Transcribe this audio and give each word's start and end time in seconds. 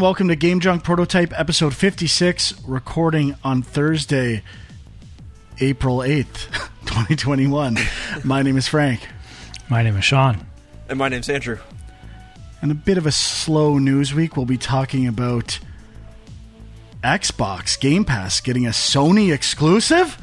Hello, 0.00 0.08
everyone. 0.08 0.16
Welcome 0.16 0.28
to 0.28 0.36
Game 0.36 0.60
Junk 0.60 0.82
Prototype 0.82 1.38
episode 1.38 1.74
56, 1.74 2.64
recording 2.64 3.36
on 3.44 3.60
Thursday, 3.60 4.42
April 5.60 5.98
8th, 5.98 6.50
2021. 6.86 7.76
My 8.24 8.40
name 8.40 8.56
is 8.56 8.66
Frank. 8.66 9.06
My 9.68 9.82
name 9.82 9.98
is 9.98 10.04
Sean. 10.06 10.46
And 10.88 10.98
my 10.98 11.10
name's 11.10 11.28
Andrew. 11.28 11.58
And 12.62 12.72
a 12.72 12.74
bit 12.74 12.96
of 12.96 13.04
a 13.04 13.12
slow 13.12 13.76
news 13.76 14.14
week. 14.14 14.38
We'll 14.38 14.46
be 14.46 14.56
talking 14.56 15.06
about 15.06 15.58
Xbox 17.04 17.78
Game 17.78 18.06
Pass 18.06 18.40
getting 18.40 18.64
a 18.64 18.70
Sony 18.70 19.30
exclusive. 19.30 20.16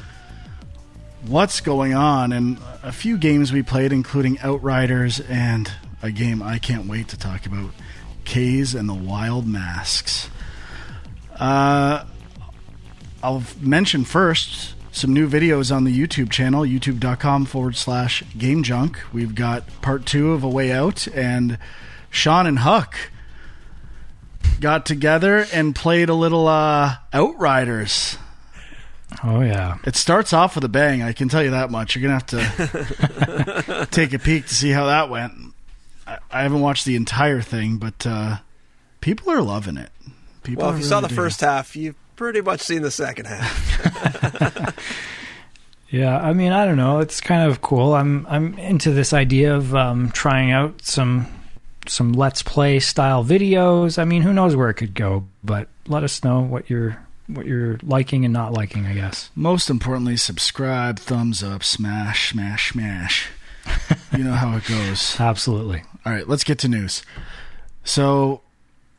What's 1.24 1.60
going 1.60 1.94
on? 1.94 2.32
And 2.32 2.58
a 2.82 2.90
few 2.90 3.16
games 3.16 3.52
we 3.52 3.62
played, 3.62 3.92
including 3.92 4.40
Outriders 4.40 5.20
and 5.20 5.70
a 6.02 6.10
game 6.10 6.42
I 6.42 6.58
can't 6.58 6.86
wait 6.86 7.06
to 7.08 7.16
talk 7.16 7.46
about 7.46 7.70
Kaze 8.28 8.74
and 8.74 8.88
the 8.88 8.94
Wild 8.94 9.46
Masks. 9.48 10.28
Uh, 11.40 12.04
I'll 13.22 13.42
mention 13.60 14.04
first 14.04 14.74
some 14.92 15.14
new 15.14 15.26
videos 15.28 15.74
on 15.74 15.84
the 15.84 15.98
YouTube 15.98 16.30
channel, 16.30 16.62
youtube.com 16.62 17.46
forward 17.46 17.74
slash 17.74 18.22
game 18.36 18.62
junk. 18.62 19.00
We've 19.14 19.34
got 19.34 19.64
part 19.80 20.04
two 20.04 20.32
of 20.32 20.44
A 20.44 20.48
Way 20.48 20.70
Out, 20.72 21.08
and 21.08 21.58
Sean 22.10 22.46
and 22.46 22.58
Huck 22.58 22.96
got 24.60 24.84
together 24.84 25.46
and 25.52 25.74
played 25.74 26.10
a 26.10 26.14
little 26.14 26.48
uh, 26.48 26.96
Outriders. 27.14 28.18
Oh 29.24 29.40
yeah, 29.40 29.78
It 29.84 29.96
starts 29.96 30.34
off 30.34 30.54
with 30.54 30.64
a 30.64 30.68
bang, 30.68 31.02
I 31.02 31.14
can 31.14 31.30
tell 31.30 31.42
you 31.42 31.52
that 31.52 31.70
much. 31.70 31.96
You're 31.96 32.06
going 32.06 32.20
to 32.20 32.40
have 32.40 33.86
to 33.88 33.88
take 33.90 34.12
a 34.12 34.18
peek 34.18 34.46
to 34.48 34.54
see 34.54 34.70
how 34.70 34.84
that 34.86 35.08
went. 35.08 35.47
I, 36.08 36.18
I 36.30 36.42
haven't 36.42 36.60
watched 36.60 36.84
the 36.84 36.96
entire 36.96 37.42
thing, 37.42 37.76
but 37.76 38.06
uh, 38.06 38.38
people 39.00 39.30
are 39.30 39.42
loving 39.42 39.76
it. 39.76 39.90
People 40.42 40.64
Well, 40.64 40.74
if 40.74 40.80
you 40.80 40.84
saw 40.84 41.00
the 41.00 41.08
digging 41.08 41.22
first 41.22 41.40
half, 41.40 41.76
you've 41.76 41.96
pretty 42.16 42.40
much 42.40 42.60
seen 42.60 42.82
the 42.82 42.90
second 42.90 43.26
half. 43.26 44.74
yeah. 45.90 46.18
I 46.18 46.32
mean, 46.32 46.52
I 46.52 46.64
don't 46.64 46.76
know. 46.76 47.00
It's 47.00 47.20
kind 47.20 47.50
of 47.50 47.60
cool. 47.60 47.94
I'm 47.94 48.26
I'm 48.28 48.58
into 48.58 48.92
this 48.92 49.12
idea 49.12 49.54
of 49.54 49.74
um, 49.74 50.10
trying 50.10 50.50
out 50.50 50.82
some 50.82 51.26
some 51.86 52.12
let's 52.12 52.42
play 52.42 52.80
style 52.80 53.24
videos. 53.24 53.98
I 53.98 54.04
mean, 54.04 54.22
who 54.22 54.32
knows 54.32 54.56
where 54.56 54.70
it 54.70 54.74
could 54.74 54.94
go? 54.94 55.26
But 55.44 55.68
let 55.86 56.02
us 56.02 56.24
know 56.24 56.40
what 56.40 56.70
you're 56.70 56.98
what 57.26 57.44
you're 57.44 57.78
liking 57.82 58.24
and 58.24 58.32
not 58.32 58.52
liking. 58.52 58.86
I 58.86 58.94
guess. 58.94 59.30
Most 59.34 59.68
importantly, 59.68 60.16
subscribe, 60.16 60.98
thumbs 60.98 61.42
up, 61.42 61.62
smash, 61.62 62.30
smash, 62.32 62.72
smash. 62.72 63.28
you 64.16 64.24
know 64.24 64.32
how 64.32 64.56
it 64.56 64.64
goes. 64.66 65.20
Absolutely. 65.20 65.82
All 66.08 66.14
right, 66.14 66.26
let's 66.26 66.42
get 66.42 66.58
to 66.60 66.68
news. 66.68 67.02
So, 67.84 68.40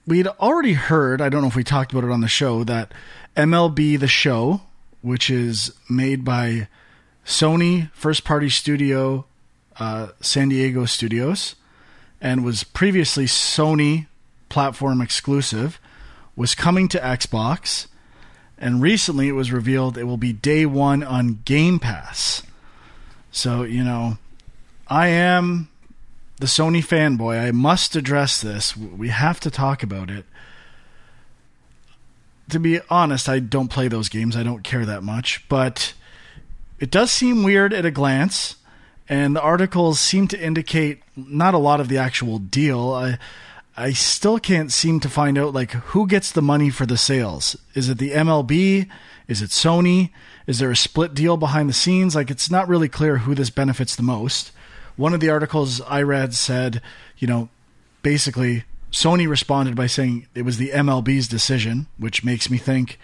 we'd 0.05 0.27
already 0.27 0.73
heard, 0.73 1.21
I 1.21 1.29
don't 1.29 1.41
know 1.41 1.47
if 1.47 1.55
we 1.55 1.63
talked 1.63 1.91
about 1.91 2.03
it 2.03 2.11
on 2.11 2.21
the 2.21 2.27
show, 2.27 2.63
that 2.65 2.93
MLB 3.35 3.99
The 3.99 4.07
Show, 4.07 4.61
which 5.01 5.31
is 5.31 5.73
made 5.89 6.23
by 6.23 6.67
Sony 7.25 7.91
first 7.93 8.23
party 8.25 8.47
studio 8.47 9.25
uh, 9.79 10.09
San 10.21 10.49
Diego 10.49 10.85
Studios 10.85 11.55
and 12.21 12.45
was 12.45 12.63
previously 12.63 13.25
Sony 13.25 14.05
platform 14.49 15.01
exclusive, 15.01 15.79
was 16.35 16.53
coming 16.53 16.87
to 16.89 16.99
Xbox. 16.99 17.87
And 18.55 18.83
recently 18.83 19.29
it 19.29 19.31
was 19.31 19.51
revealed 19.51 19.97
it 19.97 20.03
will 20.03 20.17
be 20.17 20.31
day 20.31 20.67
one 20.67 21.01
on 21.01 21.39
Game 21.43 21.79
Pass. 21.79 22.43
So, 23.31 23.63
you 23.63 23.83
know, 23.83 24.19
I 24.87 25.07
am 25.07 25.69
the 26.39 26.47
Sony 26.47 26.83
fanboy. 26.83 27.39
I 27.39 27.51
must 27.51 27.95
address 27.95 28.41
this. 28.41 28.75
We 28.75 29.09
have 29.09 29.39
to 29.41 29.51
talk 29.51 29.83
about 29.83 30.09
it. 30.09 30.25
To 32.49 32.59
be 32.59 32.79
honest, 32.89 33.29
I 33.29 33.39
don't 33.39 33.67
play 33.67 33.87
those 33.87 34.09
games. 34.09 34.35
I 34.35 34.43
don't 34.43 34.63
care 34.63 34.85
that 34.85 35.03
much, 35.03 35.47
but 35.49 35.93
it 36.79 36.89
does 36.89 37.11
seem 37.11 37.43
weird 37.43 37.73
at 37.73 37.85
a 37.85 37.91
glance, 37.91 38.55
and 39.07 39.35
the 39.35 39.41
articles 39.41 39.99
seem 39.99 40.27
to 40.29 40.41
indicate 40.41 41.03
not 41.15 41.53
a 41.53 41.59
lot 41.59 41.79
of 41.79 41.89
the 41.89 41.97
actual 41.97 42.39
deal. 42.39 42.91
I 42.91 43.19
I 43.77 43.93
still 43.93 44.39
can't 44.39 44.73
seem 44.73 44.99
to 45.01 45.09
find 45.09 45.37
out 45.37 45.53
like 45.53 45.71
who 45.71 46.05
gets 46.05 46.31
the 46.31 46.41
money 46.41 46.69
for 46.69 46.85
the 46.85 46.97
sales. 46.97 47.55
Is 47.75 47.87
it 47.87 47.97
the 47.97 48.11
MLB? 48.11 48.89
Is 49.27 49.41
it 49.41 49.51
Sony? 49.51 50.09
Is 50.47 50.59
there 50.59 50.71
a 50.71 50.75
split 50.75 51.13
deal 51.13 51.37
behind 51.37 51.69
the 51.69 51.73
scenes? 51.73 52.15
Like 52.15 52.29
it's 52.29 52.51
not 52.51 52.67
really 52.67 52.89
clear 52.89 53.19
who 53.19 53.35
this 53.35 53.49
benefits 53.49 53.95
the 53.95 54.03
most. 54.03 54.51
One 54.99 55.13
of 55.13 55.21
the 55.21 55.29
articles 55.29 55.79
I 55.79 56.01
read 56.01 56.33
said, 56.33 56.81
you 57.17 57.25
know, 57.25 57.47
basically 58.03 58.65
Sony 58.91 59.29
responded 59.29 59.73
by 59.73 59.87
saying 59.87 60.27
it 60.35 60.41
was 60.41 60.57
the 60.57 60.71
MLB's 60.71 61.29
decision, 61.29 61.87
which 61.97 62.25
makes 62.25 62.49
me 62.49 62.57
think 62.57 62.99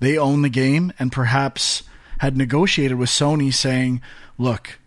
they 0.00 0.18
own 0.18 0.42
the 0.42 0.48
game 0.48 0.92
and 0.98 1.12
perhaps 1.12 1.84
had 2.18 2.36
negotiated 2.36 2.98
with 2.98 3.10
Sony 3.10 3.54
saying, 3.54 4.02
look, 4.38 4.80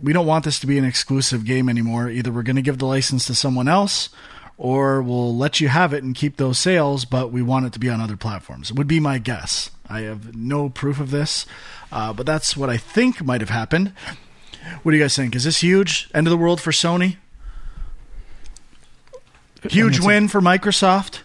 we 0.00 0.14
don't 0.14 0.24
want 0.24 0.46
this 0.46 0.58
to 0.60 0.66
be 0.66 0.78
an 0.78 0.86
exclusive 0.86 1.44
game 1.44 1.68
anymore. 1.68 2.08
Either 2.08 2.32
we're 2.32 2.42
going 2.42 2.56
to 2.56 2.62
give 2.62 2.78
the 2.78 2.86
license 2.86 3.26
to 3.26 3.34
someone 3.34 3.68
else 3.68 4.08
or 4.56 5.02
we'll 5.02 5.36
let 5.36 5.60
you 5.60 5.68
have 5.68 5.92
it 5.92 6.02
and 6.02 6.14
keep 6.14 6.38
those 6.38 6.56
sales, 6.56 7.04
but 7.04 7.30
we 7.30 7.42
want 7.42 7.66
it 7.66 7.74
to 7.74 7.78
be 7.78 7.90
on 7.90 8.00
other 8.00 8.16
platforms. 8.16 8.72
Would 8.72 8.88
be 8.88 9.00
my 9.00 9.18
guess. 9.18 9.70
I 9.86 10.00
have 10.00 10.34
no 10.34 10.70
proof 10.70 10.98
of 10.98 11.10
this, 11.10 11.44
uh, 11.92 12.14
but 12.14 12.24
that's 12.24 12.56
what 12.56 12.70
I 12.70 12.78
think 12.78 13.22
might 13.22 13.42
have 13.42 13.50
happened. 13.50 13.92
What 14.82 14.92
do 14.92 14.96
you 14.96 15.02
guys 15.02 15.16
think? 15.16 15.34
Is 15.34 15.44
this 15.44 15.62
huge? 15.62 16.08
End 16.14 16.26
of 16.26 16.30
the 16.30 16.36
world 16.36 16.60
for 16.60 16.70
Sony? 16.70 17.16
Huge 19.64 19.96
it's 19.96 20.04
a- 20.04 20.06
win 20.06 20.28
for 20.28 20.40
Microsoft. 20.40 21.20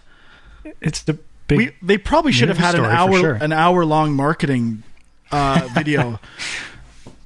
It's 0.80 1.02
the 1.02 1.18
big. 1.46 1.58
We, 1.58 1.70
they 1.82 1.98
probably 1.98 2.32
should 2.32 2.48
have 2.48 2.58
had 2.58 2.74
an 2.74 2.84
hour 2.84 3.18
sure. 3.18 3.34
an 3.34 3.52
hour 3.52 3.84
long 3.84 4.12
marketing 4.14 4.82
uh, 5.30 5.68
video 5.74 6.20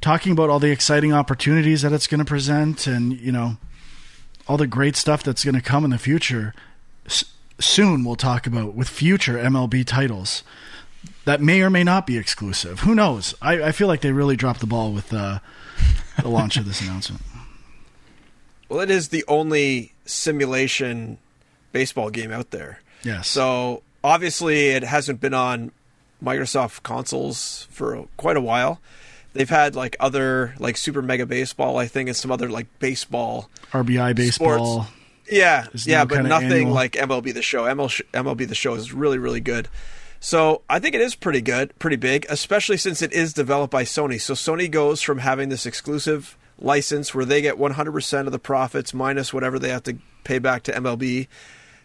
talking 0.00 0.32
about 0.32 0.50
all 0.50 0.59
the 0.59 0.71
exciting 0.71 1.12
opportunities 1.12 1.82
that 1.82 1.93
it's 1.93 2.06
going 2.06 2.19
to 2.19 2.25
present, 2.25 2.87
and 2.87 3.19
you 3.19 3.32
know 3.32 3.56
all 4.49 4.56
the 4.56 4.66
great 4.66 4.97
stuff 4.97 5.22
that's 5.22 5.44
going 5.44 5.55
to 5.55 5.60
come 5.60 5.84
in 5.84 5.91
the 5.91 5.99
future. 5.99 6.55
S- 7.06 7.25
soon 7.59 8.05
we'll 8.05 8.16
talk 8.16 8.47
about 8.47 8.75
with 8.75 8.88
future 8.88 9.34
MLB 9.34 9.84
titles 9.84 10.43
that 11.25 11.41
may 11.41 11.62
or 11.62 11.71
may 11.71 11.84
not 11.84 12.06
be 12.06 12.16
exclusive. 12.19 12.81
Who 12.81 12.94
knows? 12.94 13.34
I, 13.41 13.62
I 13.65 13.72
feel 13.72 13.88
like 13.88 14.00
they 14.00 14.12
really 14.12 14.37
dropped 14.37 14.60
the 14.60 14.66
ball 14.66 14.93
with 14.93 15.12
uh, 15.12 15.41
the 16.22 16.28
launch 16.28 16.56
of 16.56 16.65
this 16.66 16.81
announcement. 16.81 17.22
well, 18.69 18.81
it 18.81 18.91
is 18.91 19.09
the 19.09 19.25
only 19.28 19.93
simulation 20.04 21.19
baseball 21.72 22.10
game 22.10 22.32
out 22.32 22.50
there. 22.50 22.81
Yes. 23.03 23.28
So 23.28 23.82
obviously, 24.03 24.69
it 24.69 24.82
hasn't 24.82 25.21
been 25.21 25.34
on 25.34 25.72
Microsoft 26.22 26.82
consoles 26.82 27.66
for 27.71 28.06
quite 28.16 28.37
a 28.37 28.41
while. 28.41 28.81
They've 29.34 29.49
had 29.50 29.76
like 29.76 29.97
other 30.00 30.55
like 30.59 30.76
Super 30.76 31.03
Mega 31.03 31.26
Baseball, 31.26 31.76
I 31.76 31.87
think, 31.87 32.09
and 32.09 32.16
some 32.16 32.31
other 32.32 32.49
like 32.49 32.66
baseball. 32.78 33.50
RBI 33.72 34.15
baseball. 34.16 34.82
Sports. 34.84 34.93
Yeah, 35.31 35.66
yeah, 35.84 36.05
but 36.05 36.22
nothing 36.22 36.53
annual- 36.53 36.72
like 36.72 36.93
MLB 36.93 37.34
the 37.34 37.43
Show. 37.43 37.65
MLB 37.65 38.49
the 38.49 38.55
Show 38.55 38.75
is 38.75 38.93
really, 38.93 39.19
really 39.19 39.41
good. 39.41 39.69
So 40.21 40.62
I 40.69 40.78
think 40.78 40.94
it 40.94 41.00
is 41.00 41.15
pretty 41.15 41.41
good, 41.41 41.78
pretty 41.78 41.97
big, 41.97 42.27
especially 42.28 42.77
since 42.77 43.03
it 43.03 43.12
is 43.12 43.32
developed 43.32 43.72
by 43.72 43.84
Sony. 43.84 44.21
So 44.21 44.34
Sony 44.34 44.71
goes 44.71 45.03
from 45.03 45.19
having 45.19 45.49
this 45.49 45.66
exclusive 45.66 46.37
license 46.59 47.15
where 47.15 47.25
they 47.25 47.43
get 47.43 47.56
100% 47.56 48.26
of 48.26 48.32
the 48.32 48.38
profits 48.38 48.94
minus 48.94 49.32
whatever 49.32 49.59
they 49.59 49.69
have 49.69 49.82
to 49.84 49.99
pay 50.25 50.38
back 50.38 50.62
to 50.65 50.72
MLB. 50.72 51.28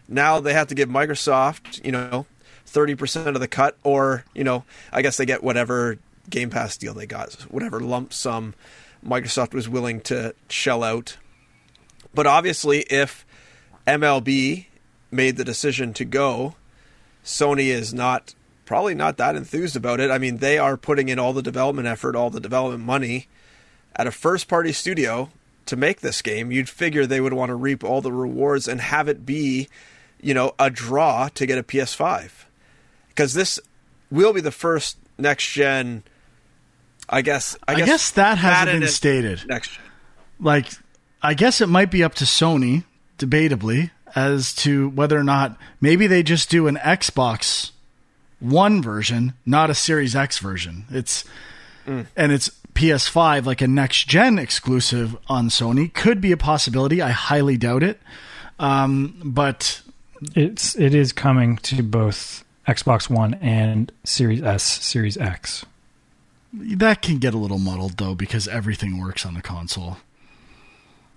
Now 0.08 0.40
they 0.40 0.54
have 0.54 0.68
to 0.68 0.74
give 0.74 0.88
Microsoft, 0.88 1.84
you 1.84 1.92
know, 1.92 2.26
30% 2.66 3.26
of 3.26 3.40
the 3.40 3.48
cut, 3.48 3.76
or, 3.82 4.24
you 4.34 4.44
know, 4.44 4.64
I 4.92 5.02
guess 5.02 5.16
they 5.16 5.26
get 5.26 5.42
whatever 5.42 5.98
Game 6.30 6.50
Pass 6.50 6.76
deal 6.76 6.94
they 6.94 7.06
got, 7.06 7.34
whatever 7.50 7.80
lump 7.80 8.12
sum 8.12 8.54
Microsoft 9.06 9.52
was 9.52 9.68
willing 9.68 10.00
to 10.02 10.34
shell 10.48 10.82
out. 10.82 11.16
But 12.14 12.26
obviously, 12.26 12.80
if 12.82 13.26
MLB 13.86 14.66
made 15.10 15.36
the 15.36 15.44
decision 15.44 15.92
to 15.94 16.04
go, 16.04 16.54
Sony 17.24 17.66
is 17.66 17.92
not 17.94 18.34
probably 18.64 18.94
not 18.94 19.16
that 19.18 19.36
enthused 19.36 19.76
about 19.76 20.00
it. 20.00 20.10
I 20.10 20.18
mean, 20.18 20.38
they 20.38 20.58
are 20.58 20.76
putting 20.76 21.08
in 21.08 21.18
all 21.18 21.32
the 21.32 21.42
development 21.42 21.86
effort, 21.88 22.16
all 22.16 22.30
the 22.30 22.40
development 22.40 22.84
money 22.84 23.28
at 23.94 24.06
a 24.06 24.10
first 24.12 24.48
party 24.48 24.72
studio 24.72 25.30
to 25.66 25.76
make 25.76 26.00
this 26.00 26.22
game. 26.22 26.50
You'd 26.50 26.68
figure 26.68 27.06
they 27.06 27.20
would 27.20 27.32
want 27.32 27.50
to 27.50 27.54
reap 27.54 27.84
all 27.84 28.00
the 28.00 28.12
rewards 28.12 28.66
and 28.68 28.80
have 28.80 29.08
it 29.08 29.26
be, 29.26 29.68
you 30.20 30.34
know, 30.34 30.54
a 30.58 30.70
draw 30.70 31.28
to 31.34 31.46
get 31.46 31.58
a 31.58 31.62
PS5. 31.62 32.30
Because 33.08 33.34
this 33.34 33.60
will 34.10 34.32
be 34.32 34.40
the 34.40 34.50
first 34.50 34.96
next 35.18 35.50
gen 35.52 36.02
I 37.08 37.20
guess 37.20 37.56
I 37.68 37.72
I 37.72 37.76
guess, 37.76 37.86
guess 37.86 38.10
that 38.12 38.38
hasn't 38.38 38.80
been 38.80 38.88
stated. 38.88 39.44
next 39.46 39.72
gen. 39.72 39.80
like 40.40 40.66
I 41.22 41.34
guess 41.34 41.60
it 41.60 41.68
might 41.68 41.90
be 41.90 42.02
up 42.02 42.14
to 42.16 42.24
Sony, 42.24 42.84
debatably, 43.18 43.90
as 44.14 44.54
to 44.56 44.88
whether 44.90 45.18
or 45.18 45.24
not 45.24 45.56
maybe 45.80 46.06
they 46.06 46.22
just 46.22 46.50
do 46.50 46.66
an 46.66 46.76
Xbox 46.76 47.70
One 48.40 48.82
version, 48.82 49.34
not 49.46 49.70
a 49.70 49.74
Series 49.74 50.16
X 50.16 50.38
version. 50.38 50.84
It's 50.90 51.24
and 51.86 52.32
it's 52.32 52.50
PS5, 52.74 53.44
like 53.44 53.60
a 53.60 53.68
next 53.68 54.08
gen 54.08 54.38
exclusive 54.38 55.16
on 55.28 55.48
Sony. 55.48 55.92
Could 55.92 56.20
be 56.20 56.32
a 56.32 56.36
possibility. 56.36 57.02
I 57.02 57.10
highly 57.10 57.56
doubt 57.56 57.82
it. 57.82 58.00
Um, 58.58 59.20
but 59.24 59.82
It's 60.34 60.76
it 60.76 60.94
is 60.94 61.12
coming 61.12 61.56
to 61.58 61.82
both 61.82 62.44
Xbox 62.66 63.10
One 63.10 63.34
and 63.34 63.90
Series 64.04 64.42
S, 64.42 64.62
Series 64.62 65.16
X. 65.16 65.64
That 66.52 67.00
can 67.02 67.18
get 67.18 67.34
a 67.34 67.38
little 67.38 67.58
muddled 67.58 67.96
though 67.96 68.14
because 68.14 68.46
everything 68.46 69.00
works 69.00 69.24
on 69.26 69.34
the 69.34 69.42
console. 69.42 69.98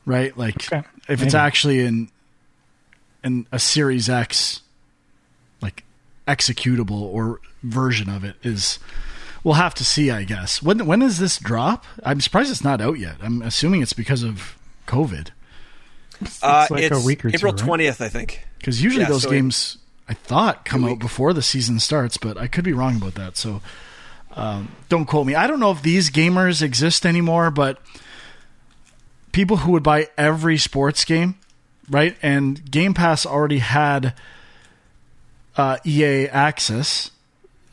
Right? 0.05 0.35
Like 0.37 0.71
Okay, 0.71 0.87
if 1.07 1.21
it's 1.21 1.33
actually 1.33 1.81
in 1.81 2.09
in 3.25 3.47
a 3.51 3.59
Series 3.59 4.09
X 4.09 4.61
like 5.61 5.83
executable 6.27 7.01
or 7.01 7.41
version 7.63 8.09
of 8.09 8.23
it 8.23 8.35
is 8.43 8.79
we'll 9.43 9.55
have 9.55 9.73
to 9.75 9.83
see, 9.83 10.11
I 10.11 10.23
guess. 10.23 10.61
When 10.61 10.85
when 10.85 10.99
does 10.99 11.17
this 11.17 11.37
drop? 11.37 11.85
I'm 12.03 12.21
surprised 12.21 12.51
it's 12.51 12.63
not 12.63 12.79
out 12.79 12.99
yet. 12.99 13.17
I'm 13.21 13.41
assuming 13.41 13.81
it's 13.81 13.93
because 13.93 14.23
of 14.23 14.57
COVID. 14.87 15.29
Uh, 16.41 16.67
like 16.69 16.91
a 16.91 16.99
week 16.99 17.25
or 17.25 17.29
two, 17.29 17.35
April 17.35 17.51
right? 17.51 17.59
twentieth, 17.59 17.99
I 18.01 18.07
think. 18.07 18.45
Because 18.57 18.81
usually 18.81 19.03
Yeah, 19.03 19.09
those 19.09 19.23
so 19.23 19.29
games, 19.29 19.77
I 20.07 20.13
thought, 20.13 20.63
come 20.63 20.85
out 20.85 20.99
before 20.99 21.33
the 21.33 21.41
season 21.41 21.79
starts, 21.79 22.17
but 22.17 22.37
I 22.37 22.47
could 22.47 22.63
be 22.63 22.73
wrong 22.73 22.95
about 22.95 23.15
that. 23.15 23.35
So 23.37 23.61
um, 24.31 24.71
don't 24.87 25.05
quote 25.05 25.27
me. 25.27 25.35
I 25.35 25.47
don't 25.47 25.59
know 25.59 25.71
if 25.71 25.81
these 25.81 26.09
gamers 26.09 26.61
exist 26.61 27.05
anymore, 27.05 27.51
but 27.51 27.81
people 29.33 29.57
who 29.57 29.73
would 29.73 29.83
buy 29.83 30.07
every 30.17 30.57
sports 30.57 31.03
game, 31.03 31.35
right? 31.89 32.15
And 32.21 32.69
Game 32.69 32.93
Pass 32.93 33.25
already 33.25 33.59
had 33.59 34.13
uh, 35.57 35.77
EA 35.85 36.27
access. 36.27 37.11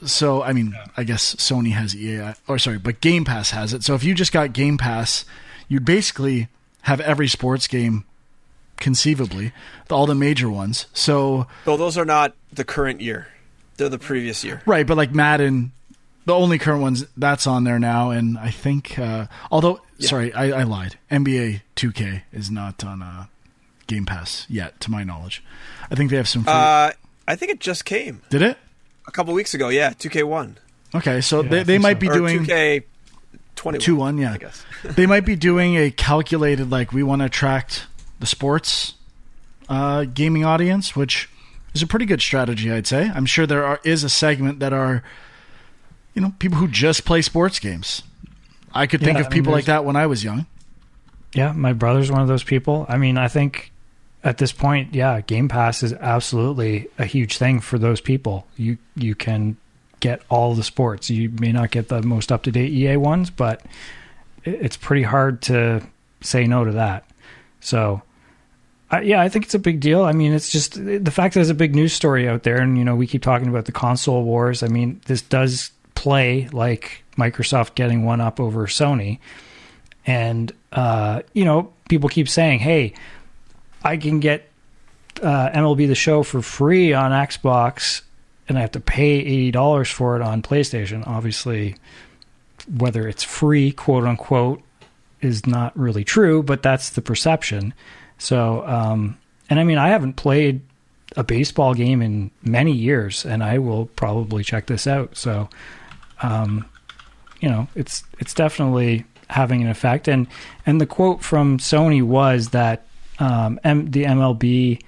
So, 0.05 0.43
I 0.43 0.53
mean, 0.53 0.75
I 0.97 1.05
guess 1.05 1.35
Sony 1.37 1.73
has 1.73 1.94
EA, 1.94 2.35
or 2.49 2.59
sorry, 2.59 2.79
but 2.79 3.00
Game 3.00 3.25
Pass 3.25 3.50
has 3.50 3.73
it. 3.73 3.85
So 3.85 3.94
if 3.94 4.03
you 4.03 4.14
just 4.14 4.32
got 4.32 4.53
Game 4.53 4.76
Pass, 4.79 5.25
you'd 5.69 5.85
basically 5.85 6.49
have 6.82 7.00
every 7.00 7.29
sports 7.29 7.69
game 7.69 8.05
conceivably, 8.79 9.53
all 9.91 10.06
the 10.06 10.14
major 10.14 10.50
ones. 10.50 10.87
So, 10.93 11.47
Though 11.64 11.76
those 11.76 11.97
are 11.97 12.05
not 12.05 12.35
the 12.53 12.64
current 12.64 13.00
year; 13.00 13.29
they're 13.76 13.88
the 13.88 13.99
previous 13.99 14.43
year. 14.43 14.61
right, 14.67 14.85
but 14.85 14.97
like 14.97 15.14
Madden, 15.14 15.70
the 16.26 16.35
only 16.35 16.59
current 16.59 16.82
ones 16.82 17.05
that's 17.17 17.47
on 17.47 17.62
there 17.62 17.79
now, 17.79 18.11
and 18.11 18.37
I 18.38 18.50
think, 18.50 18.99
uh, 18.99 19.26
although, 19.53 19.81
sorry, 20.00 20.32
I, 20.35 20.61
I 20.61 20.62
lied. 20.64 20.99
NBA 21.12 21.62
2K 21.76 22.23
is 22.32 22.50
not 22.50 22.82
on 22.82 23.03
uh, 23.03 23.26
Game 23.92 24.06
Pass 24.06 24.46
yet, 24.48 24.80
to 24.80 24.90
my 24.90 25.04
knowledge. 25.04 25.42
I 25.90 25.94
think 25.94 26.10
they 26.10 26.16
have 26.16 26.28
some. 26.28 26.44
Free- 26.44 26.52
Uh, 26.52 26.92
I 27.28 27.36
think 27.36 27.52
it 27.52 27.60
just 27.60 27.84
came 27.84 28.22
Did 28.30 28.42
it? 28.42 28.58
a 29.06 29.10
couple 29.10 29.34
weeks 29.34 29.52
ago. 29.54 29.68
Yeah, 29.68 29.90
two 29.90 30.08
K 30.08 30.22
one 30.22 30.58
Okay, 30.94 31.20
so 31.20 31.42
Yeah, 31.42 31.48
they, 31.50 31.62
they 31.64 31.78
might 31.78 31.96
so. 31.96 32.00
be 32.00 32.08
or 32.08 32.14
doing 32.14 32.38
two 32.40 32.46
K 32.46 32.82
twenty 33.56 33.78
two 33.78 33.94
one, 33.96 34.18
yeah. 34.18 34.32
I 34.32 34.38
guess. 34.38 34.64
they 34.84 35.06
might 35.06 35.24
be 35.26 35.36
doing 35.50 35.76
a 35.76 35.90
calculated 35.90 36.70
like 36.70 36.92
we 36.92 37.02
want 37.02 37.20
to 37.20 37.26
attract 37.26 37.86
the 38.18 38.26
sports 38.26 38.94
uh, 39.68 40.04
gaming 40.04 40.44
audience, 40.44 40.94
which 40.96 41.28
is 41.74 41.82
a 41.82 41.86
pretty 41.86 42.04
good 42.06 42.20
strategy, 42.22 42.70
I'd 42.72 42.86
say. 42.86 43.10
I'm 43.14 43.26
sure 43.26 43.46
there 43.46 43.64
are, 43.64 43.80
is 43.84 44.04
a 44.04 44.08
segment 44.10 44.58
that 44.60 44.72
are, 44.72 45.02
you 46.14 46.20
know, 46.22 46.32
people 46.38 46.58
who 46.58 46.68
just 46.68 47.04
play 47.04 47.22
sports 47.22 47.58
games. 47.58 48.02
I 48.74 48.86
could 48.86 49.00
think 49.00 49.14
Yeah, 49.14 49.20
of 49.20 49.26
I 49.26 49.28
mean, 49.30 49.34
people 49.40 49.52
like 49.52 49.64
that 49.66 49.84
when 49.84 49.96
I 49.96 50.06
was 50.06 50.22
young. 50.24 50.46
Yeah, 51.34 51.52
my 51.52 51.72
brother's 51.72 52.10
one 52.10 52.20
of 52.20 52.28
those 52.28 52.44
people. 52.44 52.84
I 52.88 52.98
mean, 52.98 53.16
I 53.16 53.28
think 53.28 53.71
at 54.24 54.38
this 54.38 54.52
point, 54.52 54.94
yeah, 54.94 55.20
Game 55.20 55.48
Pass 55.48 55.82
is 55.82 55.92
absolutely 55.92 56.88
a 56.98 57.04
huge 57.04 57.38
thing 57.38 57.60
for 57.60 57.78
those 57.78 58.00
people. 58.00 58.46
You 58.56 58.78
you 58.94 59.14
can 59.14 59.56
get 60.00 60.22
all 60.28 60.54
the 60.54 60.62
sports. 60.62 61.10
You 61.10 61.30
may 61.40 61.52
not 61.52 61.70
get 61.70 61.88
the 61.88 62.02
most 62.02 62.30
up 62.30 62.42
to 62.44 62.52
date 62.52 62.72
EA 62.72 62.96
ones, 62.96 63.30
but 63.30 63.62
it's 64.44 64.76
pretty 64.76 65.02
hard 65.02 65.42
to 65.42 65.82
say 66.20 66.46
no 66.46 66.64
to 66.64 66.72
that. 66.72 67.04
So, 67.60 68.02
I, 68.90 69.02
yeah, 69.02 69.20
I 69.20 69.28
think 69.28 69.44
it's 69.44 69.54
a 69.54 69.60
big 69.60 69.80
deal. 69.80 70.02
I 70.02 70.12
mean, 70.12 70.32
it's 70.32 70.50
just 70.50 70.75
the 70.75 71.10
fact 71.10 71.34
that 71.34 71.38
there's 71.38 71.50
a 71.50 71.54
big 71.54 71.75
news 71.75 71.92
story 71.92 72.28
out 72.28 72.42
there, 72.42 72.60
and 72.60 72.78
you 72.78 72.84
know, 72.84 72.94
we 72.94 73.06
keep 73.06 73.22
talking 73.22 73.48
about 73.48 73.64
the 73.64 73.72
console 73.72 74.22
wars. 74.22 74.62
I 74.62 74.68
mean, 74.68 75.00
this 75.06 75.22
does 75.22 75.72
play 75.94 76.48
like 76.52 77.02
Microsoft 77.16 77.75
getting 77.75 78.04
one 78.04 78.20
up 78.20 78.38
over 78.38 78.66
Sony, 78.66 79.18
and 80.06 80.52
uh, 80.72 81.22
you 81.32 81.44
know, 81.44 81.72
people 81.88 82.08
keep 82.08 82.28
saying, 82.28 82.60
"Hey, 82.60 82.94
I 83.84 83.96
can 83.96 84.20
get 84.20 84.49
uh, 85.23 85.50
MLB 85.50 85.87
the 85.88 85.94
Show 85.94 86.23
for 86.23 86.43
free 86.43 86.93
on 86.93 87.11
Xbox, 87.11 88.02
and 88.49 88.58
I 88.58 88.61
have 88.61 88.73
to 88.73 88.81
pay 88.81 89.19
eighty 89.19 89.50
dollars 89.50 89.90
for 89.90 90.17
it 90.17 90.23
on 90.23 90.43
PlayStation." 90.43 91.06
Obviously, 91.06 91.76
whether 92.79 93.08
it's 93.08 93.23
free, 93.23 93.73
quote 93.73 94.05
unquote, 94.05 94.62
is 95.20 95.46
not 95.46 95.76
really 95.79 96.05
true, 96.05 96.43
but 96.43 96.62
that's 96.62 96.90
the 96.90 97.02
perception. 97.02 97.75
So, 98.19 98.67
um, 98.67 99.19
and 99.50 99.58
I 99.58 99.64
mean, 99.64 99.79
I 99.79 99.88
haven't 99.88 100.14
played 100.14 100.61
a 101.17 101.25
baseball 101.25 101.75
game 101.75 102.02
in 102.02 102.31
many 102.43 102.73
years, 102.73 103.25
and 103.25 103.43
I 103.43 103.58
will 103.58 103.87
probably 103.87 104.44
check 104.44 104.67
this 104.67 104.87
out. 104.87 105.17
So, 105.17 105.49
um, 106.23 106.67
you 107.40 107.49
know, 107.49 107.69
it's 107.75 108.05
it's 108.19 108.35
definitely 108.35 109.05
having 109.28 109.62
an 109.62 109.69
effect. 109.69 110.08
And 110.08 110.26
and 110.67 110.81
the 110.81 110.87
quote 110.87 111.23
from 111.23 111.58
Sony 111.58 112.02
was 112.02 112.50
that 112.50 112.87
um, 113.22 113.60
M- 113.62 113.90
the 113.90 114.04
MLB 114.04 114.82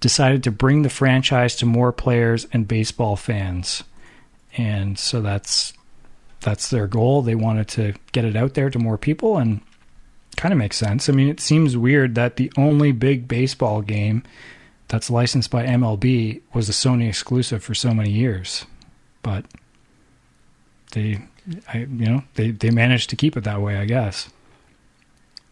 decided 0.00 0.42
to 0.44 0.50
bring 0.50 0.82
the 0.82 0.90
franchise 0.90 1.54
to 1.56 1.66
more 1.66 1.92
players 1.92 2.46
and 2.52 2.66
baseball 2.66 3.14
fans, 3.14 3.84
and 4.56 4.98
so 4.98 5.20
that's 5.20 5.72
that's 6.40 6.70
their 6.70 6.88
goal. 6.88 7.22
They 7.22 7.36
wanted 7.36 7.68
to 7.68 7.94
get 8.12 8.24
it 8.24 8.34
out 8.34 8.54
there 8.54 8.68
to 8.68 8.78
more 8.78 8.98
people, 8.98 9.38
and 9.38 9.60
kind 10.36 10.52
of 10.52 10.58
makes 10.58 10.76
sense. 10.76 11.08
I 11.08 11.12
mean, 11.12 11.28
it 11.28 11.40
seems 11.40 11.76
weird 11.76 12.16
that 12.16 12.36
the 12.36 12.52
only 12.56 12.90
big 12.90 13.28
baseball 13.28 13.80
game 13.80 14.24
that's 14.88 15.10
licensed 15.10 15.50
by 15.50 15.64
MLB 15.64 16.40
was 16.52 16.68
a 16.68 16.72
Sony 16.72 17.08
exclusive 17.08 17.62
for 17.62 17.74
so 17.74 17.94
many 17.94 18.10
years, 18.10 18.66
but 19.22 19.44
they, 20.92 21.22
I, 21.72 21.78
you 21.78 22.06
know, 22.06 22.24
they 22.34 22.50
they 22.50 22.70
managed 22.70 23.10
to 23.10 23.16
keep 23.16 23.36
it 23.36 23.44
that 23.44 23.62
way, 23.62 23.76
I 23.76 23.84
guess. 23.84 24.30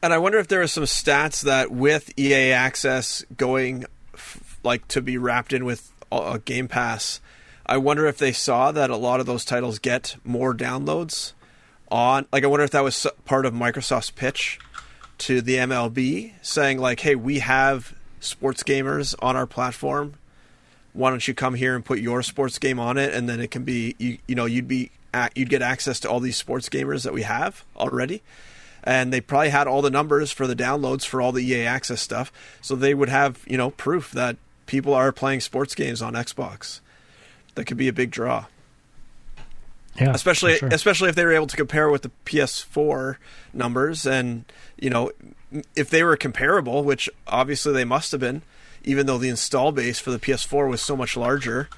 And 0.02 0.12
I 0.12 0.18
wonder 0.18 0.38
if 0.38 0.48
there 0.48 0.62
are 0.62 0.66
some 0.66 0.84
stats 0.84 1.42
that 1.42 1.70
with 1.70 2.16
EA 2.18 2.52
access 2.52 3.24
going 3.36 3.86
f- 4.14 4.58
like 4.62 4.86
to 4.88 5.00
be 5.00 5.18
wrapped 5.18 5.52
in 5.52 5.64
with 5.64 5.90
uh, 6.12 6.38
Game 6.44 6.68
Pass, 6.68 7.20
I 7.64 7.78
wonder 7.78 8.06
if 8.06 8.18
they 8.18 8.32
saw 8.32 8.72
that 8.72 8.90
a 8.90 8.96
lot 8.96 9.20
of 9.20 9.26
those 9.26 9.44
titles 9.44 9.78
get 9.78 10.16
more 10.24 10.54
downloads 10.54 11.32
on 11.90 12.26
like 12.32 12.44
I 12.44 12.46
wonder 12.46 12.64
if 12.64 12.70
that 12.72 12.84
was 12.84 13.06
part 13.24 13.46
of 13.46 13.54
Microsoft's 13.54 14.10
pitch 14.10 14.58
to 15.18 15.40
the 15.40 15.56
MLB 15.56 16.32
saying 16.42 16.78
like, 16.78 17.00
"Hey, 17.00 17.14
we 17.14 17.38
have 17.40 17.94
sports 18.20 18.62
gamers 18.62 19.14
on 19.20 19.36
our 19.36 19.46
platform. 19.46 20.14
Why 20.92 21.10
don't 21.10 21.26
you 21.26 21.34
come 21.34 21.54
here 21.54 21.74
and 21.74 21.84
put 21.84 21.98
your 22.00 22.22
sports 22.22 22.58
game 22.58 22.78
on 22.78 22.96
it 22.96 23.12
and 23.14 23.28
then 23.28 23.40
it 23.40 23.50
can 23.50 23.64
be 23.64 23.94
you, 23.98 24.18
you 24.26 24.34
know, 24.34 24.46
you'd 24.46 24.68
be 24.68 24.90
you'd 25.34 25.48
get 25.48 25.62
access 25.62 25.98
to 26.00 26.10
all 26.10 26.20
these 26.20 26.36
sports 26.36 26.68
gamers 26.68 27.02
that 27.04 27.12
we 27.12 27.22
have 27.22 27.64
already." 27.76 28.22
And 28.86 29.12
they 29.12 29.20
probably 29.20 29.48
had 29.50 29.66
all 29.66 29.82
the 29.82 29.90
numbers 29.90 30.30
for 30.30 30.46
the 30.46 30.54
downloads 30.54 31.04
for 31.04 31.20
all 31.20 31.32
the 31.32 31.44
EA 31.44 31.66
access 31.66 32.00
stuff. 32.00 32.32
So 32.62 32.76
they 32.76 32.94
would 32.94 33.08
have, 33.08 33.44
you 33.46 33.58
know, 33.58 33.70
proof 33.70 34.12
that 34.12 34.36
people 34.66 34.94
are 34.94 35.10
playing 35.10 35.40
sports 35.40 35.74
games 35.74 36.00
on 36.00 36.14
Xbox. 36.14 36.80
That 37.56 37.64
could 37.64 37.76
be 37.76 37.88
a 37.88 37.92
big 37.92 38.12
draw. 38.12 38.46
Yeah, 40.00 40.12
Especially 40.12 40.56
sure. 40.58 40.68
especially 40.68 41.08
if 41.08 41.14
they 41.14 41.24
were 41.24 41.32
able 41.32 41.46
to 41.46 41.56
compare 41.56 41.88
with 41.88 42.02
the 42.02 42.10
PS4 42.26 43.16
numbers 43.52 44.06
and, 44.06 44.44
you 44.78 44.90
know, 44.90 45.10
if 45.74 45.90
they 45.90 46.04
were 46.04 46.16
comparable, 46.16 46.84
which 46.84 47.08
obviously 47.26 47.72
they 47.72 47.84
must 47.84 48.12
have 48.12 48.20
been, 48.20 48.42
even 48.84 49.06
though 49.06 49.18
the 49.18 49.30
install 49.30 49.72
base 49.72 49.98
for 49.98 50.10
the 50.10 50.18
PS4 50.18 50.68
was 50.68 50.82
so 50.82 50.96
much 50.96 51.16
larger, 51.16 51.70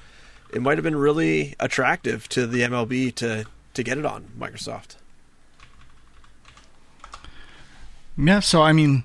it 0.53 0.61
might 0.61 0.77
have 0.77 0.83
been 0.83 0.97
really 0.97 1.55
attractive 1.59 2.27
to 2.29 2.45
the 2.45 2.61
MLB 2.61 3.15
to 3.15 3.45
to 3.73 3.83
get 3.83 3.97
it 3.97 4.05
on 4.05 4.25
Microsoft. 4.37 4.95
Yeah, 8.21 8.41
so 8.41 8.61
I 8.61 8.73
mean, 8.73 9.03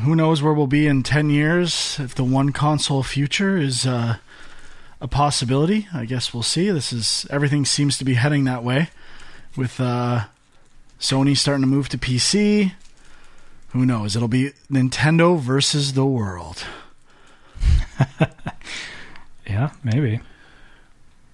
who 0.00 0.16
knows 0.16 0.42
where 0.42 0.52
we'll 0.52 0.66
be 0.66 0.88
in 0.88 1.04
10 1.04 1.30
years 1.30 1.96
if 2.00 2.14
the 2.16 2.24
one 2.24 2.50
console 2.50 3.04
future 3.04 3.56
is 3.56 3.86
uh, 3.86 4.16
a 5.00 5.06
possibility. 5.06 5.86
I 5.94 6.04
guess 6.06 6.34
we'll 6.34 6.42
see. 6.42 6.68
This 6.70 6.92
is 6.92 7.24
everything 7.30 7.64
seems 7.64 7.98
to 7.98 8.04
be 8.04 8.14
heading 8.14 8.44
that 8.44 8.64
way 8.64 8.90
with 9.56 9.80
uh, 9.80 10.24
Sony 10.98 11.36
starting 11.36 11.62
to 11.62 11.68
move 11.68 11.88
to 11.90 11.98
PC. 11.98 12.72
Who 13.68 13.86
knows? 13.86 14.16
It'll 14.16 14.26
be 14.26 14.50
Nintendo 14.68 15.38
versus 15.38 15.92
the 15.92 16.06
world. 16.06 16.64
yeah, 19.46 19.70
maybe. 19.84 20.20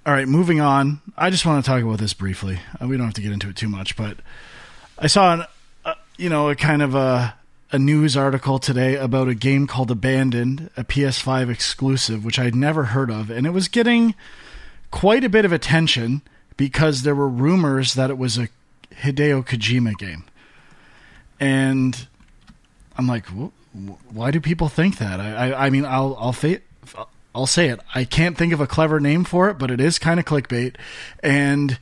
All 0.05 0.13
right, 0.13 0.29
moving 0.29 0.61
on. 0.61 1.01
I 1.17 1.31
just 1.31 1.47
want 1.47 1.65
to 1.65 1.71
talk 1.71 1.83
about 1.83 2.01
this 2.01 2.13
briefly. 2.13 2.59
Uh, 2.79 2.87
we 2.87 2.99
don't 2.99 3.07
have 3.07 3.15
to 3.15 3.23
get 3.23 3.33
into 3.33 3.49
it 3.49 3.57
too 3.57 3.71
much, 3.71 3.97
but 3.97 4.19
I 4.99 5.07
saw 5.07 5.33
an, 5.33 5.45
you 6.17 6.29
know, 6.29 6.49
a 6.49 6.55
kind 6.55 6.83
of 6.83 6.95
a 6.95 7.35
a 7.73 7.79
news 7.79 8.17
article 8.17 8.59
today 8.61 8.95
about 8.95 9.27
a 9.27 9.35
game 9.35 9.67
called 9.67 9.91
Abandoned, 9.91 10.71
a 10.77 10.85
PS5 10.85 11.51
exclusive, 11.51 12.25
which 12.25 12.39
I'd 12.39 12.55
never 12.55 12.85
heard 12.85 13.11
of, 13.11 13.31
and 13.31 13.47
it 13.47 13.51
was 13.51 13.67
getting 13.67 14.15
quite 14.93 15.25
a 15.25 15.29
bit 15.29 15.45
of 15.45 15.53
attention 15.53 16.23
because 16.57 17.03
there 17.03 17.17
were 17.17 17.29
rumors 17.29 17.95
that 17.95 18.11
it 18.11 18.19
was 18.19 18.39
a 18.39 18.49
Hideo 19.03 19.45
Kojima 19.45 19.97
game, 19.99 20.25
and 21.41 22.07
I'm 22.97 23.09
like, 23.09 23.27
wh- 23.27 23.49
wh- 23.75 24.15
why 24.15 24.31
do 24.31 24.41
people 24.41 24.69
think 24.69 24.99
that? 24.99 25.19
I, 25.19 25.51
I, 25.51 25.67
I 25.67 25.71
mean, 25.71 25.85
I'll, 25.85 26.17
I'll 26.19 26.33
fa- 26.33 26.61
I'll 27.35 27.47
say 27.47 27.69
it. 27.71 27.81
I 27.95 28.05
can't 28.05 28.39
think 28.39 28.53
of 28.53 28.61
a 28.61 28.67
clever 28.69 29.01
name 29.01 29.25
for 29.25 29.51
it, 29.51 29.59
but 29.59 29.71
it 29.73 29.81
is 29.81 29.99
kind 29.99 30.21
of 30.21 30.27
clickbait. 30.27 30.77
And 31.25 31.79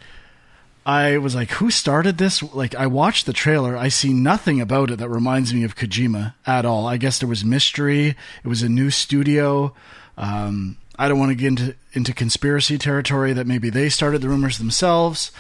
I 0.85 1.19
was 1.19 1.35
like, 1.35 1.51
who 1.53 1.71
started 1.71 2.19
this? 2.19 2.43
Like, 2.43 2.75
I 2.75 2.87
watched 2.87 3.27
the 3.27 3.33
trailer. 3.33 3.77
I 3.77 3.89
see 3.89 4.13
nothing 4.13 4.61
about 4.61 4.91
it 4.91 4.99
that 4.99 5.09
reminds 5.09 5.55
me 5.55 5.63
of 5.63 5.77
Kojima 5.77 6.35
at 6.45 6.65
all. 6.65 6.87
I 6.87 6.97
guess 6.97 7.21
there 7.21 7.29
was 7.29 7.45
mystery. 7.45 8.17
It 8.45 8.49
was 8.49 8.63
a 8.63 8.69
new 8.69 8.91
studio. 8.91 9.75
Um, 10.19 10.77
I 10.99 11.09
don't 11.09 11.19
want 11.19 11.31
to 11.31 11.37
get 11.37 11.47
into, 11.49 11.75
into 11.93 12.13
conspiracy 12.13 12.79
territory 12.79 13.33
that 13.33 13.47
maybe 13.47 13.71
they 13.71 13.89
started 13.89 14.23
the 14.23 14.29
rumors 14.29 14.59
themselves. 14.59 15.31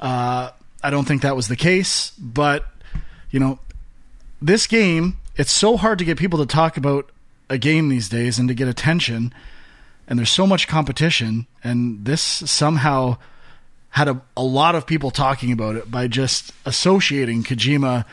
Uh, 0.00 0.50
I 0.82 0.90
don't 0.90 1.06
think 1.06 1.22
that 1.22 1.36
was 1.36 1.48
the 1.48 1.56
case, 1.56 2.12
but, 2.18 2.64
you 3.30 3.40
know, 3.40 3.58
this 4.40 4.66
game, 4.66 5.18
it's 5.36 5.52
so 5.52 5.76
hard 5.76 5.98
to 5.98 6.04
get 6.04 6.18
people 6.18 6.38
to 6.38 6.46
talk 6.46 6.76
about 6.76 7.10
a 7.50 7.58
game 7.58 7.88
these 7.88 8.08
days 8.08 8.38
and 8.38 8.48
to 8.48 8.54
get 8.54 8.68
attention. 8.68 9.34
And 10.06 10.18
there's 10.18 10.30
so 10.30 10.46
much 10.46 10.66
competition. 10.66 11.46
And 11.62 12.04
this 12.04 12.22
somehow 12.22 13.18
had 13.98 14.06
a, 14.06 14.22
a 14.36 14.44
lot 14.44 14.76
of 14.76 14.86
people 14.86 15.10
talking 15.10 15.50
about 15.50 15.74
it 15.74 15.90
by 15.90 16.06
just 16.06 16.52
associating 16.64 17.42
Kojima 17.42 18.04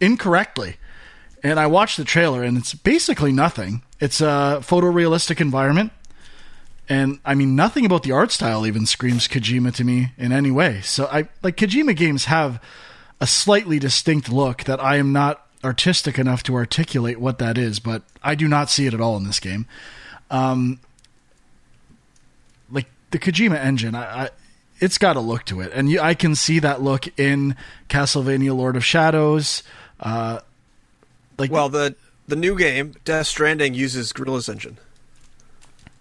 incorrectly. 0.00 0.78
And 1.42 1.60
I 1.60 1.66
watched 1.66 1.98
the 1.98 2.04
trailer, 2.04 2.42
and 2.42 2.56
it's 2.56 2.72
basically 2.72 3.30
nothing. 3.30 3.82
It's 4.00 4.22
a 4.22 4.60
photorealistic 4.62 5.38
environment. 5.38 5.92
And 6.88 7.20
I 7.26 7.34
mean, 7.34 7.54
nothing 7.54 7.84
about 7.84 8.04
the 8.04 8.12
art 8.12 8.32
style 8.32 8.66
even 8.66 8.86
screams 8.86 9.28
Kojima 9.28 9.74
to 9.74 9.84
me 9.84 10.12
in 10.16 10.32
any 10.32 10.50
way. 10.50 10.80
So 10.80 11.04
I 11.12 11.28
like 11.42 11.58
Kojima 11.58 11.94
games 11.94 12.24
have 12.24 12.58
a 13.20 13.26
slightly 13.26 13.78
distinct 13.78 14.30
look 14.32 14.64
that 14.64 14.82
I 14.82 14.96
am 14.96 15.12
not 15.12 15.46
artistic 15.62 16.18
enough 16.18 16.42
to 16.44 16.54
articulate 16.54 17.20
what 17.20 17.38
that 17.38 17.58
is, 17.58 17.80
but 17.80 18.02
I 18.22 18.34
do 18.34 18.48
not 18.48 18.70
see 18.70 18.86
it 18.86 18.94
at 18.94 19.00
all 19.00 19.18
in 19.18 19.24
this 19.24 19.40
game. 19.40 19.66
Um, 20.30 20.80
like 22.70 22.86
the 23.10 23.18
Kojima 23.18 23.56
engine, 23.56 23.94
I, 23.94 24.24
I 24.24 24.30
it's 24.80 24.98
got 24.98 25.16
a 25.16 25.20
look 25.20 25.44
to 25.46 25.60
it, 25.60 25.72
and 25.74 25.90
you, 25.90 26.00
I 26.00 26.14
can 26.14 26.34
see 26.34 26.58
that 26.60 26.82
look 26.82 27.18
in 27.18 27.56
Castlevania: 27.88 28.56
Lord 28.56 28.76
of 28.76 28.84
Shadows. 28.84 29.62
Uh, 30.00 30.40
like, 31.38 31.50
well, 31.50 31.68
the 31.68 31.94
the 32.26 32.36
new 32.36 32.56
game, 32.56 32.94
Death 33.04 33.26
Stranding, 33.26 33.74
uses 33.74 34.12
Guerrilla's 34.12 34.48
engine. 34.48 34.78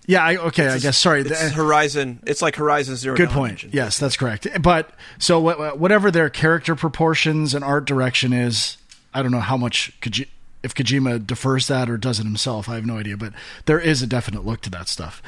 Yeah, 0.06 0.24
I, 0.24 0.38
okay, 0.38 0.66
it's 0.66 0.76
I 0.76 0.80
guess. 0.80 0.98
Sorry, 0.98 1.22
it's 1.22 1.52
Horizon. 1.52 2.22
It's 2.26 2.42
like 2.42 2.56
Horizon 2.56 2.96
Zero. 2.96 3.18
Good 3.18 3.30
point. 3.30 3.52
Engine. 3.52 3.72
Yes, 3.74 4.00
that's 4.00 4.16
correct. 4.16 4.48
But 4.62 4.90
so 5.20 5.40
whatever 5.76 6.12
their 6.12 6.30
character 6.30 6.76
proportions 6.76 7.54
and 7.54 7.64
art 7.64 7.86
direction 7.86 8.32
is, 8.32 8.78
I 9.14 9.22
don't 9.22 9.32
know 9.32 9.42
how 9.42 9.58
much 9.58 10.00
Koji- 10.00 10.30
if 10.64 10.74
Kojima 10.74 11.28
defers 11.28 11.68
that 11.68 11.90
or 11.90 11.98
does 11.98 12.20
it 12.22 12.24
himself. 12.24 12.70
I 12.70 12.76
have 12.76 12.86
no 12.86 12.98
idea, 12.98 13.18
but 13.18 13.34
there 13.66 13.80
is 13.80 14.02
a 14.02 14.08
definite 14.08 14.46
look 14.46 14.62
to 14.62 14.70
that 14.70 14.88
stuff. 14.88 15.22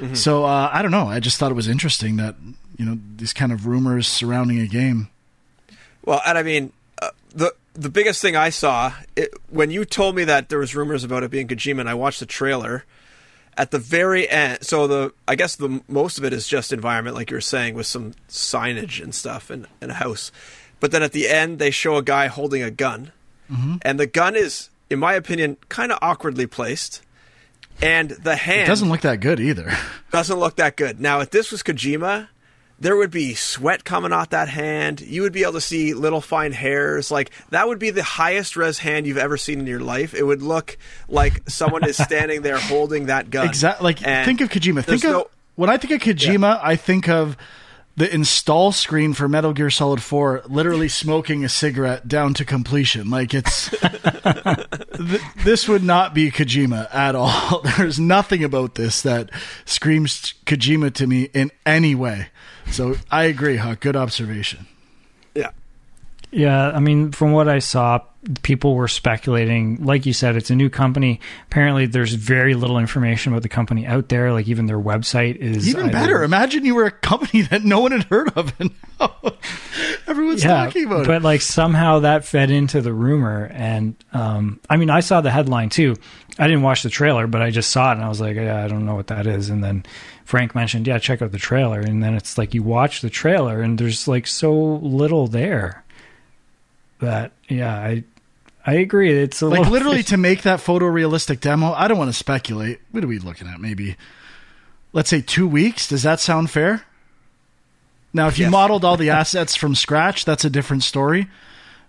Mm-hmm. 0.00 0.14
So 0.14 0.44
uh, 0.44 0.70
I 0.72 0.82
don't 0.82 0.90
know. 0.90 1.08
I 1.08 1.20
just 1.20 1.38
thought 1.38 1.50
it 1.50 1.54
was 1.54 1.68
interesting 1.68 2.16
that 2.16 2.36
you 2.78 2.84
know 2.84 2.98
these 3.16 3.32
kind 3.32 3.52
of 3.52 3.66
rumors 3.66 4.08
surrounding 4.08 4.58
a 4.58 4.66
game. 4.66 5.08
Well, 6.04 6.22
and 6.26 6.38
I 6.38 6.42
mean 6.42 6.72
uh, 7.00 7.10
the 7.34 7.54
the 7.74 7.90
biggest 7.90 8.20
thing 8.22 8.34
I 8.34 8.50
saw 8.50 8.92
it, 9.16 9.32
when 9.48 9.70
you 9.70 9.84
told 9.84 10.16
me 10.16 10.24
that 10.24 10.48
there 10.48 10.58
was 10.58 10.74
rumors 10.74 11.04
about 11.04 11.22
it 11.22 11.30
being 11.30 11.46
Kojima, 11.46 11.80
and 11.80 11.88
I 11.88 11.94
watched 11.94 12.20
the 12.20 12.26
trailer. 12.26 12.84
At 13.56 13.72
the 13.72 13.78
very 13.78 14.26
end, 14.26 14.64
so 14.64 14.86
the 14.86 15.12
I 15.28 15.34
guess 15.34 15.56
the 15.56 15.82
most 15.86 16.16
of 16.16 16.24
it 16.24 16.32
is 16.32 16.48
just 16.48 16.72
environment, 16.72 17.14
like 17.14 17.30
you 17.30 17.36
were 17.36 17.42
saying, 17.42 17.74
with 17.74 17.86
some 17.86 18.12
signage 18.28 19.02
and 19.02 19.14
stuff 19.14 19.50
and, 19.50 19.66
and 19.82 19.90
a 19.90 19.94
house. 19.94 20.32
But 20.78 20.92
then 20.92 21.02
at 21.02 21.12
the 21.12 21.28
end, 21.28 21.58
they 21.58 21.70
show 21.70 21.96
a 21.96 22.02
guy 22.02 22.28
holding 22.28 22.62
a 22.62 22.70
gun, 22.70 23.12
mm-hmm. 23.50 23.76
and 23.82 24.00
the 24.00 24.06
gun 24.06 24.34
is, 24.34 24.70
in 24.88 24.98
my 24.98 25.12
opinion, 25.12 25.58
kind 25.68 25.92
of 25.92 25.98
awkwardly 26.00 26.46
placed. 26.46 27.02
And 27.82 28.10
the 28.10 28.36
hand 28.36 28.62
it 28.62 28.66
doesn't 28.66 28.88
look 28.88 29.02
that 29.02 29.20
good 29.20 29.40
either. 29.40 29.72
Doesn't 30.10 30.38
look 30.38 30.56
that 30.56 30.76
good. 30.76 31.00
Now, 31.00 31.20
if 31.20 31.30
this 31.30 31.52
was 31.52 31.62
Kojima, 31.62 32.26
there 32.80 32.96
would 32.96 33.10
be 33.10 33.34
sweat 33.34 33.84
coming 33.84 34.12
off 34.12 34.30
that 34.30 34.48
hand. 34.48 35.00
You 35.00 35.22
would 35.22 35.32
be 35.32 35.42
able 35.42 35.52
to 35.52 35.60
see 35.60 35.94
little 35.94 36.20
fine 36.20 36.52
hairs. 36.52 37.10
Like 37.10 37.30
that 37.50 37.68
would 37.68 37.78
be 37.78 37.90
the 37.90 38.02
highest 38.02 38.56
res 38.56 38.78
hand 38.78 39.06
you've 39.06 39.18
ever 39.18 39.36
seen 39.36 39.60
in 39.60 39.66
your 39.66 39.80
life. 39.80 40.14
It 40.14 40.24
would 40.24 40.42
look 40.42 40.78
like 41.08 41.48
someone 41.48 41.84
is 41.88 41.96
standing 41.96 42.42
there 42.42 42.58
holding 42.58 43.06
that 43.06 43.30
gun. 43.30 43.46
Exactly. 43.46 43.84
Like 43.84 44.06
and 44.06 44.24
think 44.26 44.40
of 44.40 44.48
Kojima. 44.48 44.82
Think 44.82 45.04
of 45.04 45.10
no, 45.10 45.30
when 45.56 45.70
I 45.70 45.76
think 45.76 45.92
of 45.92 46.00
Kojima, 46.00 46.54
yeah. 46.54 46.60
I 46.62 46.76
think 46.76 47.08
of 47.08 47.36
the 48.00 48.14
install 48.14 48.72
screen 48.72 49.12
for 49.12 49.28
Metal 49.28 49.52
Gear 49.52 49.68
Solid 49.68 50.02
4 50.02 50.44
literally 50.48 50.88
smoking 50.88 51.44
a 51.44 51.50
cigarette 51.50 52.08
down 52.08 52.32
to 52.32 52.46
completion. 52.46 53.10
Like 53.10 53.34
it's 53.34 53.68
th- 54.96 55.20
this 55.44 55.68
would 55.68 55.82
not 55.82 56.14
be 56.14 56.30
Kojima 56.30 56.88
at 56.94 57.14
all. 57.14 57.60
There's 57.76 58.00
nothing 58.00 58.42
about 58.42 58.76
this 58.76 59.02
that 59.02 59.28
screams 59.66 60.32
Kojima 60.46 60.94
to 60.94 61.06
me 61.06 61.24
in 61.34 61.50
any 61.66 61.94
way. 61.94 62.28
So 62.70 62.96
I 63.10 63.24
agree, 63.24 63.58
Huck. 63.58 63.80
Good 63.80 63.96
observation. 63.96 64.66
Yeah. 66.30 66.70
I 66.70 66.80
mean, 66.80 67.12
from 67.12 67.32
what 67.32 67.48
I 67.48 67.58
saw, 67.58 68.00
people 68.42 68.74
were 68.74 68.88
speculating. 68.88 69.82
Like 69.84 70.04
you 70.04 70.12
said, 70.12 70.36
it's 70.36 70.50
a 70.50 70.54
new 70.54 70.68
company. 70.68 71.20
Apparently, 71.46 71.86
there's 71.86 72.12
very 72.12 72.54
little 72.54 72.78
information 72.78 73.32
about 73.32 73.42
the 73.42 73.48
company 73.48 73.86
out 73.86 74.08
there. 74.08 74.32
Like 74.32 74.48
even 74.48 74.66
their 74.66 74.78
website 74.78 75.36
is 75.36 75.68
even 75.68 75.84
either, 75.86 75.92
better. 75.92 76.22
Imagine 76.22 76.64
you 76.64 76.74
were 76.74 76.86
a 76.86 76.90
company 76.90 77.42
that 77.50 77.64
no 77.64 77.80
one 77.80 77.92
had 77.92 78.04
heard 78.04 78.36
of, 78.36 78.52
and 78.60 78.70
everyone's 80.06 80.44
yeah, 80.44 80.64
talking 80.64 80.86
about 80.86 80.98
but 80.98 81.02
it. 81.02 81.08
But 81.08 81.22
like 81.22 81.40
somehow 81.40 82.00
that 82.00 82.24
fed 82.24 82.50
into 82.50 82.80
the 82.80 82.92
rumor, 82.92 83.50
and 83.52 83.94
um, 84.12 84.60
I 84.68 84.76
mean, 84.76 84.90
I 84.90 85.00
saw 85.00 85.20
the 85.20 85.30
headline 85.30 85.70
too. 85.70 85.96
I 86.38 86.46
didn't 86.46 86.62
watch 86.62 86.82
the 86.82 86.90
trailer, 86.90 87.26
but 87.26 87.42
I 87.42 87.50
just 87.50 87.70
saw 87.70 87.90
it, 87.90 87.94
and 87.96 88.04
I 88.04 88.08
was 88.08 88.20
like, 88.20 88.36
yeah, 88.36 88.62
I 88.62 88.68
don't 88.68 88.86
know 88.86 88.94
what 88.94 89.08
that 89.08 89.26
is. 89.26 89.50
And 89.50 89.64
then 89.64 89.84
Frank 90.24 90.54
mentioned, 90.54 90.86
yeah, 90.86 90.98
check 90.98 91.22
out 91.22 91.32
the 91.32 91.38
trailer, 91.38 91.80
and 91.80 92.02
then 92.02 92.14
it's 92.14 92.36
like 92.36 92.54
you 92.54 92.62
watch 92.62 93.00
the 93.00 93.10
trailer, 93.10 93.62
and 93.62 93.78
there's 93.78 94.06
like 94.06 94.26
so 94.26 94.52
little 94.54 95.26
there 95.26 95.84
that 97.00 97.32
yeah, 97.48 97.74
I 97.74 98.04
I 98.64 98.74
agree. 98.74 99.12
It's 99.12 99.42
like 99.42 99.68
literally 99.68 100.02
to 100.04 100.16
make 100.16 100.42
that 100.42 100.60
photorealistic 100.60 101.40
demo. 101.40 101.72
I 101.72 101.88
don't 101.88 101.98
want 101.98 102.10
to 102.10 102.16
speculate. 102.16 102.80
What 102.90 103.02
are 103.04 103.08
we 103.08 103.18
looking 103.18 103.48
at? 103.48 103.60
Maybe 103.60 103.96
let's 104.92 105.10
say 105.10 105.20
two 105.20 105.48
weeks. 105.48 105.88
Does 105.88 106.02
that 106.02 106.20
sound 106.20 106.50
fair? 106.50 106.84
Now, 108.12 108.26
if 108.28 108.38
you 108.38 108.46
yes. 108.46 108.52
modeled 108.52 108.84
all 108.84 108.96
the 108.96 109.10
assets 109.20 109.56
from 109.56 109.74
scratch, 109.74 110.24
that's 110.24 110.44
a 110.44 110.50
different 110.50 110.82
story. 110.82 111.28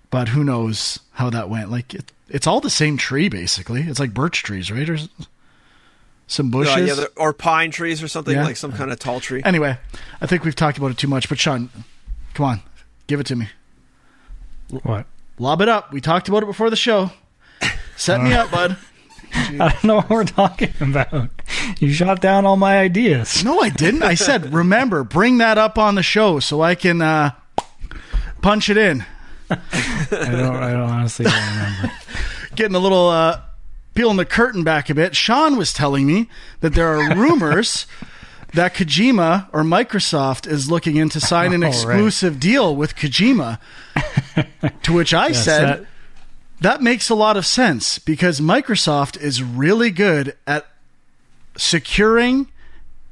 But 0.10 0.30
who 0.30 0.44
knows 0.44 1.00
how 1.13 1.30
that 1.30 1.50
went? 1.50 1.72
Like 1.72 1.94
it, 1.94 2.12
it's 2.30 2.48
all 2.48 2.62
the 2.62 2.70
same 2.70 2.98
tree, 2.98 3.30
basically. 3.30 3.82
It's 3.82 4.00
like 4.00 4.13
birch 4.13 4.44
trees, 4.44 4.72
right? 4.72 4.89
Or 4.89 4.98
some 6.27 6.50
bushes, 6.50 7.00
uh, 7.00 7.01
yeah, 7.01 7.08
or 7.18 7.34
pine 7.34 7.72
trees, 7.72 8.01
or 8.01 8.08
something 8.08 8.36
yeah. 8.36 8.46
like 8.46 8.58
some 8.58 8.72
kind 8.72 8.91
of 8.91 9.00
tall 9.00 9.20
tree. 9.20 9.41
Anyway, 9.44 9.77
I 10.22 10.27
think 10.27 10.46
we've 10.46 10.56
talked 10.56 10.77
about 10.77 10.91
it 10.91 10.98
too 10.98 11.08
much. 11.08 11.27
But 11.27 11.39
Sean, 11.39 11.70
come 12.34 12.46
on, 12.46 12.62
give 13.08 13.20
it 13.20 13.25
to 13.27 13.36
me. 13.36 13.50
What? 14.84 15.06
Lob 15.40 15.62
it 15.62 15.70
up. 15.70 15.92
We 15.92 16.01
talked 16.01 16.28
about 16.28 16.44
it 16.44 16.48
before 16.48 16.70
the 16.70 16.75
show. 16.75 17.12
Set 17.96 18.22
me 18.22 18.34
up, 18.34 18.51
bud. 18.51 18.78
I 19.34 19.70
don't 19.70 19.84
know 19.84 19.96
what 19.98 20.10
we're 20.10 20.24
talking 20.24 20.74
about. 20.82 21.30
You 21.80 21.92
shot 21.92 22.22
down 22.22 22.46
all 22.46 22.58
my 22.58 22.80
ideas. 22.80 23.44
No, 23.44 23.60
I 23.60 23.70
didn't. 23.70 24.04
I 24.04 24.16
said, 24.16 24.54
remember, 24.54 25.04
bring 25.04 25.38
that 25.38 25.58
up 25.58 25.78
on 25.78 25.96
the 25.96 26.04
show 26.04 26.40
so 26.40 26.62
I 26.62 26.75
can 26.75 27.01
uh, 27.01 27.32
punch 28.42 28.70
it 28.70 28.78
in. 28.78 29.06
I 29.50 29.58
don't. 30.10 30.56
I 30.56 30.72
don't 30.72 30.90
honestly 30.90 31.25
don't 31.25 31.50
remember. 31.50 31.92
Getting 32.56 32.75
a 32.75 32.80
little 32.80 33.10
uh, 33.10 33.42
peeling 33.94 34.18
the 34.18 34.25
curtain 34.25 34.63
back 34.63 34.90
a 34.90 34.96
bit. 34.96 35.16
Sean 35.16 35.58
was 35.58 35.74
telling 35.74 36.08
me 36.08 36.30
that 36.62 36.74
there 36.74 36.88
are 36.88 37.16
rumors 37.16 37.86
that 38.53 38.74
Kojima 38.74 39.48
or 39.53 39.62
Microsoft 39.62 40.48
is 40.48 40.70
looking 40.70 40.98
into 40.98 41.20
sign 41.20 41.53
an 41.53 41.63
exclusive 41.63 42.34
right. 42.34 42.41
deal 42.41 42.75
with 42.75 42.96
Kojima. 42.96 43.60
to 44.84 44.93
which 44.93 45.13
I 45.13 45.27
yes, 45.27 45.46
said, 45.46 45.65
that... 45.65 45.86
that 46.62 46.81
makes 46.81 47.10
a 47.10 47.15
lot 47.15 47.38
of 47.38 47.46
sense 47.46 48.00
because 48.00 48.39
Microsoft 48.39 49.20
is 49.20 49.41
really 49.41 49.91
good 49.91 50.36
at 50.46 50.67
securing 51.58 52.48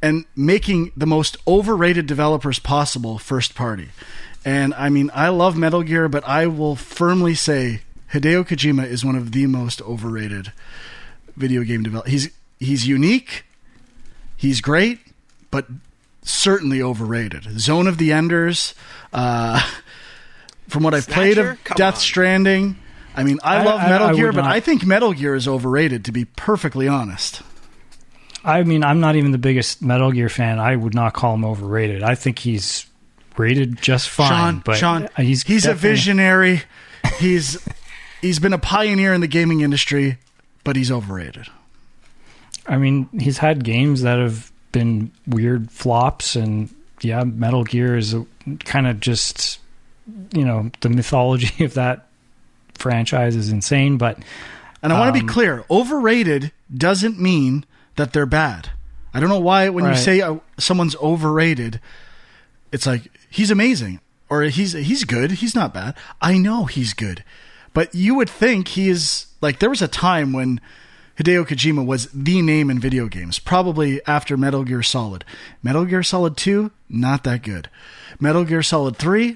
and 0.01 0.25
making 0.36 0.91
the 0.96 1.05
most 1.05 1.38
overrated 1.48 2.05
developers 2.05 2.60
possible 2.60 3.17
first 3.17 3.55
party. 3.55 3.89
And 4.46 4.74
I 4.75 4.89
mean, 4.89 5.12
I 5.13 5.29
love 5.29 5.58
Metal 5.58 5.84
Gear, 5.84 6.08
but 6.08 6.25
I 6.25 6.48
will 6.48 6.75
firmly 6.75 7.36
say 7.36 7.81
Hideo 8.13 8.46
Kojima 8.46 8.86
is 8.86 9.03
one 9.03 9.15
of 9.15 9.31
the 9.34 9.46
most 9.48 9.81
overrated 9.81 10.53
video 11.36 11.63
game 11.63 11.84
developers. 11.84 12.12
He's 12.12 12.29
he's 12.60 12.88
unique, 12.88 13.43
he's 14.38 14.62
great, 14.62 15.00
but 15.51 15.68
certainly 16.22 16.82
overrated. 16.82 17.60
Zone 17.60 17.88
of 17.88 17.98
the 17.98 18.12
Enders, 18.12 18.75
uh, 19.13 19.62
from 20.68 20.84
what 20.84 20.94
I've 20.94 21.08
played 21.08 21.38
of 21.38 21.63
Come 21.63 21.75
Death 21.75 21.96
on. 21.96 22.00
Stranding. 22.00 22.77
I 23.15 23.24
mean, 23.24 23.39
I, 23.44 23.58
I 23.58 23.63
love 23.63 23.82
Metal 23.82 24.08
I, 24.08 24.10
I 24.12 24.15
Gear, 24.15 24.32
but 24.32 24.46
I 24.46 24.60
think 24.60 24.86
Metal 24.86 25.13
Gear 25.13 25.36
is 25.36 25.48
overrated, 25.48 26.06
to 26.06 26.12
be 26.12 26.25
perfectly 26.25 26.88
honest. 26.88 27.41
I 28.44 28.63
mean, 28.63 28.84
I'm 28.84 29.00
not 29.00 29.15
even 29.15 29.32
the 29.32 29.38
biggest 29.38 29.82
Metal 29.82 30.12
Gear 30.12 30.29
fan. 30.29 30.60
I 30.60 30.75
would 30.75 30.94
not 30.94 31.13
call 31.13 31.34
him 31.34 31.44
overrated. 31.44 32.03
I 32.03 32.15
think 32.15 32.39
he's 32.39 32.86
rated 33.38 33.82
just 33.82 34.10
fine. 34.10 34.29
Sean, 34.29 34.62
but 34.63 34.77
Sean, 34.77 35.10
he's 35.18 35.44
he's 35.44 35.65
a 35.65 35.74
visionary. 35.74 36.62
he's 37.20 37.58
he's 38.22 38.39
been 38.39 38.53
a 38.53 38.58
pioneer 38.60 39.13
in 39.13 39.22
the 39.22 39.27
gaming 39.27 39.62
industry, 39.62 40.18
but 40.63 40.75
he's 40.75 40.91
overrated. 40.91 41.48
I 42.68 42.77
mean, 42.77 43.10
he's 43.20 43.39
had 43.39 43.63
games 43.63 44.03
that 44.03 44.20
have 44.20 44.51
been 44.72 45.12
weird 45.28 45.72
flops, 45.72 46.36
and 46.36 46.70
yeah, 47.02 47.24
Metal 47.24 47.64
Gear 47.64 47.96
is 47.98 48.16
kind 48.66 48.88
of 48.88 49.00
just, 49.00 49.60
you 50.34 50.46
know, 50.46 50.70
the 50.82 50.90
mythology 50.90 51.64
of 51.66 51.74
that 51.76 52.08
franchise 52.76 53.36
is 53.36 53.50
insane. 53.50 53.98
But 53.98 54.20
And 54.82 54.94
I 54.94 55.00
want 55.00 55.14
to 55.16 55.20
Um, 55.20 55.26
be 55.26 55.32
clear 55.32 55.66
overrated 55.70 56.52
doesn't 56.76 57.20
mean 57.20 57.66
that 57.96 58.14
they're 58.14 58.26
bad. 58.26 58.70
I 59.14 59.20
don't 59.20 59.30
know 59.30 59.40
why 59.40 59.70
when 59.70 59.86
you 59.86 59.96
say 59.98 60.22
uh, 60.22 60.36
someone's 60.60 60.96
overrated, 60.98 61.80
it's 62.72 62.86
like 62.86 63.10
he's 63.30 63.50
amazing 63.52 64.00
or 64.30 64.44
he's 64.44 64.74
he's 64.74 65.04
good. 65.04 65.32
He's 65.32 65.56
not 65.56 65.74
bad. 65.74 65.96
I 66.22 66.38
know 66.38 66.66
he's 66.66 66.94
good, 66.94 67.24
but 67.74 67.94
you 67.96 68.14
would 68.16 68.30
think 68.30 68.68
he 68.70 68.88
is 68.90 69.26
like 69.42 69.58
there 69.60 69.70
was 69.72 69.82
a 69.82 69.88
time 69.88 70.32
when 70.32 70.62
Hideo 71.20 71.46
Kojima 71.46 71.86
was 71.86 72.08
the 72.14 72.42
name 72.42 72.70
in 72.70 72.80
video 72.80 73.08
games, 73.08 73.40
probably 73.40 74.00
after 74.08 74.38
Metal 74.38 74.64
Gear 74.64 74.82
Solid. 74.82 75.26
Metal 75.62 75.84
Gear 75.84 76.02
Solid 76.02 76.38
2, 76.38 76.72
not 76.88 77.26
that 77.26 77.44
good. 77.44 77.70
Metal 78.22 78.46
Gear 78.46 78.64
Solid 78.64 78.96
3, 78.96 79.36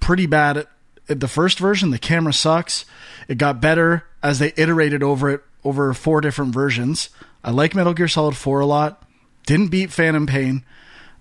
pretty 0.00 0.26
bad 0.26 0.56
at, 0.56 0.66
at 1.08 1.20
the 1.20 1.28
first 1.28 1.60
version. 1.60 1.90
The 1.90 1.98
camera 1.98 2.32
sucks. 2.32 2.86
It 3.28 3.38
got 3.38 3.60
better 3.60 4.04
as 4.20 4.40
they 4.40 4.52
iterated 4.56 5.00
over 5.04 5.30
it 5.30 5.42
over 5.62 5.94
four 5.94 6.20
different 6.20 6.52
versions. 6.52 7.10
I 7.44 7.52
like 7.52 7.72
Metal 7.72 7.94
Gear 7.94 8.08
Solid 8.08 8.36
4 8.36 8.58
a 8.58 8.66
lot. 8.66 9.06
Didn't 9.46 9.68
beat 9.68 9.92
Phantom 9.92 10.26
Pain. 10.26 10.64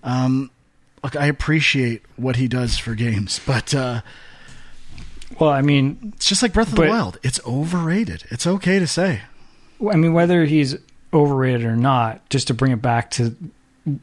Um, 0.03 0.49
look, 1.03 1.15
I 1.15 1.27
appreciate 1.27 2.01
what 2.15 2.37
he 2.37 2.47
does 2.47 2.79
for 2.79 2.95
games, 2.95 3.39
but 3.45 3.75
uh, 3.75 4.01
well, 5.39 5.51
I 5.51 5.61
mean, 5.61 6.13
it's 6.15 6.27
just 6.27 6.41
like 6.41 6.53
Breath 6.53 6.69
of 6.69 6.75
the 6.75 6.87
Wild. 6.87 7.19
It's 7.21 7.39
overrated. 7.45 8.23
It's 8.31 8.47
okay 8.47 8.79
to 8.79 8.87
say. 8.87 9.21
I 9.81 9.95
mean, 9.95 10.13
whether 10.13 10.45
he's 10.45 10.75
overrated 11.13 11.65
or 11.65 11.75
not, 11.75 12.27
just 12.29 12.47
to 12.47 12.53
bring 12.53 12.71
it 12.71 12.81
back 12.81 13.11
to 13.11 13.35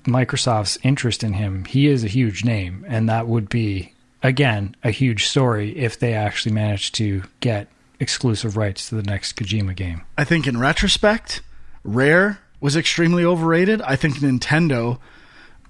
Microsoft's 0.04 0.78
interest 0.82 1.22
in 1.22 1.34
him, 1.34 1.64
he 1.64 1.86
is 1.86 2.04
a 2.04 2.08
huge 2.08 2.44
name, 2.44 2.84
and 2.88 3.08
that 3.08 3.26
would 3.26 3.48
be 3.48 3.92
again 4.22 4.74
a 4.82 4.90
huge 4.90 5.26
story 5.26 5.76
if 5.76 5.98
they 5.98 6.14
actually 6.14 6.52
managed 6.52 6.94
to 6.96 7.22
get 7.40 7.68
exclusive 8.00 8.56
rights 8.56 8.88
to 8.88 8.94
the 8.94 9.02
next 9.02 9.36
Kojima 9.36 9.74
game. 9.74 10.02
I 10.18 10.24
think 10.24 10.46
in 10.46 10.58
retrospect, 10.58 11.42
Rare 11.84 12.40
was 12.60 12.76
extremely 12.76 13.24
overrated. 13.24 13.80
I 13.82 13.96
think 13.96 14.16
Nintendo 14.16 14.98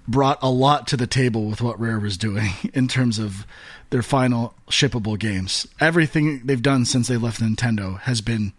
brought 0.08 0.38
a 0.40 0.50
lot 0.50 0.86
to 0.88 0.96
the 0.96 1.06
table 1.06 1.46
with 1.46 1.60
what 1.60 1.78
Rare 1.80 1.98
was 1.98 2.16
doing 2.16 2.52
in 2.74 2.88
terms 2.88 3.18
of 3.18 3.46
their 3.90 4.02
final 4.02 4.54
shippable 4.68 5.18
games. 5.18 5.66
Everything 5.80 6.42
they've 6.44 6.62
done 6.62 6.84
since 6.84 7.08
they 7.08 7.16
left 7.16 7.40
Nintendo 7.40 8.00
has 8.00 8.20
been 8.20 8.52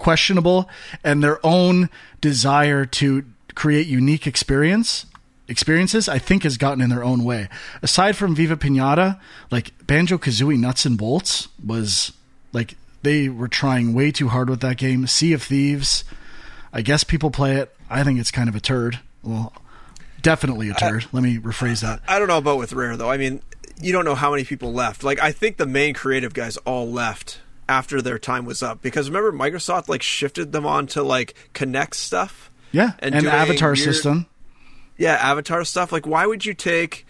questionable 0.00 0.68
and 1.04 1.22
their 1.22 1.44
own 1.46 1.90
desire 2.20 2.86
to 2.86 3.24
create 3.54 3.86
unique 3.86 4.26
experience 4.26 5.06
experiences 5.46 6.08
I 6.08 6.18
think 6.18 6.44
has 6.44 6.56
gotten 6.56 6.80
in 6.80 6.90
their 6.90 7.04
own 7.04 7.22
way. 7.22 7.48
Aside 7.82 8.16
from 8.16 8.34
Viva 8.34 8.56
Pinata, 8.56 9.20
like 9.50 9.72
Banjo 9.86 10.16
Kazooie 10.16 10.58
Nuts 10.58 10.86
and 10.86 10.96
Bolts 10.96 11.48
was 11.64 12.12
like 12.52 12.76
they 13.02 13.28
were 13.28 13.48
trying 13.48 13.92
way 13.92 14.10
too 14.10 14.28
hard 14.28 14.48
with 14.48 14.60
that 14.60 14.78
game. 14.78 15.06
Sea 15.06 15.32
of 15.34 15.42
Thieves, 15.42 16.04
I 16.72 16.82
guess 16.82 17.04
people 17.04 17.30
play 17.30 17.56
it. 17.56 17.74
I 17.90 18.02
think 18.02 18.18
it's 18.18 18.30
kind 18.30 18.48
of 18.48 18.54
a 18.54 18.60
turd. 18.60 19.00
Well, 19.22 19.52
definitely 20.22 20.70
a 20.70 20.72
uh, 20.72 20.78
turd. 20.78 21.06
Let 21.12 21.22
me 21.22 21.36
rephrase 21.36 21.82
that. 21.82 22.00
I 22.08 22.18
don't 22.18 22.28
know 22.28 22.38
about 22.38 22.58
with 22.58 22.72
Rare 22.72 22.96
though. 22.96 23.10
I 23.10 23.18
mean, 23.18 23.42
you 23.82 23.92
don't 23.92 24.04
know 24.04 24.14
how 24.14 24.30
many 24.30 24.44
people 24.44 24.72
left. 24.72 25.02
Like 25.02 25.20
I 25.20 25.32
think 25.32 25.58
the 25.58 25.66
main 25.66 25.92
creative 25.92 26.32
guys 26.32 26.56
all 26.58 26.90
left 26.90 27.40
after 27.70 28.02
their 28.02 28.18
time 28.18 28.44
was 28.44 28.62
up 28.62 28.82
because 28.82 29.08
remember 29.08 29.32
Microsoft 29.32 29.88
like 29.88 30.02
shifted 30.02 30.50
them 30.52 30.66
on 30.66 30.86
to 30.88 31.02
like 31.02 31.34
Kinect 31.54 31.94
stuff. 31.94 32.50
Yeah, 32.72 32.92
And 32.98 33.14
and, 33.14 33.26
Avatar 33.26 33.70
weird- 33.70 33.78
system. 33.78 34.26
Yeah, 34.98 35.14
Avatar 35.14 35.64
stuff. 35.64 35.92
Like 35.92 36.06
why 36.06 36.26
would 36.26 36.44
you 36.44 36.52
take 36.54 37.06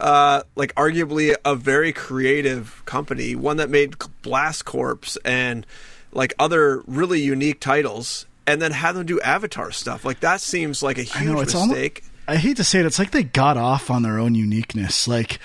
uh 0.00 0.42
like 0.56 0.74
arguably 0.74 1.34
a 1.44 1.54
very 1.56 1.92
creative 1.92 2.82
company, 2.84 3.34
one 3.34 3.56
that 3.56 3.70
made 3.70 3.94
Blast 4.22 4.64
Corps 4.64 5.16
and 5.24 5.66
like 6.12 6.34
other 6.38 6.82
really 6.86 7.20
unique 7.20 7.60
titles 7.60 8.26
and 8.46 8.60
then 8.60 8.72
have 8.72 8.94
them 8.94 9.06
do 9.06 9.20
Avatar 9.20 9.70
stuff? 9.72 10.04
Like 10.04 10.20
that 10.20 10.40
seems 10.40 10.82
like 10.82 10.98
a 10.98 11.02
huge 11.02 11.16
I 11.16 11.24
know 11.32 11.40
it's 11.40 11.54
almost. 11.54 11.70
mistake. 11.72 12.04
I 12.26 12.36
hate 12.36 12.56
to 12.58 12.64
say 12.64 12.80
it. 12.80 12.86
It's 12.86 12.98
like 12.98 13.10
they 13.10 13.22
got 13.24 13.56
off 13.56 13.90
on 13.90 14.02
their 14.02 14.18
own 14.18 14.34
uniqueness. 14.34 15.06
Like, 15.06 15.38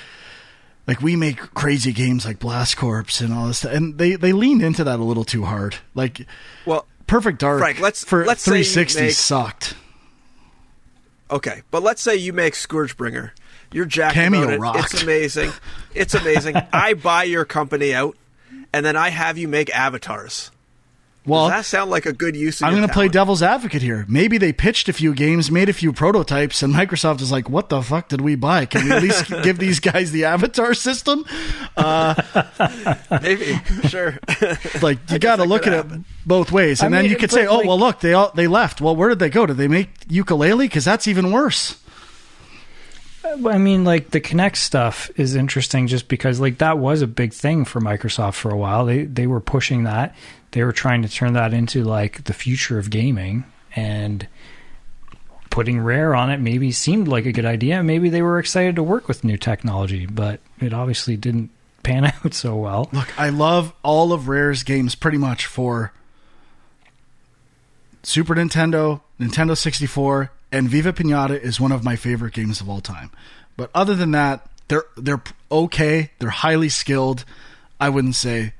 like 0.90 1.02
we 1.04 1.16
make 1.16 1.38
crazy 1.54 1.94
games 1.94 2.26
like 2.26 2.40
Blast 2.40 2.76
Corps 2.76 3.06
and 3.22 3.32
all 3.32 3.46
this, 3.48 3.60
stuff, 3.60 3.72
and 3.74 3.98
they 4.00 4.16
they 4.16 4.34
leaned 4.34 4.64
into 4.64 4.84
that 4.84 5.00
a 5.00 5.04
little 5.04 5.24
too 5.24 5.46
hard. 5.46 5.76
Like, 5.94 6.26
well, 6.66 6.88
Perfect 7.06 7.38
Dark 7.40 7.60
Frank, 7.60 7.80
let's- 7.80 8.04
for 8.04 8.26
let's 8.26 8.42
say 8.42 8.64
360 8.64 9.02
make- 9.02 9.12
sucked. 9.14 9.76
Okay, 11.32 11.62
but 11.70 11.84
let's 11.84 12.02
say 12.02 12.16
you 12.16 12.34
make 12.34 12.56
Scourgebringer. 12.56 13.32
You're 13.72 13.86
jacked 13.86 14.16
Kameo 14.18 14.50
it. 14.76 14.80
It's 14.84 15.04
amazing. 15.04 15.52
It's 15.94 16.16
amazing. 16.16 16.56
I 16.74 16.96
buy 16.96 17.26
your 17.26 17.46
company 17.46 17.94
out, 17.94 18.18
and 18.74 18.84
then 18.84 18.96
I 18.96 19.10
have 19.10 19.38
you 19.38 19.48
make 19.48 19.70
avatars. 19.70 20.50
Well, 21.26 21.50
Does 21.50 21.58
that 21.60 21.66
sound 21.66 21.92
like 21.92 22.06
a 22.06 22.14
good 22.14 22.36
use 22.36 22.62
of 22.62 22.68
I'm 22.68 22.74
going 22.74 22.88
to 22.88 22.94
play 22.94 23.08
devil's 23.08 23.44
advocate 23.44 23.82
here. 23.82 24.06
Maybe 24.08 24.38
they 24.38 24.52
pitched 24.52 24.90
a 24.90 24.94
few 24.94 25.14
games, 25.14 25.52
made 25.52 25.70
a 25.70 25.74
few 25.74 25.94
prototypes, 25.94 26.64
and 26.64 26.74
Microsoft 26.74 27.22
is 27.22 27.32
like, 27.32 27.50
"What 27.50 27.70
the 27.70 27.82
fuck 27.84 28.08
did 28.08 28.22
we 28.22 28.36
buy? 28.36 28.66
Can 28.66 28.86
we 28.86 28.92
at 28.92 29.04
least 29.04 29.30
give 29.44 29.60
these 29.60 29.80
guys 29.80 30.12
the 30.12 30.26
Avatar 30.26 30.74
system?" 30.74 31.26
Uh, 31.78 32.16
Maybe, 33.22 33.60
sure. 33.88 34.18
Like 34.82 35.00
you 35.12 35.20
got 35.20 35.36
to 35.36 35.44
look 35.44 35.68
at 35.68 35.74
happen. 35.74 36.00
it 36.00 36.28
both 36.28 36.52
ways, 36.52 36.82
and 36.82 36.96
I 36.96 36.98
then 36.98 37.04
mean, 37.06 37.12
you 37.12 37.18
could 37.18 37.30
but, 37.30 37.36
say, 37.36 37.46
"Oh, 37.48 37.62
well, 37.66 37.78
look, 37.78 38.00
they 38.00 38.14
all 38.14 38.32
they 38.34 38.48
left. 38.48 38.80
Well, 38.82 38.96
where 38.96 39.10
did 39.10 39.20
they 39.20 39.30
go? 39.30 39.46
Did 39.46 39.58
they 39.58 39.68
make 39.68 40.08
Yooka-Laylee? 40.08 40.60
Because 40.60 40.86
that's 40.86 41.08
even 41.08 41.32
worse." 41.32 41.78
I 43.26 43.58
mean, 43.58 43.84
like 43.84 44.10
the 44.12 44.22
Kinect 44.22 44.56
stuff 44.56 45.12
is 45.16 45.36
interesting 45.36 45.88
just 45.88 46.08
because 46.08 46.40
like 46.40 46.58
that 46.60 46.80
was 46.80 47.02
a 47.02 47.08
big 47.08 47.34
thing 47.34 47.66
for 47.66 47.80
Microsoft 47.80 48.34
for 48.36 48.50
a 48.50 48.58
while. 48.58 48.86
They 48.86 49.04
they 49.04 49.28
were 49.28 49.42
pushing 49.42 49.84
that. 49.84 50.16
They 50.52 50.64
were 50.64 50.72
trying 50.72 51.02
to 51.04 51.10
turn 51.10 51.34
that 51.34 51.54
into 51.54 51.84
like 51.84 52.24
the 52.24 52.34
future 52.34 52.80
of 52.80 52.90
gaming 52.90 53.46
and 53.76 54.28
putting 55.50 55.80
Rare 55.80 56.16
on 56.16 56.30
it 56.30 56.40
maybe 56.40 56.72
seemed 56.72 57.08
like 57.08 57.26
a 57.26 57.32
good 57.32 57.46
idea. 57.46 57.84
Maybe 57.84 58.10
they 58.10 58.22
were 58.22 58.40
excited 58.40 58.76
to 58.76 58.84
work 58.84 59.08
with 59.08 59.24
new 59.24 59.38
technology, 59.38 60.06
but 60.06 60.40
it 60.60 60.74
obviously 60.74 61.18
didn't 61.18 61.50
pan 61.84 62.06
out 62.26 62.34
so 62.34 62.56
well. 62.56 62.90
Look, 62.92 63.18
I 63.20 63.30
love 63.30 63.74
all 63.84 64.14
of 64.14 64.28
Rare's 64.28 64.64
games 64.64 64.96
pretty 64.96 65.18
much 65.18 65.46
for 65.46 65.94
Super 68.04 68.36
Nintendo, 68.36 69.02
Nintendo 69.20 69.58
64, 69.58 70.32
and 70.52 70.70
Viva 70.70 70.94
Pinata 70.94 71.40
is 71.40 71.60
one 71.60 71.72
of 71.72 71.84
my 71.84 71.96
favorite 71.96 72.34
games 72.34 72.62
of 72.62 72.70
all 72.70 72.82
time. 72.82 73.12
But 73.58 73.70
other 73.76 73.96
than 73.96 74.12
that, 74.12 74.48
they're 74.68 74.86
they're 74.96 75.22
okay. 75.52 76.12
They're 76.20 76.30
highly 76.30 76.70
skilled. 76.70 77.26
I 77.80 77.90
wouldn't 77.90 78.16
say 78.16 78.54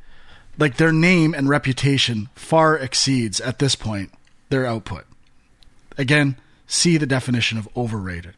like 0.60 0.78
their 0.78 0.92
name 0.92 1.34
and 1.34 1.50
reputation 1.50 2.30
far 2.36 2.78
exceeds 2.78 3.40
at 3.40 3.60
this 3.60 3.76
point 3.76 4.12
their 4.50 4.66
output. 4.66 5.06
Again, 5.98 6.36
see 6.68 6.98
the 6.98 7.06
definition 7.06 7.58
of 7.58 7.68
overrated. 7.76 8.34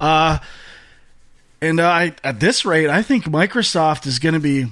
Uh 0.00 0.38
and 1.62 1.78
I, 1.78 2.14
at 2.24 2.40
this 2.40 2.64
rate, 2.64 2.88
I 2.88 3.02
think 3.02 3.24
Microsoft 3.24 4.06
is 4.06 4.18
going 4.18 4.32
to 4.32 4.40
be 4.40 4.66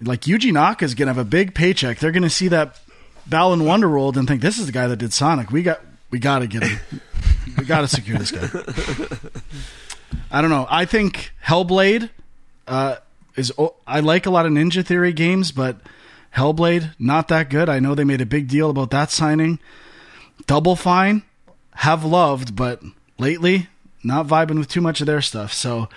like 0.00 0.22
Yuji 0.22 0.52
Naka 0.52 0.84
is 0.84 0.94
going 0.94 1.08
to 1.08 1.14
have 1.14 1.18
a 1.18 1.28
big 1.28 1.54
paycheck. 1.54 1.98
They're 1.98 2.12
going 2.12 2.22
to 2.22 2.30
see 2.30 2.48
that 2.48 2.78
Balan 3.26 3.60
Wonderworld 3.60 4.16
and 4.16 4.28
think 4.28 4.40
this 4.40 4.58
is 4.58 4.66
the 4.66 4.72
guy 4.72 4.86
that 4.86 4.96
did 4.96 5.12
Sonic. 5.12 5.50
We 5.50 5.62
got 5.62 5.80
we 6.10 6.18
got 6.18 6.40
to 6.40 6.46
get 6.46 6.62
him. 6.62 7.00
we 7.58 7.64
got 7.64 7.82
to 7.82 7.88
secure 7.88 8.18
this 8.18 8.30
guy. 8.30 8.48
I 10.30 10.40
don't 10.40 10.50
know. 10.50 10.66
I 10.70 10.84
think 10.84 11.32
Hellblade 11.44 12.08
uh, 12.66 12.96
is. 13.38 13.52
o- 13.58 13.74
I 13.86 14.00
like 14.00 14.26
a 14.26 14.30
lot 14.30 14.46
of 14.46 14.52
Ninja 14.52 14.84
Theory 14.84 15.12
games, 15.12 15.52
but 15.52 15.78
Hellblade 16.36 16.94
not 16.98 17.28
that 17.28 17.50
good. 17.50 17.68
I 17.68 17.78
know 17.78 17.94
they 17.94 18.04
made 18.04 18.20
a 18.20 18.26
big 18.26 18.48
deal 18.48 18.70
about 18.70 18.90
that 18.90 19.10
signing. 19.10 19.58
Double 20.46 20.76
Fine 20.76 21.22
have 21.76 22.04
loved, 22.04 22.54
but 22.56 22.82
lately 23.18 23.68
not 24.02 24.26
vibing 24.26 24.58
with 24.58 24.68
too 24.68 24.80
much 24.80 25.00
of 25.00 25.06
their 25.06 25.20
stuff. 25.20 25.52
So 25.52 25.88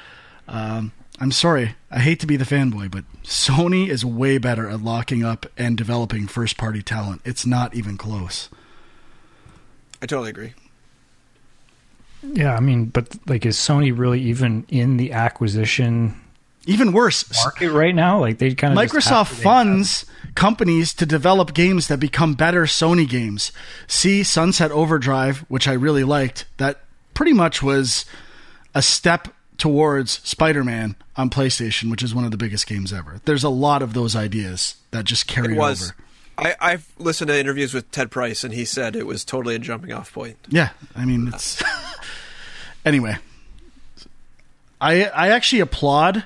um, 0.48 0.92
I'm 1.20 1.32
sorry. 1.32 1.76
I 1.90 2.00
hate 2.00 2.20
to 2.22 2.28
be 2.28 2.38
the 2.38 2.46
fanboy, 2.46 2.92
but 2.92 3.06
Sony 3.24 3.88
is 3.88 4.04
way 4.06 4.38
better 4.38 4.70
at 4.70 4.82
locking 4.82 5.24
up 5.24 5.46
and 5.58 5.78
developing 5.78 6.28
first 6.28 6.58
party 6.58 6.82
talent. 6.82 7.22
It's 7.26 7.46
not 7.46 7.76
even 7.76 7.98
close. 7.98 8.50
I 10.02 10.06
totally 10.08 10.30
agree. 10.32 10.54
Yeah, 12.24 12.56
I 12.56 12.60
mean, 12.60 12.86
but 12.86 13.16
like 13.28 13.46
is 13.46 13.58
Sony 13.58 13.98
really 13.98 14.22
even 14.22 14.66
in 14.70 14.98
the 14.98 15.12
acquisition 15.12 16.21
Even 16.66 16.92
worse, 16.94 17.26
market 17.44 17.72
right 17.72 17.96
now? 17.96 18.20
Like 18.20 18.38
they 18.38 18.54
kind 18.54 18.78
of 18.78 18.80
Microsoft 18.80 19.28
funds 19.42 20.06
companies 20.36 20.94
to 20.94 21.06
develop 21.06 21.54
games 21.54 21.88
that 21.88 22.00
become 22.00 22.34
better 22.36 22.64
Sony 22.64 23.08
games. 23.10 23.52
See 23.88 24.24
Sunset 24.24 24.72
Overdrive, 24.72 25.40
which 25.50 25.68
I 25.68 25.74
really 25.74 26.04
liked. 26.04 26.46
That 26.58 26.82
pretty 27.14 27.34
much 27.34 27.62
was 27.64 28.06
a 28.76 28.82
step 28.82 29.28
towards 29.58 30.20
Spider-Man 30.28 30.96
on 31.16 31.30
PlayStation, 31.30 31.92
which 31.92 32.02
is 32.04 32.16
one 32.16 32.26
of 32.26 32.32
the 32.32 32.38
biggest 32.38 32.66
games 32.68 32.94
ever. 32.94 33.22
There's 33.26 33.44
a 33.44 33.50
lot 33.50 33.82
of 33.82 33.94
those 33.94 34.16
ideas 34.16 34.76
that 34.92 35.06
just 35.06 35.28
carry 35.28 35.54
It 35.54 35.58
was. 35.58 35.92
over. 35.92 35.96
I, 36.38 36.56
I've 36.60 36.88
listened 36.98 37.28
to 37.28 37.38
interviews 37.40 37.74
with 37.74 37.92
Ted 37.92 38.10
Price, 38.10 38.44
and 38.44 38.54
he 38.54 38.66
said 38.66 38.96
it 38.96 39.06
was 39.06 39.24
totally 39.26 39.56
a 39.56 39.60
jumping 39.60 39.92
off 39.94 40.14
point. 40.14 40.38
Yeah, 40.48 40.70
I 40.96 41.06
mean 41.06 41.28
it's 41.28 41.62
anyway. 42.86 43.18
I 44.80 45.06
I 45.06 45.30
actually 45.30 45.60
applaud 45.60 46.24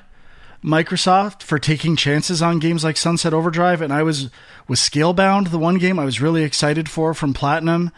Microsoft 0.66 1.44
for 1.44 1.60
taking 1.60 1.94
chances 1.94 2.42
on 2.42 2.58
games 2.58 2.82
like 2.82 2.96
Sunset 2.96 3.32
Overdrive, 3.32 3.80
and 3.80 3.92
I 3.92 4.02
was 4.02 4.30
with 4.66 4.80
Scalebound, 4.80 5.50
the 5.50 5.58
one 5.58 5.78
game 5.78 5.98
I 5.98 6.04
was 6.04 6.20
really 6.20 6.42
excited 6.42 6.90
for 6.90 7.14
from 7.14 7.32
Platinum. 7.32 7.92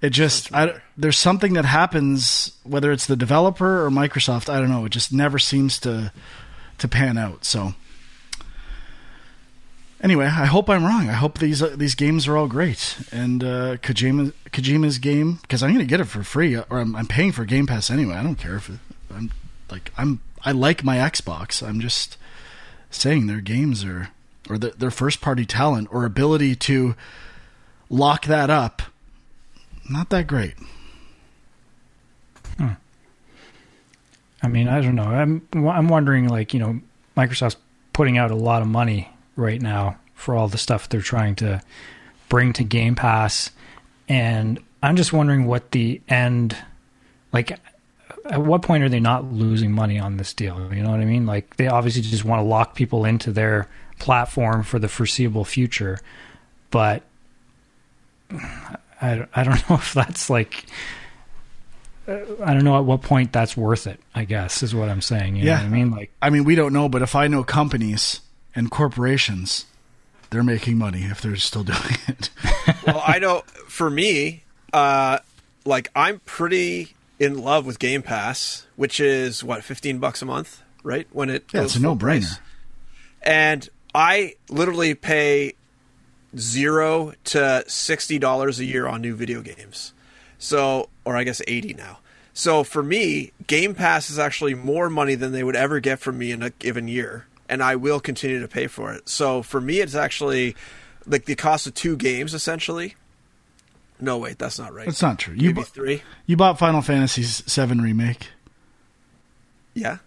It 0.00 0.10
just 0.10 0.52
I, 0.54 0.80
there's 0.96 1.18
something 1.18 1.52
that 1.52 1.66
happens 1.66 2.52
whether 2.64 2.90
it's 2.90 3.06
the 3.06 3.16
developer 3.16 3.84
or 3.84 3.90
Microsoft, 3.90 4.48
I 4.48 4.58
don't 4.58 4.70
know. 4.70 4.86
It 4.86 4.92
just 4.92 5.12
never 5.12 5.38
seems 5.38 5.78
to 5.80 6.10
to 6.78 6.88
pan 6.88 7.18
out. 7.18 7.44
So 7.44 7.74
anyway, 10.02 10.24
I 10.24 10.46
hope 10.46 10.70
I'm 10.70 10.84
wrong. 10.84 11.10
I 11.10 11.14
hope 11.14 11.38
these 11.38 11.62
uh, 11.62 11.74
these 11.76 11.94
games 11.94 12.26
are 12.26 12.36
all 12.38 12.48
great. 12.48 12.96
And 13.12 13.44
uh, 13.44 13.76
Kojima 13.76 14.32
Kojima's 14.52 14.98
game 14.98 15.38
because 15.42 15.62
I'm 15.62 15.74
going 15.74 15.84
to 15.84 15.90
get 15.90 16.00
it 16.00 16.04
for 16.04 16.22
free, 16.22 16.56
or 16.56 16.78
I'm, 16.78 16.96
I'm, 16.96 17.06
paying 17.06 17.32
for 17.32 17.44
Game 17.44 17.66
Pass 17.66 17.90
anyway. 17.90 18.14
I 18.14 18.22
don't 18.22 18.36
care 18.36 18.56
if 18.56 18.70
it, 18.70 18.78
I'm 19.14 19.30
like 19.70 19.92
I'm 19.98 20.20
I 20.44 20.52
like 20.52 20.84
my 20.84 20.96
Xbox. 20.96 21.66
I'm 21.66 21.80
just 21.80 22.16
saying 22.90 23.26
their 23.26 23.40
games 23.40 23.84
are 23.84 24.10
or 24.48 24.58
the, 24.58 24.70
their 24.70 24.90
first 24.90 25.20
party 25.20 25.44
talent 25.46 25.88
or 25.92 26.04
ability 26.04 26.56
to 26.56 26.94
lock 27.88 28.26
that 28.26 28.50
up. 28.50 28.82
Not 29.88 30.10
that 30.10 30.26
great. 30.26 30.54
Hmm. 32.58 32.72
I 34.42 34.48
mean, 34.48 34.68
I 34.68 34.80
don't 34.80 34.94
know. 34.94 35.04
I'm 35.04 35.46
I'm 35.52 35.88
wondering, 35.88 36.28
like 36.28 36.54
you 36.54 36.60
know, 36.60 36.80
Microsoft's 37.16 37.56
putting 37.92 38.18
out 38.18 38.30
a 38.30 38.36
lot 38.36 38.62
of 38.62 38.68
money 38.68 39.10
right 39.36 39.60
now 39.60 39.98
for 40.14 40.34
all 40.34 40.48
the 40.48 40.58
stuff 40.58 40.88
they're 40.88 41.00
trying 41.00 41.34
to 41.36 41.60
bring 42.28 42.52
to 42.54 42.64
Game 42.64 42.94
Pass, 42.94 43.50
and 44.08 44.58
I'm 44.82 44.96
just 44.96 45.12
wondering 45.12 45.46
what 45.46 45.72
the 45.72 46.00
end, 46.08 46.56
like, 47.32 47.58
at 48.30 48.40
what 48.40 48.62
point 48.62 48.84
are 48.84 48.88
they 48.88 49.00
not 49.00 49.32
losing 49.32 49.72
money 49.72 49.98
on 49.98 50.16
this 50.16 50.32
deal? 50.32 50.72
You 50.72 50.82
know 50.82 50.90
what 50.90 51.00
I 51.00 51.04
mean? 51.04 51.26
Like, 51.26 51.56
they 51.56 51.66
obviously 51.66 52.02
just 52.02 52.24
want 52.24 52.40
to 52.40 52.44
lock 52.44 52.74
people 52.74 53.04
into 53.04 53.32
their 53.32 53.68
platform 53.98 54.62
for 54.62 54.78
the 54.78 54.88
foreseeable 54.88 55.44
future, 55.44 55.98
but 56.70 57.02
I 58.30 59.26
I 59.34 59.44
don't 59.44 59.68
know 59.70 59.76
if 59.76 59.92
that's 59.94 60.30
like 60.30 60.64
I 62.08 62.54
don't 62.54 62.64
know 62.64 62.76
at 62.78 62.84
what 62.84 63.02
point 63.02 63.32
that's 63.32 63.56
worth 63.56 63.86
it. 63.86 64.00
I 64.14 64.24
guess 64.24 64.62
is 64.62 64.74
what 64.74 64.88
I'm 64.88 65.02
saying. 65.02 65.36
You 65.36 65.44
yeah, 65.44 65.60
I 65.60 65.68
mean, 65.68 65.90
like, 65.90 66.10
I 66.20 66.30
mean, 66.30 66.44
we 66.44 66.54
don't 66.54 66.72
know, 66.72 66.88
but 66.88 67.02
if 67.02 67.14
I 67.14 67.28
know 67.28 67.44
companies 67.44 68.20
and 68.54 68.70
corporations, 68.70 69.66
they're 70.30 70.42
making 70.42 70.78
money 70.78 71.02
if 71.04 71.20
they're 71.20 71.36
still 71.36 71.64
doing 71.64 71.96
it. 72.08 72.30
well, 72.86 73.02
I 73.06 73.18
know 73.18 73.42
for 73.68 73.90
me, 73.90 74.42
uh, 74.72 75.18
like 75.64 75.90
I'm 75.94 76.20
pretty 76.20 76.94
in 77.20 77.38
love 77.38 77.66
with 77.66 77.78
Game 77.78 78.02
Pass, 78.02 78.66
which 78.74 78.98
is 78.98 79.44
what 79.44 79.62
15 79.62 79.98
bucks 79.98 80.22
a 80.22 80.24
month, 80.24 80.62
right? 80.82 81.06
When 81.12 81.28
it 81.30 81.44
yeah, 81.52 81.62
it's 81.62 81.76
a 81.76 81.80
no 81.80 81.94
brainer. 81.94 82.40
And 83.22 83.68
I 83.94 84.34
literally 84.48 84.94
pay 84.94 85.54
zero 86.36 87.12
to 87.24 87.62
sixty 87.68 88.18
dollars 88.18 88.58
a 88.58 88.64
year 88.64 88.88
on 88.88 89.02
new 89.02 89.14
video 89.14 89.42
games. 89.42 89.92
So, 90.38 90.88
or 91.04 91.16
I 91.16 91.24
guess 91.24 91.42
eighty 91.46 91.74
now. 91.74 91.98
So 92.32 92.64
for 92.64 92.82
me, 92.82 93.32
Game 93.46 93.74
Pass 93.74 94.08
is 94.08 94.18
actually 94.18 94.54
more 94.54 94.88
money 94.88 95.14
than 95.14 95.32
they 95.32 95.44
would 95.44 95.56
ever 95.56 95.78
get 95.80 95.98
from 95.98 96.16
me 96.16 96.32
in 96.32 96.42
a 96.42 96.50
given 96.50 96.88
year, 96.88 97.26
and 97.48 97.62
I 97.62 97.76
will 97.76 98.00
continue 98.00 98.40
to 98.40 98.48
pay 98.48 98.66
for 98.66 98.94
it. 98.94 99.08
So 99.08 99.42
for 99.42 99.60
me, 99.60 99.80
it's 99.80 99.94
actually 99.94 100.56
like 101.06 101.26
the 101.26 101.34
cost 101.34 101.66
of 101.66 101.74
two 101.74 101.96
games 101.96 102.32
essentially. 102.32 102.94
No, 104.00 104.18
wait, 104.18 104.38
that's 104.38 104.58
not 104.58 104.72
right. 104.72 104.86
That's 104.86 105.02
not 105.02 105.18
true. 105.18 105.34
You 105.34 105.52
bu- 105.54 105.62
three. 105.62 106.02
You 106.26 106.36
bought 106.36 106.58
Final 106.58 106.82
Fantasy 106.82 107.22
VII 107.22 107.80
remake. 107.80 108.28
Yeah, 109.74 109.98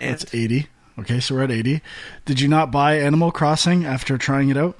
and? 0.00 0.12
that's 0.12 0.34
eighty. 0.34 0.68
Okay, 0.98 1.20
so 1.20 1.34
we're 1.34 1.44
at 1.44 1.50
eighty. 1.50 1.82
Did 2.24 2.40
you 2.40 2.48
not 2.48 2.70
buy 2.70 2.98
Animal 2.98 3.32
Crossing 3.32 3.84
after 3.84 4.16
trying 4.16 4.48
it 4.48 4.56
out? 4.56 4.78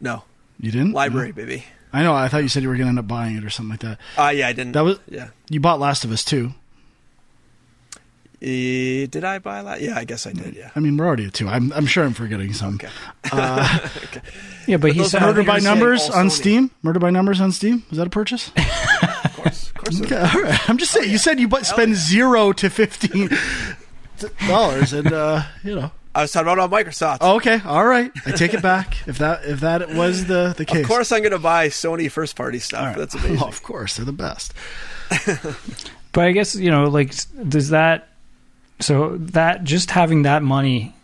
No, 0.00 0.24
you 0.60 0.70
didn't. 0.70 0.92
Library, 0.92 1.28
no? 1.28 1.34
baby. 1.34 1.64
I 1.92 2.02
know. 2.02 2.14
I 2.14 2.28
thought 2.28 2.42
you 2.42 2.48
said 2.48 2.62
you 2.62 2.68
were 2.68 2.74
going 2.74 2.86
to 2.86 2.90
end 2.90 2.98
up 2.98 3.06
buying 3.08 3.36
it 3.36 3.44
or 3.44 3.50
something 3.50 3.70
like 3.70 3.80
that. 3.80 3.98
Uh, 4.18 4.30
yeah, 4.30 4.48
I 4.48 4.52
didn't. 4.52 4.72
That 4.72 4.84
was 4.84 4.98
yeah. 5.08 5.28
You 5.48 5.60
bought 5.60 5.80
Last 5.80 6.04
of 6.04 6.10
Us 6.10 6.24
too. 6.24 6.52
Uh, 8.44 9.06
did 9.06 9.24
I 9.24 9.38
buy 9.38 9.62
that? 9.62 9.80
Yeah, 9.80 9.96
I 9.96 10.04
guess 10.04 10.26
I 10.26 10.32
did. 10.32 10.54
Yeah. 10.54 10.70
I 10.76 10.80
mean, 10.80 10.98
we're 10.98 11.06
already 11.06 11.24
at 11.24 11.32
two. 11.32 11.48
I'm, 11.48 11.72
I'm 11.72 11.86
sure 11.86 12.04
I'm 12.04 12.12
forgetting 12.12 12.52
some. 12.52 12.74
Okay. 12.74 12.90
Uh, 13.32 13.78
okay. 14.04 14.20
Yeah, 14.66 14.76
but 14.76 14.92
he's 14.92 15.14
Murder 15.14 15.44
by 15.44 15.60
Numbers 15.60 16.10
on 16.10 16.28
Steam. 16.28 16.70
Murder 16.82 16.98
by 16.98 17.08
Numbers 17.08 17.40
on 17.40 17.52
Steam. 17.52 17.84
Was 17.88 17.96
that 17.96 18.06
a 18.06 18.10
purchase? 18.10 18.48
of 18.56 19.32
course, 19.34 19.68
of 19.68 19.74
course. 19.74 20.02
Okay, 20.02 20.18
all 20.18 20.42
right. 20.42 20.68
I'm 20.68 20.76
just 20.76 20.92
saying. 20.92 21.04
Oh, 21.04 21.06
yeah. 21.06 21.12
You 21.12 21.18
said 21.18 21.40
you 21.40 21.48
spend 21.62 21.92
yeah. 21.92 21.96
zero 21.96 22.52
to 22.52 22.68
fifteen 22.68 23.30
dollars, 24.46 24.92
and 24.92 25.10
uh, 25.10 25.44
you 25.62 25.74
know. 25.74 25.90
I 26.16 26.22
was 26.22 26.30
talking 26.30 26.52
about 26.52 26.60
on 26.60 26.70
Microsoft. 26.70 27.18
Oh, 27.22 27.36
okay, 27.36 27.60
all 27.64 27.84
right. 27.84 28.12
I 28.24 28.30
take 28.32 28.54
it 28.54 28.62
back. 28.62 28.96
if 29.08 29.18
that 29.18 29.46
if 29.46 29.60
that 29.60 29.88
was 29.94 30.26
the 30.26 30.54
the 30.56 30.64
case, 30.64 30.82
of 30.82 30.86
course 30.86 31.10
I'm 31.10 31.22
going 31.22 31.32
to 31.32 31.40
buy 31.40 31.68
Sony 31.68 32.08
first 32.10 32.36
party 32.36 32.60
stuff. 32.60 32.88
Right. 32.88 32.98
That's 32.98 33.14
amazing. 33.14 33.38
Oh, 33.42 33.48
of 33.48 33.62
course, 33.62 33.96
they're 33.96 34.04
the 34.04 34.12
best. 34.12 34.54
but 36.12 36.24
I 36.24 36.32
guess 36.32 36.54
you 36.54 36.70
know, 36.70 36.84
like, 36.84 37.12
does 37.48 37.70
that 37.70 38.13
so 38.80 39.16
that 39.18 39.64
just 39.64 39.90
having 39.90 40.22
that 40.22 40.42
money 40.42 40.94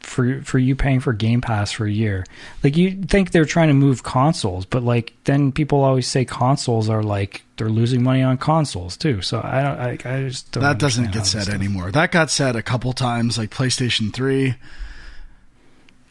for 0.00 0.42
for 0.42 0.58
you 0.58 0.74
paying 0.74 1.00
for 1.00 1.12
Game 1.12 1.40
Pass 1.40 1.72
for 1.72 1.86
a 1.86 1.90
year. 1.90 2.26
Like 2.64 2.76
you 2.76 3.02
think 3.02 3.30
they're 3.30 3.44
trying 3.44 3.68
to 3.68 3.74
move 3.74 4.02
consoles, 4.02 4.64
but 4.64 4.82
like 4.82 5.12
then 5.24 5.52
people 5.52 5.82
always 5.82 6.06
say 6.06 6.24
consoles 6.24 6.88
are 6.88 7.02
like 7.02 7.42
they're 7.56 7.68
losing 7.68 8.02
money 8.02 8.22
on 8.22 8.38
consoles 8.38 8.96
too. 8.96 9.22
So 9.22 9.40
I 9.42 9.62
don't. 9.62 9.78
I, 9.78 10.16
I 10.16 10.28
just 10.28 10.50
don't 10.52 10.62
that 10.62 10.78
doesn't 10.78 11.12
get 11.12 11.26
said 11.26 11.48
anymore. 11.48 11.90
That 11.92 12.10
got 12.10 12.30
said 12.30 12.56
a 12.56 12.62
couple 12.62 12.92
times, 12.92 13.38
like 13.38 13.50
PlayStation 13.50 14.12
Three. 14.12 14.56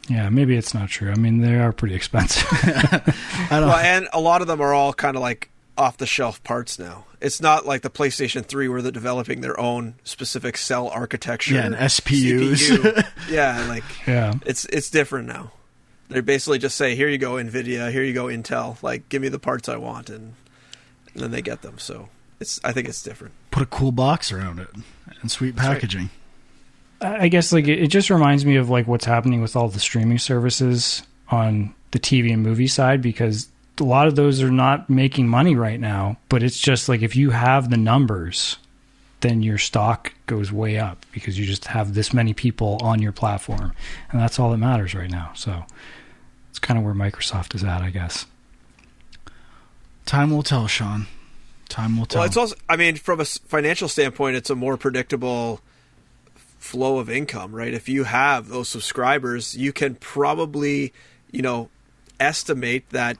Yeah, 0.07 0.29
maybe 0.29 0.55
it's 0.55 0.73
not 0.73 0.89
true. 0.89 1.11
I 1.11 1.15
mean, 1.15 1.39
they 1.39 1.55
are 1.55 1.71
pretty 1.71 1.93
expensive. 1.93 2.47
I 2.51 3.59
don't. 3.59 3.67
Well, 3.67 3.75
and 3.75 4.07
a 4.13 4.19
lot 4.19 4.41
of 4.41 4.47
them 4.47 4.61
are 4.61 4.73
all 4.73 4.93
kind 4.93 5.15
of 5.15 5.21
like 5.21 5.49
off 5.77 5.97
the 5.97 6.07
shelf 6.07 6.43
parts 6.43 6.79
now. 6.79 7.05
It's 7.21 7.41
not 7.41 7.65
like 7.65 7.82
the 7.82 7.89
PlayStation 7.89 8.45
3 8.45 8.69
where 8.69 8.82
they're 8.82 8.91
developing 8.91 9.41
their 9.41 9.60
own 9.60 9.95
specific 10.03 10.55
cell 10.55 10.88
architecture. 10.88 11.55
Yeah, 11.55 11.65
and 11.65 11.75
SPUs. 11.75 13.05
yeah, 13.29 13.65
like 13.67 13.84
yeah. 14.08 14.36
It's 14.45 14.65
it's 14.65 14.89
different 14.89 15.27
now. 15.27 15.51
They 16.08 16.21
basically 16.21 16.60
just 16.60 16.75
say, 16.75 16.95
"Here 16.95 17.10
you 17.10 17.17
go 17.17 17.34
Nvidia, 17.34 17.91
here 17.91 18.03
you 18.03 18.13
go 18.13 18.25
Intel, 18.25 18.82
like 18.82 19.10
give 19.10 19.21
me 19.21 19.27
the 19.27 19.39
parts 19.39 19.67
I 19.67 19.75
want." 19.75 20.10
And, 20.10 20.34
and 21.13 21.23
then 21.23 21.32
they 21.32 21.41
get 21.41 21.62
them. 21.62 21.77
So, 21.77 22.10
it's 22.39 22.60
I 22.63 22.71
think 22.71 22.88
it's 22.88 23.03
different. 23.03 23.34
Put 23.51 23.63
a 23.63 23.67
cool 23.67 23.91
box 23.91 24.32
around 24.32 24.60
it 24.60 24.69
and 25.21 25.29
sweet 25.29 25.55
packaging. 25.55 26.10
Right. 27.01 27.21
I 27.21 27.27
guess 27.27 27.53
like 27.53 27.67
it 27.67 27.88
just 27.88 28.10
reminds 28.10 28.45
me 28.45 28.55
of 28.55 28.69
like 28.69 28.88
what's 28.88 29.05
happening 29.05 29.41
with 29.41 29.55
all 29.55 29.69
the 29.69 29.79
streaming 29.79 30.17
services 30.17 31.03
on 31.29 31.73
the 31.91 31.99
TV 31.99 32.34
and 32.34 32.43
movie 32.43 32.67
side 32.67 33.01
because 33.01 33.47
a 33.79 33.85
lot 33.85 34.07
of 34.07 34.15
those 34.15 34.41
are 34.41 34.51
not 34.51 34.89
making 34.89 35.27
money 35.27 35.55
right 35.55 35.79
now, 35.79 36.17
but 36.29 36.43
it's 36.43 36.59
just 36.59 36.89
like 36.89 37.01
if 37.01 37.15
you 37.15 37.31
have 37.31 37.69
the 37.69 37.77
numbers, 37.77 38.57
then 39.21 39.43
your 39.43 39.57
stock 39.57 40.13
goes 40.27 40.51
way 40.51 40.77
up 40.77 41.05
because 41.11 41.37
you 41.37 41.45
just 41.45 41.65
have 41.65 41.93
this 41.93 42.13
many 42.13 42.33
people 42.33 42.77
on 42.81 43.01
your 43.01 43.11
platform. 43.11 43.73
And 44.11 44.19
that's 44.19 44.39
all 44.39 44.51
that 44.51 44.57
matters 44.57 44.95
right 44.95 45.09
now. 45.09 45.31
So 45.35 45.65
it's 46.49 46.59
kind 46.59 46.77
of 46.77 46.85
where 46.85 46.93
Microsoft 46.93 47.55
is 47.55 47.63
at, 47.63 47.81
I 47.81 47.89
guess. 47.89 48.25
Time 50.05 50.31
will 50.31 50.43
tell, 50.43 50.67
Sean. 50.67 51.07
Time 51.67 51.97
will 51.97 52.05
tell. 52.05 52.21
Well, 52.21 52.27
it's 52.27 52.37
also, 52.37 52.55
I 52.67 52.77
mean, 52.77 52.95
from 52.95 53.19
a 53.19 53.25
financial 53.25 53.87
standpoint, 53.87 54.35
it's 54.35 54.49
a 54.49 54.55
more 54.55 54.77
predictable 54.77 55.61
flow 56.57 56.97
of 56.97 57.09
income, 57.09 57.53
right? 57.53 57.73
If 57.73 57.87
you 57.87 58.05
have 58.05 58.49
those 58.49 58.69
subscribers, 58.69 59.55
you 59.55 59.71
can 59.71 59.95
probably, 59.95 60.93
you 61.31 61.41
know, 61.41 61.69
estimate 62.19 62.89
that 62.89 63.17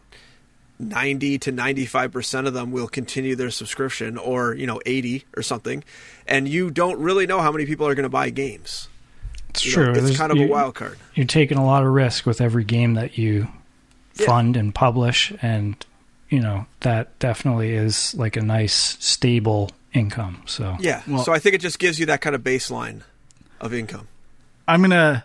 90 0.80 1.40
to 1.40 1.52
95% 1.52 2.48
of 2.48 2.54
them 2.54 2.72
will 2.72 2.88
continue 2.88 3.36
their 3.36 3.52
subscription 3.52 4.18
or, 4.18 4.54
you 4.54 4.66
know, 4.66 4.80
80 4.86 5.26
or 5.36 5.44
something. 5.44 5.84
And 6.26 6.48
you 6.48 6.72
don't 6.72 7.00
really 7.00 7.28
know 7.28 7.42
how 7.42 7.52
many 7.52 7.66
people 7.66 7.86
are 7.86 7.96
going 7.96 8.04
to 8.04 8.10
buy 8.10 8.30
games. 8.30 8.88
It's 9.50 9.66
you 9.66 9.74
true. 9.74 9.86
Know, 9.86 9.92
it's 9.92 10.02
There's, 10.02 10.18
kind 10.18 10.32
of 10.32 10.38
a 10.38 10.48
wild 10.48 10.76
card. 10.76 10.98
You're 11.16 11.26
taking 11.26 11.58
a 11.58 11.66
lot 11.66 11.84
of 11.84 11.90
risk 11.92 12.26
with 12.26 12.40
every 12.40 12.64
game 12.64 12.94
that 12.94 13.18
you 13.18 13.50
fund 14.14 14.56
and 14.56 14.74
publish. 14.74 15.34
And, 15.42 15.86
you 16.30 16.40
know, 16.40 16.66
that 16.82 17.18
definitely 17.20 17.74
is 17.74 18.16
like 18.16 18.38
a 18.38 18.42
nice, 18.42 18.98
stable 19.00 19.72
income. 19.94 20.44
So, 20.46 20.78
yeah. 20.80 21.02
Well, 21.08 21.24
so 21.24 21.34
I 21.34 21.40
think 21.40 21.56
it 21.56 21.62
just 21.62 21.80
gives 21.80 22.00
you 22.00 22.06
that 22.06 22.22
kind 22.22 22.36
of 22.36 22.42
baseline 22.42 23.02
of 23.60 23.74
income. 23.74 24.08
I'm 24.68 24.82
going 24.82 24.92
to 24.92 25.24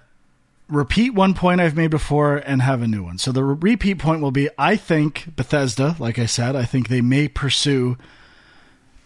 repeat 0.69 1.15
one 1.15 1.35
point 1.35 1.61
I've 1.61 1.77
made 1.77 1.91
before 1.91 2.37
and 2.37 2.63
have 2.63 2.83
a 2.83 2.87
new 2.87 3.03
one. 3.03 3.19
So 3.19 3.33
the 3.33 3.45
repeat 3.45 3.99
point 3.99 4.23
will 4.23 4.31
be 4.31 4.49
I 4.59 4.77
think 4.77 5.37
Bethesda, 5.37 5.97
like 5.99 6.19
I 6.19 6.27
said, 6.27 6.57
I 6.57 6.65
think 6.65 6.89
they 6.89 7.01
may 7.01 7.29
pursue 7.29 7.97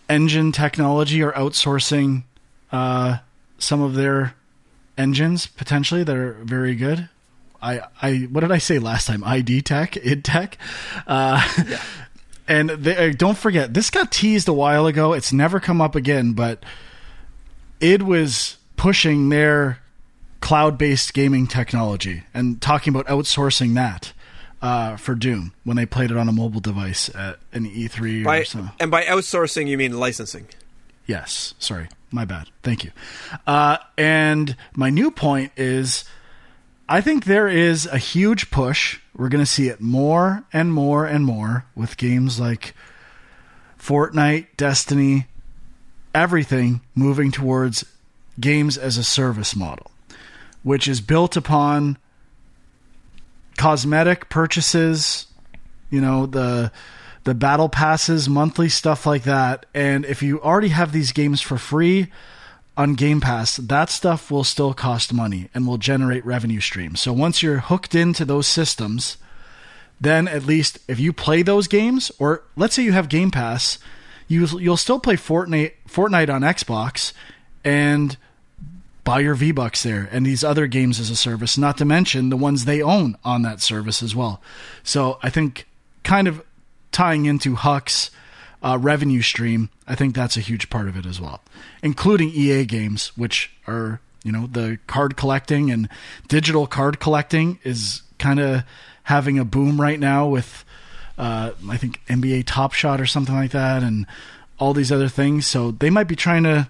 engine 0.08 0.52
technology 0.52 1.22
or 1.22 1.32
outsourcing 1.32 2.24
uh, 2.72 3.18
some 3.58 3.82
of 3.82 3.94
their 3.94 4.34
engines 4.96 5.46
potentially 5.46 6.02
that 6.02 6.16
are 6.16 6.34
very 6.44 6.74
good. 6.74 7.08
I, 7.60 7.80
I 8.00 8.18
what 8.30 8.40
did 8.40 8.52
I 8.52 8.58
say 8.58 8.78
last 8.78 9.06
time? 9.06 9.24
ID 9.24 9.62
Tech, 9.62 9.96
id 9.96 10.22
Tech, 10.22 10.58
uh, 11.08 11.46
yeah. 11.68 11.82
and 12.46 12.70
they, 12.70 13.10
uh, 13.10 13.14
don't 13.16 13.36
forget 13.36 13.74
this 13.74 13.90
got 13.90 14.12
teased 14.12 14.48
a 14.48 14.52
while 14.52 14.86
ago. 14.86 15.12
It's 15.12 15.32
never 15.32 15.58
come 15.58 15.80
up 15.80 15.96
again, 15.96 16.32
but 16.34 16.62
id 17.80 18.02
was 18.02 18.58
pushing 18.76 19.28
their 19.28 19.80
cloud-based 20.40 21.14
gaming 21.14 21.46
technology 21.46 22.24
and 22.32 22.60
talking 22.60 22.94
about 22.94 23.06
outsourcing 23.06 23.74
that 23.74 24.12
uh, 24.62 24.96
for 24.96 25.14
Doom 25.14 25.52
when 25.64 25.76
they 25.76 25.86
played 25.86 26.10
it 26.10 26.16
on 26.16 26.28
a 26.28 26.32
mobile 26.32 26.60
device 26.60 27.08
at 27.14 27.38
an 27.52 27.66
E3 27.66 28.24
by, 28.24 28.38
or 28.38 28.44
so. 28.44 28.68
And 28.80 28.90
by 28.90 29.04
outsourcing, 29.04 29.68
you 29.68 29.78
mean 29.78 29.98
licensing? 29.98 30.46
Yes. 31.06 31.54
Sorry, 31.58 31.88
my 32.10 32.24
bad. 32.24 32.48
Thank 32.62 32.84
you. 32.84 32.90
Uh, 33.46 33.78
and 33.96 34.56
my 34.74 34.90
new 34.90 35.10
point 35.10 35.52
is, 35.56 36.04
I 36.88 37.00
think 37.00 37.24
there 37.24 37.48
is 37.48 37.86
a 37.86 37.98
huge 37.98 38.50
push. 38.50 39.00
We're 39.16 39.28
going 39.28 39.44
to 39.44 39.50
see 39.50 39.68
it 39.68 39.80
more 39.80 40.44
and 40.52 40.72
more 40.72 41.04
and 41.04 41.24
more 41.24 41.66
with 41.74 41.96
games 41.96 42.40
like 42.40 42.74
Fortnite, 43.78 44.46
Destiny, 44.56 45.26
everything 46.14 46.80
moving 46.94 47.30
towards 47.30 47.84
games 48.40 48.78
as 48.78 48.96
a 48.96 49.04
service 49.04 49.54
model, 49.54 49.90
which 50.62 50.88
is 50.88 51.00
built 51.00 51.36
upon 51.36 51.98
cosmetic 53.56 54.28
purchases, 54.28 55.26
you 55.90 56.00
know, 56.00 56.26
the 56.26 56.70
the 57.24 57.34
battle 57.34 57.68
passes, 57.68 58.28
monthly 58.28 58.70
stuff 58.70 59.04
like 59.04 59.24
that. 59.24 59.66
And 59.74 60.06
if 60.06 60.22
you 60.22 60.40
already 60.40 60.68
have 60.68 60.92
these 60.92 61.12
games 61.12 61.42
for 61.42 61.58
free 61.58 62.10
on 62.74 62.94
Game 62.94 63.20
Pass, 63.20 63.56
that 63.56 63.90
stuff 63.90 64.30
will 64.30 64.44
still 64.44 64.72
cost 64.72 65.12
money 65.12 65.50
and 65.52 65.66
will 65.66 65.76
generate 65.76 66.24
revenue 66.24 66.60
streams. 66.60 67.00
So 67.00 67.12
once 67.12 67.42
you're 67.42 67.58
hooked 67.58 67.94
into 67.94 68.24
those 68.24 68.46
systems, 68.46 69.18
then 70.00 70.28
at 70.28 70.46
least 70.46 70.78
if 70.88 70.98
you 71.00 71.12
play 71.12 71.42
those 71.42 71.68
games, 71.68 72.10
or 72.18 72.44
let's 72.56 72.74
say 72.74 72.82
you 72.82 72.92
have 72.92 73.08
Game 73.08 73.30
Pass, 73.30 73.78
you 74.28 74.46
you'll 74.58 74.76
still 74.76 75.00
play 75.00 75.16
Fortnite 75.16 75.72
Fortnite 75.88 76.32
on 76.32 76.42
Xbox 76.42 77.12
and 77.64 78.16
buy 79.08 79.20
your 79.20 79.34
V 79.34 79.52
Bucks 79.52 79.84
there 79.84 80.06
and 80.12 80.26
these 80.26 80.44
other 80.44 80.66
games 80.66 81.00
as 81.00 81.08
a 81.08 81.16
service, 81.16 81.56
not 81.56 81.78
to 81.78 81.86
mention 81.86 82.28
the 82.28 82.36
ones 82.36 82.66
they 82.66 82.82
own 82.82 83.16
on 83.24 83.40
that 83.40 83.62
service 83.62 84.02
as 84.02 84.14
well. 84.14 84.42
So 84.82 85.18
I 85.22 85.30
think 85.30 85.66
kind 86.02 86.28
of 86.28 86.42
tying 86.92 87.24
into 87.24 87.54
Huck's 87.54 88.10
uh, 88.62 88.76
revenue 88.78 89.22
stream, 89.22 89.70
I 89.86 89.94
think 89.94 90.14
that's 90.14 90.36
a 90.36 90.40
huge 90.40 90.68
part 90.68 90.88
of 90.88 90.96
it 90.98 91.06
as 91.06 91.22
well, 91.22 91.40
including 91.82 92.28
EA 92.34 92.66
games, 92.66 93.16
which 93.16 93.50
are 93.66 94.02
you 94.24 94.30
know 94.30 94.46
the 94.46 94.78
card 94.86 95.16
collecting 95.16 95.70
and 95.70 95.88
digital 96.28 96.66
card 96.66 97.00
collecting 97.00 97.60
is 97.64 98.02
kind 98.18 98.38
of 98.38 98.62
having 99.04 99.38
a 99.38 99.44
boom 99.46 99.80
right 99.80 99.98
now 99.98 100.28
with 100.28 100.66
uh, 101.16 101.52
I 101.66 101.78
think 101.78 102.02
NBA 102.08 102.44
Top 102.44 102.74
Shot 102.74 103.00
or 103.00 103.06
something 103.06 103.34
like 103.34 103.52
that, 103.52 103.82
and 103.82 104.04
all 104.58 104.74
these 104.74 104.92
other 104.92 105.08
things. 105.08 105.46
So 105.46 105.70
they 105.70 105.88
might 105.88 106.08
be 106.08 106.16
trying 106.16 106.42
to 106.42 106.68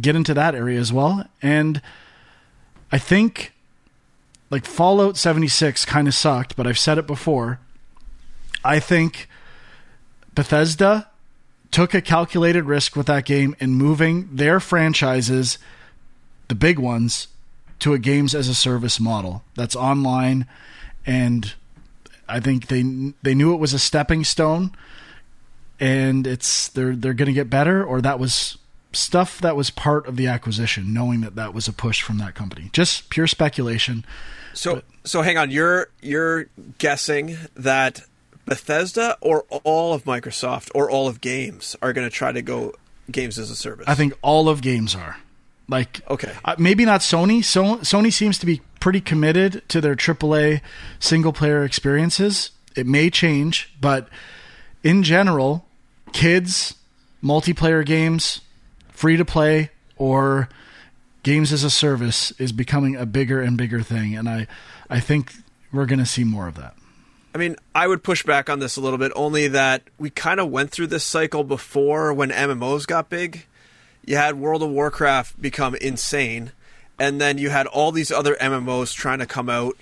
get 0.00 0.16
into 0.16 0.34
that 0.34 0.54
area 0.54 0.78
as 0.78 0.92
well. 0.92 1.26
And 1.42 1.80
I 2.90 2.98
think 2.98 3.52
like 4.50 4.64
Fallout 4.64 5.16
76 5.16 5.84
kind 5.84 6.06
of 6.06 6.14
sucked, 6.14 6.56
but 6.56 6.66
I've 6.66 6.78
said 6.78 6.98
it 6.98 7.06
before. 7.06 7.58
I 8.64 8.78
think 8.78 9.28
Bethesda 10.34 11.08
took 11.70 11.92
a 11.92 12.00
calculated 12.00 12.64
risk 12.64 12.94
with 12.96 13.06
that 13.06 13.24
game 13.24 13.56
in 13.58 13.74
moving 13.74 14.28
their 14.34 14.60
franchises, 14.60 15.58
the 16.48 16.54
big 16.54 16.78
ones, 16.78 17.28
to 17.80 17.92
a 17.92 17.98
games 17.98 18.34
as 18.34 18.48
a 18.48 18.54
service 18.54 19.00
model 19.00 19.42
that's 19.54 19.76
online 19.76 20.46
and 21.04 21.54
I 22.28 22.40
think 22.40 22.68
they 22.68 22.82
they 23.22 23.34
knew 23.34 23.52
it 23.52 23.58
was 23.58 23.74
a 23.74 23.78
stepping 23.78 24.24
stone 24.24 24.72
and 25.78 26.26
it's 26.26 26.68
they're 26.68 26.96
they're 26.96 27.12
going 27.12 27.26
to 27.26 27.34
get 27.34 27.50
better 27.50 27.84
or 27.84 28.00
that 28.00 28.18
was 28.18 28.56
stuff 28.94 29.40
that 29.40 29.56
was 29.56 29.70
part 29.70 30.06
of 30.06 30.16
the 30.16 30.26
acquisition, 30.26 30.92
knowing 30.92 31.20
that 31.20 31.36
that 31.36 31.54
was 31.54 31.68
a 31.68 31.72
push 31.72 32.02
from 32.02 32.18
that 32.18 32.34
company. 32.34 32.70
Just 32.72 33.10
pure 33.10 33.26
speculation. 33.26 34.04
So, 34.52 34.76
but, 34.76 34.84
so 35.04 35.22
hang 35.22 35.38
on. 35.38 35.50
You're 35.50 35.88
you're 36.00 36.46
guessing 36.78 37.36
that 37.54 38.02
Bethesda 38.46 39.16
or 39.20 39.44
all 39.64 39.92
of 39.92 40.04
Microsoft 40.04 40.70
or 40.74 40.90
all 40.90 41.08
of 41.08 41.20
games 41.20 41.76
are 41.82 41.92
going 41.92 42.08
to 42.08 42.14
try 42.14 42.32
to 42.32 42.42
go 42.42 42.74
games 43.10 43.38
as 43.38 43.50
a 43.50 43.56
service. 43.56 43.86
I 43.88 43.94
think 43.94 44.14
all 44.22 44.48
of 44.48 44.62
games 44.62 44.94
are. 44.94 45.16
Like 45.66 46.02
okay, 46.10 46.32
uh, 46.44 46.56
maybe 46.58 46.84
not 46.84 47.00
Sony. 47.00 47.42
So 47.42 47.76
Sony 47.76 48.12
seems 48.12 48.38
to 48.38 48.46
be 48.46 48.60
pretty 48.80 49.00
committed 49.00 49.66
to 49.70 49.80
their 49.80 49.96
AAA 49.96 50.60
single 50.98 51.32
player 51.32 51.64
experiences. 51.64 52.50
It 52.76 52.86
may 52.86 53.08
change, 53.08 53.72
but 53.80 54.08
in 54.82 55.02
general, 55.02 55.64
kids, 56.12 56.74
multiplayer 57.22 57.84
games, 57.84 58.42
free 58.94 59.18
to 59.18 59.24
play 59.24 59.70
or 59.96 60.48
games 61.22 61.52
as 61.52 61.64
a 61.64 61.70
service 61.70 62.30
is 62.32 62.52
becoming 62.52 62.96
a 62.96 63.04
bigger 63.04 63.42
and 63.42 63.58
bigger 63.58 63.82
thing, 63.82 64.16
and 64.16 64.28
I 64.28 64.46
I 64.88 65.00
think 65.00 65.34
we're 65.72 65.86
going 65.86 65.98
to 65.98 66.06
see 66.06 66.24
more 66.24 66.48
of 66.48 66.54
that. 66.54 66.74
I 67.34 67.38
mean, 67.38 67.56
I 67.74 67.88
would 67.88 68.04
push 68.04 68.22
back 68.22 68.48
on 68.48 68.60
this 68.60 68.76
a 68.76 68.80
little 68.80 68.98
bit, 68.98 69.10
only 69.16 69.48
that 69.48 69.82
we 69.98 70.08
kind 70.08 70.38
of 70.38 70.50
went 70.50 70.70
through 70.70 70.86
this 70.86 71.02
cycle 71.02 71.42
before 71.42 72.14
when 72.14 72.30
MMOs 72.30 72.86
got 72.86 73.10
big. 73.10 73.46
You 74.06 74.16
had 74.16 74.36
World 74.36 74.62
of 74.62 74.70
Warcraft 74.70 75.42
become 75.42 75.74
insane, 75.74 76.52
and 76.98 77.20
then 77.20 77.38
you 77.38 77.50
had 77.50 77.66
all 77.66 77.90
these 77.90 78.12
other 78.12 78.36
MMOs 78.36 78.94
trying 78.94 79.18
to 79.18 79.26
come 79.26 79.48
out 79.48 79.76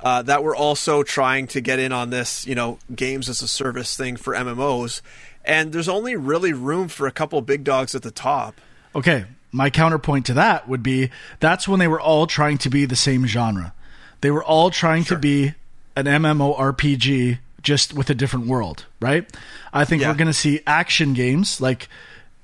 uh, 0.00 0.22
that 0.22 0.42
were 0.42 0.56
also 0.56 1.02
trying 1.02 1.46
to 1.48 1.60
get 1.60 1.78
in 1.78 1.92
on 1.92 2.08
this, 2.10 2.46
you 2.46 2.54
know, 2.54 2.78
games 2.94 3.28
as 3.28 3.42
a 3.42 3.48
service 3.48 3.96
thing 3.96 4.16
for 4.16 4.34
MMOs 4.34 5.02
and 5.44 5.72
there's 5.72 5.88
only 5.88 6.16
really 6.16 6.52
room 6.52 6.88
for 6.88 7.06
a 7.06 7.12
couple 7.12 7.40
big 7.40 7.64
dogs 7.64 7.94
at 7.94 8.02
the 8.02 8.10
top. 8.10 8.60
Okay, 8.94 9.24
my 9.52 9.70
counterpoint 9.70 10.26
to 10.26 10.34
that 10.34 10.68
would 10.68 10.82
be 10.82 11.10
that's 11.40 11.68
when 11.68 11.78
they 11.78 11.88
were 11.88 12.00
all 12.00 12.26
trying 12.26 12.58
to 12.58 12.70
be 12.70 12.84
the 12.84 12.96
same 12.96 13.26
genre. 13.26 13.72
They 14.20 14.30
were 14.30 14.44
all 14.44 14.70
trying 14.70 15.04
sure. 15.04 15.16
to 15.16 15.20
be 15.20 15.54
an 15.96 16.06
MMORPG 16.06 17.38
just 17.62 17.94
with 17.94 18.10
a 18.10 18.14
different 18.14 18.46
world, 18.46 18.86
right? 19.00 19.28
I 19.72 19.84
think 19.84 20.02
yeah. 20.02 20.10
we're 20.10 20.16
going 20.16 20.26
to 20.26 20.32
see 20.32 20.60
action 20.66 21.14
games 21.14 21.60
like 21.60 21.88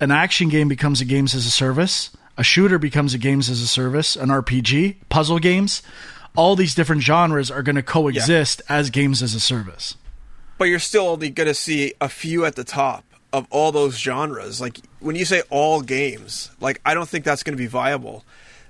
an 0.01 0.11
action 0.11 0.49
game 0.49 0.69
becomes 0.69 1.01
a 1.01 1.05
games 1.05 1.35
as 1.35 1.47
a 1.47 1.51
service, 1.51 2.11
a 2.39 2.45
shooter 2.45 2.79
becomes 2.79 3.13
a 3.13 3.19
games 3.19 3.51
as 3.51 3.61
a 3.61 3.67
service, 3.67 4.17
an 4.17 4.29
RPG, 4.31 4.97
puzzle 5.09 5.39
games. 5.39 5.83
All 6.37 6.57
these 6.57 6.75
different 6.75 7.03
genres 7.03 7.51
are 7.51 7.63
going 7.63 7.77
to 7.77 7.83
coexist 7.83 8.63
yeah. 8.69 8.77
as 8.77 8.91
games 8.91 9.23
as 9.23 9.35
a 9.35 9.41
service 9.41 9.97
but 10.61 10.69
you're 10.69 10.79
still 10.79 11.09
only 11.09 11.31
going 11.31 11.47
to 11.47 11.55
see 11.55 11.95
a 12.03 12.09
few 12.11 12.45
at 12.45 12.55
the 12.55 12.65
top 12.65 13.03
of 13.33 13.47
all 13.49 13.73
those 13.73 13.97
genres. 13.97 14.61
Like 14.61 14.79
when 14.99 15.17
you 15.17 15.25
say 15.25 15.41
all 15.49 15.81
games, 15.81 16.51
like 16.61 16.83
I 16.85 16.93
don't 16.93 17.09
think 17.09 17.25
that's 17.25 17.43
going 17.43 17.57
to 17.57 17.59
be 17.59 17.67
viable. 17.67 18.25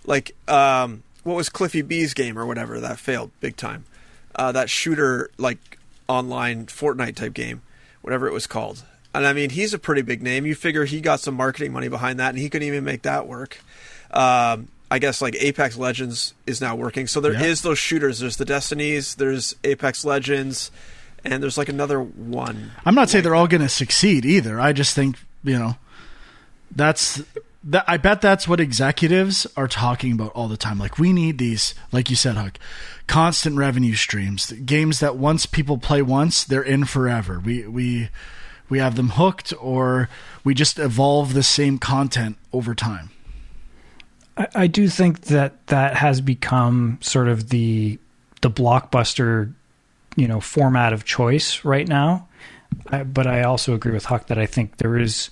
Like 0.06 0.36
um, 0.46 1.02
what 1.24 1.34
was 1.34 1.48
Cliffy 1.48 1.82
B's 1.82 2.14
game 2.14 2.38
or 2.38 2.46
whatever 2.46 2.78
that 2.78 3.00
failed 3.00 3.32
big 3.40 3.56
time. 3.56 3.86
Uh, 4.36 4.52
that 4.52 4.70
shooter 4.70 5.30
like 5.36 5.78
online 6.06 6.66
Fortnite 6.66 7.16
type 7.16 7.34
game, 7.34 7.60
whatever 8.02 8.28
it 8.28 8.32
was 8.32 8.46
called. 8.46 8.84
And 9.12 9.26
I 9.26 9.32
mean, 9.32 9.50
he's 9.50 9.74
a 9.74 9.78
pretty 9.78 10.02
big 10.02 10.22
name. 10.22 10.46
You 10.46 10.54
figure 10.54 10.84
he 10.84 11.00
got 11.00 11.18
some 11.18 11.34
marketing 11.34 11.72
money 11.72 11.88
behind 11.88 12.20
that, 12.20 12.28
and 12.28 12.38
he 12.38 12.48
couldn't 12.48 12.68
even 12.68 12.84
make 12.84 13.02
that 13.02 13.26
work. 13.26 13.60
Um, 14.12 14.68
I 14.92 15.00
guess 15.00 15.20
like 15.20 15.34
Apex 15.40 15.76
Legends 15.76 16.34
is 16.46 16.60
now 16.60 16.76
working. 16.76 17.08
So 17.08 17.20
there 17.20 17.32
yeah. 17.32 17.46
is 17.46 17.62
those 17.62 17.80
shooters. 17.80 18.20
There's 18.20 18.36
the 18.36 18.44
Destinies. 18.44 19.16
There's 19.16 19.56
Apex 19.64 20.04
Legends 20.04 20.70
and 21.24 21.42
there's 21.42 21.58
like 21.58 21.68
another 21.68 22.00
one. 22.00 22.70
I'm 22.84 22.94
not 22.94 23.10
saying 23.10 23.24
they're 23.24 23.34
all 23.34 23.48
going 23.48 23.62
to 23.62 23.68
succeed 23.68 24.24
either. 24.24 24.60
I 24.60 24.72
just 24.72 24.94
think 24.94 25.16
you 25.42 25.58
know 25.58 25.76
that's 26.74 27.22
that. 27.64 27.84
I 27.86 27.96
bet 27.96 28.20
that's 28.20 28.48
what 28.48 28.60
executives 28.60 29.46
are 29.56 29.68
talking 29.68 30.12
about 30.12 30.32
all 30.32 30.48
the 30.48 30.56
time. 30.56 30.78
Like 30.78 30.98
we 30.98 31.12
need 31.12 31.38
these, 31.38 31.74
like 31.92 32.10
you 32.10 32.16
said, 32.16 32.36
Huck, 32.36 32.58
constant 33.06 33.56
revenue 33.56 33.94
streams. 33.94 34.52
Games 34.52 35.00
that 35.00 35.16
once 35.16 35.46
people 35.46 35.78
play 35.78 36.02
once, 36.02 36.44
they're 36.44 36.62
in 36.62 36.84
forever. 36.84 37.40
We 37.40 37.66
we 37.66 38.08
we 38.68 38.78
have 38.78 38.96
them 38.96 39.10
hooked, 39.10 39.52
or 39.60 40.08
we 40.44 40.54
just 40.54 40.78
evolve 40.78 41.34
the 41.34 41.42
same 41.42 41.78
content 41.78 42.38
over 42.52 42.74
time. 42.74 43.10
I, 44.36 44.48
I 44.54 44.66
do 44.68 44.88
think 44.88 45.22
that 45.22 45.66
that 45.66 45.96
has 45.96 46.20
become 46.20 46.98
sort 47.02 47.28
of 47.28 47.50
the 47.50 47.98
the 48.40 48.50
blockbuster 48.50 49.52
you 50.16 50.28
know 50.28 50.40
format 50.40 50.92
of 50.92 51.04
choice 51.04 51.64
right 51.64 51.86
now. 51.86 52.28
I, 52.88 53.02
but 53.02 53.26
I 53.26 53.42
also 53.42 53.74
agree 53.74 53.92
with 53.92 54.04
Huck 54.04 54.28
that 54.28 54.38
I 54.38 54.46
think 54.46 54.76
there 54.76 54.98
is, 54.98 55.30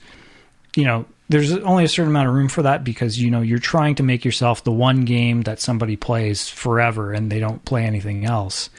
you 0.76 0.84
know, 0.84 1.06
there's 1.28 1.52
only 1.52 1.84
a 1.84 1.88
certain 1.88 2.10
amount 2.10 2.28
of 2.28 2.34
room 2.34 2.48
for 2.48 2.62
that 2.62 2.84
because 2.84 3.20
you 3.20 3.30
know 3.30 3.40
you're 3.40 3.58
trying 3.58 3.94
to 3.96 4.02
make 4.02 4.24
yourself 4.24 4.64
the 4.64 4.72
one 4.72 5.04
game 5.04 5.42
that 5.42 5.60
somebody 5.60 5.96
plays 5.96 6.48
forever 6.48 7.12
and 7.12 7.30
they 7.30 7.38
don't 7.38 7.64
play 7.64 7.84
anything 7.84 8.24
else. 8.24 8.70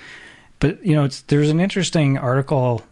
But 0.60 0.86
you 0.86 0.96
know, 0.96 1.08
there's 1.28 1.50
an 1.50 1.60
interesting 1.60 2.18
article 2.18 2.84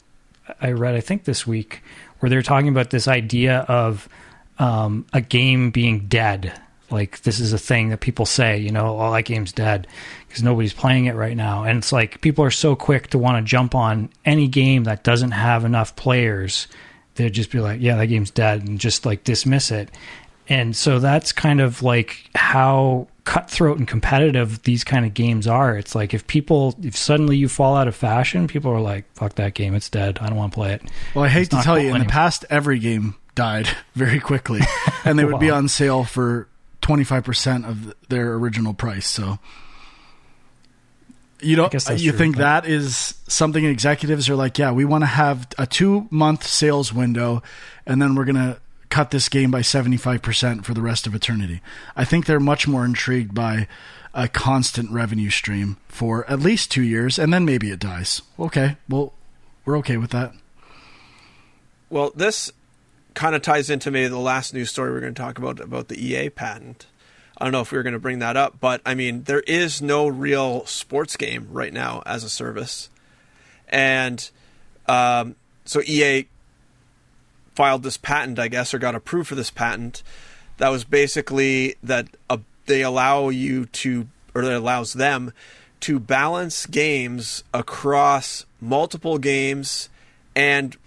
I 0.61 0.71
read 0.71 0.95
I 0.95 1.01
think 1.01 1.25
this 1.25 1.45
week 1.45 1.81
where 2.19 2.29
they're 2.29 2.41
talking 2.41 2.69
about 2.69 2.89
this 2.89 3.07
idea 3.07 3.59
of 3.67 4.07
um, 4.59 5.05
a 5.13 5.21
game 5.21 5.71
being 5.71 6.07
dead 6.07 6.59
Like 6.89 7.21
this 7.21 7.39
is 7.39 7.54
a 7.54 7.58
thing 7.58 7.89
that 7.89 8.00
people 8.00 8.26
say, 8.26 8.58
you 8.58 8.71
know, 8.71 9.00
oh 9.00 9.12
that 9.12 9.26
game's 9.26 9.52
dead 9.52 9.88
because 10.28 10.43
nobody's 10.43 10.73
playing 10.73 11.06
it 11.06 11.15
right 11.15 11.36
now. 11.36 11.63
And 11.63 11.80
it's 11.80 11.91
like 11.91 12.21
people 12.21 12.43
are 12.43 12.52
so 12.52 12.76
quick 12.76 13.08
to 13.08 13.17
want 13.17 13.43
to 13.43 13.50
jump 13.50 13.76
on 13.76 14.10
any 14.26 14.47
game 14.47 14.86
that 14.86 15.04
doesn't 15.04 15.32
have 15.32 15.65
enough 15.65 15.95
players. 15.95 16.67
They'd 17.15 17.34
just 17.34 17.52
be 17.52 17.60
like, 17.60 17.82
yeah, 17.82 17.97
that 17.97 18.08
game's 18.08 18.32
dead 18.32 18.67
and 18.67 18.80
just 18.80 19.06
like 19.06 19.23
dismiss 19.23 19.71
it. 19.71 19.89
And 20.50 20.76
so 20.76 21.00
that's 21.00 21.32
kind 21.34 21.60
of 21.60 21.84
like 21.84 22.30
how 22.34 23.08
cutthroat 23.26 23.78
and 23.78 23.86
competitive 23.86 24.63
these 24.63 24.86
kind 24.86 25.06
of 25.06 25.13
games 25.13 25.45
are. 25.45 25.78
It's 25.78 25.93
like 25.93 26.13
if 26.13 26.26
people, 26.28 26.73
if 26.82 26.95
suddenly 26.95 27.36
you 27.36 27.50
fall 27.50 27.76
out 27.76 27.89
of 27.89 27.95
fashion, 27.95 28.47
people 28.47 28.71
are 28.71 28.80
like, 28.80 29.04
fuck 29.13 29.36
that 29.36 29.54
game, 29.54 29.76
it's 29.76 29.89
dead. 29.89 30.19
I 30.21 30.28
don't 30.28 30.38
want 30.38 30.54
to 30.54 30.56
play 30.56 30.73
it. 30.73 30.82
Well, 31.13 31.26
I 31.26 31.28
hate 31.28 31.47
It's 31.47 31.50
to 31.50 31.62
tell 31.62 31.76
cool 31.76 31.84
you, 31.84 31.93
in 31.93 32.00
the 32.00 32.06
past, 32.06 32.45
every 32.50 32.80
game 32.80 33.15
died 33.36 33.67
very 33.93 34.21
quickly, 34.21 34.62
and 35.04 35.19
they 35.19 35.26
would 35.26 35.39
be 35.39 35.50
on 35.50 35.67
sale 35.67 36.06
for 36.06 36.47
twenty 36.88 37.04
five 37.04 37.26
percent 37.26 37.65
of 37.65 37.93
their 38.08 38.34
original 38.36 38.73
price. 38.73 39.06
So. 39.08 39.39
You 41.39 41.56
don't. 41.56 41.71
You 41.71 42.10
true, 42.10 42.17
think 42.17 42.36
but- 42.36 42.41
that 42.41 42.65
is 42.65 43.13
something 43.28 43.63
executives 43.63 44.28
are 44.28 44.36
like? 44.36 44.58
Yeah, 44.58 44.71
we 44.71 44.86
want 44.86 45.04
to 45.04 45.08
have 45.08 45.47
a 45.60 45.67
two 45.67 46.08
month 46.10 46.47
sales 46.47 46.91
window, 46.91 47.43
and 47.86 48.02
then 48.02 48.15
we're 48.15 48.26
gonna 48.26 48.58
cut 48.89 49.12
this 49.12 49.30
game 49.30 49.52
by 49.52 49.62
seventy 49.62 49.97
five 49.97 50.23
percent 50.23 50.65
for 50.65 50.73
the 50.73 50.82
rest 50.82 51.06
of 51.06 51.13
eternity. 51.13 51.62
I 51.95 52.06
think 52.06 52.26
they're 52.26 52.39
much 52.39 52.67
more 52.67 52.84
intrigued 52.86 53.36
by 53.36 53.67
a 54.15 54.28
constant 54.28 54.89
revenue 54.89 55.30
stream 55.30 55.78
for 55.89 56.28
at 56.28 56.39
least 56.39 56.71
two 56.71 56.82
years, 56.82 57.19
and 57.19 57.32
then 57.32 57.45
maybe 57.45 57.69
it 57.69 57.80
dies. 57.80 58.23
Okay, 58.39 58.78
well, 58.89 59.13
we're 59.63 59.78
okay 59.78 59.97
with 59.97 60.10
that. 60.12 60.34
Well, 61.91 62.12
this 62.15 62.52
kind 63.17 63.34
of 63.34 63.41
ties 63.41 63.71
into 63.71 63.89
maybe 63.89 64.08
the 64.08 64.19
last 64.19 64.53
news 64.53 64.69
story 64.69 64.91
we're 64.91 64.99
going 64.99 65.15
to 65.15 65.19
talk 65.19 65.39
about 65.39 65.60
about 65.60 65.88
the 65.88 65.99
EA 65.99 66.30
patent. 66.30 66.86
I 67.36 67.43
don't 67.43 67.51
know 67.51 67.62
if 67.62 67.71
we 67.71 67.77
were 67.80 67.84
going 67.84 67.93
to 67.93 67.99
bring 67.99 68.19
that 68.19 68.38
up, 68.38 68.60
but 68.60 68.80
I 68.86 68.93
mean, 68.93 69.23
there 69.23 69.39
is 69.41 69.82
no 69.82 70.08
real 70.08 70.67
sports 70.67 71.17
game 71.17 71.47
right 71.51 71.73
now 71.73 72.03
as 72.06 72.23
a 72.23 72.30
service, 72.30 72.89
and 73.69 74.30
um, 74.86 75.36
so 75.65 75.82
EA 75.82 76.27
filed 77.56 77.82
this 77.82 77.97
patent, 77.97 78.38
I 78.38 78.49
guess, 78.49 78.71
or 78.71 78.77
got 78.77 78.93
approved 78.93 79.30
for 79.30 79.36
this 79.36 79.49
patent. 79.49 80.03
That 80.58 80.69
was 80.69 80.84
basically 80.84 81.73
that 81.82 82.08
uh, 82.30 82.38
they 82.67 82.84
allow 82.84 83.30
you 83.30 83.65
to, 83.65 84.08
or 84.36 84.45
that 84.45 84.56
allows 84.56 84.93
them 84.93 85.34
to 85.82 85.99
balance 85.99 86.67
games 86.67 87.43
across 87.51 88.45
multiple 88.62 89.17
games 89.17 89.89
and 90.36 90.77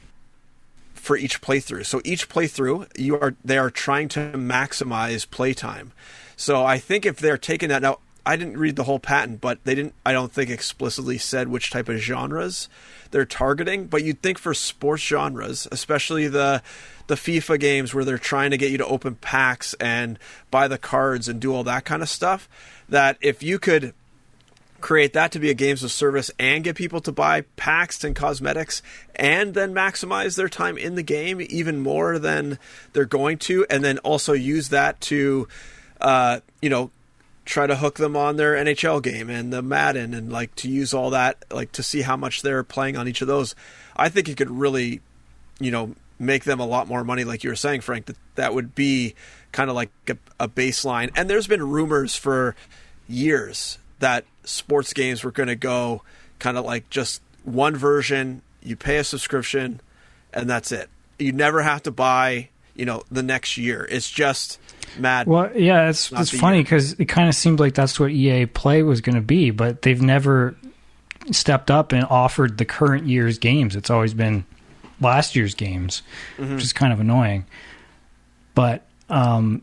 for 1.11 1.17
each 1.17 1.41
playthrough. 1.41 1.85
So 1.85 2.01
each 2.05 2.29
playthrough, 2.29 2.87
you 2.97 3.19
are 3.19 3.35
they 3.45 3.59
are 3.59 3.69
trying 3.69 4.09
to 4.11 4.31
maximize 4.35 5.29
playtime. 5.29 5.91
So 6.37 6.65
I 6.65 6.79
think 6.79 7.05
if 7.05 7.17
they're 7.17 7.37
taking 7.37 7.69
that 7.71 7.83
now, 7.83 7.99
I 8.25 8.37
didn't 8.37 8.59
read 8.59 8.77
the 8.77 8.85
whole 8.85 9.01
patent, 9.01 9.41
but 9.41 9.59
they 9.65 9.75
didn't. 9.75 9.95
I 10.07 10.13
don't 10.13 10.31
think 10.31 10.51
explicitly 10.51 11.19
said 11.19 11.49
which 11.49 11.73
type 11.73 11.89
of 11.89 11.97
genres 11.97 12.69
they're 13.11 13.25
targeting. 13.25 13.87
But 13.87 14.05
you'd 14.05 14.23
think 14.23 14.39
for 14.39 14.55
sports 14.55 15.03
genres, 15.03 15.67
especially 15.73 16.29
the 16.29 16.63
the 17.09 17.17
FIFA 17.17 17.59
games 17.59 17.93
where 17.93 18.05
they're 18.05 18.17
trying 18.17 18.53
to 18.53 18.57
get 18.57 18.71
you 18.71 18.79
to 18.79 18.87
open 18.87 19.17
packs 19.17 19.75
and 19.81 20.17
buy 20.53 20.69
the 20.69 20.79
cards 20.79 21.27
and 21.27 21.41
do 21.41 21.53
all 21.53 21.65
that 21.65 21.85
kind 21.85 22.03
of 22.03 22.09
stuff, 22.09 22.49
that 22.89 23.17
if 23.21 23.43
you 23.43 23.59
could 23.59 23.95
create 24.81 25.13
that 25.13 25.33
to 25.33 25.39
be 25.39 25.51
a 25.51 25.55
games 25.55 25.83
of 25.83 25.93
service 25.93 26.31
and 26.39 26.65
get 26.65 26.77
people 26.77 27.01
to 27.01 27.13
buy 27.13 27.43
packs 27.57 28.05
and 28.05 28.17
cosmetics 28.17 28.83
and 29.15 29.55
then 29.55 29.75
maximize 29.75 30.37
their 30.37 30.49
time 30.49 30.77
in 30.77 30.95
the 30.95 31.03
game 31.03 31.41
even 31.49 31.81
more 31.81 32.19
than 32.19 32.59
they're 32.93 33.05
going 33.05 33.39
to 33.39 33.67
and 33.71 33.85
then 33.85 33.99
also 33.99 34.33
use 34.33 34.69
that 34.71 35.01
to 35.01 35.47
uh, 36.01 36.41
you 36.61 36.71
know 36.71 36.91
try 37.45 37.67
to 37.67 37.77
hook 37.77 37.97
them 37.97 38.17
on 38.17 38.37
their 38.37 38.55
NHL 38.55 39.03
game 39.03 39.29
and 39.29 39.53
the 39.53 39.63
Madden 39.63 40.15
and 40.15 40.31
like 40.31 40.55
to 40.57 40.69
use 40.69 40.95
all 40.95 41.11
that 41.11 41.45
like 41.51 41.73
to 41.73 41.83
see 41.83 42.03
how 42.03 42.17
much 42.17 42.43
they're 42.43 42.63
playing 42.63 42.97
on 42.97 43.09
each 43.09 43.23
of 43.23 43.29
those. 43.29 43.55
I 43.97 44.09
think 44.09 44.29
it 44.29 44.37
could 44.37 44.51
really 44.51 45.01
you 45.59 45.71
know 45.71 45.95
make 46.19 46.45
them 46.45 46.61
a 46.61 46.67
lot 46.67 46.87
more 46.87 47.03
money 47.03 47.25
like 47.25 47.43
you 47.43 47.51
were 47.51 47.57
saying 47.57 47.81
Frank 47.81 48.07
that 48.07 48.17
that 48.35 48.55
would 48.55 48.75
be 48.75 49.15
kind 49.53 49.71
of 49.71 49.77
like 49.77 49.91
a, 50.09 50.17
a 50.39 50.49
baseline. 50.49 51.11
And 51.17 51.29
there's 51.29 51.47
been 51.47 51.67
rumors 51.69 52.15
for 52.15 52.55
years 53.09 53.79
that 54.01 54.25
sports 54.45 54.93
games 54.93 55.23
were 55.25 55.31
going 55.31 55.49
to 55.49 55.57
go 55.57 56.03
kind 56.39 56.59
of 56.59 56.65
like 56.65 56.91
just 56.91 57.23
one 57.45 57.77
version 57.77 58.43
you 58.63 58.77
pay 58.77 58.99
a 58.99 59.05
subscription 59.05 59.81
and 60.33 60.49
that's 60.51 60.73
it 60.73 60.89
you 61.19 61.33
never 61.33 61.63
have 61.63 61.83
to 61.83 61.91
buy 61.91 62.49
you 62.75 62.85
know 62.85 63.03
the 63.11 63.23
next 63.23 63.57
year 63.57 63.87
it's 63.91 64.11
just 64.11 64.59
mad 64.99 65.27
Well, 65.27 65.51
yeah, 65.57 65.89
it's 65.89 66.11
it's 66.13 66.31
funny 66.37 66.63
because 66.63 66.95
it 66.95 67.05
kind 67.05 67.29
of 67.29 67.35
seemed 67.35 67.61
like 67.61 67.75
that's 67.75 68.01
what 68.01 68.11
EA 68.11 68.47
Play 68.47 68.83
was 68.83 69.01
going 69.01 69.15
to 69.15 69.21
be, 69.21 69.51
but 69.53 69.83
they've 69.83 70.03
never 70.03 70.57
stepped 71.31 71.71
up 71.71 71.93
and 71.93 72.05
offered 72.07 72.59
the 72.59 72.65
current 72.65 73.07
year's 73.07 73.39
games. 73.39 73.77
It's 73.77 73.89
always 73.91 74.15
been 74.15 74.45
last 75.01 75.37
year's 75.37 75.55
games, 75.55 76.03
Mm-hmm. 76.39 76.55
which 76.57 76.65
is 76.65 76.73
kind 76.73 76.93
of 76.93 76.99
annoying. 76.99 77.47
But 78.55 78.83
um, 79.09 79.63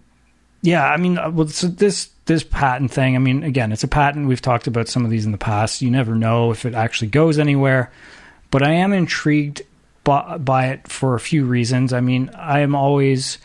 yeah, 0.62 0.86
I 0.88 0.96
mean, 0.98 1.18
uh, 1.18 1.30
well, 1.30 1.48
so 1.48 1.68
this 1.68 2.10
this 2.28 2.44
patent 2.44 2.92
thing. 2.92 3.16
I 3.16 3.20
mean, 3.20 3.44
again, 3.44 3.72
it's 3.72 3.84
a 3.84 3.88
patent. 3.88 4.28
We've 4.28 4.42
talked 4.42 4.68
about 4.68 4.88
some 4.88 5.04
of 5.04 5.12
these 5.12 5.26
in 5.26 5.32
the 5.32 5.38
past. 5.38 5.82
You 5.82 5.90
never 5.90 6.16
know 6.16 6.52
if 6.52 6.66
it 6.66 6.76
actually 6.76 7.10
goes 7.10 7.40
anywhere. 7.40 7.92
But 8.52 8.64
I 8.64 8.74
am 8.74 8.94
intrigued 8.94 9.64
by, 10.04 10.38
by 10.38 10.68
it 10.68 10.88
for 10.88 11.16
a 11.16 11.20
few 11.20 11.46
reasons. 11.46 11.92
I 11.92 12.00
mean, 12.00 12.30
I 12.36 12.60
am 12.60 12.76
always 12.76 13.40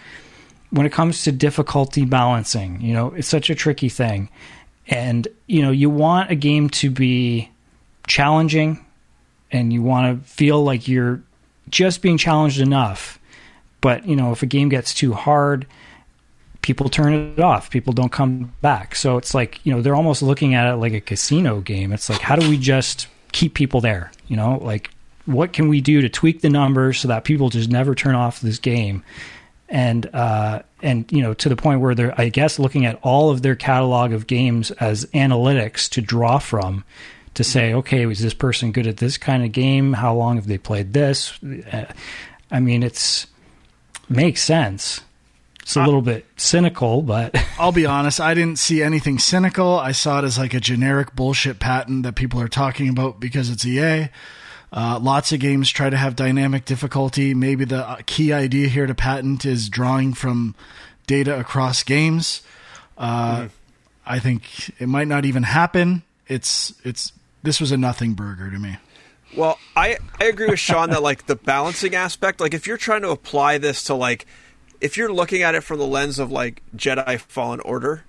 when 0.70 0.86
it 0.86 0.92
comes 0.92 1.24
to 1.24 1.32
difficulty 1.32 2.04
balancing, 2.06 2.80
you 2.80 2.94
know, 2.94 3.08
it's 3.08 3.28
such 3.28 3.50
a 3.50 3.54
tricky 3.54 3.90
thing. 3.90 4.30
And, 4.86 5.28
you 5.46 5.60
know, 5.60 5.70
you 5.70 5.90
want 5.90 6.30
a 6.30 6.34
game 6.34 6.70
to 6.70 6.90
be 6.90 7.50
challenging 8.06 8.84
and 9.50 9.70
you 9.72 9.82
want 9.82 10.22
to 10.22 10.28
feel 10.28 10.64
like 10.64 10.88
you're 10.88 11.22
just 11.68 12.00
being 12.00 12.16
challenged 12.16 12.60
enough. 12.60 13.18
But, 13.82 14.06
you 14.06 14.16
know, 14.16 14.32
if 14.32 14.42
a 14.42 14.46
game 14.46 14.70
gets 14.70 14.94
too 14.94 15.12
hard, 15.12 15.66
people 16.62 16.88
turn 16.88 17.12
it 17.12 17.40
off. 17.40 17.70
People 17.70 17.92
don't 17.92 18.12
come 18.12 18.52
back. 18.62 18.94
So 18.94 19.16
it's 19.18 19.34
like, 19.34 19.64
you 19.64 19.74
know, 19.74 19.82
they're 19.82 19.96
almost 19.96 20.22
looking 20.22 20.54
at 20.54 20.72
it 20.72 20.76
like 20.76 20.92
a 20.92 21.00
casino 21.00 21.60
game. 21.60 21.92
It's 21.92 22.08
like, 22.08 22.20
how 22.20 22.36
do 22.36 22.48
we 22.48 22.56
just 22.56 23.08
keep 23.32 23.54
people 23.54 23.80
there? 23.80 24.12
You 24.28 24.36
know, 24.36 24.58
like, 24.62 24.90
what 25.26 25.52
can 25.52 25.68
we 25.68 25.80
do 25.80 26.00
to 26.00 26.08
tweak 26.08 26.40
the 26.40 26.50
numbers 26.50 27.00
so 27.00 27.08
that 27.08 27.24
people 27.24 27.48
just 27.48 27.70
never 27.70 27.94
turn 27.94 28.14
off 28.14 28.40
this 28.40 28.58
game? 28.58 29.04
and 29.72 30.14
uh, 30.14 30.60
and 30.82 31.10
you 31.10 31.22
know 31.22 31.32
to 31.34 31.48
the 31.48 31.56
point 31.56 31.80
where 31.80 31.94
they're 31.94 32.14
I 32.20 32.28
guess 32.28 32.58
looking 32.58 32.84
at 32.84 33.00
all 33.02 33.30
of 33.30 33.40
their 33.40 33.56
catalog 33.56 34.12
of 34.12 34.26
games 34.26 34.70
as 34.72 35.06
analytics 35.06 35.88
to 35.90 36.02
draw 36.02 36.38
from 36.38 36.84
to 37.34 37.42
say 37.42 37.72
okay 37.72 38.04
was 38.04 38.20
this 38.20 38.34
person 38.34 38.70
good 38.70 38.86
at 38.86 38.98
this 38.98 39.16
kind 39.16 39.42
of 39.42 39.50
game 39.50 39.94
how 39.94 40.14
long 40.14 40.36
have 40.36 40.46
they 40.46 40.58
played 40.58 40.92
this 40.92 41.38
Uh, 41.72 41.86
I 42.50 42.60
mean 42.60 42.82
it's 42.82 43.26
makes 44.10 44.42
sense 44.42 45.00
it's 45.62 45.76
a 45.76 45.84
little 45.84 46.02
bit 46.02 46.26
cynical 46.36 47.02
but 47.02 47.34
I'll 47.58 47.72
be 47.72 47.86
honest, 47.86 48.20
I 48.20 48.34
didn't 48.34 48.58
see 48.58 48.82
anything 48.82 49.18
cynical. 49.18 49.78
I 49.78 49.92
saw 49.92 50.18
it 50.18 50.24
as 50.24 50.38
like 50.38 50.54
a 50.54 50.60
generic 50.60 51.14
bullshit 51.14 51.58
patent 51.58 52.02
that 52.02 52.14
people 52.14 52.40
are 52.40 52.48
talking 52.48 52.88
about 52.88 53.20
because 53.20 53.50
it's 53.50 53.64
EA. 53.64 54.08
Uh, 54.72 54.98
lots 55.00 55.32
of 55.32 55.40
games 55.40 55.70
try 55.70 55.90
to 55.90 55.96
have 55.96 56.16
dynamic 56.16 56.64
difficulty. 56.64 57.34
Maybe 57.34 57.64
the 57.64 57.86
uh, 57.86 57.98
key 58.06 58.32
idea 58.32 58.68
here 58.68 58.86
to 58.86 58.94
patent 58.94 59.44
is 59.44 59.68
drawing 59.68 60.14
from 60.14 60.54
data 61.06 61.38
across 61.38 61.82
games. 61.82 62.42
Uh, 62.96 63.48
I 64.06 64.18
think 64.18 64.80
it 64.80 64.88
might 64.88 65.08
not 65.08 65.24
even 65.24 65.42
happen. 65.42 66.02
It's 66.26 66.74
it's 66.84 67.12
this 67.42 67.60
was 67.60 67.70
a 67.70 67.76
nothing 67.76 68.14
burger 68.14 68.50
to 68.50 68.58
me. 68.58 68.78
Well, 69.36 69.58
I, 69.76 69.98
I 70.20 70.24
agree 70.24 70.48
with 70.48 70.58
Sean 70.58 70.90
that 70.90 71.02
like 71.02 71.26
the 71.26 71.36
balancing 71.36 71.94
aspect, 71.94 72.40
like 72.40 72.54
if 72.54 72.66
you're 72.66 72.76
trying 72.76 73.02
to 73.02 73.10
apply 73.10 73.58
this 73.58 73.84
to 73.84 73.94
like 73.94 74.26
if 74.82 74.96
you're 74.96 75.12
looking 75.12 75.42
at 75.42 75.54
it 75.54 75.62
from 75.62 75.78
the 75.78 75.86
lens 75.86 76.18
of 76.18 76.30
like 76.32 76.60
Jedi 76.76 77.18
Fallen 77.20 77.60
Order 77.60 78.02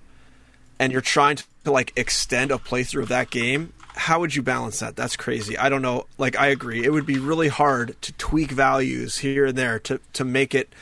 and 0.78 0.92
you're 0.92 1.00
trying 1.00 1.36
to 1.36 1.70
like 1.70 1.92
extend 1.96 2.50
a 2.50 2.56
playthrough 2.56 3.04
of 3.04 3.08
that 3.08 3.30
game, 3.30 3.72
how 3.94 4.18
would 4.18 4.34
you 4.34 4.42
balance 4.42 4.80
that? 4.80 4.96
That's 4.96 5.16
crazy. 5.16 5.56
I 5.56 5.68
don't 5.68 5.82
know. 5.82 6.06
Like 6.18 6.36
I 6.36 6.48
agree. 6.48 6.84
It 6.84 6.92
would 6.92 7.06
be 7.06 7.18
really 7.18 7.46
hard 7.46 7.96
to 8.02 8.12
tweak 8.14 8.50
values 8.50 9.18
here 9.18 9.46
and 9.46 9.56
there 9.56 9.78
to 9.80 10.00
to 10.14 10.24
make 10.24 10.52
it 10.52 10.72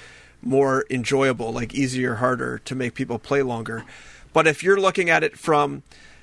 more 0.40 0.86
enjoyable, 0.88 1.52
like 1.52 1.74
easier, 1.74 2.16
harder 2.16 2.58
to 2.60 2.74
make 2.74 2.94
people 2.94 3.18
play 3.18 3.42
longer. 3.42 3.84
But 4.32 4.46
if 4.46 4.62
you're 4.62 4.80
looking 4.80 5.10
at 5.10 5.22
it 5.22 5.38
from 5.38 5.82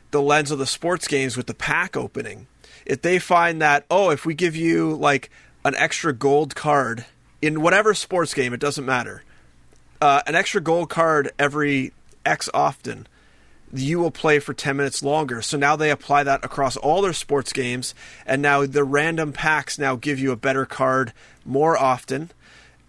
the 0.09 0.21
lens 0.21 0.49
of 0.49 0.57
the 0.57 0.65
sports 0.65 1.07
games 1.07 1.37
with 1.37 1.45
the 1.45 1.53
pack 1.53 1.95
opening, 1.95 2.47
if 2.87 3.03
they 3.03 3.19
find 3.19 3.61
that 3.61 3.85
oh, 3.91 4.09
if 4.09 4.25
we 4.25 4.33
give 4.33 4.55
you 4.55 4.95
like 4.95 5.29
an 5.63 5.75
extra 5.75 6.11
gold 6.11 6.55
card 6.55 7.05
in 7.39 7.61
whatever 7.61 7.93
sports 7.93 8.33
game, 8.33 8.51
it 8.51 8.59
doesn't 8.59 8.85
matter, 8.85 9.23
uh, 10.01 10.21
an 10.27 10.35
extra 10.35 10.61
gold 10.61 10.89
card 10.89 11.31
every 11.37 11.91
X 12.25 12.49
often, 12.53 13.07
you 13.73 13.99
will 13.99 14.11
play 14.11 14.39
for 14.39 14.53
10 14.53 14.77
minutes 14.77 15.03
longer. 15.03 15.41
So 15.41 15.57
now 15.57 15.75
they 15.75 15.91
apply 15.91 16.23
that 16.23 16.43
across 16.43 16.75
all 16.77 17.01
their 17.01 17.13
sports 17.13 17.53
games, 17.53 17.93
and 18.25 18.41
now 18.41 18.65
the 18.65 18.83
random 18.83 19.33
packs 19.33 19.77
now 19.77 19.95
give 19.95 20.19
you 20.19 20.31
a 20.31 20.35
better 20.35 20.65
card 20.65 21.13
more 21.45 21.77
often. 21.77 22.31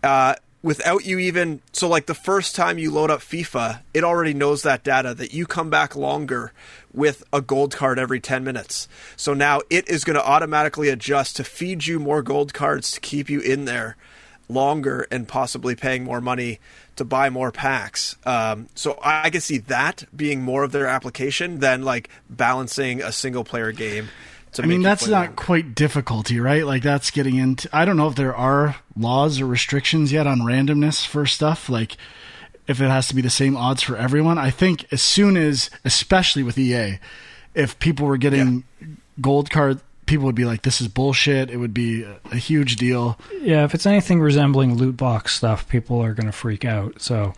Uh, 0.03 0.35
without 0.63 1.05
you 1.05 1.19
even 1.19 1.61
so 1.73 1.89
like 1.89 2.07
the 2.07 2.15
first 2.15 2.55
time 2.55 2.79
you 2.79 2.91
load 2.91 3.11
up 3.11 3.21
FIFA, 3.21 3.81
it 3.95 4.05
already 4.05 4.35
knows 4.35 4.63
that 4.63 4.85
data 4.85 5.15
that 5.15 5.35
you 5.35 5.47
come 5.47 5.71
back 5.71 5.95
longer 5.97 6.53
with 6.93 7.23
a 7.33 7.41
gold 7.41 7.75
card 7.75 7.99
every 7.99 8.21
10 8.21 8.45
minutes. 8.45 8.89
So 9.17 9.35
now 9.35 9.61
it 9.71 9.89
is 9.89 10.05
going 10.05 10.17
to 10.17 10.27
automatically 10.27 10.89
adjust 10.89 11.37
to 11.37 11.45
feed 11.45 11.87
you 11.87 11.99
more 11.99 12.23
gold 12.23 12.55
cards 12.55 12.93
to 12.93 13.01
keep 13.01 13.29
you 13.29 13.41
in 13.41 13.65
there 13.65 13.97
longer 14.49 15.07
and 15.11 15.29
possibly 15.29 15.77
paying 15.77 16.05
more 16.05 16.21
money 16.21 16.59
to 17.01 17.05
buy 17.07 17.31
more 17.31 17.51
packs. 17.51 18.17
Um, 18.27 18.69
so 18.75 18.93
I, 19.03 19.25
I 19.25 19.31
can 19.31 19.41
see 19.41 19.57
that 19.57 20.05
being 20.15 20.43
more 20.43 20.65
of 20.65 20.73
their 20.73 20.87
application 20.87 21.61
than 21.61 21.83
like 21.83 22.11
balancing 22.29 23.01
a 23.01 23.11
single 23.11 23.43
player 23.43 23.73
game. 23.73 24.11
To 24.53 24.63
I 24.63 24.67
mean, 24.67 24.83
that's 24.83 25.07
not 25.07 25.29
longer. 25.29 25.33
quite 25.33 25.75
difficulty, 25.75 26.41
right? 26.41 26.67
Like 26.67 26.83
that's 26.83 27.11
getting 27.11 27.37
into. 27.37 27.71
I 27.73 27.87
don't 27.87 27.97
know 27.97 28.09
if 28.09 28.17
there 28.17 28.37
are 28.37 28.77
laws 28.95 29.41
or 29.41 29.47
restrictions 29.47 30.13
yet 30.13 30.27
on 30.27 30.41
randomness 30.41 31.07
for 31.07 31.25
stuff. 31.25 31.71
Like 31.71 31.97
if 32.67 32.83
it 32.83 32.89
has 32.89 33.09
to 33.09 33.15
be 33.15 33.23
the 33.23 33.31
same 33.31 33.57
odds 33.57 33.83
for 33.83 33.97
everyone. 33.97 34.37
I 34.37 34.51
think 34.51 34.93
as 34.93 35.01
soon 35.01 35.39
as, 35.39 35.71
especially 35.87 36.43
with 36.43 36.59
EA, 36.59 36.99
if 37.55 37.79
people 37.79 38.07
were 38.07 38.19
getting 38.19 38.65
gold 39.23 39.49
card, 39.49 39.81
people 40.11 40.27
would 40.27 40.35
be 40.35 40.45
like, 40.45 40.63
"This 40.63 40.81
is 40.81 40.89
bullshit." 40.89 41.51
It 41.51 41.57
would 41.57 41.73
be 41.73 42.03
a, 42.03 42.19
a 42.33 42.37
huge 42.37 42.77
deal. 42.77 43.17
Yeah, 43.41 43.65
if 43.65 43.75
it's 43.75 43.87
anything 43.87 44.21
resembling 44.21 44.75
loot 44.75 44.97
box 44.97 45.37
stuff, 45.37 45.69
people 45.69 46.03
are 46.03 46.15
going 46.15 46.27
to 46.27 46.33
freak 46.33 46.65
out. 46.65 47.01
So 47.01 47.33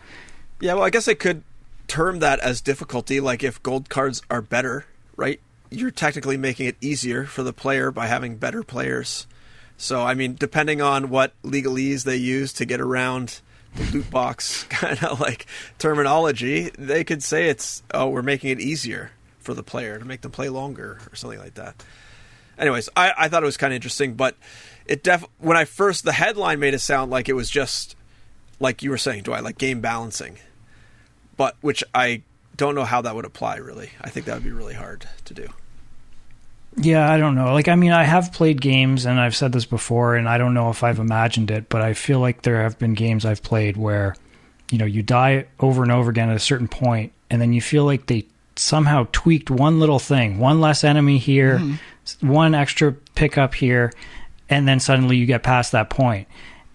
Yeah, 0.59 0.73
well, 0.73 0.83
I 0.83 0.89
guess 0.89 1.07
I 1.07 1.13
could 1.13 1.43
term 1.87 2.19
that 2.19 2.39
as 2.39 2.61
difficulty. 2.61 3.19
Like 3.19 3.43
if 3.43 3.61
gold 3.61 3.89
cards 3.89 4.23
are 4.29 4.41
better, 4.41 4.85
right? 5.15 5.39
You're 5.69 5.91
technically 5.91 6.35
making 6.35 6.65
it 6.65 6.75
easier 6.81 7.25
for 7.25 7.43
the 7.43 7.53
player 7.53 7.91
by 7.91 8.07
having 8.07 8.37
better 8.37 8.63
players. 8.63 9.27
So, 9.77 10.01
I 10.01 10.15
mean, 10.15 10.35
depending 10.35 10.81
on 10.81 11.09
what 11.09 11.33
legalese 11.43 12.03
they 12.03 12.15
use 12.15 12.53
to 12.53 12.65
get 12.65 12.81
around 12.81 13.41
the 13.75 13.83
loot 13.91 14.09
box 14.09 14.63
kind 14.69 15.03
of 15.03 15.19
like 15.19 15.45
terminology, 15.77 16.71
they 16.77 17.03
could 17.03 17.21
say 17.21 17.49
it's, 17.49 17.83
oh, 17.93 18.07
we're 18.09 18.21
making 18.21 18.49
it 18.49 18.59
easier 18.59 19.11
for 19.39 19.53
the 19.53 19.63
player 19.63 19.99
to 19.99 20.05
make 20.05 20.21
them 20.21 20.31
play 20.31 20.49
longer 20.49 20.99
or 21.11 21.15
something 21.15 21.39
like 21.39 21.55
that. 21.55 21.83
Anyways, 22.57 22.89
I, 22.95 23.13
I 23.17 23.27
thought 23.29 23.43
it 23.43 23.45
was 23.47 23.57
kind 23.57 23.73
of 23.73 23.75
interesting, 23.75 24.13
but 24.13 24.35
it 24.85 25.03
def 25.03 25.25
when 25.39 25.57
I 25.57 25.65
first 25.65 26.03
the 26.05 26.11
headline 26.13 26.59
made 26.59 26.73
it 26.73 26.79
sound 26.79 27.09
like 27.11 27.27
it 27.29 27.33
was 27.33 27.49
just 27.49 27.95
like 28.59 28.83
you 28.83 28.89
were 28.89 28.97
saying, 28.97 29.23
do 29.23 29.33
I 29.33 29.39
like 29.39 29.57
game 29.57 29.81
balancing? 29.81 30.37
But 31.37 31.55
which 31.61 31.83
I 31.95 32.21
don't 32.55 32.75
know 32.75 32.83
how 32.85 33.01
that 33.01 33.15
would 33.15 33.25
apply 33.25 33.55
really. 33.57 33.89
I 34.01 34.09
think 34.09 34.25
that 34.27 34.35
would 34.35 34.43
be 34.43 34.51
really 34.51 34.75
hard 34.75 35.07
to 35.25 35.33
do. 35.33 35.47
Yeah, 36.75 37.11
I 37.11 37.17
don't 37.17 37.35
know. 37.35 37.53
Like, 37.53 37.67
I 37.67 37.75
mean, 37.75 37.91
I 37.91 38.03
have 38.03 38.33
played 38.33 38.59
games, 38.59 39.05
and 39.05 39.19
I've 39.19 39.35
said 39.35 39.51
this 39.51 39.65
before, 39.65 40.15
and 40.15 40.27
I 40.27 40.39
don't 40.39 40.55
know 40.55 40.71
if 40.71 40.83
I've 40.83 40.97
imagined 40.97 41.51
it, 41.51 41.69
but 41.69 41.81
I 41.83 41.93
feel 41.93 42.19
like 42.19 42.41
there 42.41 42.63
have 42.63 42.79
been 42.79 42.95
games 42.95 43.25
I've 43.25 43.43
played 43.43 43.77
where, 43.77 44.15
you 44.71 44.79
know, 44.79 44.85
you 44.85 45.03
die 45.03 45.45
over 45.59 45.83
and 45.83 45.91
over 45.91 46.09
again 46.09 46.29
at 46.31 46.35
a 46.35 46.39
certain 46.39 46.67
point, 46.67 47.11
and 47.29 47.39
then 47.39 47.53
you 47.53 47.61
feel 47.61 47.85
like 47.85 48.07
they 48.07 48.25
somehow 48.55 49.05
tweaked 49.11 49.51
one 49.51 49.79
little 49.79 49.99
thing, 49.99 50.39
one 50.39 50.61
less 50.61 50.83
enemy 50.83 51.19
here, 51.19 51.59
s- 51.61 51.79
one 52.21 52.55
extra 52.55 52.91
pickup 52.91 53.53
here, 53.53 53.91
and 54.49 54.67
then 54.67 54.79
suddenly 54.79 55.17
you 55.17 55.25
get 55.25 55.43
past 55.43 55.71
that 55.71 55.89
point. 55.89 56.27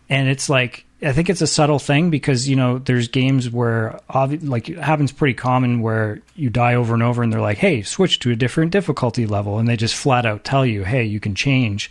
And 0.09 0.29
it's 0.29 0.49
like, 0.49 0.85
I 1.01 1.12
think 1.12 1.31
it's 1.31 1.43
a 1.43 1.47
subtle 1.47 1.79
thing 1.79 2.11
because, 2.11 2.49
you 2.49 2.57
know, 2.57 2.79
there's 2.79 3.09
games 3.09 3.51
where, 3.51 4.01
obvi- 4.11 4.49
like, 4.49 4.68
it 4.68 4.79
happens 4.79 5.12
pretty 5.12 5.35
common 5.35 5.81
where 5.81 6.20
you 6.35 6.51
die 6.51 6.74
over 6.74 6.95
and 6.95 7.03
over 7.03 7.22
and 7.22 7.33
they're 7.33 7.41
like, 7.41 7.59
hey, 7.59 7.83
switch 7.83 8.18
to 8.20 8.31
a 8.31 8.37
different 8.37 8.72
difficulty 8.72 9.26
level. 9.26 9.59
And 9.59 9.68
they 9.68 9.76
just 9.76 9.95
flat 9.95 10.26
out 10.26 10.45
tell 10.45 10.66
you, 10.66 10.85
hey, 10.85 11.05
you 11.05 11.20
can 11.20 11.35
change. 11.35 11.91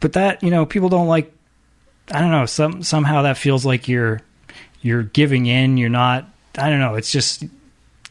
But 0.00 0.14
that, 0.14 0.42
you 0.42 0.50
know, 0.50 0.66
people 0.66 0.88
don't 0.88 1.06
like, 1.06 1.32
I 2.10 2.20
don't 2.20 2.32
know, 2.32 2.46
some, 2.46 2.82
somehow 2.82 3.22
that 3.22 3.38
feels 3.38 3.64
like 3.64 3.86
you're, 3.86 4.20
you're 4.80 5.04
giving 5.04 5.46
in. 5.46 5.76
You're 5.76 5.90
not, 5.90 6.28
I 6.58 6.70
don't 6.70 6.80
know, 6.80 6.94
it's 6.94 7.12
just 7.12 7.44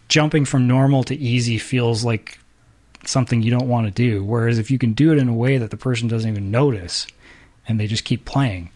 jumping 0.08 0.46
from 0.46 0.68
normal 0.68 1.04
to 1.04 1.16
easy 1.16 1.58
feels 1.58 2.06
like 2.06 2.40
something 3.06 3.42
you 3.42 3.52
don't 3.52 3.68
want 3.68 3.88
to 3.88 3.92
do. 3.92 4.24
Whereas 4.24 4.60
if 4.60 4.70
you 4.72 4.78
can 4.78 4.94
do 4.94 5.12
it 5.12 5.18
in 5.18 5.28
a 5.30 5.34
way 5.34 5.58
that 5.58 5.72
the 5.72 5.78
person 5.78 6.08
doesn't 6.08 6.30
even 6.30 6.52
notice 6.52 7.08
and 7.68 7.80
they 7.80 7.88
just 7.88 8.04
keep 8.04 8.26
playing, 8.26 8.70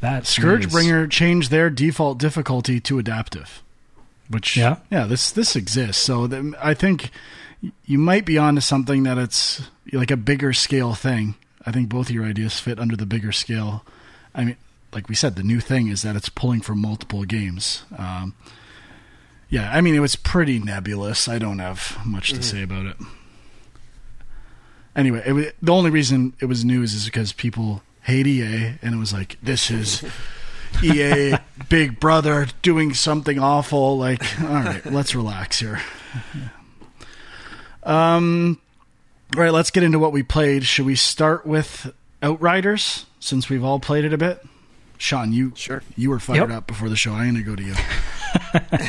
that 0.00 0.24
to 0.24 0.40
me 0.46 0.64
is- 0.64 0.66
Scourgebringer 0.66 1.10
changed 1.10 1.50
their 1.50 1.70
default 1.70 2.18
difficulty 2.18 2.80
to 2.80 2.98
adaptive, 2.98 3.62
which 4.28 4.56
Yeah. 4.56 4.76
yeah, 4.90 5.04
this 5.04 5.30
this 5.30 5.54
exists. 5.56 6.02
So 6.02 6.26
th- 6.26 6.54
I 6.62 6.74
think 6.74 7.10
you 7.86 7.98
might 7.98 8.24
be 8.24 8.38
onto 8.38 8.60
something 8.60 9.04
that 9.04 9.18
it's 9.18 9.62
like 9.92 10.10
a 10.10 10.16
bigger 10.16 10.52
scale 10.52 10.94
thing. 10.94 11.36
I 11.64 11.70
think 11.70 11.88
both 11.88 12.08
of 12.08 12.14
your 12.14 12.24
ideas 12.24 12.58
fit 12.58 12.80
under 12.80 12.96
the 12.96 13.06
bigger 13.06 13.30
scale. 13.30 13.84
I 14.34 14.44
mean, 14.44 14.56
like 14.92 15.08
we 15.08 15.14
said, 15.14 15.36
the 15.36 15.44
new 15.44 15.60
thing 15.60 15.86
is 15.86 16.02
that 16.02 16.16
it's 16.16 16.28
pulling 16.28 16.60
from 16.62 16.80
multiple 16.80 17.22
games. 17.24 17.84
Um, 17.96 18.34
yeah, 19.48 19.70
I 19.72 19.80
mean, 19.80 19.94
it 19.94 20.00
was 20.00 20.16
pretty 20.16 20.58
nebulous. 20.58 21.28
I 21.28 21.38
don't 21.38 21.60
have 21.60 21.96
much 22.04 22.32
to 22.32 22.42
say 22.42 22.62
about 22.62 22.86
it. 22.86 22.96
Anyway, 24.94 25.22
it, 25.24 25.32
wa- 25.32 25.42
the 25.62 25.72
only 25.72 25.90
reason 25.90 26.34
it 26.40 26.46
was 26.46 26.64
news 26.64 26.92
is 26.94 27.04
because 27.06 27.32
people 27.32 27.82
hate 28.02 28.26
EA, 28.26 28.74
and 28.82 28.94
it 28.94 28.98
was 28.98 29.12
like, 29.12 29.38
this 29.42 29.70
is 29.70 30.04
EA 30.82 31.34
Big 31.68 31.98
Brother 32.00 32.46
doing 32.62 32.92
something 32.94 33.38
awful. 33.38 33.96
Like, 33.98 34.22
all 34.42 34.48
right, 34.48 34.84
let's 34.86 35.14
relax 35.14 35.60
here. 35.60 35.80
Um, 37.84 38.60
all 39.36 39.42
right, 39.42 39.52
let's 39.52 39.70
get 39.72 39.82
into 39.82 39.98
what 39.98 40.12
we 40.12 40.22
played. 40.22 40.64
Should 40.64 40.86
we 40.86 40.94
start 40.94 41.44
with 41.44 41.92
Outriders 42.22 43.06
since 43.18 43.48
we've 43.48 43.64
all 43.64 43.80
played 43.80 44.04
it 44.04 44.12
a 44.12 44.18
bit? 44.18 44.44
Sean, 44.98 45.32
you 45.32 45.52
Sure. 45.56 45.82
you 45.96 46.10
were 46.10 46.20
fired 46.20 46.50
Yep. 46.50 46.58
up 46.58 46.66
before 46.68 46.88
the 46.88 46.94
show. 46.94 47.12
I'm 47.12 47.34
going 47.34 47.44
to 47.44 47.50
go 47.50 47.56
to 47.56 47.62
you. 47.62 48.78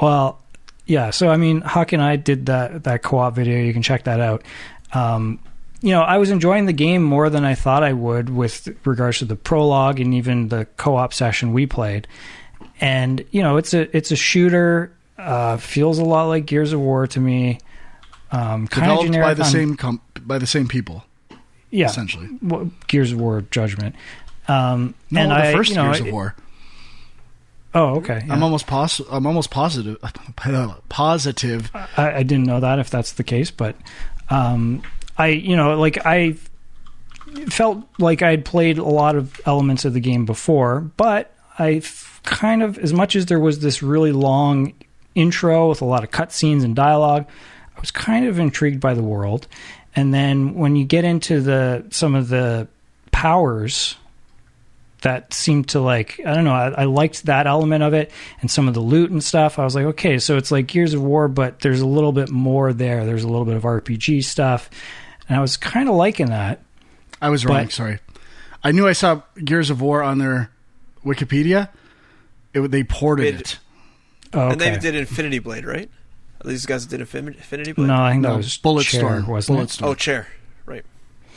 Well, 0.00 0.38
yeah. 0.84 1.08
So 1.10 1.30
I 1.30 1.36
mean, 1.38 1.62
Huck 1.62 1.92
and 1.92 2.02
I 2.02 2.16
did 2.16 2.46
that 2.46 2.84
that 2.84 3.02
co-op 3.02 3.34
video. 3.34 3.58
You 3.62 3.72
can 3.72 3.80
check 3.82 4.04
that 4.04 4.20
out. 4.20 4.42
Um, 4.92 5.38
you 5.82 5.92
know, 5.92 6.02
I 6.02 6.18
was 6.18 6.30
enjoying 6.30 6.66
the 6.66 6.72
game 6.72 7.02
more 7.02 7.30
than 7.30 7.44
I 7.44 7.54
thought 7.54 7.82
I 7.82 7.92
would 7.92 8.28
with 8.28 8.68
regards 8.84 9.18
to 9.20 9.24
the 9.24 9.36
prologue 9.36 9.98
and 10.00 10.12
even 10.14 10.48
the 10.48 10.66
co-op 10.76 11.14
session 11.14 11.52
we 11.52 11.66
played. 11.66 12.06
And 12.80 13.24
you 13.30 13.42
know, 13.42 13.56
it's 13.56 13.72
a 13.74 13.94
it's 13.96 14.10
a 14.10 14.16
shooter. 14.16 14.92
Uh, 15.18 15.58
feels 15.58 15.98
a 15.98 16.04
lot 16.04 16.24
like 16.24 16.46
Gears 16.46 16.72
of 16.72 16.80
War 16.80 17.06
to 17.06 17.20
me. 17.20 17.58
Um, 18.32 18.66
kind 18.68 18.86
Developed 19.02 19.12
by 19.12 19.34
the 19.34 19.42
on- 19.42 19.48
same 19.50 20.00
by 20.22 20.38
the 20.38 20.46
same 20.46 20.68
people, 20.68 21.04
yeah, 21.70 21.86
essentially. 21.86 22.28
well, 22.42 22.70
Gears 22.86 23.12
of 23.12 23.20
War 23.20 23.42
Judgment. 23.50 23.94
Um, 24.48 24.94
No, 25.10 25.20
and 25.20 25.30
the 25.30 25.34
I, 25.34 25.52
first 25.52 25.70
you 25.70 25.76
know, 25.76 25.84
Gears 25.84 26.00
it- 26.00 26.06
of 26.08 26.12
War. 26.12 26.34
Oh, 27.74 27.96
okay. 27.98 28.24
I'm 28.28 28.42
almost 28.42 28.66
pos- 28.66 29.00
I'm 29.10 29.26
almost 29.26 29.50
positive 29.50 29.96
positive 30.88 31.70
I, 31.96 32.12
I 32.14 32.22
didn't 32.24 32.44
know 32.46 32.58
that 32.60 32.78
if 32.80 32.90
that's 32.90 33.12
the 33.12 33.22
case, 33.24 33.50
but 33.52 33.76
um, 34.30 34.82
I, 35.18 35.28
you 35.28 35.56
know, 35.56 35.78
like 35.78 36.06
I 36.06 36.36
felt 37.48 37.84
like 37.98 38.22
I'd 38.22 38.44
played 38.44 38.78
a 38.78 38.84
lot 38.84 39.16
of 39.16 39.40
elements 39.46 39.84
of 39.84 39.92
the 39.92 40.00
game 40.00 40.24
before, 40.24 40.80
but 40.96 41.34
I 41.58 41.82
kind 42.24 42.62
of, 42.62 42.78
as 42.78 42.92
much 42.92 43.16
as 43.16 43.26
there 43.26 43.40
was 43.40 43.60
this 43.60 43.82
really 43.82 44.12
long 44.12 44.72
intro 45.14 45.68
with 45.68 45.82
a 45.82 45.84
lot 45.84 46.04
of 46.04 46.10
cutscenes 46.10 46.64
and 46.64 46.74
dialogue, 46.74 47.26
I 47.76 47.80
was 47.80 47.90
kind 47.90 48.26
of 48.26 48.38
intrigued 48.38 48.80
by 48.80 48.94
the 48.94 49.02
world. 49.02 49.46
And 49.94 50.14
then 50.14 50.54
when 50.54 50.76
you 50.76 50.84
get 50.84 51.04
into 51.04 51.40
the 51.40 51.84
some 51.90 52.14
of 52.14 52.28
the 52.28 52.68
powers 53.10 53.96
that 55.02 55.32
seemed 55.34 55.68
to 55.70 55.80
like 55.80 56.20
I 56.24 56.34
don't 56.34 56.44
know 56.44 56.52
I, 56.54 56.68
I 56.68 56.84
liked 56.84 57.24
that 57.26 57.46
element 57.46 57.82
of 57.82 57.94
it 57.94 58.10
and 58.40 58.50
some 58.50 58.68
of 58.68 58.74
the 58.74 58.80
loot 58.80 59.10
and 59.10 59.22
stuff. 59.22 59.58
I 59.58 59.64
was 59.64 59.74
like, 59.74 59.84
okay, 59.86 60.18
so 60.18 60.36
it's 60.36 60.50
like 60.50 60.66
Gears 60.66 60.94
of 60.94 61.02
War, 61.02 61.28
but 61.28 61.60
there's 61.60 61.80
a 61.80 61.86
little 61.86 62.12
bit 62.12 62.28
more 62.30 62.72
there. 62.72 63.04
There's 63.04 63.24
a 63.24 63.28
little 63.28 63.44
bit 63.44 63.56
of 63.56 63.62
RPG 63.62 64.24
stuff, 64.24 64.68
and 65.28 65.36
I 65.38 65.40
was 65.40 65.56
kind 65.56 65.88
of 65.88 65.94
liking 65.94 66.26
that. 66.30 66.60
I 67.22 67.28
was 67.30 67.44
wrong. 67.44 67.64
But- 67.64 67.72
sorry. 67.72 67.98
I 68.62 68.72
knew 68.72 68.86
I 68.86 68.92
saw 68.92 69.22
Gears 69.42 69.70
of 69.70 69.80
War 69.80 70.02
on 70.02 70.18
their 70.18 70.50
Wikipedia. 71.04 71.70
It, 72.52 72.60
they 72.70 72.84
ported 72.84 73.26
It- 73.36 73.40
it. 73.40 73.58
Oh, 74.34 74.50
And 74.50 74.60
they 74.60 74.76
did 74.76 74.94
Infinity 74.94 75.38
Blade, 75.40 75.64
right? 75.64 75.90
These 76.44 76.64
guys 76.66 76.86
did 76.86 77.00
Infinity 77.00 77.72
Blade. 77.72 77.86
no, 77.88 77.94
I 78.02 78.12
think 78.12 78.22
that 78.22 78.28
No, 78.30 78.36
was 78.36 78.56
Bullet 78.58 78.84
Chair, 78.84 79.00
Storm. 79.00 79.26
wasn't 79.26 79.56
Bullet 79.56 79.64
it? 79.70 79.72
Storm. 79.72 79.90
Oh, 79.90 79.94
chair. 79.94 80.26
Right. 80.66 80.84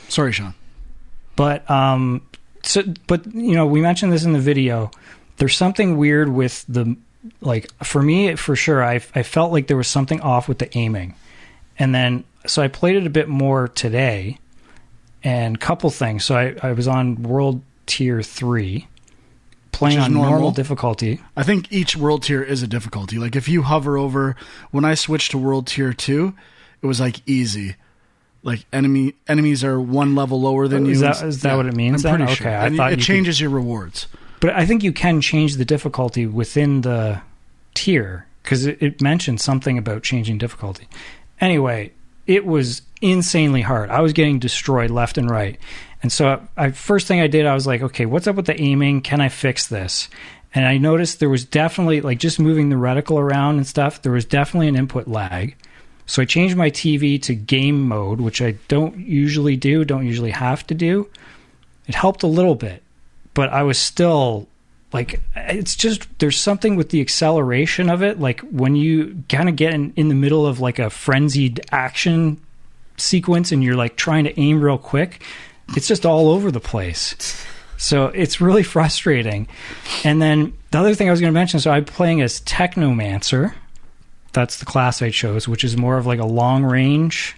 Sorry, 0.08 0.32
Sean. 0.32 0.54
But 1.34 1.68
um, 1.70 2.22
so 2.64 2.82
but 3.06 3.26
you 3.32 3.54
know, 3.54 3.66
we 3.66 3.80
mentioned 3.80 4.12
this 4.12 4.24
in 4.24 4.32
the 4.32 4.40
video. 4.40 4.90
There's 5.36 5.56
something 5.56 5.96
weird 5.96 6.28
with 6.28 6.64
the 6.68 6.96
like 7.40 7.70
for 7.82 8.02
me 8.02 8.34
for 8.36 8.56
sure. 8.56 8.84
I 8.84 8.96
I 9.14 9.22
felt 9.22 9.52
like 9.52 9.66
there 9.66 9.76
was 9.76 9.88
something 9.88 10.20
off 10.20 10.48
with 10.48 10.58
the 10.58 10.76
aiming, 10.76 11.14
and 11.78 11.94
then 11.94 12.24
so 12.46 12.62
I 12.62 12.68
played 12.68 12.96
it 12.96 13.06
a 13.06 13.10
bit 13.10 13.28
more 13.28 13.68
today, 13.68 14.38
and 15.22 15.58
couple 15.60 15.90
things. 15.90 16.24
So 16.24 16.36
I 16.36 16.54
I 16.62 16.72
was 16.72 16.88
on 16.88 17.22
World 17.22 17.62
Tier 17.86 18.22
three, 18.22 18.88
playing 19.72 19.98
on 19.98 20.12
normal. 20.12 20.30
normal. 20.30 20.50
difficulty. 20.52 21.20
I 21.36 21.42
think 21.42 21.72
each 21.72 21.96
world 21.96 22.22
tier 22.22 22.42
is 22.42 22.62
a 22.62 22.66
difficulty. 22.66 23.18
Like 23.18 23.36
if 23.36 23.48
you 23.48 23.62
hover 23.62 23.98
over, 23.98 24.36
when 24.70 24.84
I 24.84 24.94
switched 24.94 25.32
to 25.32 25.38
world 25.38 25.66
tier 25.66 25.92
two, 25.92 26.34
it 26.82 26.86
was 26.86 27.00
like 27.00 27.20
easy. 27.26 27.76
Like 28.44 28.64
enemy 28.72 29.14
enemies 29.26 29.64
are 29.64 29.80
one 29.80 30.14
level 30.14 30.40
lower 30.40 30.68
than 30.68 30.84
Oh, 30.84 30.86
you. 30.86 30.92
is 30.92 31.00
that- 31.00 31.22
is 31.24 31.40
that 31.42 31.56
what 31.56 31.66
it 31.66 31.74
means 31.74 32.04
I'm 32.04 32.12
then? 32.18 32.26
pretty 32.26 32.32
Okay, 32.34 32.44
sure. 32.44 32.56
I 32.56 32.66
And 32.66 32.76
thought 32.76 32.88
it 32.88 32.90
you 32.92 32.96
could- 32.98 33.04
changes 33.06 33.40
your 33.40 33.50
rewards. 33.50 34.06
But 34.40 34.54
I 34.54 34.66
think 34.66 34.82
you 34.84 34.92
can 34.92 35.20
change 35.22 35.56
the 35.56 35.64
difficulty 35.64 36.26
within 36.26 36.82
the 36.82 37.20
tier 37.74 38.26
because 38.42 38.66
it, 38.66 38.76
it 38.80 39.00
mentioned 39.00 39.40
something 39.40 39.78
about 39.78 40.02
changing 40.02 40.38
difficulty. 40.38 40.86
Anyway, 41.40 41.92
it 42.26 42.44
was 42.44 42.82
insanely 43.00 43.62
hard. 43.62 43.90
I 43.90 44.00
was 44.00 44.12
getting 44.12 44.38
destroyed 44.38 44.90
left 44.90 45.16
and 45.18 45.30
right. 45.30 45.58
And 46.02 46.12
so, 46.12 46.42
I, 46.56 46.70
first 46.70 47.06
thing 47.06 47.20
I 47.20 47.26
did, 47.26 47.46
I 47.46 47.54
was 47.54 47.66
like, 47.66 47.80
okay, 47.82 48.04
what's 48.04 48.26
up 48.26 48.36
with 48.36 48.44
the 48.46 48.60
aiming? 48.60 49.00
Can 49.00 49.22
I 49.22 49.30
fix 49.30 49.66
this? 49.66 50.08
And 50.54 50.66
I 50.66 50.76
noticed 50.76 51.18
there 51.18 51.30
was 51.30 51.44
definitely, 51.46 52.02
like, 52.02 52.18
just 52.18 52.38
moving 52.38 52.68
the 52.68 52.76
reticle 52.76 53.18
around 53.18 53.56
and 53.56 53.66
stuff, 53.66 54.02
there 54.02 54.12
was 54.12 54.24
definitely 54.26 54.68
an 54.68 54.76
input 54.76 55.08
lag. 55.08 55.56
So 56.06 56.22
I 56.22 56.24
changed 56.24 56.56
my 56.56 56.70
TV 56.70 57.20
to 57.22 57.34
game 57.34 57.80
mode, 57.88 58.20
which 58.20 58.42
I 58.42 58.52
don't 58.68 58.98
usually 58.98 59.56
do, 59.56 59.84
don't 59.84 60.06
usually 60.06 60.32
have 60.32 60.66
to 60.66 60.74
do. 60.74 61.08
It 61.86 61.94
helped 61.94 62.22
a 62.22 62.26
little 62.28 62.54
bit, 62.54 62.82
but 63.32 63.50
I 63.50 63.62
was 63.62 63.78
still 63.78 64.48
like 64.92 65.20
it's 65.34 65.76
just 65.76 66.06
there's 66.18 66.40
something 66.40 66.76
with 66.76 66.90
the 66.90 67.00
acceleration 67.00 67.90
of 67.90 68.02
it. 68.02 68.20
Like 68.20 68.40
when 68.40 68.76
you 68.76 69.24
kind 69.28 69.48
of 69.48 69.56
get 69.56 69.74
in, 69.74 69.92
in 69.96 70.08
the 70.08 70.14
middle 70.14 70.46
of 70.46 70.60
like 70.60 70.78
a 70.78 70.90
frenzied 70.90 71.60
action 71.72 72.40
sequence 72.96 73.50
and 73.50 73.64
you're 73.64 73.76
like 73.76 73.96
trying 73.96 74.24
to 74.24 74.40
aim 74.40 74.60
real 74.60 74.78
quick 74.78 75.20
it's 75.70 75.88
just 75.88 76.04
all 76.04 76.28
over 76.30 76.50
the 76.50 76.60
place. 76.60 77.44
So 77.76 78.06
it's 78.06 78.40
really 78.40 78.62
frustrating. 78.76 79.48
And 80.04 80.20
then 80.20 80.56
the 80.70 80.78
other 80.78 80.94
thing 80.94 81.08
i 81.08 81.10
was 81.12 81.20
going 81.20 81.32
to 81.32 81.38
mention 81.38 81.60
so 81.60 81.70
i'm 81.70 81.84
playing 81.84 82.20
as 82.20 82.40
technomancer 82.40 83.54
that's 84.34 84.58
the 84.58 84.66
class 84.66 85.00
i 85.00 85.10
chose 85.10 85.48
which 85.48 85.64
is 85.64 85.76
more 85.76 85.96
of 85.96 86.06
like 86.06 86.18
a 86.20 86.26
long 86.26 86.64
range 86.64 87.34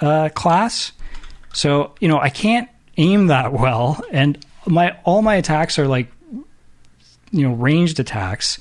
uh, 0.00 0.28
class 0.30 0.92
so 1.52 1.92
you 2.00 2.08
know 2.08 2.18
i 2.18 2.30
can't 2.30 2.68
aim 2.96 3.26
that 3.26 3.52
well 3.52 4.02
and 4.10 4.38
my 4.66 4.96
all 5.04 5.22
my 5.22 5.34
attacks 5.34 5.78
are 5.78 5.86
like 5.86 6.10
you 7.30 7.46
know 7.46 7.54
ranged 7.54 8.00
attacks. 8.00 8.58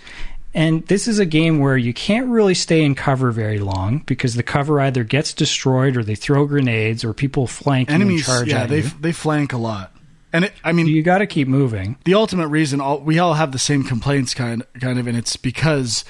And 0.54 0.88
this 0.88 1.10
is 1.10 1.20
a 1.20 1.26
game 1.26 1.60
where 1.60 1.76
you 1.76 1.94
can't 1.94 2.28
really 2.28 2.54
stay 2.54 2.82
in 2.84 2.96
cover 2.96 3.32
very 3.32 3.60
long 3.60 4.00
because 4.06 4.36
the 4.36 4.44
cover 4.44 4.80
either 4.80 5.04
gets 5.04 5.34
destroyed 5.34 5.98
or 5.98 6.04
they 6.04 6.16
throw 6.16 6.46
grenades 6.46 7.04
or 7.04 7.14
people 7.14 7.46
flank 7.46 7.92
Enemies, 7.92 8.22
and 8.22 8.38
charge 8.38 8.48
yeah, 8.48 8.64
at 8.64 8.70
they 8.70 8.82
you. 8.82 8.90
they 9.02 9.12
flank 9.12 9.52
a 9.52 9.58
lot. 9.58 9.92
And 10.32 10.46
it, 10.46 10.54
I 10.64 10.72
mean, 10.72 10.88
You 10.88 11.04
got 11.04 11.18
to 11.20 11.28
keep 11.28 11.48
moving. 11.48 11.98
the 12.06 12.14
ultimate 12.14 12.48
reason 12.48 12.80
all, 12.80 13.00
we 13.00 13.20
all 13.20 13.34
have 13.34 13.52
the 13.52 13.60
same 13.60 13.84
complaints 13.84 14.34
kind 14.34 14.64
kind 14.80 14.98
of 14.98 15.08
and 15.08 15.18
it's 15.18 15.36
because 15.36 16.06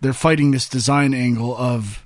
they're 0.00 0.12
fighting 0.12 0.50
this 0.50 0.68
design 0.68 1.14
angle 1.14 1.56
of 1.56 2.04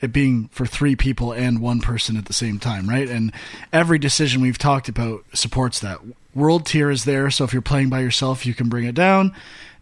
it 0.00 0.12
being 0.12 0.48
for 0.48 0.66
three 0.66 0.94
people 0.94 1.32
and 1.32 1.60
one 1.60 1.80
person 1.80 2.16
at 2.16 2.26
the 2.26 2.32
same 2.32 2.58
time 2.58 2.88
right? 2.88 3.08
And 3.08 3.32
every 3.72 3.98
decision 3.98 4.42
we've 4.42 4.58
talked 4.58 4.88
about 4.88 5.24
supports 5.32 5.80
that. 5.80 6.00
World 6.34 6.66
tier 6.66 6.90
is 6.90 7.04
there 7.04 7.30
so 7.30 7.44
if 7.44 7.52
you're 7.52 7.62
playing 7.62 7.88
by 7.88 8.00
yourself 8.00 8.44
you 8.44 8.54
can 8.54 8.68
bring 8.68 8.84
it 8.84 8.94
down 8.94 9.34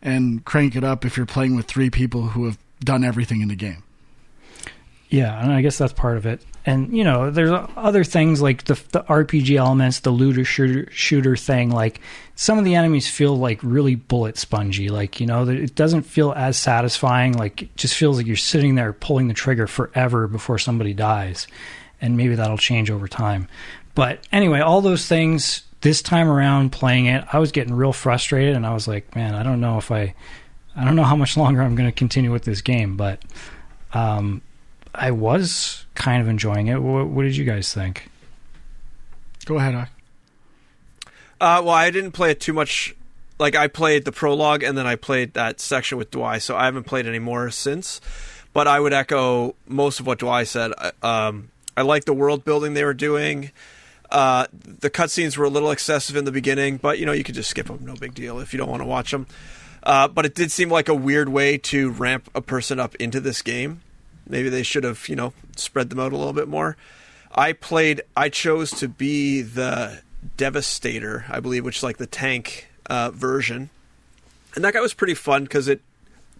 and 0.03 0.45
crank 0.45 0.77
it 0.77 0.85
up 0.85 1.05
if 1.05 1.17
you're 1.17 1.27
playing 1.27 1.57
with 1.57 1.67
three 1.67 1.91
people 1.91 2.29
who 2.29 2.45
have 2.45 2.59
done 2.81 3.05
everything 3.05 3.41
in 3.41 3.49
the 3.49 3.57
game. 3.57 3.83
Yeah, 5.09 5.41
and 5.43 5.53
I 5.53 5.63
guess 5.63 5.79
that's 5.79 5.93
part 5.93 6.17
of 6.17 6.27
it. 6.27 6.43
And 6.67 6.97
you 6.97 7.05
know, 7.05 7.31
there's 7.31 7.51
other 7.77 8.05
things 8.05 8.41
like 8.41 8.65
the 8.65 8.75
the 8.93 9.03
RPG 9.03 9.57
elements, 9.57 10.01
the 10.01 10.11
looter 10.11 10.45
shooter 10.45 10.91
shooter 10.91 11.37
thing. 11.37 11.71
Like 11.71 12.01
some 12.37 12.59
of 12.59 12.65
the 12.65 12.75
enemies 12.75 13.09
feel 13.09 13.37
like 13.37 13.61
really 13.63 13.97
bullet 13.97 14.39
spongy. 14.39 14.89
Like 14.89 15.21
you 15.21 15.27
know, 15.27 15.47
it 15.47 15.75
doesn't 15.75 16.03
feel 16.03 16.33
as 16.33 16.57
satisfying. 16.57 17.35
Like 17.35 17.63
it 17.63 17.77
just 17.77 17.95
feels 17.95 18.17
like 18.17 18.27
you're 18.27 18.37
sitting 18.37 18.77
there 18.77 18.95
pulling 18.95 19.29
the 19.29 19.35
trigger 19.35 19.67
forever 19.67 20.27
before 20.27 20.59
somebody 20.59 20.95
dies. 20.95 21.47
And 22.01 22.17
maybe 22.17 22.35
that'll 22.35 22.59
change 22.59 22.91
over 22.91 23.09
time. 23.09 23.49
But 23.95 24.27
anyway, 24.33 24.61
all 24.61 24.81
those 24.81 25.07
things. 25.07 25.63
This 25.81 26.01
time 26.01 26.31
around, 26.31 26.73
playing 26.73 27.07
it, 27.07 27.27
I 27.31 27.39
was 27.39 27.53
getting 27.53 27.75
real 27.75 27.93
frustrated, 27.93 28.57
and 28.57 28.65
I 28.65 28.73
was 28.73 28.89
like, 28.89 29.15
"Man, 29.15 29.35
I 29.35 29.43
don't 29.43 29.61
know 29.61 29.77
if 29.77 29.91
I, 29.91 30.15
I 30.75 30.83
don't 30.83 30.97
know 30.97 31.05
how 31.05 31.15
much 31.15 31.37
longer 31.37 31.61
I'm 31.61 31.75
going 31.75 31.89
to 31.89 31.93
continue 31.93 32.33
with 32.33 32.45
this 32.45 32.63
game." 32.63 32.97
But 32.97 33.21
um, 33.93 34.41
I 34.95 35.11
was 35.11 35.85
kind 35.95 36.23
of 36.23 36.29
enjoying 36.29 36.69
it. 36.69 36.81
What, 36.81 37.09
what 37.09 37.23
did 37.23 37.37
you 37.37 37.45
guys 37.45 37.73
think? 37.73 38.09
go 39.47 39.59
ahead 39.59 39.75
Ak. 39.75 39.91
Uh, 41.41 41.61
well, 41.65 41.75
I 41.75 41.91
didn't 41.91 42.13
play 42.13 42.31
it 42.31 42.41
too 42.41 42.53
much. 42.55 42.95
Like 43.39 43.55
I 43.57 43.67
played 43.69 44.05
the 44.07 44.13
prologue 44.13 44.63
and 44.63 44.79
then 44.79 44.87
I 44.87 44.95
played 44.97 45.35
that 45.35 45.61
section 45.61 45.99
with 45.99 46.11
Dwy, 46.11 46.41
so 46.41 46.57
I 46.57 46.65
haven't 46.65 46.85
played 46.85 47.07
any 47.07 47.19
more 47.19 47.51
since. 47.51 48.01
But 48.55 48.69
I 48.69 48.79
would 48.81 48.93
echo 48.93 49.55
most 49.67 50.01
of 50.01 50.07
what 50.07 50.21
Dwy 50.21 50.47
said. 50.47 50.73
I- 50.79 50.93
Um, 51.27 51.51
I 51.77 51.83
like 51.83 52.05
the 52.05 52.15
world 52.15 52.45
building 52.45 52.75
they 52.75 52.85
were 52.85 52.95
doing. 52.95 53.51
Uh, 54.11 54.47
the 54.53 54.89
cutscenes 54.91 55.37
were 55.37 55.45
a 55.45 55.49
little 55.51 55.73
excessive 55.73 56.15
in 56.15 56.25
the 56.25 56.31
beginning, 56.33 56.77
but 56.77 57.01
you 57.01 57.05
know 57.07 57.11
you 57.13 57.25
could 57.25 57.35
just 57.35 57.51
skip 57.51 57.67
them, 57.67 57.81
no 57.83 57.95
big 57.97 58.15
deal 58.15 58.39
if 58.39 58.53
you 58.55 58.59
don't 58.59 58.71
want 58.71 58.81
to 58.81 58.87
watch 58.87 59.11
them. 59.11 59.27
Uh, 59.83 60.07
but 60.07 60.25
it 60.25 60.35
did 60.37 60.53
seem 60.53 60.71
like 60.71 60.89
a 60.89 60.95
weird 60.95 61.29
way 61.29 61.59
to 61.59 61.91
ramp 61.91 62.31
a 62.35 62.41
person 62.41 62.79
up 62.79 62.95
into 62.97 63.19
this 63.21 63.43
game. 63.43 63.81
Maybe 64.29 64.49
they 64.49 64.63
should 64.63 64.85
have, 64.85 65.09
you 65.09 65.17
know, 65.17 65.33
spread 65.57 65.91
them 65.91 66.01
out 66.01 66.13
a 66.13 66.17
little 66.17 66.33
bit 66.33 66.49
more. 66.49 66.77
I 67.35 67.53
played. 67.53 68.03
I 68.17 68.29
chose 68.29 68.71
to 68.73 68.89
be 68.89 69.43
the 69.43 70.03
Devastator, 70.37 71.25
I 71.29 71.41
believe, 71.41 71.65
which 71.65 71.79
is 71.79 71.83
like 71.83 71.97
the 71.99 72.07
tank 72.07 72.69
uh, 72.87 73.11
version, 73.11 73.71
and 74.55 74.65
that 74.65 74.75
guy 74.75 74.81
was 74.81 74.95
pretty 74.95 75.15
fun 75.15 75.45
because 75.45 75.69
it, 75.69 75.81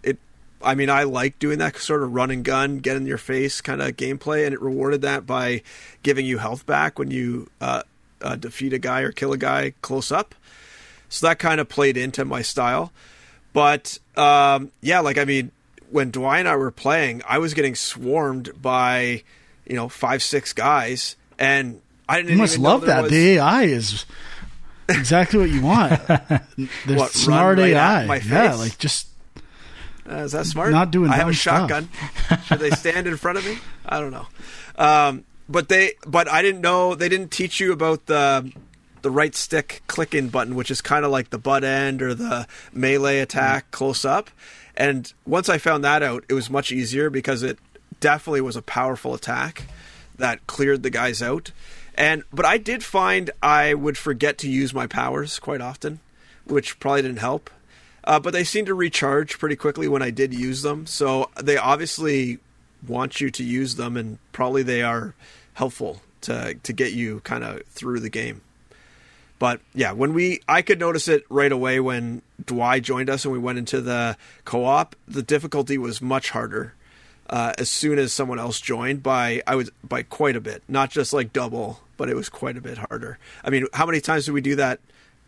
it. 0.03 0.17
I 0.61 0.73
mean, 0.73 0.89
I 0.89 1.03
like 1.03 1.37
doing 1.37 1.59
that 1.59 1.77
sort 1.77 2.01
of 2.01 2.13
run 2.13 2.31
and 2.31 2.43
gun, 2.43 2.79
get 2.79 2.95
in 2.95 3.05
your 3.05 3.17
face 3.17 3.61
kind 3.61 3.81
of 3.81 3.95
gameplay, 3.97 4.45
and 4.45 4.53
it 4.53 4.61
rewarded 4.61 5.01
that 5.01 5.27
by 5.27 5.61
giving 6.01 6.25
you 6.25 6.37
health 6.37 6.65
back 6.65 6.97
when 6.97 7.11
you 7.11 7.49
uh, 7.59 7.83
uh, 8.21 8.35
defeat 8.35 8.73
a 8.73 8.79
guy 8.79 9.01
or 9.01 9.11
kill 9.11 9.33
a 9.33 9.37
guy 9.37 9.73
close 9.81 10.11
up. 10.11 10.33
So 11.09 11.27
that 11.27 11.39
kind 11.39 11.59
of 11.59 11.69
played 11.69 11.97
into 11.97 12.25
my 12.25 12.41
style. 12.41 12.91
But 13.53 13.99
um, 14.17 14.71
yeah, 14.81 15.01
like 15.01 15.17
I 15.17 15.25
mean, 15.25 15.51
when 15.89 16.11
Dwight 16.11 16.39
and 16.39 16.47
I 16.47 16.55
were 16.55 16.71
playing, 16.71 17.21
I 17.27 17.37
was 17.39 17.53
getting 17.53 17.75
swarmed 17.75 18.51
by 18.61 19.23
you 19.65 19.75
know 19.75 19.89
five 19.89 20.21
six 20.23 20.53
guys, 20.53 21.15
and 21.39 21.81
I 22.07 22.17
didn't. 22.17 22.31
you 22.33 22.37
must 22.37 22.57
love 22.59 22.81
that 22.81 23.03
was- 23.03 23.11
the 23.11 23.33
ai 23.37 23.63
is 23.63 24.05
exactly 24.87 25.39
what 25.39 25.49
you 25.49 25.61
want 25.63 25.99
there's 26.85 26.99
What, 26.99 27.11
smart 27.11 27.57
right 27.57 27.73
ai 27.73 28.17
yeah 28.17 28.53
like 28.53 28.77
just 28.77 29.07
Uh, 30.07 30.17
is 30.17 30.33
that 30.33 30.45
smart? 30.45 30.69
Not 30.71 30.91
doing 30.91 31.09
that. 31.09 31.15
I 31.15 31.17
have 31.17 31.29
a 31.29 31.33
shotgun. 31.33 31.89
Should 32.45 32.59
they 32.59 32.69
stand 32.69 33.07
in 33.07 33.17
front 33.17 33.39
of 33.39 33.45
me? 33.45 33.57
I 33.83 33.99
don't 33.99 34.11
know. 34.11 34.27
Um, 34.77 35.23
but 35.49 35.67
they, 35.67 35.93
but 36.05 36.29
I 36.29 36.43
didn't 36.43 36.61
know 36.61 36.93
they 36.93 37.09
didn't 37.09 37.31
teach 37.31 37.59
you 37.59 37.71
about 37.73 38.05
the 38.05 38.51
the 39.01 39.09
right 39.09 39.33
stick 39.33 39.81
click 39.87 40.13
in 40.13 40.29
button, 40.29 40.53
which 40.53 40.69
is 40.69 40.79
kind 40.81 41.05
of 41.05 41.09
like 41.11 41.31
the 41.31 41.39
butt 41.39 41.63
end 41.63 42.03
or 42.03 42.13
the 42.13 42.45
melee 42.71 43.17
attack 43.19 43.71
close 43.71 44.05
up. 44.05 44.29
And 44.77 45.11
once 45.25 45.49
I 45.49 45.57
found 45.57 45.83
that 45.83 46.03
out, 46.03 46.25
it 46.27 46.33
was 46.33 46.49
much 46.49 46.71
easier 46.71 47.09
because 47.09 47.43
it 47.43 47.57
definitely 47.99 48.41
was 48.41 48.55
a 48.55 48.61
powerful 48.61 49.13
attack 49.13 49.63
that 50.17 50.45
cleared 50.47 50.83
the 50.83 50.89
guys 50.89 51.21
out. 51.21 51.51
And 51.95 52.23
but 52.31 52.45
I 52.45 52.57
did 52.57 52.83
find 52.83 53.31
I 53.41 53.73
would 53.73 53.97
forget 53.97 54.37
to 54.39 54.49
use 54.49 54.73
my 54.73 54.87
powers 54.87 55.39
quite 55.39 55.61
often, 55.61 55.99
which 56.45 56.79
probably 56.79 57.03
didn't 57.03 57.19
help. 57.19 57.49
Uh, 58.03 58.19
but 58.19 58.33
they 58.33 58.43
seem 58.43 58.65
to 58.65 58.73
recharge 58.73 59.39
pretty 59.39 59.55
quickly 59.55 59.87
when 59.87 60.01
I 60.01 60.11
did 60.11 60.33
use 60.33 60.61
them. 60.61 60.85
So 60.85 61.31
they 61.41 61.57
obviously 61.57 62.37
want 62.87 63.19
you 63.19 63.31
to 63.31 63.43
use 63.43 63.75
them, 63.75 63.97
and 63.97 64.19
probably 64.31 64.61
they 64.61 64.83
are 64.83 65.15
helpful 65.53 66.01
to 66.21 66.55
to 66.55 66.73
get 66.73 66.93
you 66.93 67.21
kind 67.21 67.43
of 67.43 67.63
through 67.67 68.01
the 68.01 68.09
game. 68.09 68.41
But 69.37 69.59
yeah, 69.73 69.91
when 69.91 70.13
we 70.13 70.41
I 70.47 70.61
could 70.61 70.79
notice 70.79 71.07
it 71.07 71.25
right 71.29 71.51
away 71.51 71.79
when 71.79 72.21
Dwy 72.43 72.81
joined 72.81 73.09
us 73.09 73.25
and 73.25 73.31
we 73.31 73.39
went 73.39 73.57
into 73.57 73.81
the 73.81 74.17
co-op. 74.45 74.95
The 75.07 75.23
difficulty 75.23 75.77
was 75.77 76.01
much 76.01 76.29
harder 76.29 76.73
uh, 77.29 77.53
as 77.57 77.69
soon 77.69 77.99
as 77.99 78.13
someone 78.13 78.39
else 78.39 78.61
joined 78.61 79.03
by 79.03 79.41
I 79.47 79.55
was 79.55 79.71
by 79.83 80.03
quite 80.03 80.35
a 80.35 80.41
bit, 80.41 80.63
not 80.67 80.89
just 80.89 81.13
like 81.13 81.33
double, 81.33 81.81
but 81.97 82.09
it 82.09 82.15
was 82.15 82.29
quite 82.29 82.57
a 82.57 82.61
bit 82.61 82.77
harder. 82.77 83.17
I 83.43 83.49
mean, 83.49 83.67
how 83.73 83.85
many 83.85 84.01
times 84.01 84.25
did 84.25 84.31
we 84.31 84.41
do 84.41 84.55
that 84.55 84.79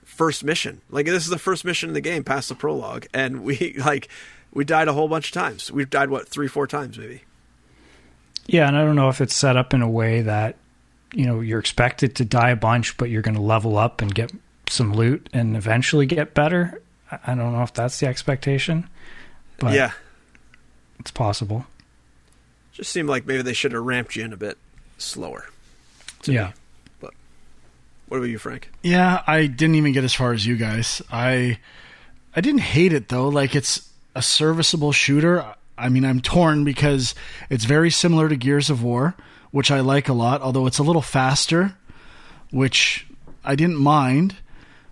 first 0.03 0.43
mission? 0.43 0.82
Like 0.89 1.05
this 1.05 1.24
is 1.24 1.30
the 1.30 1.39
first 1.39 1.66
mission 1.66 1.89
in 1.89 1.93
the 1.93 2.01
game 2.01 2.24
past 2.24 2.49
the 2.49 2.55
prologue, 2.55 3.08
and 3.14 3.43
we 3.43 3.74
like 3.86 4.10
we 4.53 4.64
died 4.64 4.88
a 4.88 4.93
whole 4.93 5.08
bunch 5.08 5.28
of 5.28 5.34
times. 5.34 5.72
We've 5.72 5.89
died 5.89 6.10
what 6.10 6.28
three, 6.28 6.47
four 6.47 6.68
times 6.68 6.97
maybe. 6.97 7.24
Yeah, 8.45 8.68
and 8.68 8.78
I 8.78 8.86
don't 8.86 8.95
know 8.95 9.10
if 9.10 9.20
it's 9.20 9.36
set 9.36 9.58
up 9.58 9.74
in 9.74 9.82
a 9.82 9.89
way 9.89 10.22
that 10.22 10.55
you 11.18 11.26
know 11.26 11.39
you're 11.39 11.59
expected 11.59 12.15
to 12.18 12.26
die 12.26 12.51
a 12.51 12.55
bunch, 12.55 12.95
but 12.97 13.09
you're 13.09 13.24
going 13.24 13.36
to 13.36 13.41
level 13.41 13.76
up 13.76 14.03
and 14.03 14.13
get 14.13 14.32
some 14.70 14.93
loot 14.93 15.28
and 15.34 15.57
eventually 15.57 16.05
get 16.05 16.36
better. 16.36 16.80
I 17.11 17.18
I 17.28 17.36
don't 17.36 17.53
know 17.53 17.63
if 17.63 17.74
that's 17.74 17.99
the 17.99 18.05
expectation, 18.05 18.88
but 19.57 19.74
yeah, 19.74 19.93
it's 20.99 21.09
possible. 21.09 21.65
just 22.72 22.91
seemed 22.91 23.09
like 23.09 23.26
maybe 23.26 23.41
they 23.41 23.53
should 23.53 23.72
have 23.72 23.84
ramped 23.84 24.15
you 24.15 24.24
in 24.26 24.32
a 24.32 24.38
bit 24.38 24.59
slower. 24.99 25.45
Yeah. 26.26 26.51
me. 27.01 27.09
What 28.07 28.18
about 28.18 28.30
you, 28.30 28.38
Frank? 28.38 28.70
Yeah, 28.84 29.24
I 29.26 29.47
didn't 29.47 29.76
even 29.76 29.93
get 29.93 30.03
as 30.03 30.13
far 30.13 30.34
as 30.34 30.45
you 30.45 30.55
guys. 30.55 31.01
I 31.11 31.57
I 32.36 32.41
didn't 32.41 32.61
hate 32.61 32.93
it 32.93 33.09
though. 33.09 33.30
Like 33.30 33.55
it's 33.55 33.89
a 34.13 34.22
serviceable 34.22 34.91
shooter. 34.91 35.55
I 35.80 35.89
mean, 35.89 36.05
I'm 36.05 36.22
torn 36.22 36.63
because 36.63 37.15
it's 37.49 37.65
very 37.65 37.89
similar 37.89 38.30
to 38.30 38.36
Gears 38.36 38.70
of 38.70 38.84
War, 38.84 39.15
which 39.52 39.72
I 39.72 39.80
like 39.80 40.10
a 40.10 40.14
lot, 40.14 40.41
although 40.41 40.68
it's 40.68 40.80
a 40.80 40.84
little 40.84 41.02
faster, 41.02 41.76
which 42.52 43.06
I 43.43 43.56
didn't 43.56 43.78
mind. 43.78 44.36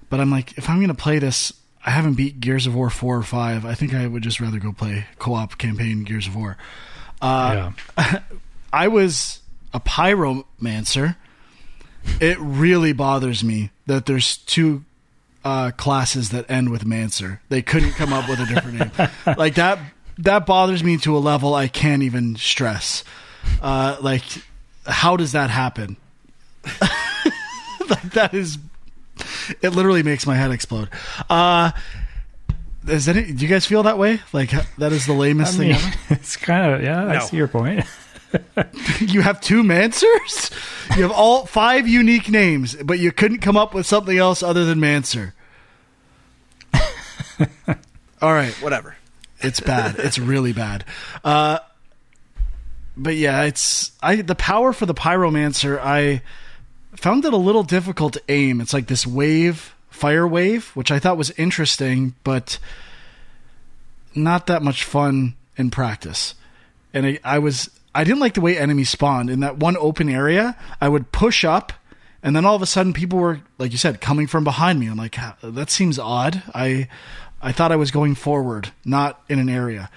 But 0.09 0.19
I'm 0.19 0.31
like, 0.31 0.57
if 0.57 0.69
I'm 0.69 0.77
going 0.77 0.89
to 0.89 0.93
play 0.93 1.19
this, 1.19 1.53
I 1.85 1.91
haven't 1.91 2.13
beat 2.13 2.39
Gears 2.39 2.67
of 2.67 2.75
War 2.75 2.89
4 2.89 3.17
or 3.17 3.23
5. 3.23 3.65
I 3.65 3.73
think 3.75 3.93
I 3.93 4.07
would 4.07 4.23
just 4.23 4.39
rather 4.39 4.59
go 4.59 4.71
play 4.71 5.05
co 5.19 5.33
op 5.33 5.57
campaign 5.57 6.03
Gears 6.03 6.27
of 6.27 6.35
War. 6.35 6.57
Uh, 7.21 7.71
yeah. 7.97 8.19
I 8.73 8.87
was 8.87 9.41
a 9.73 9.79
pyromancer. 9.79 11.15
It 12.19 12.37
really 12.39 12.93
bothers 12.93 13.43
me 13.43 13.71
that 13.87 14.05
there's 14.05 14.37
two 14.37 14.83
uh, 15.43 15.71
classes 15.71 16.29
that 16.29 16.49
end 16.49 16.71
with 16.71 16.85
mancer. 16.85 17.41
They 17.49 17.61
couldn't 17.61 17.91
come 17.91 18.11
up 18.11 18.27
with 18.27 18.39
a 18.39 18.45
different 18.45 18.79
name. 18.97 19.09
Like 19.37 19.55
that. 19.55 19.79
That 20.17 20.45
bothers 20.45 20.83
me 20.83 20.97
to 20.99 21.15
a 21.17 21.19
level 21.19 21.53
I 21.53 21.67
can't 21.67 22.01
even 22.01 22.35
stress. 22.37 23.03
Uh, 23.61 23.97
like, 24.01 24.23
how 24.85 25.17
does 25.17 25.31
that 25.33 25.49
happen? 25.49 25.97
like 27.89 28.11
that 28.13 28.33
is. 28.33 28.57
It 29.61 29.69
literally 29.69 30.03
makes 30.03 30.27
my 30.27 30.35
head 30.35 30.51
explode. 30.51 30.89
Uh, 31.29 31.71
is 32.87 33.07
any, 33.07 33.31
do 33.31 33.43
you 33.43 33.47
guys 33.47 33.65
feel 33.65 33.83
that 33.83 33.97
way? 33.97 34.19
Like 34.33 34.51
that 34.77 34.91
is 34.91 35.05
the 35.05 35.13
lamest 35.13 35.55
I 35.55 35.59
mean, 35.59 35.75
thing 35.75 35.87
ever? 35.87 35.97
it's 36.09 36.35
kind 36.37 36.73
of 36.73 36.83
yeah. 36.83 37.07
I 37.07 37.19
see 37.19 37.37
your 37.37 37.47
point. 37.47 37.85
you 38.99 39.21
have 39.21 39.39
two 39.39 39.63
Mancers? 39.63 40.51
You 40.95 41.03
have 41.03 41.11
all 41.11 41.45
five 41.45 41.87
unique 41.87 42.29
names, 42.29 42.75
but 42.75 42.99
you 42.99 43.11
couldn't 43.11 43.39
come 43.39 43.55
up 43.55 43.73
with 43.73 43.85
something 43.85 44.17
else 44.17 44.43
other 44.43 44.65
than 44.65 44.79
Mancer. 44.79 45.33
all 48.21 48.33
right, 48.33 48.53
Whatever. 48.61 48.95
it's 49.39 49.59
bad. 49.59 49.95
It's 49.99 50.19
really 50.19 50.53
bad. 50.53 50.83
Uh, 51.23 51.59
but 52.97 53.15
yeah, 53.15 53.43
it's 53.43 53.91
I 54.01 54.17
the 54.17 54.35
power 54.35 54.73
for 54.73 54.85
the 54.85 54.93
pyromancer. 54.93 55.79
I 55.81 56.21
found 56.95 57.25
it 57.25 57.33
a 57.33 57.37
little 57.37 57.63
difficult 57.63 58.13
to 58.13 58.21
aim. 58.29 58.61
It's 58.61 58.73
like 58.73 58.87
this 58.87 59.05
wave, 59.05 59.75
fire 59.89 60.27
wave, 60.27 60.69
which 60.75 60.91
I 60.91 60.99
thought 60.99 61.17
was 61.17 61.31
interesting, 61.31 62.15
but 62.23 62.57
not 64.13 64.47
that 64.47 64.63
much 64.63 64.83
fun 64.83 65.35
in 65.57 65.69
practice. 65.69 66.35
And 66.93 67.05
I, 67.05 67.19
I 67.23 67.39
was 67.39 67.69
I 67.93 68.03
didn't 68.03 68.19
like 68.19 68.33
the 68.33 68.41
way 68.41 68.57
enemies 68.57 68.89
spawned 68.89 69.29
in 69.29 69.41
that 69.41 69.57
one 69.57 69.77
open 69.77 70.09
area. 70.09 70.57
I 70.79 70.89
would 70.89 71.11
push 71.11 71.43
up, 71.43 71.73
and 72.23 72.35
then 72.35 72.45
all 72.45 72.55
of 72.55 72.61
a 72.61 72.65
sudden, 72.65 72.93
people 72.93 73.19
were 73.19 73.41
like 73.57 73.71
you 73.71 73.77
said 73.77 73.99
coming 73.99 74.27
from 74.27 74.43
behind 74.43 74.79
me. 74.79 74.87
I'm 74.87 74.97
like, 74.97 75.17
that 75.43 75.69
seems 75.69 75.99
odd. 75.99 76.43
I 76.53 76.87
I 77.41 77.51
thought 77.51 77.71
I 77.71 77.75
was 77.75 77.91
going 77.91 78.15
forward, 78.15 78.71
not 78.85 79.21
in 79.27 79.39
an 79.39 79.49
area. 79.49 79.89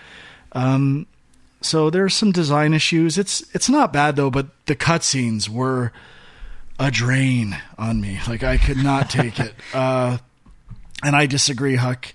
Um, 0.52 1.06
so 1.60 1.90
there's 1.90 2.14
some 2.14 2.32
design 2.32 2.74
issues. 2.74 3.18
It's 3.18 3.42
it's 3.54 3.68
not 3.68 3.92
bad 3.92 4.16
though, 4.16 4.30
but 4.30 4.46
the 4.66 4.76
cutscenes 4.76 5.48
were 5.48 5.92
a 6.78 6.90
drain 6.90 7.56
on 7.76 8.00
me. 8.00 8.20
Like 8.28 8.42
I 8.42 8.56
could 8.56 8.78
not 8.78 9.10
take 9.10 9.38
it. 9.40 9.54
Uh, 9.74 10.18
and 11.02 11.14
I 11.14 11.26
disagree, 11.26 11.76
Huck. 11.76 12.12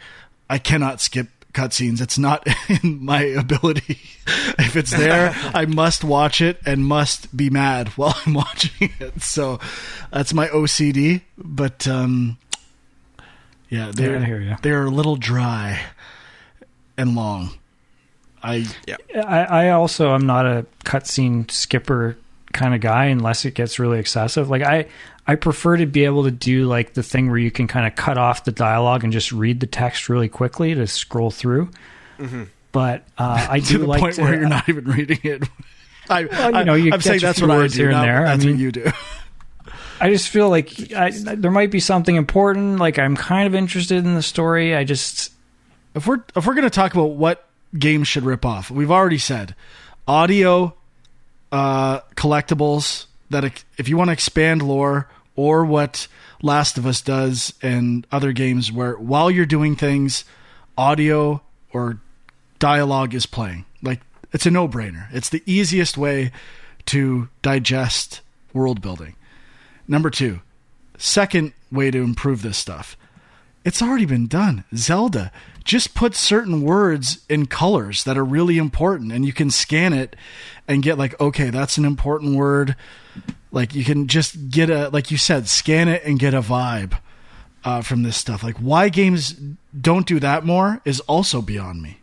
I 0.49 0.57
cannot 0.57 0.99
skip 0.99 1.27
cutscenes. 1.53 2.01
It's 2.01 2.17
not 2.17 2.45
in 2.83 3.03
my 3.03 3.21
ability. 3.21 3.99
if 4.59 4.75
it's 4.75 4.91
there, 4.91 5.33
I 5.53 5.65
must 5.65 6.03
watch 6.03 6.41
it 6.41 6.59
and 6.65 6.85
must 6.85 7.35
be 7.35 7.49
mad 7.49 7.89
while 7.89 8.17
I'm 8.25 8.33
watching 8.33 8.91
it. 8.99 9.21
So 9.21 9.59
that's 10.11 10.33
my 10.33 10.47
OCD. 10.47 11.21
But 11.37 11.87
um, 11.87 12.37
yeah, 13.69 13.91
they're 13.93 14.41
ya. 14.41 14.57
they're 14.61 14.85
a 14.85 14.91
little 14.91 15.15
dry 15.15 15.79
and 16.97 17.15
long. 17.15 17.51
I 18.43 18.65
I, 19.15 19.39
I 19.43 19.69
also 19.69 20.13
am 20.13 20.25
not 20.27 20.45
a 20.45 20.65
cutscene 20.83 21.49
skipper 21.49 22.17
kind 22.51 22.75
of 22.75 22.81
guy 22.81 23.05
unless 23.05 23.45
it 23.45 23.53
gets 23.55 23.79
really 23.79 23.99
excessive. 23.99 24.49
Like 24.49 24.61
I, 24.61 24.85
I 25.25 25.35
prefer 25.35 25.77
to 25.77 25.85
be 25.85 26.05
able 26.05 26.25
to 26.25 26.31
do 26.31 26.65
like 26.67 26.93
the 26.93 27.01
thing 27.03 27.29
where 27.29 27.39
you 27.39 27.49
can 27.49 27.67
kind 27.67 27.87
of 27.87 27.95
cut 27.95 28.17
off 28.17 28.43
the 28.43 28.51
dialogue 28.51 29.03
and 29.03 29.11
just 29.13 29.31
read 29.31 29.59
the 29.59 29.65
text 29.67 30.09
really 30.09 30.29
quickly 30.29 30.75
to 30.75 30.85
scroll 30.85 31.31
through. 31.31 31.69
But 32.71 33.03
uh, 33.17 33.47
I 33.49 33.59
to 33.61 33.65
do 33.65 33.77
the 33.79 33.87
like 33.87 34.01
point 34.01 34.15
to, 34.15 34.21
where 34.21 34.33
you're 34.39 34.49
not 34.49 34.67
even 34.69 34.85
reading 34.85 35.19
it. 35.23 35.43
I, 36.09 36.25
Well, 36.25 36.59
you 36.59 36.65
know, 36.65 36.73
you 36.73 36.85
I'm 36.91 36.99
catch 36.99 37.03
saying 37.03 37.19
that's 37.21 37.41
what 37.41 37.49
I 37.51 37.57
words 37.57 37.73
do. 37.75 37.83
here 37.83 37.91
and 37.91 38.03
there. 38.03 38.27
I 38.27 38.35
mean- 38.37 38.51
what 38.51 38.59
you 38.59 38.71
do. 38.71 38.91
I 40.01 40.09
just 40.09 40.27
feel 40.27 40.49
like 40.49 40.91
I, 40.93 41.11
there 41.11 41.51
might 41.51 41.71
be 41.71 41.79
something 41.79 42.15
important. 42.17 42.77
Like 42.77 42.99
I'm 42.99 43.15
kind 43.15 43.47
of 43.47 43.55
interested 43.55 44.03
in 44.05 44.15
the 44.15 44.21
story. 44.23 44.75
I 44.75 44.83
just 44.83 45.31
if 45.95 46.05
we're 46.05 46.21
if 46.35 46.45
we're 46.45 46.55
going 46.55 46.65
to 46.65 46.69
talk 46.69 46.93
about 46.93 47.11
what 47.11 47.47
games 47.77 48.07
should 48.07 48.23
rip 48.23 48.45
off, 48.45 48.69
we've 48.69 48.91
already 48.91 49.17
said 49.17 49.55
audio 50.07 50.73
uh, 51.51 51.99
collectibles 52.15 53.05
that 53.29 53.63
if 53.77 53.89
you 53.89 53.97
want 53.97 54.09
to 54.09 54.13
expand 54.13 54.61
lore 54.61 55.09
or 55.35 55.65
what 55.65 56.07
Last 56.41 56.77
of 56.77 56.85
Us 56.85 57.01
does 57.01 57.53
and 57.61 58.05
other 58.11 58.31
games 58.31 58.71
where 58.71 58.93
while 58.93 59.31
you're 59.31 59.45
doing 59.45 59.75
things, 59.75 60.25
audio 60.77 61.41
or 61.71 61.99
dialogue 62.59 63.13
is 63.13 63.25
playing. 63.25 63.65
Like 63.81 64.01
it's 64.31 64.45
a 64.45 64.51
no-brainer. 64.51 65.07
It's 65.11 65.29
the 65.29 65.43
easiest 65.45 65.97
way 65.97 66.31
to 66.87 67.29
digest 67.41 68.21
world 68.53 68.81
building. 68.81 69.15
Number 69.87 70.09
2, 70.09 70.39
second 70.97 71.53
way 71.71 71.91
to 71.91 71.99
improve 71.99 72.41
this 72.41 72.57
stuff 72.57 72.95
it's 73.65 73.81
already 73.81 74.05
been 74.05 74.27
done. 74.27 74.63
Zelda 74.75 75.31
just 75.63 75.93
put 75.93 76.15
certain 76.15 76.61
words 76.61 77.25
in 77.29 77.45
colors 77.45 78.03
that 78.03 78.17
are 78.17 78.25
really 78.25 78.57
important, 78.57 79.11
and 79.11 79.25
you 79.25 79.33
can 79.33 79.49
scan 79.49 79.93
it 79.93 80.15
and 80.67 80.83
get 80.83 80.97
like, 80.97 81.19
okay, 81.19 81.49
that's 81.49 81.77
an 81.77 81.85
important 81.85 82.35
word. 82.35 82.75
Like 83.51 83.75
you 83.75 83.83
can 83.83 84.07
just 84.07 84.49
get 84.49 84.69
a, 84.69 84.89
like 84.89 85.11
you 85.11 85.17
said, 85.17 85.47
scan 85.47 85.87
it 85.87 86.03
and 86.03 86.19
get 86.19 86.33
a 86.33 86.41
vibe 86.41 86.97
uh, 87.63 87.81
from 87.81 88.03
this 88.03 88.17
stuff. 88.17 88.43
Like 88.43 88.57
why 88.57 88.89
games 88.89 89.35
don't 89.79 90.07
do 90.07 90.19
that 90.19 90.45
more 90.45 90.81
is 90.85 90.99
also 91.01 91.41
beyond 91.41 91.81
me. 91.81 91.99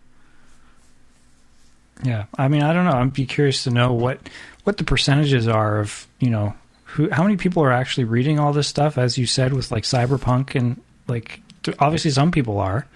Yeah, 2.03 2.27
I 2.39 2.49
mean, 2.49 2.63
I 2.63 2.73
don't 2.73 2.85
know. 2.85 2.93
I'd 2.93 3.13
be 3.13 3.27
curious 3.27 3.65
to 3.65 3.71
know 3.71 3.93
what 3.93 4.21
what 4.65 4.79
the 4.79 4.85
percentages 4.85 5.49
are 5.49 5.81
of 5.81 6.07
you 6.19 6.31
know 6.31 6.55
who 6.85 7.11
how 7.11 7.23
many 7.23 7.37
people 7.37 7.63
are 7.63 7.73
actually 7.73 8.05
reading 8.05 8.39
all 8.39 8.53
this 8.53 8.69
stuff, 8.69 8.97
as 8.97 9.19
you 9.19 9.27
said, 9.27 9.53
with 9.53 9.71
like 9.71 9.85
cyberpunk 9.85 10.55
and 10.55 10.81
like 11.09 11.41
obviously 11.79 12.11
some 12.11 12.31
people 12.31 12.59
are, 12.59 12.87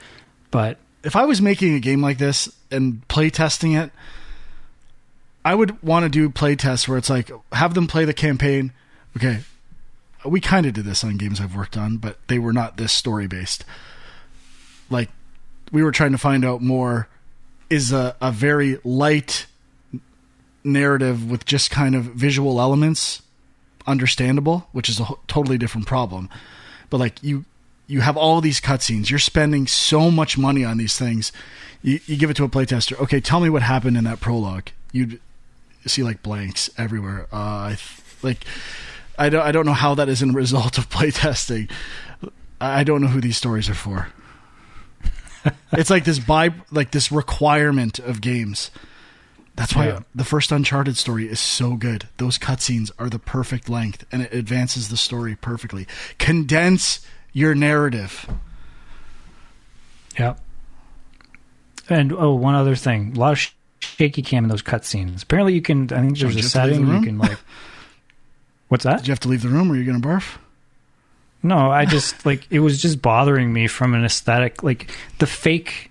but 0.55 0.79
if 1.03 1.17
I 1.17 1.25
was 1.25 1.43
making 1.43 1.75
a 1.75 1.81
game 1.81 2.01
like 2.01 2.19
this 2.19 2.49
and 2.71 3.07
play 3.09 3.29
testing 3.29 3.73
it, 3.73 3.91
I 5.45 5.53
would 5.53 5.83
want 5.83 6.05
to 6.05 6.09
do 6.09 6.31
play 6.31 6.55
tests 6.55 6.87
where 6.87 6.97
it's 6.97 7.11
like 7.11 7.29
have 7.51 7.75
them 7.75 7.89
play 7.89 8.05
the 8.05 8.15
campaign. 8.15 8.73
Okay, 9.17 9.41
we 10.25 10.41
kind 10.41 10.65
of 10.65 10.75
did 10.75 10.85
this 10.85 11.03
on 11.03 11.17
games 11.17 11.41
I've 11.41 11.57
worked 11.57 11.77
on, 11.77 11.97
but 11.97 12.19
they 12.29 12.39
were 12.39 12.53
not 12.53 12.77
this 12.77 12.93
story 12.93 13.27
based. 13.27 13.65
Like 14.91 15.09
we 15.73 15.83
were 15.83 15.91
trying 15.91 16.13
to 16.13 16.19
find 16.19 16.45
out 16.45 16.63
more 16.63 17.09
is 17.69 17.93
a, 17.93 18.15
a 18.21 18.31
very 18.31 18.79
light 18.85 19.47
narrative 20.63 21.29
with 21.29 21.45
just 21.47 21.73
kind 21.73 21.97
of 21.97 22.05
visual 22.05 22.61
elements 22.61 23.23
understandable, 23.89 24.69
which 24.71 24.89
is 24.89 25.01
a 25.01 25.09
totally 25.27 25.59
different 25.59 25.89
problem. 25.89 26.31
But 26.91 26.99
like 26.99 27.21
you 27.25 27.45
you 27.87 28.01
have 28.01 28.17
all 28.17 28.41
these 28.41 28.61
cutscenes. 28.61 29.11
You're 29.11 29.19
spending 29.19 29.67
so 29.67 30.11
much 30.11 30.39
money 30.39 30.65
on 30.65 30.79
these 30.79 30.97
things. 30.99 31.33
You, 31.83 32.01
you 32.07 32.17
give 32.17 32.31
it 32.31 32.37
to 32.37 32.45
a 32.45 32.49
playtester. 32.49 32.99
Okay, 33.01 33.21
tell 33.21 33.41
me 33.41 33.51
what 33.51 33.63
happened 33.63 33.97
in 33.97 34.05
that 34.05 34.21
prologue. 34.21 34.69
You'd 34.93 35.21
see 35.87 36.03
like 36.03 36.23
blanks 36.23 36.71
everywhere. 36.79 37.27
Uh, 37.33 37.37
I 37.37 37.77
th- 37.77 38.01
like 38.23 38.45
I 39.19 39.29
don't 39.29 39.43
I 39.43 39.53
don't 39.53 39.67
know 39.67 39.73
how 39.75 39.95
that 39.97 40.09
is 40.09 40.23
a 40.23 40.27
result 40.27 40.79
of 40.79 40.89
playtesting. 40.91 41.71
I 42.61 42.81
I 42.81 42.85
don't 42.85 43.01
know 43.03 43.09
who 43.09 43.21
these 43.21 43.37
stories 43.37 43.69
are 43.69 43.75
for. 43.75 44.09
it's 45.73 45.91
like 45.91 46.05
this 46.05 46.19
by 46.19 46.55
like 46.71 46.93
this 46.93 47.13
requirement 47.13 47.99
of 47.99 48.21
games. 48.21 48.71
That's 49.57 49.75
why 49.77 49.89
Yeah. 49.89 50.01
the 50.15 50.25
first 50.25 50.51
Uncharted 50.51 50.97
story 50.97 51.29
is 51.29 51.39
so 51.39 51.77
good. 51.77 52.09
Those 52.17 52.39
cutscenes 52.39 52.91
are 52.99 53.09
the 53.09 53.21
perfect 53.21 53.69
length 53.69 54.05
and 54.11 54.23
it 54.23 54.33
advances 54.33 54.89
the 54.89 54.97
story 54.97 55.37
perfectly. 55.37 55.87
Condense 56.19 57.07
your 57.35 57.55
narrative. 57.55 58.27
yeah. 60.19 60.37
And 61.91 62.13
oh, 62.15 62.33
one 62.35 62.55
other 62.55 62.77
thing, 62.77 63.13
a 63.15 63.21
lot 63.21 63.33
of 63.33 63.39
sh- 63.39 63.51
shaky 63.81 64.23
cam 64.23 64.45
in 64.45 64.49
those 64.49 64.63
cutscenes. 64.63 65.23
Apparently, 65.23 65.53
you 65.53 65.61
can. 65.61 65.93
I 65.93 66.01
think 66.01 66.19
there's 66.19 66.35
a 66.35 66.39
you 66.39 66.43
have 66.43 66.53
to 66.53 66.63
leave 66.63 66.77
the 66.77 66.77
setting 66.79 66.87
you 66.87 67.03
can 67.03 67.19
like. 67.19 67.39
What's 68.69 68.85
that? 68.85 68.99
Did 69.01 69.09
you 69.09 69.13
have 69.13 69.21
to 69.21 69.29
leave 69.29 69.43
the 69.43 69.51
room 69.51 69.71
or 69.71 69.77
you're 69.77 69.85
going 69.85 70.01
to 70.01 70.09
barf? 70.09 70.39
No, 71.43 71.71
I 71.71 71.85
just 71.85 72.25
like 72.27 72.47
it 72.51 72.61
was 72.61 72.81
just 72.81 73.03
bothering 73.03 73.53
me 73.53 73.67
from 73.67 73.93
an 73.93 74.03
aesthetic. 74.03 74.63
Like 74.63 74.91
the 75.19 75.27
fake, 75.27 75.91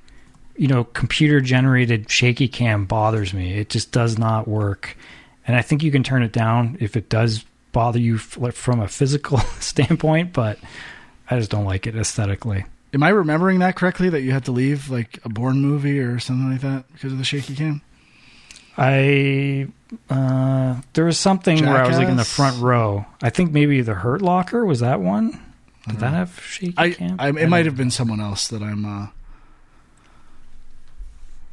you 0.57 0.67
know, 0.67 0.83
computer 0.83 1.39
generated 1.39 2.09
shaky 2.09 2.47
cam 2.47 2.85
bothers 2.85 3.31
me. 3.31 3.53
It 3.53 3.69
just 3.69 3.91
does 3.91 4.17
not 4.17 4.47
work, 4.47 4.97
and 5.45 5.55
I 5.55 5.61
think 5.61 5.83
you 5.83 5.91
can 5.91 6.01
turn 6.01 6.23
it 6.23 6.31
down 6.31 6.77
if 6.79 6.97
it 6.97 7.07
does 7.07 7.45
bother 7.71 7.99
you 7.99 8.15
f- 8.15 8.55
from 8.55 8.79
a 8.79 8.87
physical 8.87 9.37
standpoint. 9.59 10.33
But 10.33 10.57
I 11.33 11.39
just 11.39 11.49
don't 11.49 11.65
like 11.65 11.87
it 11.87 11.95
aesthetically. 11.95 12.65
Am 12.93 13.01
I 13.01 13.09
remembering 13.09 13.59
that 13.59 13.75
correctly? 13.75 14.09
That 14.09 14.21
you 14.21 14.31
had 14.31 14.45
to 14.45 14.51
leave 14.51 14.89
like 14.91 15.19
a 15.25 15.29
Bourne 15.29 15.59
movie 15.59 15.99
or 15.99 16.19
something 16.19 16.51
like 16.51 16.61
that 16.61 16.85
because 16.93 17.11
of 17.11 17.17
the 17.17 17.23
shaky 17.23 17.55
cam? 17.55 17.81
I 18.77 19.67
uh 20.09 20.81
there 20.93 21.05
was 21.05 21.19
something 21.19 21.65
where 21.65 21.83
I 21.83 21.87
was 21.87 21.97
like 21.97 22.07
in 22.07 22.17
the 22.17 22.23
front 22.23 22.61
row. 22.61 23.05
I 23.21 23.31
think 23.31 23.51
maybe 23.51 23.81
the 23.81 23.95
Hurt 23.95 24.21
Locker 24.21 24.63
was 24.63 24.81
that 24.81 24.99
one. 24.99 25.39
Did 25.87 25.99
that 25.99 26.13
have 26.13 26.39
shaky 26.39 26.75
I, 26.77 26.91
cam? 26.91 27.15
I 27.19 27.29
it 27.29 27.49
might 27.49 27.65
have 27.65 27.75
been 27.75 27.91
someone 27.91 28.21
else 28.21 28.47
that 28.49 28.61
I'm 28.61 28.85
uh, 28.85 29.07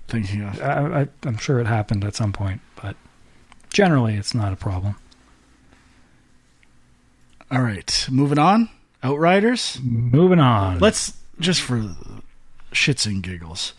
thinking 0.08 0.42
of. 0.42 0.60
I, 0.60 1.00
I, 1.00 1.08
I'm 1.24 1.38
sure 1.38 1.58
it 1.58 1.66
happened 1.66 2.04
at 2.04 2.14
some 2.14 2.32
point, 2.32 2.60
but 2.80 2.96
generally 3.72 4.14
it's 4.14 4.34
not 4.34 4.52
a 4.52 4.56
problem. 4.56 4.96
All 7.50 7.62
right, 7.62 8.06
moving 8.10 8.38
on. 8.38 8.68
Outriders. 9.03 9.78
Moving 9.82 10.40
on. 10.40 10.78
Let's 10.78 11.14
just 11.38 11.61
for 11.62 11.94
shits 12.72 13.07
and 13.07 13.22
giggles. 13.22 13.72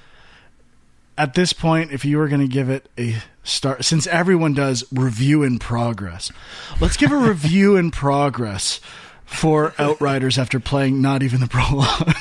At 1.17 1.35
this 1.35 1.53
point, 1.53 1.91
if 1.91 2.03
you 2.05 2.17
were 2.17 2.27
going 2.27 2.41
to 2.41 2.47
give 2.47 2.69
it 2.69 2.89
a 2.97 3.17
start, 3.43 3.85
since 3.85 4.07
everyone 4.07 4.53
does 4.53 4.83
review 4.91 5.43
in 5.43 5.59
progress, 5.59 6.31
let's 6.79 6.97
give 6.97 7.11
a 7.11 7.17
review 7.29 7.75
in 7.75 7.91
progress 7.91 8.79
for 9.25 9.73
Outriders 9.77 10.37
after 10.39 10.59
playing 10.59 11.01
not 11.01 11.21
even 11.21 11.39
the 11.39 11.47
prologue. 11.47 12.11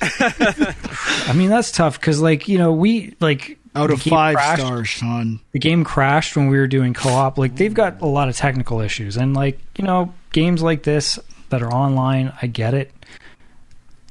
I 1.28 1.32
mean, 1.34 1.48
that's 1.50 1.72
tough 1.72 1.98
because, 1.98 2.20
like, 2.20 2.48
you 2.48 2.58
know, 2.58 2.72
we 2.72 3.14
like 3.20 3.58
Out 3.74 3.90
of 3.90 4.02
five 4.02 4.36
crashed- 4.36 4.60
stars, 4.62 4.88
Sean. 4.88 5.40
The 5.52 5.58
game 5.58 5.82
crashed 5.84 6.36
when 6.36 6.48
we 6.48 6.58
were 6.58 6.66
doing 6.66 6.92
co-op. 6.92 7.38
Like, 7.38 7.56
they've 7.56 7.72
got 7.74 8.00
a 8.02 8.06
lot 8.06 8.28
of 8.28 8.36
technical 8.36 8.80
issues, 8.80 9.16
and 9.16 9.34
like, 9.34 9.58
you 9.78 9.84
know, 9.84 10.12
games 10.32 10.62
like 10.62 10.82
this 10.82 11.18
that 11.50 11.62
are 11.62 11.72
online, 11.72 12.32
I 12.40 12.46
get 12.46 12.74
it, 12.74 12.92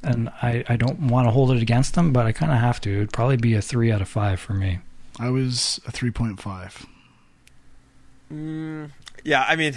and 0.02 0.28
I 0.42 0.64
I 0.68 0.76
don't 0.76 1.00
want 1.08 1.26
to 1.26 1.30
hold 1.30 1.50
it 1.50 1.62
against 1.62 1.94
them, 1.94 2.12
but 2.12 2.26
I 2.26 2.32
kind 2.32 2.52
of 2.52 2.58
have 2.58 2.80
to. 2.82 2.90
It'd 2.90 3.12
probably 3.12 3.36
be 3.36 3.54
a 3.54 3.62
three 3.62 3.90
out 3.92 4.00
of 4.00 4.08
five 4.08 4.40
for 4.40 4.54
me. 4.54 4.78
I 5.18 5.28
was 5.28 5.80
a 5.86 5.92
3.5. 5.92 6.86
Mm, 8.32 8.90
yeah, 9.22 9.44
I 9.46 9.54
mean, 9.54 9.74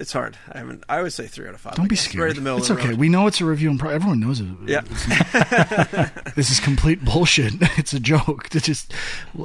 it's 0.00 0.12
hard. 0.12 0.38
I 0.50 0.58
haven't. 0.58 0.84
I 0.88 1.02
would 1.02 1.12
say 1.12 1.26
three 1.26 1.48
out 1.48 1.54
of 1.54 1.60
five. 1.60 1.74
Don't 1.74 1.86
I 1.86 1.88
be 1.88 1.96
scared. 1.96 2.22
Right 2.22 2.30
in 2.30 2.36
the 2.36 2.42
middle 2.42 2.58
it's 2.58 2.70
of 2.70 2.76
the 2.76 2.82
okay. 2.82 2.90
road. 2.90 2.98
We 2.98 3.08
know 3.08 3.26
it's 3.26 3.40
a 3.40 3.44
review 3.44 3.70
in 3.70 3.78
pro. 3.78 3.90
Everyone 3.90 4.20
knows 4.20 4.40
it. 4.40 4.46
Yeah. 4.64 4.80
this 6.34 6.50
is 6.50 6.60
complete 6.60 7.04
bullshit. 7.04 7.54
It's 7.78 7.92
a 7.92 8.00
joke 8.00 8.48
to 8.50 8.60
just 8.60 8.92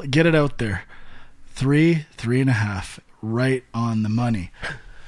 get 0.09 0.25
it 0.25 0.35
out 0.35 0.57
there. 0.57 0.83
Three, 1.53 2.05
three 2.13 2.39
and 2.39 2.49
a 2.49 2.53
half, 2.53 2.99
right 3.21 3.63
on 3.73 4.03
the 4.03 4.09
money. 4.09 4.51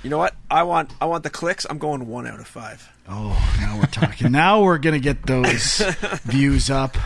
You 0.03 0.09
know 0.09 0.17
what? 0.17 0.35
I 0.51 0.63
want. 0.63 0.91
I 0.99 1.05
want 1.05 1.23
the 1.23 1.29
clicks. 1.29 1.65
I'm 1.69 1.77
going 1.77 2.07
one 2.07 2.27
out 2.27 2.39
of 2.39 2.47
five. 2.47 2.89
Oh, 3.07 3.29
now 3.61 3.77
we're 3.77 3.85
talking. 3.87 4.31
now 4.33 4.61
we're 4.61 4.77
gonna 4.77 4.99
get 4.99 5.25
those 5.25 5.77
views 6.23 6.69
up. 6.69 6.97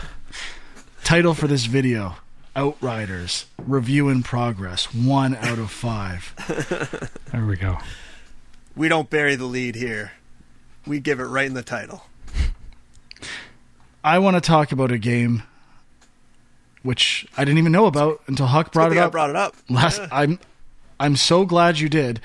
Title 1.04 1.32
for 1.34 1.46
this 1.46 1.66
video: 1.66 2.16
Outriders 2.56 3.46
review 3.56 4.08
in 4.08 4.22
progress. 4.24 4.92
One 4.92 5.36
out 5.36 5.58
of 5.58 5.70
five. 5.70 6.34
There 7.32 7.44
we 7.44 7.56
go. 7.56 7.76
We 8.74 8.88
don't 8.88 9.10
bury 9.10 9.36
the 9.36 9.44
lead 9.44 9.74
here. 9.74 10.12
We 10.86 10.98
give 10.98 11.20
it 11.20 11.24
right 11.24 11.46
in 11.46 11.52
the 11.52 11.62
title. 11.62 12.04
I 14.02 14.18
want 14.18 14.36
to 14.36 14.40
talk 14.40 14.72
about 14.72 14.90
a 14.90 14.96
game 14.98 15.42
which 16.82 17.26
I 17.36 17.44
didn't 17.44 17.58
even 17.58 17.72
know 17.72 17.84
about 17.86 18.22
until 18.28 18.46
Huck 18.46 18.72
brought 18.72 18.86
it 18.86 18.90
thing 18.94 18.98
I 19.00 19.02
up. 19.06 19.12
brought 19.12 19.28
it 19.30 19.36
up. 19.36 19.56
Last, 19.68 19.98
Yeah. 19.98 20.08
I'm, 20.10 20.38
I'm 20.98 21.16
so 21.16 21.44
glad 21.44 21.78
you 21.78 21.88
did. 21.90 22.20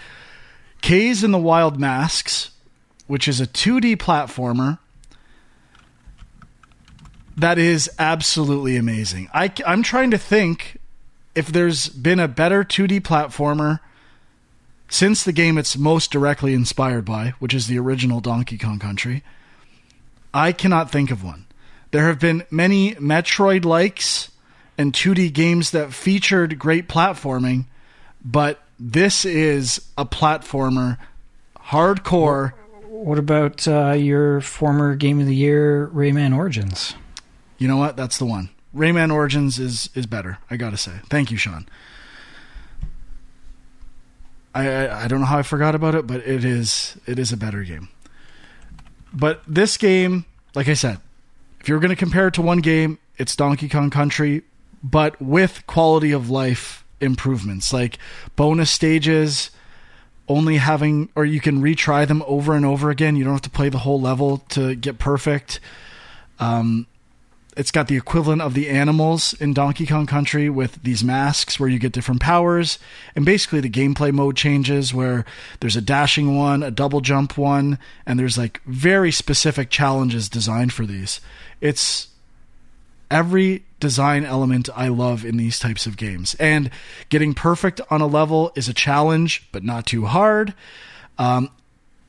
Kaze 0.83 1.23
and 1.23 1.33
the 1.33 1.39
Wild 1.39 1.79
Masks, 1.79 2.51
which 3.07 3.29
is 3.29 3.39
a 3.39 3.47
2D 3.47 3.95
platformer 3.95 4.79
that 7.37 7.57
is 7.57 7.89
absolutely 7.97 8.75
amazing. 8.75 9.29
I, 9.33 9.49
am 9.65 9.81
trying 9.81 10.11
to 10.11 10.17
think 10.17 10.77
if 11.35 11.47
there's 11.47 11.87
been 11.87 12.19
a 12.19 12.27
better 12.27 12.65
2D 12.65 12.99
platformer 12.99 13.79
since 14.89 15.23
the 15.23 15.31
game 15.31 15.57
it's 15.57 15.77
most 15.77 16.11
directly 16.11 16.53
inspired 16.53 17.05
by, 17.05 17.29
which 17.39 17.53
is 17.53 17.67
the 17.67 17.79
original 17.79 18.19
Donkey 18.19 18.57
Kong 18.57 18.77
Country. 18.77 19.23
I 20.33 20.51
cannot 20.51 20.91
think 20.91 21.11
of 21.11 21.23
one. 21.23 21.45
There 21.91 22.07
have 22.07 22.19
been 22.19 22.43
many 22.51 22.95
Metroid 22.95 23.63
likes 23.63 24.31
and 24.77 24.91
2D 24.91 25.31
games 25.31 25.71
that 25.71 25.93
featured 25.93 26.59
great 26.59 26.89
platforming, 26.89 27.67
but 28.23 28.62
this 28.79 29.25
is 29.25 29.89
a 29.97 30.05
platformer, 30.05 30.97
hardcore. 31.57 32.53
What 32.87 33.17
about 33.17 33.67
uh, 33.67 33.91
your 33.91 34.41
former 34.41 34.95
Game 34.95 35.19
of 35.19 35.25
the 35.25 35.35
Year, 35.35 35.87
Rayman 35.93 36.35
Origins? 36.35 36.95
You 37.57 37.67
know 37.67 37.77
what? 37.77 37.97
That's 37.97 38.17
the 38.17 38.25
one. 38.25 38.49
Rayman 38.75 39.13
Origins 39.13 39.59
is 39.59 39.89
is 39.93 40.05
better. 40.05 40.39
I 40.49 40.57
gotta 40.57 40.77
say. 40.77 40.93
Thank 41.09 41.31
you, 41.31 41.37
Sean. 41.37 41.67
I, 44.55 44.67
I 44.67 45.03
I 45.03 45.07
don't 45.07 45.19
know 45.19 45.25
how 45.25 45.37
I 45.37 45.43
forgot 45.43 45.75
about 45.75 45.95
it, 45.95 46.07
but 46.07 46.21
it 46.27 46.43
is 46.43 46.97
it 47.05 47.19
is 47.19 47.31
a 47.31 47.37
better 47.37 47.63
game. 47.63 47.89
But 49.13 49.41
this 49.47 49.77
game, 49.77 50.25
like 50.55 50.67
I 50.67 50.73
said, 50.73 50.99
if 51.59 51.69
you're 51.69 51.79
going 51.79 51.89
to 51.89 51.95
compare 51.95 52.27
it 52.27 52.33
to 52.33 52.41
one 52.41 52.59
game, 52.59 52.97
it's 53.17 53.35
Donkey 53.35 53.69
Kong 53.69 53.91
Country, 53.91 54.41
but 54.81 55.21
with 55.21 55.65
quality 55.67 56.11
of 56.11 56.31
life 56.31 56.82
improvements, 57.03 57.71
like 57.73 57.97
bonus 58.35 58.71
stages, 58.71 59.51
only 60.27 60.57
having 60.57 61.09
or 61.15 61.25
you 61.25 61.39
can 61.39 61.61
retry 61.61 62.07
them 62.07 62.23
over 62.25 62.55
and 62.55 62.65
over 62.65 62.89
again. 62.89 63.15
You 63.15 63.23
don't 63.23 63.33
have 63.33 63.41
to 63.43 63.49
play 63.49 63.69
the 63.69 63.79
whole 63.79 63.99
level 63.99 64.39
to 64.49 64.75
get 64.75 64.97
perfect. 64.97 65.59
Um, 66.39 66.87
it's 67.55 67.71
got 67.71 67.87
the 67.87 67.97
equivalent 67.97 68.41
of 68.41 68.53
the 68.53 68.69
animals 68.69 69.33
in 69.33 69.53
Donkey 69.53 69.85
Kong 69.85 70.07
Country 70.07 70.49
with 70.49 70.81
these 70.81 71.03
masks 71.03 71.59
where 71.59 71.69
you 71.69 71.77
get 71.77 71.91
different 71.91 72.21
powers. 72.21 72.79
And 73.15 73.25
basically, 73.25 73.59
the 73.59 73.69
gameplay 73.69 74.11
mode 74.11 74.35
changes 74.35 74.93
where 74.93 75.25
there's 75.59 75.75
a 75.75 75.81
dashing 75.81 76.35
one, 76.35 76.63
a 76.63 76.71
double 76.71 77.01
jump 77.01 77.37
one, 77.37 77.77
and 78.05 78.19
there's 78.19 78.37
like 78.37 78.61
very 78.65 79.11
specific 79.11 79.69
challenges 79.69 80.29
designed 80.29 80.73
for 80.73 80.85
these. 80.85 81.21
It's 81.61 82.07
every 83.13 83.63
design 83.79 84.25
element 84.25 84.69
I 84.75 84.87
love 84.87 85.23
in 85.23 85.37
these 85.37 85.59
types 85.59 85.85
of 85.85 85.97
games. 85.97 86.35
And 86.39 86.71
getting 87.09 87.35
perfect 87.35 87.79
on 87.91 88.01
a 88.01 88.07
level 88.07 88.51
is 88.55 88.67
a 88.67 88.73
challenge, 88.73 89.47
but 89.51 89.63
not 89.63 89.85
too 89.85 90.05
hard. 90.05 90.55
Um, 91.19 91.51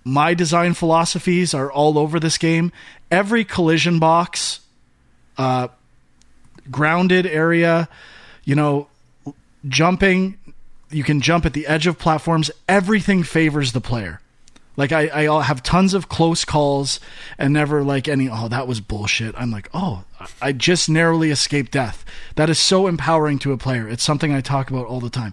my 0.02 0.32
design 0.32 0.72
philosophies 0.72 1.52
are 1.52 1.70
all 1.70 1.98
over 1.98 2.18
this 2.18 2.38
game. 2.38 2.72
Every 3.10 3.44
collision 3.44 3.98
box 3.98 4.60
uh, 5.36 5.68
grounded 6.70 7.26
area, 7.26 7.88
you 8.44 8.54
know, 8.54 8.88
jumping. 9.68 10.38
You 10.90 11.04
can 11.04 11.20
jump 11.20 11.44
at 11.44 11.52
the 11.52 11.66
edge 11.66 11.86
of 11.86 11.98
platforms. 11.98 12.50
Everything 12.66 13.22
favors 13.22 13.72
the 13.72 13.80
player. 13.80 14.20
Like 14.76 14.92
I, 14.92 15.26
I 15.26 15.42
have 15.42 15.62
tons 15.62 15.94
of 15.94 16.08
close 16.08 16.44
calls 16.44 16.98
and 17.38 17.52
never 17.52 17.82
like 17.82 18.08
any. 18.08 18.28
Oh, 18.28 18.48
that 18.48 18.66
was 18.66 18.80
bullshit. 18.80 19.34
I'm 19.38 19.50
like, 19.50 19.68
oh, 19.72 20.04
I 20.42 20.52
just 20.52 20.88
narrowly 20.88 21.30
escaped 21.30 21.72
death. 21.72 22.04
That 22.36 22.50
is 22.50 22.58
so 22.58 22.86
empowering 22.86 23.38
to 23.40 23.52
a 23.52 23.56
player. 23.56 23.88
It's 23.88 24.02
something 24.02 24.32
I 24.32 24.40
talk 24.40 24.70
about 24.70 24.86
all 24.86 25.00
the 25.00 25.10
time. 25.10 25.32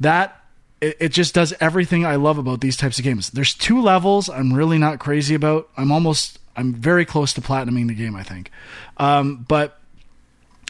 That 0.00 0.40
it, 0.80 0.96
it 1.00 1.08
just 1.10 1.34
does 1.34 1.52
everything 1.60 2.06
I 2.06 2.16
love 2.16 2.38
about 2.38 2.60
these 2.60 2.76
types 2.76 2.98
of 2.98 3.04
games. 3.04 3.30
There's 3.30 3.54
two 3.54 3.80
levels 3.80 4.28
I'm 4.28 4.52
really 4.52 4.78
not 4.78 5.00
crazy 5.00 5.34
about. 5.34 5.68
I'm 5.76 5.90
almost 5.90 6.38
I'm 6.56 6.72
very 6.72 7.04
close 7.04 7.32
to 7.34 7.40
platinuming 7.40 7.88
the 7.88 7.94
game, 7.94 8.14
I 8.14 8.22
think. 8.22 8.50
Um, 8.96 9.44
but 9.48 9.80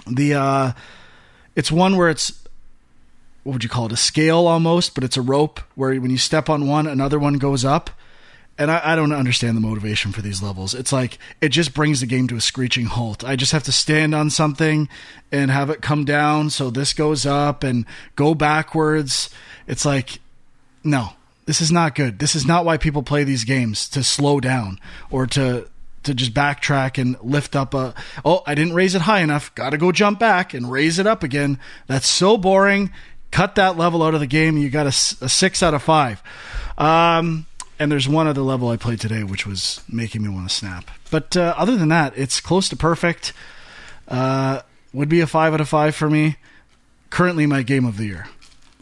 the 0.07 0.35
uh, 0.35 0.73
it's 1.57 1.71
one 1.71 1.97
where 1.97 2.09
it's 2.09 2.44
what 3.45 3.53
would 3.53 3.65
you 3.65 3.71
call 3.71 3.87
it? 3.87 3.93
A 3.93 3.97
scale 3.97 4.47
almost, 4.47 4.95
but 4.95 5.05
it's 5.05 5.17
a 5.17 5.23
rope 5.23 5.61
where 5.75 5.95
when 6.01 6.11
you 6.11 6.19
step 6.19 6.49
on 6.49 6.67
one, 6.67 6.87
another 6.87 7.19
one 7.19 7.35
goes 7.35 7.65
up. 7.65 7.91
And 8.57 8.71
I, 8.71 8.93
I 8.93 8.97
don't 8.97 9.13
understand 9.13 9.57
the 9.57 9.61
motivation 9.61 10.13
for 10.13 10.23
these 10.23 10.41
levels. 10.43 10.75
It's 10.75 10.93
like 10.93 11.19
it 11.41 11.49
just 11.49 11.75
brings 11.75 12.01
the 12.01 12.07
game 12.07 12.29
to 12.29 12.37
a 12.37 12.41
screeching 12.41 12.87
halt. 12.87 13.25
I 13.25 13.35
just 13.37 13.53
have 13.53 13.65
to 13.65 13.73
stand 13.73 14.15
on 14.15 14.31
something 14.31 14.89
and 15.33 15.51
have 15.51 15.71
it 15.71 15.83
come 15.83 16.05
down, 16.05 16.51
so 16.51 16.71
this 16.71 16.93
goes 16.93 17.27
up 17.27 17.65
and 17.65 17.85
go 18.15 18.33
backwards. 18.33 19.29
It's 19.67 19.85
like, 19.85 20.21
no, 20.85 21.11
this 21.47 21.61
is 21.61 21.73
not 21.73 21.97
good. 21.97 22.21
This 22.21 22.37
is 22.37 22.47
not 22.47 22.65
why 22.65 22.77
people 22.77 23.03
play 23.03 23.25
these 23.25 23.45
games 23.45 23.89
to 23.91 24.05
slow 24.05 24.41
down 24.41 24.79
or 25.11 25.27
to 25.29 25.69
to 26.05 26.15
just 26.15 26.35
backtrack 26.35 27.01
and 27.01 27.17
lift 27.23 27.57
up 27.57 27.75
a 27.75 27.95
oh 28.25 28.43
I 28.47 28.55
didn't 28.55 28.75
raise 28.75 28.95
it 28.95 29.03
high 29.03 29.21
enough 29.21 29.55
got 29.55 29.71
to 29.71 29.79
go 29.79 29.91
jump 29.91 30.19
back 30.19 30.53
and 30.53 30.71
raise 30.71 30.99
it 30.99 31.07
up 31.07 31.23
again 31.23 31.59
that's 31.87 32.07
so 32.07 32.37
boring 32.37 32.93
cut 33.35 33.57
that 33.57 33.76
level 33.76 34.03
out 34.03 34.14
of 34.14 34.20
the 34.20 34.26
game 34.26 34.57
you 34.57 34.70
got 34.70 34.87
a 34.87 34.93
6 34.93 35.62
out 35.62 35.74
of 35.74 35.82
5 35.82 36.22
um 36.78 37.47
and 37.78 37.91
there's 37.91 38.09
one 38.09 38.28
other 38.28 38.43
level 38.43 38.68
I 38.68 38.76
played 38.76 39.01
today 39.01 39.24
which 39.24 39.47
was 39.47 39.82
making 39.89 40.22
me 40.22 40.28
want 40.28 40.49
to 40.49 40.55
snap 40.55 40.91
but 41.11 41.37
uh, 41.37 41.55
other 41.57 41.76
than 41.76 41.89
that 41.89 42.16
it's 42.16 42.41
close 42.41 42.68
to 42.68 42.76
perfect 42.76 43.32
uh 44.09 44.62
would 44.93 45.09
be 45.09 45.20
a 45.20 45.26
5 45.26 45.55
out 45.55 45.61
of 45.61 45.68
5 45.68 45.95
for 45.95 46.09
me 46.09 46.37
currently 47.11 47.47
my 47.47 47.62
game 47.62 47.85
of 47.85 47.97
the 47.97 48.05
year 48.05 48.28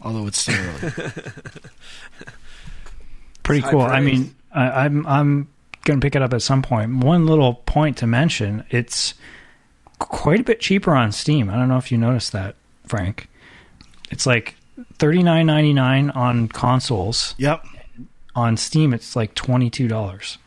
although 0.01 0.27
it's 0.27 0.39
still 0.39 0.55
early 0.55 0.91
Pretty 3.43 3.61
High 3.61 3.71
cool. 3.71 3.81
I 3.81 3.99
mean, 3.99 4.35
I, 4.53 4.85
I'm 4.85 5.05
I'm 5.05 5.47
gonna 5.83 5.99
pick 5.99 6.15
it 6.15 6.21
up 6.21 6.33
at 6.33 6.41
some 6.41 6.61
point. 6.61 7.03
One 7.03 7.25
little 7.25 7.55
point 7.55 7.97
to 7.97 8.07
mention: 8.07 8.63
it's 8.69 9.13
quite 9.99 10.39
a 10.39 10.43
bit 10.43 10.61
cheaper 10.61 10.95
on 10.95 11.11
Steam. 11.11 11.49
I 11.49 11.57
don't 11.57 11.67
know 11.67 11.77
if 11.77 11.91
you 11.91 11.97
noticed 11.97 12.31
that, 12.31 12.55
Frank. 12.87 13.27
It's 14.13 14.27
like 14.27 14.55
thirty 14.99 15.23
nine 15.23 15.47
ninety 15.47 15.73
nine 15.73 16.11
on 16.11 16.47
consoles. 16.47 17.33
yep 17.39 17.65
On 18.35 18.55
Steam, 18.57 18.93
it's 18.93 19.15
like 19.15 19.33
twenty 19.33 19.71
two 19.71 19.87
dollars. 19.87 20.37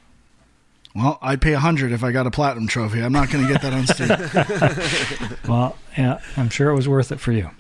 Well, 0.95 1.19
I'd 1.21 1.43
pay 1.43 1.53
a 1.53 1.59
hundred 1.59 1.91
if 1.91 2.05
I 2.05 2.12
got 2.12 2.29
a 2.29 2.31
platinum 2.31 2.69
trophy. 2.69 3.03
I'm 3.03 3.12
not 3.12 3.29
going 3.29 3.45
to 3.45 3.53
get 3.53 3.61
that 3.62 3.75
on 3.75 3.87
Steam. 3.87 5.39
Well, 5.49 5.77
yeah, 5.99 6.21
I'm 6.37 6.49
sure 6.49 6.71
it 6.71 6.75
was 6.75 6.89
worth 6.89 7.12
it 7.12 7.21
for 7.21 7.33
you. 7.33 7.51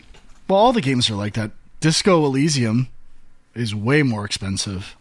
well, 0.48 0.58
all 0.58 0.72
the 0.72 0.80
games 0.80 1.10
are 1.10 1.14
like 1.14 1.34
that. 1.34 1.50
Disco 1.80 2.24
Elysium 2.24 2.88
is 3.54 3.74
way 3.74 4.02
more 4.02 4.24
expensive. 4.24 4.96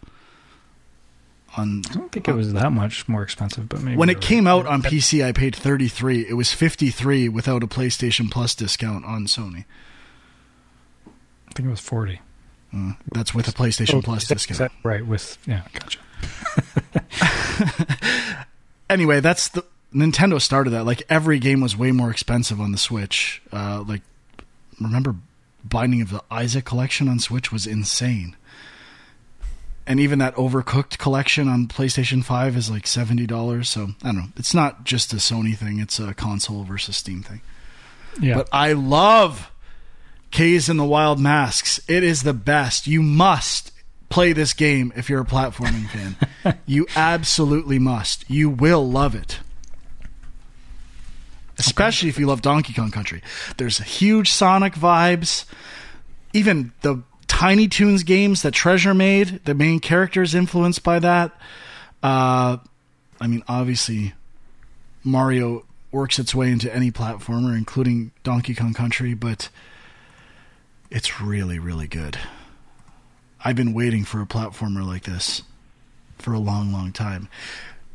On 1.56 1.82
I 1.90 1.94
don't 1.94 2.12
think 2.12 2.28
it 2.28 2.34
was 2.34 2.52
that 2.52 2.72
much 2.72 3.08
more 3.08 3.22
expensive, 3.22 3.68
but 3.68 3.80
maybe 3.80 3.96
when 3.96 4.10
it 4.10 4.16
right. 4.16 4.22
came 4.22 4.46
out 4.46 4.66
on 4.66 4.82
PC, 4.82 5.24
I 5.24 5.32
paid 5.32 5.54
33. 5.56 6.26
It 6.28 6.34
was 6.34 6.52
53 6.52 7.28
without 7.28 7.62
a 7.62 7.66
PlayStation 7.66 8.30
Plus 8.30 8.54
discount 8.54 9.04
on 9.04 9.26
Sony. 9.26 9.64
I 11.56 11.60
think 11.60 11.68
it 11.68 11.70
was 11.70 11.80
forty. 11.80 12.20
Mm, 12.74 12.98
that's 13.14 13.34
with 13.34 13.48
a 13.48 13.52
PlayStation 13.52 13.94
Oh, 13.94 14.02
Plus 14.02 14.28
that- 14.28 14.34
discount. 14.34 14.58
that 14.58 14.72
right? 14.82 15.06
With 15.06 15.38
yeah, 15.46 15.62
gotcha. 15.72 15.98
anyway, 18.90 19.20
that's 19.20 19.48
the 19.48 19.64
Nintendo 19.94 20.38
started 20.38 20.70
that. 20.70 20.84
Like 20.84 21.02
every 21.08 21.38
game 21.38 21.62
was 21.62 21.76
way 21.78 21.92
more 21.92 22.10
expensive 22.10 22.60
on 22.60 22.72
the 22.72 22.78
Switch. 22.78 23.40
Uh, 23.50 23.82
like 23.86 24.02
remember, 24.78 25.14
Binding 25.64 26.02
of 26.02 26.10
the 26.10 26.22
Isaac 26.30 26.66
collection 26.66 27.08
on 27.08 27.18
Switch 27.20 27.50
was 27.50 27.66
insane. 27.66 28.36
And 29.86 29.98
even 29.98 30.18
that 30.18 30.34
Overcooked 30.34 30.98
collection 30.98 31.48
on 31.48 31.68
PlayStation 31.68 32.22
Five 32.22 32.54
is 32.56 32.70
like 32.70 32.86
seventy 32.86 33.26
dollars. 33.26 33.70
So 33.70 33.88
I 34.02 34.08
don't 34.08 34.16
know. 34.16 34.24
It's 34.36 34.52
not 34.52 34.84
just 34.84 35.14
a 35.14 35.16
Sony 35.16 35.56
thing; 35.56 35.78
it's 35.78 35.98
a 35.98 36.12
console 36.12 36.64
versus 36.64 36.96
Steam 36.98 37.22
thing. 37.22 37.40
Yeah, 38.20 38.34
But 38.34 38.48
I 38.52 38.72
love 38.74 39.50
Kaze 40.36 40.68
and 40.68 40.78
the 40.78 40.84
Wild 40.84 41.18
Masks. 41.18 41.80
It 41.88 42.04
is 42.04 42.22
the 42.22 42.34
best. 42.34 42.86
You 42.86 43.00
must 43.00 43.72
play 44.10 44.34
this 44.34 44.52
game 44.52 44.92
if 44.94 45.08
you're 45.08 45.22
a 45.22 45.24
platforming 45.24 45.88
fan. 45.88 46.58
you 46.66 46.86
absolutely 46.94 47.78
must. 47.78 48.28
You 48.28 48.50
will 48.50 48.86
love 48.86 49.14
it. 49.14 49.38
Especially 51.58 52.10
if 52.10 52.18
you 52.18 52.26
love 52.26 52.42
Donkey 52.42 52.74
Kong 52.74 52.90
Country. 52.90 53.22
There's 53.56 53.78
huge 53.78 54.30
Sonic 54.30 54.74
vibes. 54.74 55.46
Even 56.34 56.70
the 56.82 57.02
Tiny 57.28 57.66
Toons 57.66 58.02
games 58.02 58.42
that 58.42 58.52
Treasure 58.52 58.92
made, 58.92 59.40
the 59.46 59.54
main 59.54 59.80
character 59.80 60.20
is 60.20 60.34
influenced 60.34 60.82
by 60.82 60.98
that. 60.98 61.32
Uh, 62.02 62.58
I 63.18 63.26
mean, 63.26 63.42
obviously, 63.48 64.12
Mario 65.02 65.64
works 65.92 66.18
its 66.18 66.34
way 66.34 66.52
into 66.52 66.70
any 66.74 66.90
platformer, 66.90 67.56
including 67.56 68.10
Donkey 68.22 68.54
Kong 68.54 68.74
Country, 68.74 69.14
but 69.14 69.48
it's 70.90 71.20
really, 71.20 71.58
really 71.58 71.86
good. 71.86 72.18
I've 73.44 73.56
been 73.56 73.74
waiting 73.74 74.04
for 74.04 74.20
a 74.20 74.26
platformer 74.26 74.86
like 74.86 75.04
this 75.04 75.42
for 76.18 76.32
a 76.32 76.38
long, 76.38 76.72
long 76.72 76.92
time. 76.92 77.28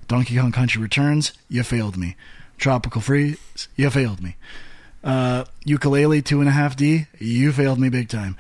Donkey 0.07 0.37
Kong 0.37 0.51
Country 0.51 0.81
Returns, 0.81 1.33
you 1.49 1.63
failed 1.63 1.97
me. 1.97 2.15
Tropical 2.57 3.01
Freeze, 3.01 3.67
you 3.75 3.89
failed 3.89 4.21
me. 4.21 4.35
Uh, 5.03 5.45
Yooka-Laylee 5.65 6.21
2.5D, 6.21 7.07
you 7.19 7.51
failed 7.51 7.79
me 7.79 7.89
big 7.89 8.07
time. 8.07 8.37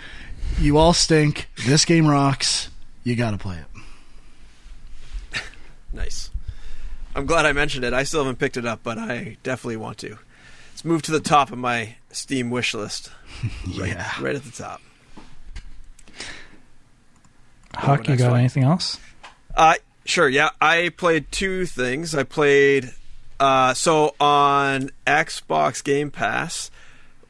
You 0.59 0.77
all 0.77 0.93
stink. 0.93 1.49
This 1.65 1.85
game 1.85 2.05
rocks. 2.05 2.69
You 3.03 3.15
gotta 3.15 3.37
play 3.37 3.57
it. 3.57 5.41
Nice. 5.93 6.29
I'm 7.13 7.25
glad 7.25 7.45
I 7.45 7.51
mentioned 7.51 7.83
it. 7.83 7.91
I 7.91 8.03
still 8.03 8.21
haven't 8.21 8.39
picked 8.39 8.55
it 8.55 8.65
up, 8.65 8.79
but 8.81 8.97
I 8.97 9.35
definitely 9.43 9.75
want 9.75 9.97
to. 9.99 10.17
Let's 10.71 10.85
move 10.85 11.01
to 11.03 11.11
the 11.11 11.19
top 11.19 11.51
of 11.51 11.57
my 11.57 11.95
Steam 12.11 12.49
wish 12.49 12.73
list. 12.73 13.11
Yeah. 13.67 14.11
right 14.21 14.35
at 14.35 14.43
the 14.43 14.51
top. 14.51 14.81
Huck, 17.73 18.07
you 18.07 18.15
got 18.15 18.31
one. 18.31 18.39
anything 18.39 18.63
else? 18.63 18.99
Uh, 19.55 19.75
sure. 20.05 20.29
Yeah, 20.29 20.49
I 20.59 20.89
played 20.89 21.31
two 21.31 21.65
things. 21.65 22.13
I 22.13 22.23
played 22.23 22.91
uh, 23.39 23.73
so 23.73 24.15
on 24.19 24.91
Xbox 25.07 25.83
Game 25.83 26.11
Pass, 26.11 26.69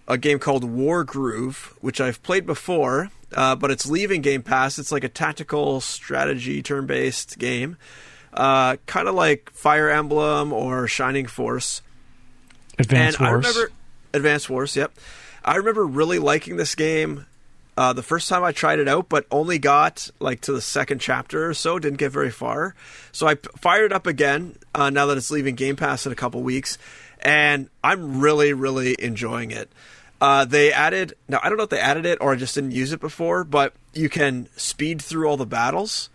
a 0.08 0.18
game 0.18 0.40
called 0.40 0.64
Wargroove, 0.64 1.74
which 1.80 2.02
I've 2.02 2.22
played 2.24 2.46
before, 2.46 3.10
uh, 3.34 3.56
but 3.56 3.72
it's 3.72 3.86
leaving 3.86 4.22
Game 4.22 4.44
Pass. 4.44 4.78
It's 4.78 4.92
like 4.92 5.06
a 5.06 5.10
tactical 5.10 5.80
strategy 5.80 6.62
turn-based 6.62 7.38
game, 7.40 7.78
uh, 8.34 8.76
kind 8.88 9.08
of 9.08 9.16
like 9.16 9.52
Fire 9.52 9.90
Emblem 9.90 10.52
or 10.52 10.88
Shining 10.88 11.28
Force. 11.28 11.82
Advance 12.78 13.16
and 13.18 13.28
Wars. 13.28 13.46
I 13.46 13.50
remember 13.50 13.74
Advance 14.14 14.50
Wars. 14.50 14.76
Yep, 14.76 14.94
I 15.44 15.56
remember 15.56 15.86
really 15.86 16.20
liking 16.20 16.58
this 16.58 16.76
game 16.76 17.26
uh, 17.78 17.94
the 17.94 18.04
first 18.04 18.28
time 18.28 18.44
I 18.44 18.52
tried 18.52 18.80
it 18.80 18.88
out, 18.88 19.10
but 19.10 19.26
only 19.32 19.58
got 19.58 20.10
like 20.20 20.42
to 20.42 20.52
the 20.52 20.62
second 20.62 21.00
chapter 21.00 21.50
or 21.50 21.54
so. 21.54 21.80
Didn't 21.80 22.00
get 22.00 22.12
very 22.12 22.32
far, 22.32 22.76
so 23.12 23.28
I 23.28 23.36
p- 23.36 23.50
fired 23.58 23.86
it 23.86 23.94
up 23.94 24.08
again 24.08 24.58
uh, 24.76 24.90
now 24.90 25.06
that 25.08 25.18
it's 25.18 25.32
leaving 25.32 25.56
Game 25.56 25.76
Pass 25.76 26.06
in 26.06 26.12
a 26.12 26.16
couple 26.16 26.44
weeks, 26.44 26.78
and 27.22 27.70
I'm 27.84 28.20
really, 28.20 28.54
really 28.54 28.96
enjoying 29.00 29.52
it. 29.52 29.72
Uh, 30.20 30.46
they 30.46 30.72
added 30.72 31.16
now 31.28 31.40
I 31.42 31.50
don't 31.50 31.58
know 31.58 31.64
if 31.64 31.70
they 31.70 31.80
added 31.80 32.06
it 32.06 32.20
or 32.22 32.34
I 32.34 32.36
just 32.36 32.54
didn't 32.54 32.72
use 32.72 32.92
it 32.92 33.00
before, 33.00 33.44
but 33.44 33.74
you 33.94 34.10
can 34.10 34.48
speed 34.56 35.02
through 35.02 35.28
all 35.28 35.38
the 35.38 35.46
battles. 35.46 36.10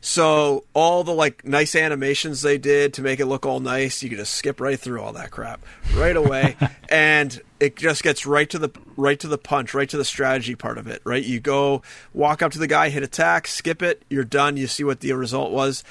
So 0.00 0.64
all 0.72 1.04
the 1.04 1.12
like 1.12 1.44
nice 1.44 1.74
animations 1.74 2.40
they 2.40 2.56
did 2.56 2.94
to 2.94 3.02
make 3.02 3.20
it 3.20 3.26
look 3.26 3.44
all 3.44 3.60
nice, 3.60 4.02
you 4.02 4.08
can 4.08 4.18
just 4.18 4.34
skip 4.34 4.60
right 4.60 4.80
through 4.80 5.02
all 5.02 5.12
that 5.12 5.30
crap 5.30 5.60
right 5.94 6.16
away, 6.16 6.56
and 6.88 7.38
it 7.58 7.76
just 7.76 8.02
gets 8.02 8.24
right 8.24 8.48
to 8.48 8.58
the 8.58 8.70
right 8.96 9.20
to 9.20 9.28
the 9.28 9.36
punch, 9.36 9.74
right 9.74 9.88
to 9.90 9.98
the 9.98 10.04
strategy 10.04 10.54
part 10.54 10.78
of 10.78 10.86
it. 10.86 11.02
Right, 11.04 11.22
you 11.22 11.38
go 11.38 11.82
walk 12.14 12.40
up 12.40 12.52
to 12.52 12.58
the 12.58 12.66
guy, 12.66 12.88
hit 12.88 13.02
attack, 13.02 13.46
skip 13.46 13.82
it, 13.82 14.02
you're 14.08 14.24
done. 14.24 14.56
You 14.56 14.66
see 14.66 14.84
what 14.84 15.00
the 15.00 15.12
result 15.12 15.50
was, 15.50 15.84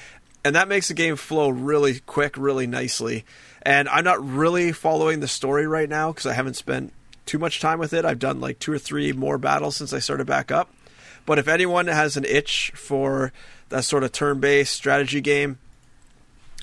and 0.44 0.56
that 0.56 0.66
makes 0.66 0.88
the 0.88 0.94
game 0.94 1.14
flow 1.14 1.48
really 1.48 2.00
quick, 2.00 2.36
really 2.36 2.66
nicely. 2.66 3.24
And 3.62 3.88
I'm 3.88 4.04
not 4.04 4.26
really 4.26 4.72
following 4.72 5.20
the 5.20 5.28
story 5.28 5.66
right 5.66 5.88
now 5.88 6.12
because 6.12 6.26
I 6.26 6.32
haven't 6.32 6.54
spent 6.54 6.92
too 7.26 7.38
much 7.38 7.60
time 7.60 7.78
with 7.78 7.92
it. 7.92 8.04
I've 8.04 8.18
done 8.18 8.40
like 8.40 8.58
two 8.58 8.72
or 8.72 8.78
three 8.78 9.12
more 9.12 9.38
battles 9.38 9.76
since 9.76 9.92
I 9.92 10.00
started 10.00 10.26
back 10.26 10.50
up. 10.50 10.68
But 11.26 11.38
if 11.38 11.46
anyone 11.46 11.86
has 11.86 12.16
an 12.16 12.24
itch 12.24 12.72
for 12.74 13.32
that 13.70 13.84
sort 13.84 14.04
of 14.04 14.12
turn-based 14.12 14.72
strategy 14.72 15.20
game, 15.20 15.58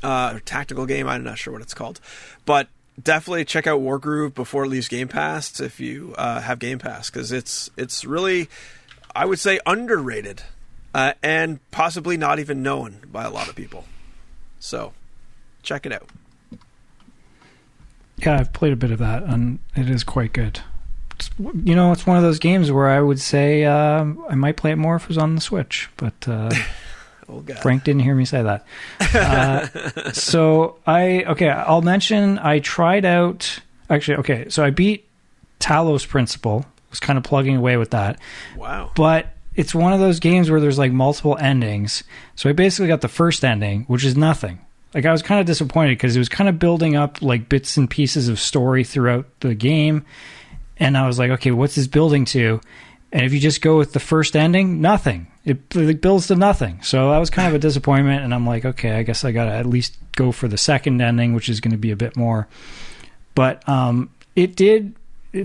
uh, 0.03 0.33
or 0.35 0.39
tactical 0.39 0.85
game, 0.85 1.07
I'm 1.07 1.23
not 1.23 1.37
sure 1.37 1.51
what 1.51 1.61
it's 1.61 1.73
called, 1.73 1.99
but 2.45 2.67
definitely 3.01 3.45
check 3.45 3.67
out 3.67 3.81
Wargroove 3.81 4.33
before 4.33 4.65
it 4.65 4.69
leaves 4.69 4.87
Game 4.87 5.07
Pass 5.07 5.59
if 5.59 5.79
you 5.79 6.13
uh, 6.17 6.41
have 6.41 6.59
Game 6.59 6.79
Pass 6.79 7.09
because 7.09 7.31
it's 7.31 7.69
it's 7.77 8.05
really, 8.05 8.49
I 9.15 9.25
would 9.25 9.39
say, 9.39 9.59
underrated 9.65 10.43
uh, 10.93 11.13
and 11.21 11.59
possibly 11.71 12.17
not 12.17 12.39
even 12.39 12.63
known 12.63 12.97
by 13.11 13.23
a 13.23 13.29
lot 13.29 13.47
of 13.49 13.55
people. 13.55 13.85
So, 14.59 14.93
check 15.61 15.85
it 15.85 15.91
out. 15.91 16.09
Yeah, 18.17 18.39
I've 18.39 18.51
played 18.51 18.73
a 18.73 18.77
bit 18.77 18.89
of 18.89 18.97
that, 18.97 19.23
and 19.23 19.59
it 19.75 19.89
is 19.89 20.03
quite 20.03 20.33
good. 20.33 20.61
It's, 21.15 21.29
you 21.37 21.75
know, 21.75 21.91
it's 21.91 22.07
one 22.07 22.17
of 22.17 22.23
those 22.23 22.39
games 22.39 22.71
where 22.71 22.87
I 22.87 22.99
would 22.99 23.19
say 23.19 23.63
um, 23.65 24.23
I 24.27 24.35
might 24.35 24.57
play 24.57 24.71
it 24.71 24.77
more 24.77 24.95
if 24.95 25.03
it 25.03 25.09
was 25.09 25.19
on 25.19 25.35
the 25.35 25.41
Switch, 25.41 25.89
but 25.97 26.27
uh, 26.27 26.49
Oh 27.29 27.41
God, 27.41 27.59
Frank 27.59 27.83
didn't 27.83 28.01
hear 28.01 28.15
me 28.15 28.25
say 28.25 28.41
that. 28.43 28.65
Uh, 29.13 30.11
so 30.13 30.77
I 30.85 31.23
okay, 31.23 31.49
I'll 31.49 31.81
mention 31.81 32.39
I 32.39 32.59
tried 32.59 33.05
out. 33.05 33.59
Actually, 33.89 34.17
okay, 34.17 34.49
so 34.49 34.63
I 34.63 34.69
beat 34.69 35.07
Talos 35.59 36.07
Principle. 36.07 36.65
Was 36.89 37.01
kind 37.01 37.17
of 37.17 37.23
plugging 37.23 37.57
away 37.57 37.75
with 37.75 37.91
that, 37.91 38.17
wow, 38.55 38.91
but 38.95 39.27
it's 39.55 39.75
one 39.75 39.91
of 39.91 39.99
those 39.99 40.19
games 40.21 40.49
where 40.49 40.61
there's 40.61 40.77
like 40.77 40.93
multiple 40.93 41.37
endings. 41.37 42.03
So 42.35 42.49
I 42.49 42.53
basically 42.53 42.87
got 42.87 43.01
the 43.01 43.09
first 43.09 43.43
ending, 43.43 43.83
which 43.83 44.05
is 44.05 44.15
nothing. 44.15 44.59
Like 44.93 45.05
I 45.05 45.11
was 45.11 45.21
kind 45.21 45.41
of 45.41 45.45
disappointed 45.45 45.97
because 45.97 46.15
it 46.15 46.19
was 46.19 46.29
kind 46.29 46.47
of 46.47 46.59
building 46.59 46.95
up 46.95 47.21
like 47.21 47.49
bits 47.49 47.75
and 47.75 47.89
pieces 47.89 48.29
of 48.29 48.39
story 48.39 48.85
throughout 48.85 49.25
the 49.41 49.53
game, 49.53 50.05
and 50.77 50.97
I 50.97 51.07
was 51.07 51.19
like, 51.19 51.31
okay, 51.31 51.51
what's 51.51 51.75
this 51.75 51.87
building 51.87 52.23
to? 52.25 52.61
And 53.11 53.25
if 53.25 53.33
you 53.33 53.39
just 53.39 53.61
go 53.61 53.77
with 53.77 53.93
the 53.93 53.99
first 53.99 54.35
ending, 54.35 54.81
nothing. 54.81 55.27
It 55.45 55.73
like, 55.75 56.01
builds 56.01 56.27
to 56.27 56.35
nothing. 56.35 56.81
So 56.81 57.11
that 57.11 57.17
was 57.19 57.29
kind 57.29 57.47
of 57.47 57.53
a 57.53 57.59
disappointment, 57.59 58.23
and 58.23 58.33
I'm 58.33 58.45
like, 58.45 58.65
okay, 58.65 58.91
I 58.91 59.03
guess 59.03 59.23
I 59.23 59.31
got 59.31 59.45
to 59.45 59.51
at 59.51 59.65
least 59.65 59.97
go 60.13 60.31
for 60.31 60.47
the 60.47 60.57
second 60.57 61.01
ending, 61.01 61.33
which 61.33 61.47
is 61.47 61.61
going 61.61 61.71
to 61.71 61.77
be 61.77 61.91
a 61.91 61.95
bit 61.95 62.17
more. 62.17 62.47
But 63.33 63.67
um, 63.69 64.09
it 64.35 64.55
did 64.55 64.95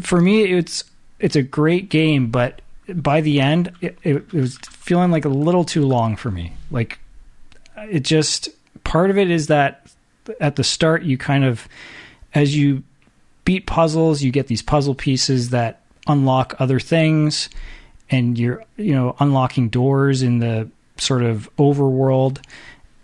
for 0.00 0.20
me. 0.20 0.44
It's 0.44 0.84
it's 1.20 1.36
a 1.36 1.42
great 1.42 1.88
game, 1.88 2.30
but 2.30 2.62
by 2.88 3.20
the 3.20 3.40
end, 3.40 3.72
it, 3.80 3.96
it, 4.02 4.16
it 4.16 4.32
was 4.32 4.58
feeling 4.58 5.10
like 5.10 5.24
a 5.24 5.28
little 5.28 5.64
too 5.64 5.86
long 5.86 6.16
for 6.16 6.30
me. 6.30 6.54
Like 6.70 6.98
it 7.76 8.00
just 8.00 8.48
part 8.82 9.10
of 9.10 9.18
it 9.18 9.30
is 9.30 9.46
that 9.46 9.86
at 10.40 10.56
the 10.56 10.64
start 10.64 11.02
you 11.02 11.16
kind 11.16 11.44
of 11.44 11.68
as 12.34 12.56
you 12.56 12.82
beat 13.44 13.66
puzzles, 13.66 14.22
you 14.22 14.32
get 14.32 14.46
these 14.46 14.62
puzzle 14.62 14.94
pieces 14.94 15.50
that 15.50 15.81
unlock 16.06 16.54
other 16.58 16.80
things 16.80 17.48
and 18.10 18.38
you're 18.38 18.64
you 18.76 18.94
know 18.94 19.14
unlocking 19.20 19.68
doors 19.68 20.22
in 20.22 20.38
the 20.38 20.68
sort 20.96 21.22
of 21.22 21.48
overworld 21.56 22.38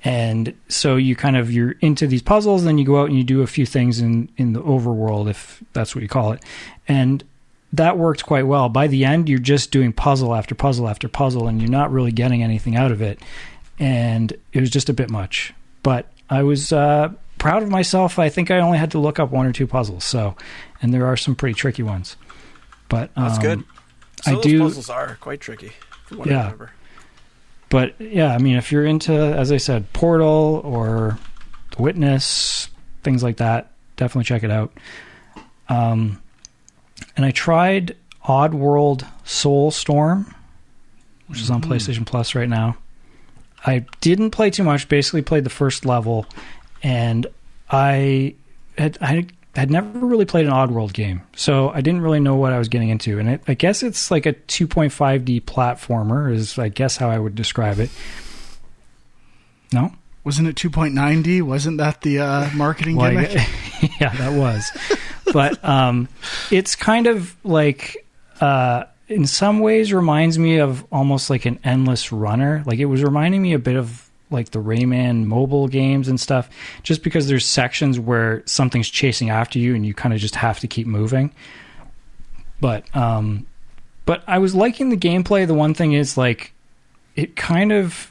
and 0.05 0.55
so 0.69 0.97
you 0.97 1.17
kind 1.17 1.37
of 1.37 1.51
you're 1.51 1.73
into 1.81 2.07
these 2.07 2.23
puzzles 2.23 2.65
then 2.65 2.79
you 2.79 2.85
go 2.85 3.01
out 3.01 3.09
and 3.09 3.17
you 3.17 3.25
do 3.25 3.43
a 3.43 3.47
few 3.47 3.67
things 3.67 4.01
in 4.01 4.29
in 4.37 4.53
the 4.53 4.63
overworld 4.63 5.29
if 5.29 5.63
that's 5.73 5.95
what 5.95 6.03
you 6.03 6.09
call 6.09 6.33
it 6.33 6.43
and 6.87 7.25
that 7.73 7.99
worked 7.99 8.25
quite 8.25 8.47
well 8.47 8.69
by 8.69 8.87
the 8.87 9.05
end 9.05 9.29
you're 9.29 9.39
just 9.39 9.71
doing 9.71 9.93
puzzle 9.93 10.35
after 10.35 10.55
puzzle 10.55 10.89
after 10.89 11.09
puzzle 11.09 11.47
and 11.47 11.61
you're 11.61 11.71
not 11.71 11.93
really 11.93 12.13
getting 12.13 12.43
anything 12.43 12.77
out 12.77 12.91
of 12.91 13.01
it 13.01 13.21
and 13.79 14.33
it 14.53 14.61
was 14.61 14.71
just 14.71 14.89
a 14.89 14.93
bit 14.93 15.11
much 15.11 15.53
but 15.83 16.11
I 16.31 16.43
was 16.43 16.73
uh, 16.73 17.11
proud 17.39 17.63
of 17.63 17.71
myself. 17.71 18.19
I 18.19 18.29
think 18.29 18.51
I 18.51 18.59
only 18.59 18.79
had 18.79 18.91
to 18.93 18.99
look 18.99 19.19
up 19.19 19.31
one 19.31 19.47
or 19.47 19.53
two 19.53 19.67
puzzles. 19.67 20.05
So, 20.05 20.37
and 20.83 20.93
there 20.93 21.07
are 21.07 21.17
some 21.17 21.35
pretty 21.35 21.55
tricky 21.55 21.83
ones. 21.83 22.17
But 22.89 23.11
um, 23.17 23.25
That's 23.25 23.39
good. 23.39 23.65
Some 24.23 24.33
I 24.33 24.35
those 24.37 24.43
do. 24.45 24.61
puzzles 24.61 24.91
are 24.91 25.17
quite 25.21 25.41
tricky. 25.41 25.73
From 26.07 26.19
what 26.19 26.29
I 26.29 26.33
Yeah. 26.33 26.43
remember. 26.45 26.71
But 27.71 28.01
yeah, 28.01 28.35
I 28.35 28.39
mean, 28.39 28.57
if 28.57 28.73
you're 28.73 28.87
into, 28.87 29.13
as 29.13 29.53
I 29.53 29.59
said, 29.59 29.93
Portal 29.93 30.63
or 30.65 31.19
The 31.77 31.83
Witness, 31.83 32.71
things 33.03 33.23
like 33.23 33.37
that, 33.37 33.71
definitely 33.97 34.25
check 34.25 34.43
it 34.43 34.51
out. 34.51 34.73
Um, 35.69 36.23
and 37.17 37.27
I 37.27 37.31
tried 37.31 37.95
Oddworld 38.25 39.07
Soul 39.25 39.71
Storm, 39.71 40.35
which 41.27 41.41
is 41.41 41.51
on 41.51 41.61
PlayStation 41.61 42.07
Plus 42.07 42.35
right 42.35 42.49
now. 42.49 42.79
I 43.67 43.85
didn't 44.01 44.31
play 44.31 44.49
too 44.51 44.65
much. 44.65 44.89
Basically, 44.89 45.21
played 45.21 45.45
the 45.45 45.51
first 45.51 45.85
level, 45.85 46.25
and 46.83 47.27
I 47.71 48.35
had 48.79 48.97
I 49.03 49.27
had 49.59 49.71
never 49.71 49.99
really 50.01 50.25
played 50.25 50.47
an 50.47 50.53
Oddworld 50.53 50.93
game, 50.93 51.23
so 51.37 51.69
I 51.71 51.81
didn't 51.81 52.01
really 52.01 52.21
know 52.21 52.37
what 52.37 52.53
I 52.53 52.59
was 52.59 52.69
getting 52.69 52.89
into. 52.89 53.19
And 53.19 53.29
it, 53.29 53.43
I 53.47 53.55
guess 53.55 53.83
it's 53.83 54.11
like 54.11 54.27
a 54.27 54.33
2.5D 54.33 55.43
platformer, 55.43 56.33
is 56.33 56.59
I 56.59 56.69
guess 56.69 56.97
how 56.97 57.11
I 57.11 57.19
would 57.19 57.35
describe 57.35 57.79
it. 57.79 57.91
No, 59.73 59.93
Wasn't 60.25 60.49
it 60.49 60.57
2.9D? 60.57 61.43
Wasn't 61.43 61.79
that 61.79 62.01
the 62.01 62.21
uh, 62.21 62.51
marketing 62.55 62.97
Well, 62.97 63.11
gimmick? 63.11 63.33
yeah, 64.01 64.15
that 64.17 64.33
was. 64.39 64.71
but 65.33 65.63
um, 65.65 66.09
it's 66.51 66.75
kind 66.75 67.07
of 67.07 67.37
like, 67.45 68.07
uh, 68.41 68.85
in 69.09 69.27
some 69.27 69.61
ways, 69.61 69.93
reminds 69.93 70.39
me 70.39 70.59
of 70.59 70.85
almost 70.93 71.29
like 71.31 71.45
an 71.47 71.59
endless 71.65 72.13
runner. 72.13 72.63
Like 72.67 72.79
it 72.79 72.87
was 72.87 73.03
reminding 73.03 73.43
me 73.43 73.53
a 73.53 73.59
bit 73.59 73.77
of 73.77 74.08
like 74.31 74.51
the 74.51 74.61
Rayman 74.61 75.25
mobile 75.25 75.69
games 75.69 76.09
and 76.09 76.21
stuff, 76.21 76.49
just 76.83 77.03
because 77.03 77.29
there's 77.29 77.47
sections 77.47 77.99
where 77.99 78.43
something's 78.47 78.89
chasing 78.89 79.31
after 79.31 79.59
you 79.59 79.75
and 79.75 79.87
you 79.87 79.95
kind 79.95 80.15
of 80.15 80.21
just 80.21 80.35
have 80.35 80.61
to 80.61 80.67
keep 80.67 80.87
moving. 80.87 81.33
But 82.61 82.95
um, 82.97 83.47
but 84.05 84.23
I 84.27 84.39
was 84.39 84.55
liking 84.55 84.89
the 84.89 84.97
gameplay. 84.97 85.47
The 85.47 85.53
one 85.53 85.75
thing 85.75 85.93
is 85.93 86.17
like, 86.17 86.55
it 87.15 87.37
kind 87.37 87.73
of 87.73 88.11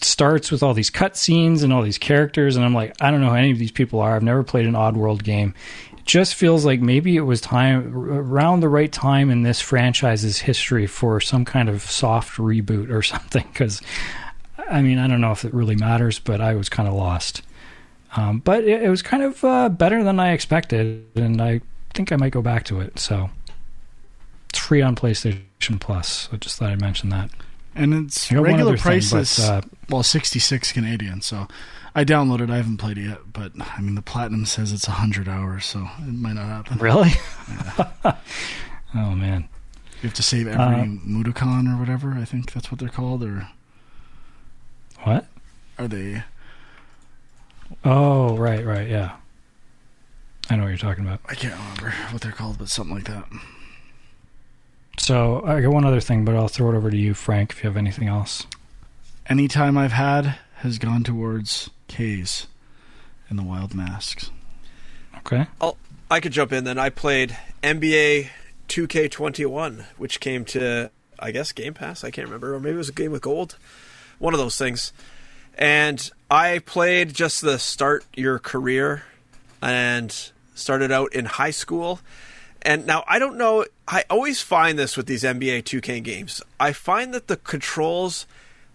starts 0.00 0.50
with 0.50 0.62
all 0.62 0.74
these 0.74 0.90
cutscenes 0.90 1.62
and 1.62 1.72
all 1.72 1.82
these 1.82 1.98
characters, 1.98 2.56
and 2.56 2.64
I'm 2.64 2.74
like, 2.74 2.94
I 3.00 3.10
don't 3.10 3.20
know 3.20 3.28
who 3.28 3.36
any 3.36 3.50
of 3.50 3.58
these 3.58 3.70
people 3.70 4.00
are. 4.00 4.16
I've 4.16 4.22
never 4.22 4.42
played 4.42 4.66
an 4.66 4.72
Oddworld 4.72 5.22
game. 5.22 5.54
It 5.98 6.04
just 6.06 6.34
feels 6.34 6.64
like 6.64 6.80
maybe 6.80 7.16
it 7.16 7.22
was 7.22 7.40
time 7.40 7.94
around 7.94 8.60
the 8.60 8.70
right 8.70 8.90
time 8.90 9.30
in 9.30 9.42
this 9.42 9.60
franchise's 9.60 10.38
history 10.38 10.86
for 10.86 11.20
some 11.20 11.44
kind 11.44 11.68
of 11.68 11.82
soft 11.82 12.38
reboot 12.38 12.90
or 12.90 13.02
something. 13.02 13.44
Because, 13.52 13.82
I 14.58 14.82
mean, 14.82 14.98
I 14.98 15.06
don't 15.06 15.20
know 15.20 15.32
if 15.32 15.44
it 15.44 15.52
really 15.52 15.76
matters, 15.76 16.18
but 16.18 16.40
I 16.40 16.54
was 16.54 16.68
kind 16.68 16.88
of 16.88 16.94
lost. 16.94 17.42
Um, 18.16 18.38
but 18.38 18.64
it, 18.64 18.82
it 18.84 18.88
was 18.88 19.02
kind 19.02 19.22
of 19.22 19.42
uh, 19.44 19.68
better 19.68 20.04
than 20.04 20.20
I 20.20 20.32
expected, 20.32 21.06
and 21.16 21.40
I 21.42 21.60
think 21.94 22.12
I 22.12 22.16
might 22.16 22.32
go 22.32 22.42
back 22.42 22.64
to 22.66 22.80
it. 22.80 22.98
So 22.98 23.30
it's 24.50 24.58
free 24.58 24.82
on 24.82 24.94
PlayStation 24.94 25.80
Plus. 25.80 26.28
I 26.32 26.36
just 26.36 26.58
thought 26.58 26.70
I'd 26.70 26.80
mention 26.80 27.08
that. 27.10 27.30
And 27.74 27.92
it's 28.06 28.30
I 28.30 28.36
got 28.36 28.40
one 28.42 28.50
regular 28.52 28.68
other 28.70 28.76
thing, 28.76 28.82
prices. 28.82 29.36
but, 29.38 29.44
uh, 29.44 29.60
well, 29.90 30.02
66 30.04 30.70
Canadian. 30.72 31.20
So 31.22 31.48
I 31.96 32.04
downloaded. 32.04 32.50
I 32.52 32.56
haven't 32.56 32.76
played 32.76 32.98
it 32.98 33.08
yet, 33.08 33.18
but 33.32 33.50
I 33.60 33.80
mean, 33.80 33.96
the 33.96 34.02
platinum 34.02 34.46
says 34.46 34.70
it's 34.72 34.86
100 34.86 35.28
hours, 35.28 35.66
so 35.66 35.88
it 35.98 36.14
might 36.14 36.34
not 36.34 36.46
happen. 36.46 36.78
Really? 36.78 37.10
oh 38.94 39.10
man. 39.16 39.48
You 40.02 40.08
have 40.08 40.14
to 40.14 40.22
save 40.22 40.46
every 40.46 40.62
Uh, 40.62 40.84
Mudokon 40.84 41.74
or 41.74 41.78
whatever. 41.80 42.12
I 42.12 42.24
think 42.24 42.52
that's 42.52 42.70
what 42.70 42.78
they're 42.78 42.88
called, 42.90 43.24
or 43.24 43.48
What? 45.04 45.26
are 45.78 45.88
they? 45.88 46.22
Oh, 47.84 48.36
right, 48.36 48.64
right, 48.64 48.88
yeah. 48.88 49.16
I 50.48 50.56
know 50.56 50.62
what 50.64 50.68
you're 50.68 50.78
talking 50.78 51.04
about. 51.04 51.20
I 51.28 51.34
can't 51.34 51.54
remember 51.54 51.96
what 52.10 52.22
they're 52.22 52.32
called, 52.32 52.58
but 52.58 52.68
something 52.68 52.94
like 52.94 53.06
that. 53.06 53.24
So 54.98 55.44
I 55.44 55.60
got 55.60 55.72
one 55.72 55.84
other 55.84 56.00
thing, 56.00 56.24
but 56.24 56.36
I'll 56.36 56.48
throw 56.48 56.70
it 56.70 56.76
over 56.76 56.90
to 56.90 56.96
you, 56.96 57.14
Frank, 57.14 57.52
if 57.52 57.64
you 57.64 57.68
have 57.68 57.76
anything 57.76 58.08
else. 58.08 58.46
Any 59.26 59.48
time 59.48 59.76
I've 59.76 59.92
had 59.92 60.38
has 60.56 60.78
gone 60.78 61.02
towards 61.02 61.70
Kaze 61.88 62.46
and 63.28 63.38
the 63.38 63.42
Wild 63.42 63.74
Masks. 63.74 64.30
Okay. 65.18 65.46
I'll, 65.60 65.76
I 66.10 66.20
could 66.20 66.32
jump 66.32 66.52
in 66.52 66.64
then. 66.64 66.78
I 66.78 66.90
played 66.90 67.36
NBA 67.62 68.28
2K21, 68.68 69.84
which 69.96 70.20
came 70.20 70.44
to, 70.46 70.90
I 71.18 71.30
guess, 71.30 71.52
Game 71.52 71.74
Pass. 71.74 72.04
I 72.04 72.10
can't 72.10 72.26
remember. 72.28 72.54
Or 72.54 72.60
maybe 72.60 72.74
it 72.74 72.78
was 72.78 72.90
a 72.90 72.92
game 72.92 73.12
with 73.12 73.22
gold. 73.22 73.56
One 74.24 74.32
of 74.32 74.40
those 74.40 74.56
things. 74.56 74.94
And 75.58 76.10
I 76.30 76.60
played 76.60 77.12
just 77.12 77.42
the 77.42 77.58
start 77.58 78.06
your 78.14 78.38
career 78.38 79.02
and 79.60 80.30
started 80.54 80.90
out 80.90 81.12
in 81.12 81.26
high 81.26 81.50
school. 81.50 82.00
And 82.62 82.86
now 82.86 83.04
I 83.06 83.18
don't 83.18 83.36
know. 83.36 83.66
I 83.86 84.04
always 84.08 84.40
find 84.40 84.78
this 84.78 84.96
with 84.96 85.04
these 85.04 85.24
NBA 85.24 85.64
2K 85.64 86.02
games. 86.02 86.40
I 86.58 86.72
find 86.72 87.12
that 87.12 87.28
the 87.28 87.36
controls 87.36 88.24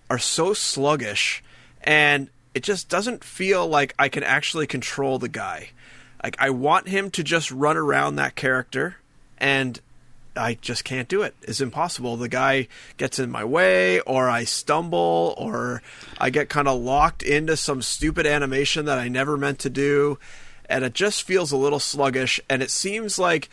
are 0.07 0.19
so 0.19 0.53
sluggish 0.53 1.43
and 1.81 2.29
it 2.53 2.61
just 2.61 2.87
doesn't 2.87 3.23
feel 3.23 3.65
like 3.65 3.95
I 3.97 4.07
can 4.07 4.21
actually 4.21 4.67
control 4.67 5.17
the 5.17 5.29
guy. 5.29 5.71
Like 6.21 6.35
I 6.37 6.51
want 6.51 6.89
him 6.89 7.09
to 7.09 7.23
just 7.23 7.49
run 7.49 7.75
around 7.75 8.17
that 8.17 8.35
character 8.35 8.97
and 9.39 9.81
I 10.35 10.55
just 10.55 10.83
can't 10.83 11.07
do 11.07 11.21
it. 11.21 11.35
It's 11.41 11.61
impossible. 11.61 12.15
The 12.17 12.29
guy 12.29 12.67
gets 12.97 13.19
in 13.19 13.29
my 13.29 13.43
way 13.43 13.99
or 14.01 14.29
I 14.29 14.43
stumble 14.43 15.35
or 15.37 15.81
I 16.17 16.29
get 16.29 16.49
kind 16.49 16.67
of 16.67 16.79
locked 16.79 17.23
into 17.23 17.57
some 17.57 17.81
stupid 17.81 18.25
animation 18.25 18.85
that 18.85 18.99
I 18.99 19.07
never 19.07 19.37
meant 19.37 19.59
to 19.59 19.69
do 19.69 20.19
and 20.69 20.85
it 20.85 20.93
just 20.93 21.23
feels 21.23 21.51
a 21.51 21.57
little 21.57 21.79
sluggish 21.79 22.39
and 22.49 22.61
it 22.61 22.71
seems 22.71 23.17
like 23.17 23.49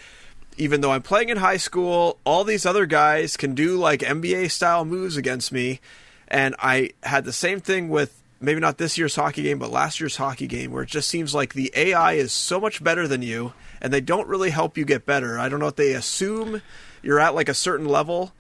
even 0.58 0.80
though 0.80 0.92
I'm 0.92 1.02
playing 1.02 1.28
in 1.28 1.38
high 1.38 1.56
school, 1.56 2.18
all 2.24 2.44
these 2.44 2.66
other 2.66 2.86
guys 2.86 3.36
can 3.36 3.54
do 3.54 3.76
like 3.76 4.00
NBA 4.00 4.50
style 4.50 4.84
moves 4.84 5.16
against 5.16 5.52
me. 5.52 5.80
And 6.28 6.54
I 6.58 6.90
had 7.02 7.24
the 7.24 7.32
same 7.32 7.60
thing 7.60 7.88
with 7.88 8.22
maybe 8.40 8.60
not 8.60 8.78
this 8.78 8.98
year's 8.98 9.16
hockey 9.16 9.42
game, 9.42 9.58
but 9.58 9.70
last 9.70 10.00
year's 10.00 10.16
hockey 10.16 10.46
game, 10.46 10.72
where 10.72 10.82
it 10.82 10.88
just 10.88 11.08
seems 11.08 11.34
like 11.34 11.54
the 11.54 11.72
AI 11.76 12.14
is 12.14 12.32
so 12.32 12.60
much 12.60 12.82
better 12.82 13.06
than 13.06 13.22
you, 13.22 13.52
and 13.86 13.94
they 13.94 14.00
don't 14.00 14.26
really 14.26 14.50
help 14.50 14.76
you 14.76 14.84
get 14.84 15.06
better. 15.06 15.38
I 15.38 15.48
don't 15.48 15.60
know 15.60 15.68
if 15.68 15.76
they 15.76 15.92
assume 15.92 16.60
you're 17.04 17.20
at 17.20 17.36
like 17.36 17.48
a 17.48 17.54
certain 17.54 17.86
level, 17.86 18.32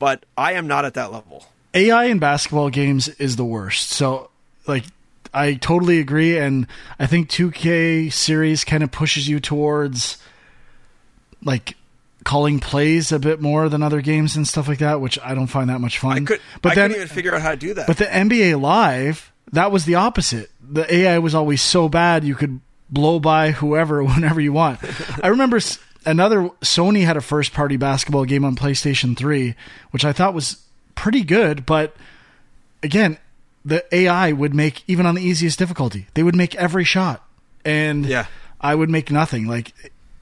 but 0.00 0.26
I 0.36 0.54
am 0.54 0.66
not 0.66 0.84
at 0.84 0.94
that 0.94 1.12
level. 1.12 1.46
AI 1.72 2.06
in 2.06 2.18
basketball 2.18 2.68
games 2.68 3.06
is 3.06 3.36
the 3.36 3.44
worst. 3.44 3.90
So, 3.90 4.30
like, 4.66 4.82
I 5.32 5.54
totally 5.54 6.00
agree, 6.00 6.36
and 6.36 6.66
I 6.98 7.06
think 7.06 7.30
2K 7.30 8.12
series 8.12 8.64
kind 8.64 8.82
of 8.82 8.90
pushes 8.90 9.28
you 9.28 9.38
towards 9.38 10.18
like 11.44 11.76
calling 12.24 12.58
plays 12.58 13.12
a 13.12 13.20
bit 13.20 13.40
more 13.40 13.68
than 13.68 13.84
other 13.84 14.00
games 14.00 14.34
and 14.34 14.48
stuff 14.48 14.66
like 14.66 14.80
that, 14.80 15.00
which 15.00 15.16
I 15.22 15.36
don't 15.36 15.46
find 15.46 15.70
that 15.70 15.80
much 15.80 16.00
fun. 16.00 16.16
I 16.16 16.20
could, 16.24 16.40
but 16.60 16.72
I 16.72 16.74
then, 16.74 16.90
couldn't 16.90 17.04
even 17.04 17.14
figure 17.14 17.34
out 17.36 17.42
how 17.42 17.52
to 17.52 17.56
do 17.56 17.74
that. 17.74 17.86
but 17.86 17.98
the 17.98 18.06
NBA 18.06 18.60
Live, 18.60 19.30
that 19.52 19.70
was 19.70 19.84
the 19.84 19.94
opposite. 19.94 20.50
The 20.60 20.92
AI 20.92 21.20
was 21.20 21.36
always 21.36 21.62
so 21.62 21.88
bad 21.88 22.24
you 22.24 22.34
could 22.34 22.60
blow 22.90 23.20
by 23.20 23.50
whoever 23.52 24.02
whenever 24.04 24.40
you 24.40 24.52
want. 24.52 24.80
I 25.22 25.28
remember 25.28 25.60
another 26.06 26.48
Sony 26.60 27.04
had 27.04 27.16
a 27.16 27.20
first 27.20 27.52
party 27.52 27.76
basketball 27.76 28.24
game 28.24 28.44
on 28.44 28.56
PlayStation 28.56 29.16
3, 29.16 29.54
which 29.90 30.04
I 30.04 30.12
thought 30.12 30.34
was 30.34 30.62
pretty 30.94 31.22
good, 31.22 31.64
but 31.66 31.94
again, 32.82 33.18
the 33.64 33.84
AI 33.94 34.32
would 34.32 34.54
make 34.54 34.82
even 34.86 35.06
on 35.06 35.14
the 35.14 35.22
easiest 35.22 35.58
difficulty, 35.58 36.06
they 36.14 36.22
would 36.22 36.36
make 36.36 36.54
every 36.54 36.84
shot. 36.84 37.24
And 37.64 38.06
Yeah. 38.06 38.26
I 38.60 38.74
would 38.74 38.90
make 38.90 39.10
nothing. 39.10 39.46
Like 39.46 39.72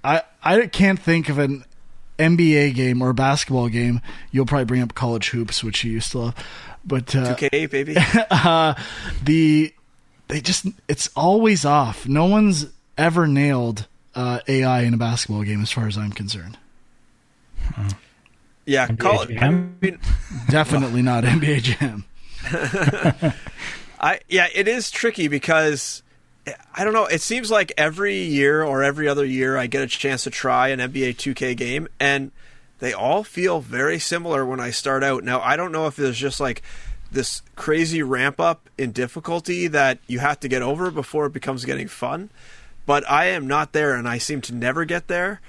I 0.04 0.22
I 0.42 0.66
can't 0.66 0.98
think 0.98 1.28
of 1.28 1.38
an 1.38 1.64
NBA 2.18 2.74
game 2.74 3.02
or 3.02 3.10
a 3.10 3.14
basketball 3.14 3.68
game. 3.68 4.00
You'll 4.30 4.46
probably 4.46 4.64
bring 4.64 4.82
up 4.82 4.94
college 4.94 5.30
hoops, 5.30 5.62
which 5.64 5.84
you 5.84 5.92
used 5.92 6.12
to 6.12 6.18
love. 6.18 6.34
But 6.84 7.14
uh, 7.16 7.34
2K, 7.34 7.70
baby. 7.70 7.96
uh, 8.30 8.74
the 9.24 9.72
they 10.28 10.40
just 10.40 10.66
it's 10.88 11.08
always 11.14 11.64
off. 11.64 12.06
No 12.06 12.26
one's 12.26 12.66
ever 12.98 13.26
nailed 13.26 13.86
uh, 14.14 14.40
AI 14.48 14.82
in 14.82 14.94
a 14.94 14.96
basketball 14.96 15.42
game, 15.42 15.62
as 15.62 15.70
far 15.70 15.86
as 15.86 15.96
I'm 15.96 16.12
concerned. 16.12 16.58
Yeah, 18.64 18.88
call 18.88 19.22
it. 19.22 19.40
I 19.40 19.50
mean, 19.50 19.98
Definitely 20.50 21.02
not 21.02 21.24
NBA 21.24 21.62
Jam. 21.62 22.04
I 24.00 24.20
yeah, 24.28 24.48
it 24.54 24.68
is 24.68 24.90
tricky 24.90 25.28
because 25.28 26.02
I 26.74 26.84
don't 26.84 26.92
know. 26.92 27.06
It 27.06 27.20
seems 27.20 27.50
like 27.50 27.72
every 27.76 28.18
year 28.18 28.62
or 28.62 28.82
every 28.82 29.08
other 29.08 29.24
year 29.24 29.56
I 29.56 29.66
get 29.66 29.82
a 29.82 29.86
chance 29.86 30.24
to 30.24 30.30
try 30.30 30.68
an 30.68 30.80
NBA 30.80 31.16
2K 31.16 31.56
game, 31.56 31.88
and 31.98 32.30
they 32.78 32.92
all 32.92 33.24
feel 33.24 33.60
very 33.60 33.98
similar 33.98 34.44
when 34.44 34.60
I 34.60 34.70
start 34.70 35.02
out. 35.02 35.24
Now 35.24 35.40
I 35.40 35.56
don't 35.56 35.72
know 35.72 35.86
if 35.86 35.96
there's 35.96 36.18
just 36.18 36.40
like 36.40 36.62
this 37.16 37.42
crazy 37.56 38.02
ramp 38.02 38.38
up 38.38 38.70
in 38.78 38.92
difficulty 38.92 39.66
that 39.66 39.98
you 40.06 40.20
have 40.20 40.38
to 40.40 40.48
get 40.48 40.62
over 40.62 40.92
before 40.92 41.26
it 41.26 41.32
becomes 41.32 41.64
getting 41.64 41.88
fun, 41.88 42.30
but 42.86 43.02
I 43.10 43.26
am 43.26 43.48
not 43.48 43.72
there, 43.72 43.96
and 43.96 44.08
I 44.08 44.18
seem 44.18 44.40
to 44.42 44.54
never 44.54 44.84
get 44.84 45.08
there. 45.08 45.40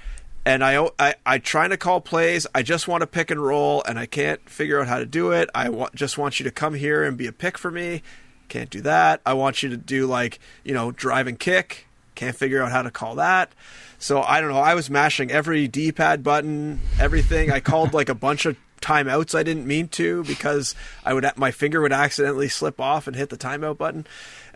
And 0.44 0.64
I, 0.64 0.88
I, 0.98 1.14
I 1.26 1.38
trying 1.38 1.70
to 1.70 1.76
call 1.76 2.00
plays. 2.00 2.46
I 2.54 2.62
just 2.62 2.88
want 2.88 3.02
to 3.02 3.06
pick 3.06 3.30
and 3.30 3.40
roll, 3.40 3.82
and 3.86 3.98
I 3.98 4.06
can't 4.06 4.40
figure 4.48 4.80
out 4.80 4.88
how 4.88 4.98
to 4.98 5.06
do 5.06 5.30
it. 5.30 5.50
I 5.54 5.68
wa- 5.68 5.90
just 5.94 6.16
want 6.16 6.40
you 6.40 6.44
to 6.44 6.50
come 6.50 6.74
here 6.74 7.04
and 7.04 7.16
be 7.18 7.26
a 7.26 7.32
pick 7.32 7.58
for 7.58 7.70
me 7.70 8.02
Can't 8.48 8.70
do 8.70 8.80
that. 8.82 9.20
I 9.26 9.34
want 9.34 9.62
you 9.62 9.68
to 9.68 9.76
do 9.76 10.06
like, 10.06 10.38
you 10.64 10.72
know, 10.72 10.90
drive 10.90 11.26
and 11.26 11.38
kick. 11.38 11.86
Can't 12.14 12.34
figure 12.34 12.62
out 12.62 12.72
how 12.72 12.82
to 12.82 12.90
call 12.90 13.16
that. 13.16 13.52
So 13.98 14.22
I 14.22 14.40
don't 14.40 14.50
know. 14.50 14.58
I 14.58 14.74
was 14.74 14.88
mashing 14.88 15.30
every 15.30 15.68
D 15.68 15.92
pad 15.92 16.22
button, 16.22 16.80
everything. 16.98 17.52
I 17.52 17.60
called 17.60 17.92
like 17.92 18.08
a 18.08 18.14
bunch 18.14 18.46
of 18.46 18.56
timeouts 18.80 19.34
I 19.34 19.42
didn't 19.42 19.66
mean 19.66 19.88
to 19.88 20.24
because 20.24 20.74
I 21.04 21.14
would 21.14 21.26
my 21.36 21.50
finger 21.50 21.80
would 21.80 21.92
accidentally 21.92 22.48
slip 22.48 22.80
off 22.80 23.06
and 23.06 23.16
hit 23.16 23.30
the 23.30 23.36
timeout 23.36 23.78
button. 23.78 24.06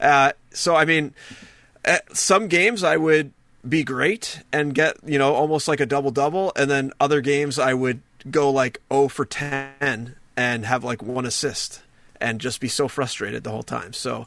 Uh, 0.00 0.32
so 0.50 0.74
I 0.74 0.84
mean, 0.84 1.14
some 2.12 2.48
games 2.48 2.82
I 2.82 2.96
would 2.96 3.32
be 3.68 3.84
great 3.84 4.40
and 4.52 4.74
get 4.74 4.96
you 5.04 5.18
know 5.18 5.34
almost 5.34 5.68
like 5.68 5.80
a 5.80 5.86
double 5.86 6.10
double, 6.10 6.52
and 6.56 6.70
then 6.70 6.92
other 7.00 7.20
games 7.20 7.58
I 7.58 7.74
would 7.74 8.00
go 8.30 8.50
like 8.50 8.80
0 8.92 9.08
for 9.08 9.24
10 9.24 10.16
and 10.36 10.66
have 10.66 10.84
like 10.84 11.02
one 11.02 11.26
assist 11.26 11.82
and 12.20 12.40
just 12.40 12.60
be 12.60 12.68
so 12.68 12.88
frustrated 12.88 13.44
the 13.44 13.50
whole 13.50 13.62
time. 13.62 13.92
So 13.92 14.26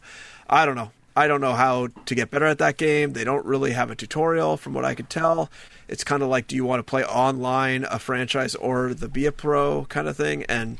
I 0.50 0.66
don't 0.66 0.76
know. 0.76 0.91
I 1.16 1.28
don't 1.28 1.41
know 1.41 1.53
how 1.53 1.88
to 1.88 2.16
get 2.16 2.30
better 2.30 2.45
at 2.45 2.57
that 2.57 2.78
game. 2.78 3.13
They 3.13 3.24
don't 3.24 3.45
really 3.45 3.72
have 3.72 3.89
a 3.89 3.95
tutorial 3.95 4.57
from 4.57 4.74
what 4.74 4.84
I 4.84 4.95
could 4.95 5.09
tell. 5.09 5.49
It's 5.88 6.03
kind 6.03 6.22
of 6.22 6.30
like 6.30 6.47
do 6.47 6.55
you 6.55 6.66
want 6.66 6.80
to 6.80 6.84
play 6.84 7.05
online 7.05 7.86
a 7.86 7.99
franchise 7.99 8.55
or 8.55 8.93
the 8.93 9.07
be 9.07 9.26
a 9.26 9.32
pro 9.32 9.86
kind 9.86 10.07
of 10.07 10.18
thing 10.18 10.43
and 10.43 10.80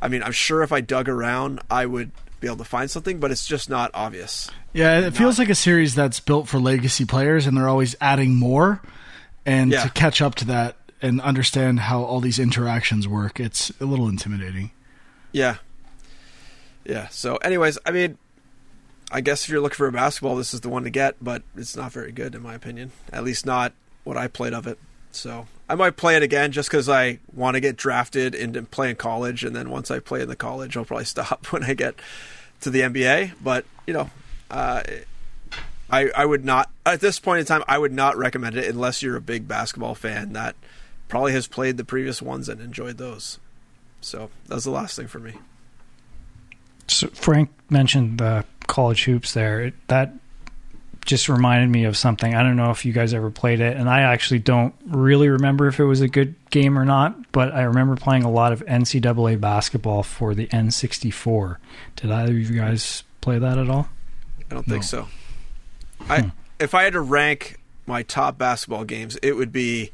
I 0.00 0.08
mean, 0.08 0.22
I'm 0.22 0.32
sure 0.32 0.62
if 0.62 0.72
I 0.72 0.80
dug 0.80 1.08
around, 1.08 1.60
I 1.70 1.86
would 1.86 2.12
be 2.40 2.46
able 2.46 2.58
to 2.58 2.64
find 2.64 2.90
something, 2.90 3.18
but 3.18 3.30
it's 3.30 3.46
just 3.46 3.68
not 3.68 3.90
obvious. 3.94 4.50
Yeah, 4.72 4.98
it 4.98 5.02
not. 5.02 5.16
feels 5.16 5.38
like 5.38 5.48
a 5.48 5.54
series 5.54 5.94
that's 5.94 6.20
built 6.20 6.48
for 6.48 6.60
legacy 6.60 7.04
players 7.04 7.46
and 7.46 7.56
they're 7.56 7.68
always 7.68 7.96
adding 8.00 8.34
more 8.34 8.80
and 9.44 9.72
yeah. 9.72 9.82
to 9.82 9.90
catch 9.90 10.22
up 10.22 10.34
to 10.36 10.44
that 10.46 10.76
and 11.00 11.20
understand 11.20 11.80
how 11.80 12.02
all 12.02 12.20
these 12.20 12.38
interactions 12.38 13.08
work, 13.08 13.40
it's 13.40 13.70
a 13.80 13.84
little 13.84 14.08
intimidating. 14.08 14.70
Yeah. 15.32 15.56
Yeah. 16.84 17.08
So, 17.08 17.36
anyways, 17.36 17.78
I 17.84 17.90
mean, 17.90 18.18
I 19.10 19.20
guess 19.20 19.44
if 19.44 19.50
you're 19.50 19.60
looking 19.60 19.76
for 19.76 19.86
a 19.86 19.92
basketball, 19.92 20.36
this 20.36 20.52
is 20.52 20.60
the 20.60 20.68
one 20.68 20.84
to 20.84 20.90
get, 20.90 21.16
but 21.22 21.42
it's 21.56 21.76
not 21.76 21.92
very 21.92 22.12
good 22.12 22.34
in 22.34 22.42
my 22.42 22.54
opinion. 22.54 22.92
At 23.12 23.24
least 23.24 23.46
not 23.46 23.72
what 24.04 24.16
I 24.16 24.28
played 24.28 24.52
of 24.52 24.66
it. 24.66 24.78
So 25.12 25.46
I 25.68 25.74
might 25.74 25.96
play 25.96 26.16
it 26.16 26.22
again 26.22 26.52
just 26.52 26.70
because 26.70 26.88
I 26.88 27.18
want 27.34 27.54
to 27.54 27.60
get 27.60 27.76
drafted 27.76 28.34
into 28.34 28.62
playing 28.62 28.96
college, 28.96 29.44
and 29.44 29.56
then 29.56 29.70
once 29.70 29.90
I 29.90 29.98
play 29.98 30.20
in 30.22 30.28
the 30.28 30.36
college, 30.36 30.76
I'll 30.76 30.84
probably 30.84 31.04
stop 31.06 31.46
when 31.52 31.64
I 31.64 31.74
get 31.74 31.94
to 32.60 32.70
the 32.70 32.80
NBA. 32.80 33.32
But 33.42 33.64
you 33.86 33.94
know, 33.94 34.10
uh, 34.50 34.82
I 35.90 36.10
I 36.14 36.24
would 36.26 36.44
not 36.44 36.70
at 36.84 37.00
this 37.00 37.18
point 37.18 37.40
in 37.40 37.46
time 37.46 37.64
I 37.66 37.78
would 37.78 37.92
not 37.92 38.16
recommend 38.16 38.56
it 38.56 38.68
unless 38.68 39.02
you're 39.02 39.16
a 39.16 39.20
big 39.20 39.48
basketball 39.48 39.94
fan 39.94 40.32
that 40.34 40.54
probably 41.08 41.32
has 41.32 41.46
played 41.46 41.78
the 41.78 41.84
previous 41.84 42.20
ones 42.20 42.48
and 42.48 42.60
enjoyed 42.60 42.98
those. 42.98 43.38
So 44.00 44.30
that's 44.46 44.64
the 44.64 44.70
last 44.70 44.96
thing 44.96 45.08
for 45.08 45.18
me. 45.18 45.34
So 46.88 47.08
Frank 47.08 47.50
mentioned 47.70 48.18
the 48.18 48.44
college 48.66 49.04
hoops 49.04 49.34
there. 49.34 49.72
That 49.88 50.14
just 51.08 51.28
reminded 51.28 51.70
me 51.70 51.84
of 51.84 51.96
something. 51.96 52.34
I 52.34 52.42
don't 52.42 52.56
know 52.56 52.70
if 52.70 52.84
you 52.84 52.92
guys 52.92 53.14
ever 53.14 53.30
played 53.30 53.60
it, 53.60 53.76
and 53.76 53.88
I 53.88 54.02
actually 54.02 54.40
don't 54.40 54.74
really 54.86 55.30
remember 55.30 55.66
if 55.66 55.80
it 55.80 55.84
was 55.84 56.02
a 56.02 56.08
good 56.08 56.34
game 56.50 56.78
or 56.78 56.84
not, 56.84 57.32
but 57.32 57.54
I 57.54 57.62
remember 57.62 57.96
playing 57.96 58.24
a 58.24 58.30
lot 58.30 58.52
of 58.52 58.64
NCAA 58.66 59.40
basketball 59.40 60.02
for 60.02 60.34
the 60.34 60.46
N64. 60.48 61.56
Did 61.96 62.10
either 62.10 62.32
of 62.32 62.38
you 62.38 62.60
guys 62.60 63.04
play 63.22 63.38
that 63.38 63.56
at 63.56 63.70
all? 63.70 63.88
I 64.50 64.54
don't 64.54 64.66
think 64.66 64.82
no. 64.82 64.86
so. 64.86 65.08
I 66.08 66.22
hmm. 66.22 66.28
if 66.58 66.74
I 66.74 66.84
had 66.84 66.92
to 66.92 67.00
rank 67.00 67.58
my 67.86 68.02
top 68.02 68.36
basketball 68.36 68.84
games, 68.84 69.16
it 69.22 69.32
would 69.32 69.50
be 69.50 69.90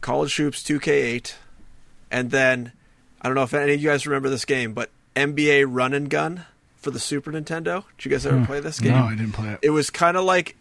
College 0.00 0.36
Hoops 0.36 0.62
2K8, 0.62 1.34
and 2.12 2.30
then 2.30 2.72
I 3.20 3.28
don't 3.28 3.34
know 3.34 3.42
if 3.42 3.54
any 3.54 3.74
of 3.74 3.82
you 3.82 3.88
guys 3.88 4.06
remember 4.06 4.30
this 4.30 4.44
game, 4.44 4.72
but 4.72 4.90
NBA 5.16 5.66
Run 5.68 5.92
and 5.92 6.08
Gun 6.08 6.44
for 6.76 6.90
the 6.92 7.00
Super 7.00 7.32
Nintendo. 7.32 7.84
Did 7.96 8.04
you 8.04 8.10
guys 8.10 8.26
ever 8.26 8.36
mm. 8.36 8.46
play 8.46 8.60
this 8.60 8.78
game? 8.78 8.92
No, 8.92 9.04
I 9.04 9.16
didn't 9.16 9.32
play 9.32 9.48
it. 9.48 9.58
It 9.62 9.70
was 9.70 9.90
kind 9.90 10.16
of 10.16 10.24
like 10.24 10.54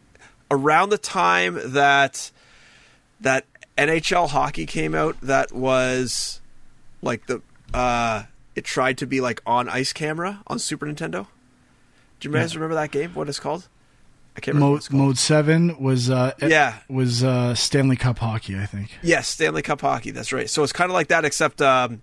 around 0.50 0.90
the 0.90 0.98
time 0.98 1.60
that 1.74 2.32
that 3.22 3.46
NHL 3.78 4.30
hockey 4.30 4.66
came 4.66 4.96
out. 4.96 5.20
That 5.22 5.52
was 5.52 6.42
like 7.02 7.28
the 7.28 7.42
uh, 7.74 8.24
it 8.56 8.64
tried 8.64 8.98
to 9.00 9.06
be 9.06 9.22
like 9.22 9.42
on 9.46 9.70
ice 9.70 9.94
camera 9.94 10.42
on 10.48 10.58
Super 10.58 10.86
Nintendo. 10.86 11.28
Do 12.20 12.30
you 12.30 12.34
guys 12.34 12.54
yeah. 12.54 12.60
remember 12.60 12.76
that 12.76 12.92
game? 12.92 13.12
What 13.14 13.30
it's 13.30 13.40
called? 13.40 13.68
I 14.38 14.40
can't 14.40 14.56
remember. 14.56 14.76
Mode, 14.76 14.92
mode 14.92 15.18
seven 15.18 15.80
was 15.82 16.10
uh, 16.10 16.34
yeah 16.42 16.80
was 16.90 17.24
uh, 17.24 17.56
Stanley 17.56 17.96
Cup 17.96 18.20
hockey, 18.20 18.58
I 18.58 18.66
think. 18.66 18.92
Yes, 19.04 19.28
Stanley 19.28 19.62
Cup 19.62 19.82
hockey. 19.82 20.12
That's 20.12 20.34
right. 20.34 20.50
So 20.50 20.64
it's 20.64 20.74
kind 20.74 20.90
of 20.90 20.94
like 20.94 21.10
that, 21.10 21.24
except 21.24 21.62
um, 21.62 22.02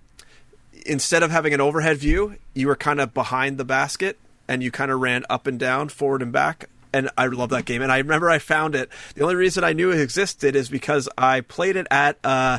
instead 0.87 1.23
of 1.23 1.31
having 1.31 1.55
an 1.55 1.61
overhead 1.61 1.99
view, 1.99 2.37
you 2.55 2.67
were 2.67 2.77
kind 2.77 3.01
of 3.01 3.15
behind 3.15 3.59
the 3.59 3.65
basket 3.65 4.19
and 4.49 4.63
you 4.63 4.71
kind 4.71 4.91
of 4.91 5.01
ran 5.01 5.25
up 5.31 5.47
and 5.47 5.59
down, 5.59 5.89
forward 5.89 6.23
and 6.23 6.33
back. 6.33 6.69
And 6.93 7.09
I 7.17 7.27
love 7.27 7.51
that 7.51 7.65
game. 7.65 7.81
And 7.81 7.91
I 7.91 7.99
remember 7.99 8.29
I 8.29 8.39
found 8.39 8.75
it. 8.75 8.91
The 9.15 9.23
only 9.23 9.35
reason 9.35 9.65
I 9.65 9.73
knew 9.73 9.91
it 9.91 10.01
existed 10.01 10.55
is 10.55 10.69
because 10.69 11.09
I 11.17 11.41
played 11.41 11.77
it 11.77 11.87
at 11.91 12.19
uh, 12.23 12.59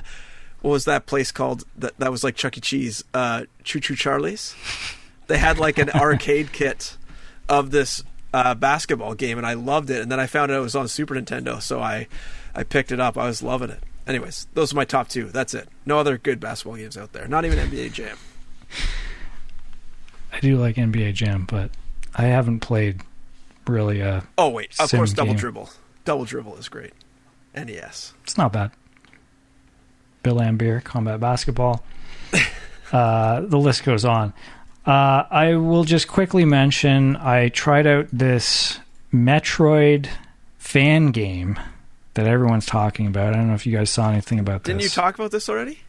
what 0.62 0.72
was 0.72 0.86
that 0.86 1.06
place 1.06 1.32
called? 1.32 1.66
That 1.78 1.98
that 2.00 2.10
was 2.10 2.24
like 2.24 2.36
Chuck 2.36 2.58
E. 2.58 2.62
Cheese, 2.62 3.04
uh, 3.14 3.44
Choo 3.64 3.80
Choo 3.80 3.96
Charlie's. 3.96 4.56
They 5.28 5.38
had 5.38 5.60
like 5.60 5.78
an 5.78 5.90
arcade 5.94 6.52
kit 6.52 6.98
of 7.48 7.70
this 7.70 8.04
uh, 8.34 8.56
basketball 8.56 9.14
game, 9.14 9.38
and 9.38 9.46
I 9.46 9.54
loved 9.54 9.90
it. 9.92 10.02
And 10.02 10.12
then 10.12 10.20
I 10.20 10.26
found 10.26 10.52
out 10.52 10.58
it 10.58 10.62
was 10.62 10.76
on 10.76 10.88
Super 10.88 11.14
Nintendo, 11.16 11.62
so 11.62 11.82
I 11.82 12.08
I 12.56 12.64
picked 12.64 12.92
it 12.92 13.00
up. 13.00 13.18
I 13.18 13.28
was 13.28 13.44
loving 13.44 13.70
it. 13.70 13.84
Anyways, 14.06 14.48
those 14.54 14.74
are 14.74 14.76
my 14.76 14.86
top 14.86 15.08
two. 15.08 15.26
That's 15.26 15.54
it. 15.54 15.70
No 15.86 15.98
other 16.00 16.18
good 16.18 16.40
basketball 16.40 16.78
games 16.78 16.98
out 16.98 17.14
there. 17.14 17.28
Not 17.28 17.46
even 17.46 17.58
NBA 17.58 17.94
Jam. 17.94 18.18
I 20.32 20.40
do 20.40 20.58
like 20.58 20.76
NBA 20.76 21.14
Jam, 21.14 21.46
but 21.46 21.72
I 22.16 22.24
haven't 22.24 22.60
played 22.60 23.02
really 23.68 24.02
a. 24.02 24.24
Oh 24.38 24.50
wait, 24.50 24.78
of 24.80 24.92
course, 24.92 25.14
Double 25.14 25.32
game. 25.32 25.38
Dribble. 25.38 25.70
Double 26.06 26.26
Dribble 26.26 26.58
is 26.58 26.68
great. 26.68 26.94
NES. 27.56 28.14
It's 28.24 28.38
not 28.38 28.52
bad. 28.52 28.72
Bill 30.24 30.36
Laimbeer, 30.36 30.84
Combat 30.84 31.20
Basketball. 31.20 31.84
uh, 32.92 33.42
the 33.42 33.58
list 33.58 33.84
goes 33.84 34.06
on. 34.06 34.34
Uh, 34.86 35.24
I 35.30 35.56
will 35.56 35.84
just 35.84 36.08
quickly 36.08 36.46
mention 36.46 37.16
I 37.16 37.50
tried 37.50 37.88
out 37.88 38.08
this 38.12 38.80
Metroid 39.14 40.10
fan 40.58 41.12
game 41.12 41.60
that 42.14 42.28
everyone's 42.28 42.66
talking 42.66 43.08
about. 43.08 43.34
I 43.34 43.38
don't 43.38 43.48
know 43.48 43.56
if 43.56 43.66
you 43.66 43.76
guys 43.76 43.90
saw 43.90 44.10
anything 44.10 44.40
about 44.40 44.64
Didn't 44.64 44.78
this. 44.78 44.86
Didn't 44.86 44.98
you 44.98 45.02
talk 45.02 45.16
about 45.16 45.32
this 45.32 45.50
already? 45.50 45.80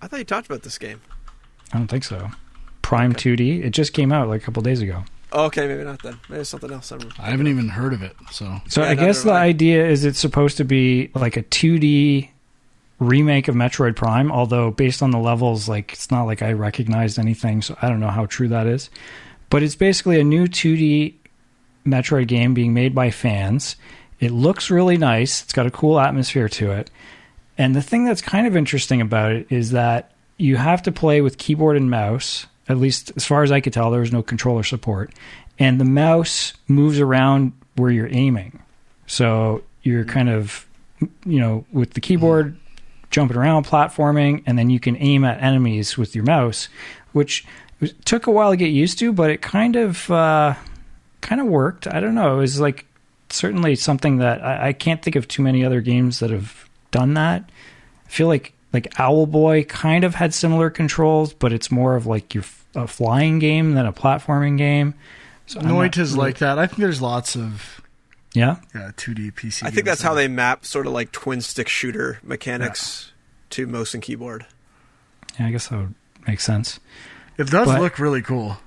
I 0.00 0.08
thought 0.08 0.18
you 0.18 0.24
talked 0.24 0.46
about 0.46 0.62
this 0.62 0.78
game. 0.78 1.00
I 1.72 1.78
don't 1.78 1.88
think 1.88 2.04
so. 2.04 2.30
Prime 2.82 3.12
okay. 3.12 3.36
2D. 3.36 3.64
It 3.64 3.70
just 3.70 3.92
came 3.92 4.12
out 4.12 4.28
like 4.28 4.42
a 4.42 4.44
couple 4.44 4.62
days 4.62 4.80
ago. 4.80 5.04
okay, 5.32 5.66
maybe 5.66 5.82
not 5.82 6.02
then. 6.02 6.20
Maybe 6.28 6.44
something 6.44 6.70
else. 6.70 6.92
I'm 6.92 7.00
I 7.18 7.30
haven't 7.30 7.48
even 7.48 7.68
heard 7.68 7.92
of 7.92 8.02
it. 8.02 8.14
So, 8.30 8.60
so 8.68 8.82
yeah, 8.82 8.90
I 8.90 8.94
guess 8.94 9.22
the 9.22 9.32
idea 9.32 9.86
is 9.86 10.04
it's 10.04 10.18
supposed 10.18 10.58
to 10.58 10.64
be 10.64 11.10
like 11.14 11.36
a 11.36 11.42
2D 11.42 12.28
remake 12.98 13.48
of 13.48 13.54
Metroid 13.54 13.96
Prime. 13.96 14.30
Although 14.30 14.70
based 14.70 15.02
on 15.02 15.10
the 15.10 15.18
levels, 15.18 15.68
like 15.68 15.92
it's 15.92 16.10
not 16.10 16.24
like 16.24 16.42
I 16.42 16.52
recognized 16.52 17.18
anything. 17.18 17.62
So 17.62 17.76
I 17.80 17.88
don't 17.88 18.00
know 18.00 18.10
how 18.10 18.26
true 18.26 18.48
that 18.48 18.66
is. 18.66 18.90
But 19.48 19.62
it's 19.62 19.76
basically 19.76 20.20
a 20.20 20.24
new 20.24 20.46
2D 20.46 21.14
Metroid 21.86 22.28
game 22.28 22.52
being 22.52 22.74
made 22.74 22.94
by 22.94 23.10
fans 23.10 23.76
it 24.20 24.30
looks 24.30 24.70
really 24.70 24.96
nice. 24.96 25.42
It's 25.42 25.52
got 25.52 25.66
a 25.66 25.70
cool 25.70 26.00
atmosphere 26.00 26.48
to 26.48 26.72
it. 26.72 26.90
And 27.58 27.74
the 27.74 27.82
thing 27.82 28.04
that's 28.04 28.22
kind 28.22 28.46
of 28.46 28.56
interesting 28.56 29.00
about 29.00 29.32
it 29.32 29.46
is 29.50 29.70
that 29.70 30.12
you 30.36 30.56
have 30.56 30.82
to 30.82 30.92
play 30.92 31.20
with 31.20 31.38
keyboard 31.38 31.76
and 31.76 31.90
mouse. 31.90 32.46
At 32.68 32.78
least 32.78 33.12
as 33.16 33.24
far 33.24 33.42
as 33.42 33.52
I 33.52 33.60
could 33.60 33.72
tell, 33.72 33.90
there 33.90 34.00
was 34.00 34.12
no 34.12 34.22
controller 34.22 34.62
support. 34.62 35.12
And 35.58 35.80
the 35.80 35.84
mouse 35.84 36.52
moves 36.68 36.98
around 37.00 37.52
where 37.76 37.90
you're 37.90 38.12
aiming. 38.12 38.62
So 39.06 39.62
you're 39.82 40.04
kind 40.04 40.28
of, 40.28 40.66
you 41.24 41.40
know, 41.40 41.64
with 41.72 41.94
the 41.94 42.00
keyboard 42.00 42.58
jumping 43.10 43.36
around, 43.36 43.66
platforming, 43.66 44.42
and 44.46 44.58
then 44.58 44.68
you 44.68 44.80
can 44.80 44.96
aim 44.96 45.24
at 45.24 45.42
enemies 45.42 45.96
with 45.96 46.14
your 46.14 46.24
mouse, 46.24 46.68
which 47.12 47.46
took 48.04 48.26
a 48.26 48.30
while 48.30 48.50
to 48.50 48.56
get 48.56 48.66
used 48.66 48.98
to, 48.98 49.12
but 49.12 49.30
it 49.30 49.40
kind 49.40 49.76
of, 49.76 50.10
uh, 50.10 50.54
kind 51.20 51.40
of 51.40 51.46
worked. 51.46 51.86
I 51.86 52.00
don't 52.00 52.14
know. 52.14 52.38
It 52.38 52.40
was 52.40 52.60
like 52.60 52.86
certainly 53.30 53.76
something 53.76 54.18
that 54.18 54.44
I, 54.44 54.68
I, 54.68 54.72
can't 54.72 55.02
think 55.02 55.16
of 55.16 55.26
too 55.28 55.42
many 55.42 55.64
other 55.64 55.80
games 55.80 56.20
that 56.20 56.30
have 56.30 56.68
done 56.90 57.14
that. 57.14 57.48
I 58.06 58.08
feel 58.08 58.28
like 58.28 58.52
like 58.72 58.92
Owlboy 58.94 59.68
kind 59.68 60.04
of 60.04 60.14
had 60.14 60.34
similar 60.34 60.70
controls, 60.70 61.32
but 61.32 61.52
it's 61.52 61.70
more 61.70 61.96
of 61.96 62.06
like 62.06 62.34
your 62.34 62.44
a 62.74 62.86
flying 62.86 63.38
game 63.38 63.72
than 63.72 63.86
a 63.86 63.92
platforming 63.92 64.58
game. 64.58 64.94
So 65.46 65.60
Noit 65.60 65.96
is 65.98 66.12
really... 66.12 66.26
like 66.26 66.38
that. 66.38 66.58
I 66.58 66.66
think 66.66 66.78
there's 66.78 67.00
lots 67.00 67.36
of 67.36 67.80
yeah 68.34 68.56
yeah 68.74 68.90
2D 68.96 69.32
PC. 69.32 69.64
I 69.64 69.70
think 69.70 69.86
that's 69.86 70.02
how 70.02 70.14
they 70.14 70.28
map 70.28 70.64
sort 70.64 70.86
of 70.86 70.92
like 70.92 71.12
twin 71.12 71.40
stick 71.40 71.68
shooter 71.68 72.18
mechanics 72.22 73.06
yeah. 73.08 73.46
to 73.50 73.66
mouse 73.66 73.94
and 73.94 74.02
keyboard. 74.02 74.46
Yeah, 75.38 75.46
I 75.46 75.50
guess 75.50 75.68
that 75.68 75.78
would 75.78 75.94
make 76.26 76.40
sense. 76.40 76.80
It 77.38 77.48
does 77.48 77.68
but 77.68 77.80
look 77.80 77.98
really 77.98 78.22
cool. 78.22 78.58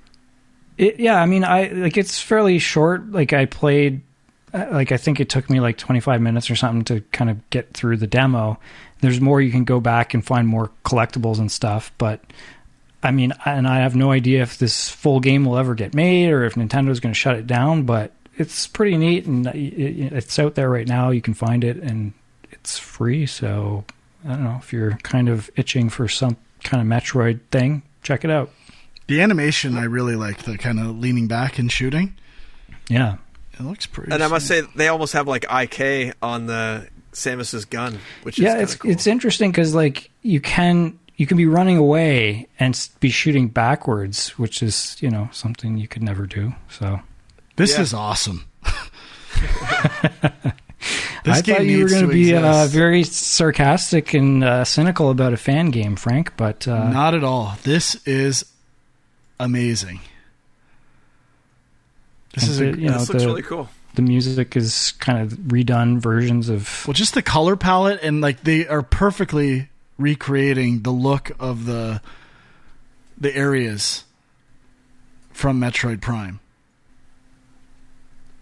It, 0.77 0.99
yeah, 0.99 1.21
I 1.21 1.25
mean, 1.25 1.43
I 1.43 1.67
like 1.67 1.97
it's 1.97 2.19
fairly 2.21 2.59
short. 2.59 3.11
Like 3.11 3.33
I 3.33 3.45
played 3.45 4.01
like 4.53 4.91
I 4.91 4.97
think 4.97 5.19
it 5.19 5.29
took 5.29 5.49
me 5.49 5.59
like 5.59 5.77
25 5.77 6.21
minutes 6.21 6.49
or 6.49 6.55
something 6.55 6.83
to 6.85 7.01
kind 7.11 7.29
of 7.29 7.49
get 7.49 7.73
through 7.73 7.97
the 7.97 8.07
demo. 8.07 8.59
There's 9.01 9.21
more 9.21 9.41
you 9.41 9.51
can 9.51 9.63
go 9.63 9.79
back 9.79 10.13
and 10.13 10.25
find 10.25 10.47
more 10.47 10.71
collectibles 10.83 11.39
and 11.39 11.51
stuff, 11.51 11.91
but 11.97 12.21
I 13.01 13.11
mean, 13.11 13.33
and 13.45 13.67
I 13.67 13.79
have 13.79 13.95
no 13.95 14.11
idea 14.11 14.41
if 14.41 14.57
this 14.57 14.89
full 14.89 15.19
game 15.19 15.45
will 15.45 15.57
ever 15.57 15.73
get 15.73 15.93
made 15.93 16.29
or 16.29 16.43
if 16.43 16.55
Nintendo's 16.55 16.99
going 16.99 17.13
to 17.13 17.19
shut 17.19 17.35
it 17.35 17.47
down, 17.47 17.83
but 17.83 18.11
it's 18.37 18.67
pretty 18.67 18.97
neat 18.97 19.25
and 19.25 19.47
uh, 19.47 19.51
it's 19.53 20.37
out 20.37 20.55
there 20.55 20.69
right 20.69 20.87
now. 20.87 21.09
You 21.09 21.21
can 21.21 21.33
find 21.33 21.63
it 21.63 21.77
and 21.77 22.13
it's 22.51 22.77
free. 22.77 23.25
So 23.25 23.85
I 24.25 24.29
don't 24.29 24.43
know 24.43 24.57
if 24.59 24.73
you're 24.73 24.97
kind 25.03 25.29
of 25.29 25.49
itching 25.55 25.89
for 25.89 26.07
some 26.07 26.35
kind 26.63 26.81
of 26.81 26.87
Metroid 26.87 27.39
thing, 27.51 27.83
check 28.03 28.25
it 28.25 28.31
out. 28.31 28.51
The 29.07 29.21
animation 29.21 29.77
I 29.77 29.85
really 29.85 30.15
like 30.15 30.43
the 30.43 30.57
kind 30.57 30.79
of 30.79 30.99
leaning 30.99 31.27
back 31.27 31.57
and 31.57 31.71
shooting. 31.71 32.15
Yeah, 32.89 33.17
it 33.59 33.63
looks 33.63 33.85
pretty. 33.85 34.11
And 34.11 34.23
I 34.23 34.27
must 34.27 34.47
say 34.47 34.61
they 34.75 34.87
almost 34.87 35.13
have 35.13 35.27
like 35.27 35.45
IK 35.51 36.15
on 36.21 36.45
the 36.45 36.87
Samus's 37.11 37.65
gun, 37.65 37.99
which 38.23 38.39
yeah, 38.39 38.57
is 38.57 38.63
it's 38.63 38.75
cool. 38.75 38.91
it's 38.91 39.07
interesting 39.07 39.51
because 39.51 39.75
like 39.75 40.09
you 40.21 40.39
can 40.39 40.97
you 41.17 41.27
can 41.27 41.37
be 41.37 41.45
running 41.45 41.77
away 41.77 42.47
and 42.59 42.89
be 43.01 43.09
shooting 43.09 43.49
backwards, 43.49 44.29
which 44.39 44.63
is 44.63 44.95
you 45.01 45.09
know 45.09 45.29
something 45.31 45.77
you 45.77 45.87
could 45.87 46.03
never 46.03 46.25
do. 46.25 46.53
So 46.69 47.01
this 47.57 47.75
yeah. 47.75 47.81
is 47.81 47.93
awesome. 47.93 48.45
I 51.25 51.41
thought 51.41 51.65
you 51.65 51.83
were 51.83 51.89
going 51.89 52.07
to 52.07 52.13
be 52.13 52.33
uh, 52.33 52.67
very 52.67 53.03
sarcastic 53.03 54.13
and 54.13 54.43
uh, 54.43 54.63
cynical 54.63 55.09
about 55.09 55.33
a 55.33 55.37
fan 55.37 55.69
game, 55.69 55.95
Frank, 55.95 56.35
but 56.37 56.67
uh, 56.67 56.89
not 56.89 57.13
at 57.13 57.23
all. 57.23 57.57
This 57.63 57.95
is 58.07 58.45
amazing. 59.39 59.99
This 62.39 62.49
is 62.49 62.57
the, 62.59 62.69
a, 62.69 62.75
you 62.75 62.89
know, 62.89 62.99
this 62.99 63.09
looks 63.09 63.23
the, 63.23 63.27
really 63.27 63.41
cool. 63.41 63.69
The 63.95 64.01
music 64.01 64.55
is 64.55 64.93
kind 64.99 65.19
of 65.19 65.37
redone 65.39 65.99
versions 65.99 66.49
of 66.49 66.85
well, 66.87 66.93
just 66.93 67.13
the 67.13 67.21
color 67.21 67.55
palette 67.55 67.99
and 68.01 68.21
like 68.21 68.41
they 68.43 68.67
are 68.67 68.81
perfectly 68.81 69.69
recreating 69.97 70.83
the 70.83 70.91
look 70.91 71.31
of 71.39 71.65
the 71.65 72.01
the 73.17 73.35
areas 73.35 74.05
from 75.31 75.59
Metroid 75.59 76.01
Prime. 76.01 76.39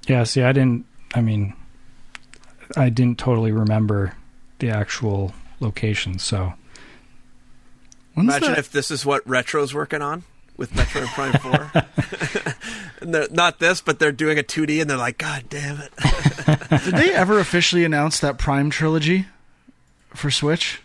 Yeah, 0.07 0.23
see, 0.23 0.43
I 0.43 0.51
didn't. 0.51 0.85
I 1.15 1.21
mean, 1.21 1.53
I 2.75 2.89
didn't 2.89 3.17
totally 3.17 3.51
remember 3.51 4.13
the 4.59 4.69
actual 4.69 5.33
location. 5.59 6.19
So, 6.19 6.53
When's 8.13 8.29
imagine 8.29 8.49
that? 8.49 8.59
if 8.59 8.71
this 8.71 8.91
is 8.91 9.05
what 9.05 9.27
Retro's 9.27 9.73
working 9.73 10.01
on 10.01 10.23
with 10.57 10.73
Metroid 10.73 11.07
Prime 11.07 11.33
Four. 13.03 13.27
not 13.31 13.59
this, 13.59 13.79
but 13.81 13.99
they're 13.99 14.11
doing 14.11 14.37
a 14.39 14.43
2D, 14.43 14.81
and 14.81 14.89
they're 14.89 14.97
like, 14.97 15.17
"God 15.17 15.45
damn 15.49 15.79
it!" 15.79 15.91
Did 16.83 16.95
they 16.95 17.13
ever 17.13 17.39
officially 17.39 17.85
announce 17.85 18.19
that 18.19 18.37
Prime 18.37 18.69
trilogy 18.69 19.27
for 20.13 20.29
Switch? 20.31 20.81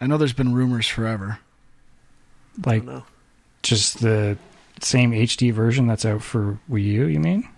I 0.00 0.06
know 0.06 0.16
there's 0.16 0.32
been 0.32 0.54
rumors 0.54 0.86
forever. 0.86 1.40
Like, 2.64 2.84
just 3.62 4.00
the 4.00 4.38
same 4.80 5.10
HD 5.12 5.52
version 5.52 5.86
that's 5.86 6.04
out 6.04 6.22
for 6.22 6.58
Wii 6.70 6.84
U. 6.84 7.06
You 7.06 7.20
mean? 7.20 7.48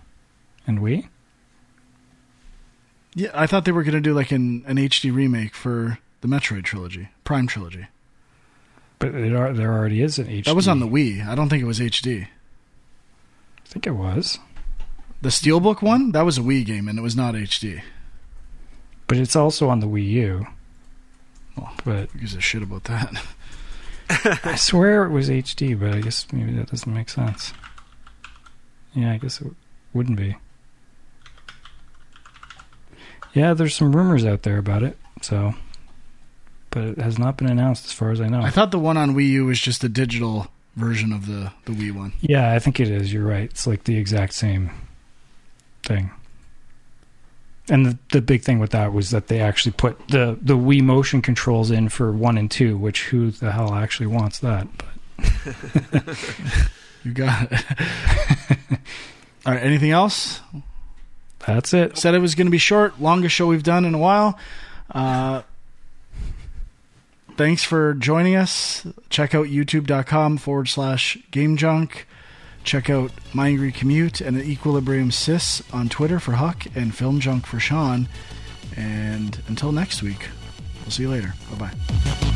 And 0.65 0.79
Wii? 0.79 1.07
Yeah, 3.15 3.31
I 3.33 3.47
thought 3.47 3.65
they 3.65 3.71
were 3.71 3.83
going 3.83 3.95
to 3.95 4.01
do 4.01 4.13
like 4.13 4.31
an, 4.31 4.63
an 4.67 4.77
HD 4.77 5.13
remake 5.13 5.55
for 5.55 5.99
the 6.21 6.27
Metroid 6.27 6.63
trilogy, 6.63 7.09
Prime 7.23 7.47
trilogy. 7.47 7.87
But 8.99 9.15
it 9.15 9.33
are, 9.33 9.53
there 9.53 9.71
already 9.71 10.01
is 10.01 10.19
an 10.19 10.27
HD. 10.27 10.45
That 10.45 10.55
was 10.55 10.67
on 10.67 10.79
the 10.79 10.87
Wii. 10.87 11.25
I 11.25 11.33
don't 11.33 11.49
think 11.49 11.63
it 11.63 11.67
was 11.67 11.79
HD. 11.79 12.23
I 12.25 13.67
think 13.67 13.87
it 13.87 13.91
was. 13.91 14.39
The 15.21 15.29
Steelbook 15.29 15.81
one? 15.81 16.11
That 16.11 16.23
was 16.23 16.37
a 16.37 16.41
Wii 16.41 16.65
game 16.65 16.87
and 16.87 16.99
it 16.99 17.01
was 17.01 17.15
not 17.15 17.33
HD. 17.33 17.81
But 19.07 19.17
it's 19.17 19.35
also 19.35 19.69
on 19.69 19.79
the 19.79 19.87
Wii 19.87 20.07
U. 20.09 20.47
Well, 21.57 21.73
but 21.83 22.09
who 22.11 22.19
gives 22.19 22.35
a 22.35 22.41
shit 22.41 22.61
about 22.61 22.85
that? 22.85 23.13
I 24.43 24.55
swear 24.55 25.05
it 25.05 25.09
was 25.09 25.29
HD, 25.29 25.79
but 25.79 25.93
I 25.93 26.01
guess 26.01 26.25
maybe 26.31 26.53
that 26.53 26.69
doesn't 26.69 26.93
make 26.93 27.09
sense. 27.09 27.53
Yeah, 28.93 29.13
I 29.13 29.17
guess 29.17 29.39
it 29.41 29.51
wouldn't 29.93 30.17
be. 30.17 30.35
Yeah, 33.33 33.53
there's 33.53 33.75
some 33.75 33.95
rumors 33.95 34.25
out 34.25 34.43
there 34.43 34.57
about 34.57 34.83
it, 34.83 34.97
so 35.21 35.53
but 36.71 36.83
it 36.83 36.97
has 36.97 37.17
not 37.17 37.37
been 37.37 37.49
announced 37.49 37.85
as 37.85 37.93
far 37.93 38.11
as 38.11 38.21
I 38.21 38.27
know. 38.27 38.41
I 38.41 38.49
thought 38.49 38.71
the 38.71 38.79
one 38.79 38.97
on 38.97 39.15
Wii 39.15 39.27
U 39.29 39.45
was 39.45 39.59
just 39.59 39.83
a 39.83 39.89
digital 39.89 40.47
version 40.75 41.11
of 41.11 41.27
the 41.27 41.51
the 41.65 41.71
Wii 41.71 41.91
one. 41.91 42.13
Yeah, 42.21 42.53
I 42.53 42.59
think 42.59 42.79
it 42.79 42.89
is. 42.89 43.11
You're 43.13 43.25
right. 43.25 43.49
It's 43.49 43.67
like 43.67 43.83
the 43.83 43.97
exact 43.97 44.33
same 44.33 44.71
thing. 45.83 46.11
And 47.69 47.85
the 47.85 47.97
the 48.11 48.21
big 48.21 48.41
thing 48.41 48.59
with 48.59 48.71
that 48.71 48.93
was 48.93 49.11
that 49.11 49.27
they 49.27 49.39
actually 49.39 49.73
put 49.73 50.07
the 50.09 50.37
the 50.41 50.57
Wii 50.57 50.81
motion 50.81 51.21
controls 51.21 51.69
in 51.71 51.89
for 51.89 52.11
1 52.11 52.37
and 52.37 52.49
2, 52.49 52.77
which 52.77 53.05
who 53.05 53.31
the 53.31 53.51
hell 53.51 53.73
actually 53.73 54.07
wants 54.07 54.39
that? 54.39 54.67
But 54.77 54.87
you 57.03 57.11
got 57.13 57.51
it. 57.51 57.65
All 59.45 59.53
right, 59.53 59.63
anything 59.63 59.91
else? 59.91 60.41
That's 61.45 61.73
it. 61.73 61.97
Said 61.97 62.15
it 62.15 62.19
was 62.19 62.35
going 62.35 62.47
to 62.47 62.51
be 62.51 62.57
short, 62.57 62.99
longest 62.99 63.35
show 63.35 63.47
we've 63.47 63.63
done 63.63 63.85
in 63.85 63.93
a 63.93 63.97
while. 63.97 64.37
Uh, 64.91 65.43
thanks 67.39 67.63
for 67.63 67.93
joining 67.93 68.35
us. 68.35 68.85
Check 69.09 69.33
out 69.33 69.47
youtube.com 69.47 70.37
forward 70.39 70.67
slash 70.67 71.17
game 71.31 71.55
junk. 71.55 72.05
Check 72.65 72.89
out 72.89 73.11
My 73.33 73.47
Angry 73.47 73.71
Commute 73.71 74.19
and 74.19 74.35
the 74.35 74.43
Equilibrium 74.43 75.09
Sis 75.09 75.63
on 75.71 75.87
Twitter 75.87 76.19
for 76.19 76.33
Huck 76.33 76.65
and 76.75 76.93
Film 76.93 77.21
Junk 77.21 77.45
for 77.45 77.57
Sean. 77.57 78.09
And 78.75 79.41
until 79.47 79.71
next 79.71 80.03
week, 80.03 80.27
we'll 80.81 80.91
see 80.91 81.03
you 81.03 81.09
later. 81.09 81.33
Bye 81.57 81.71
bye. 81.71 82.28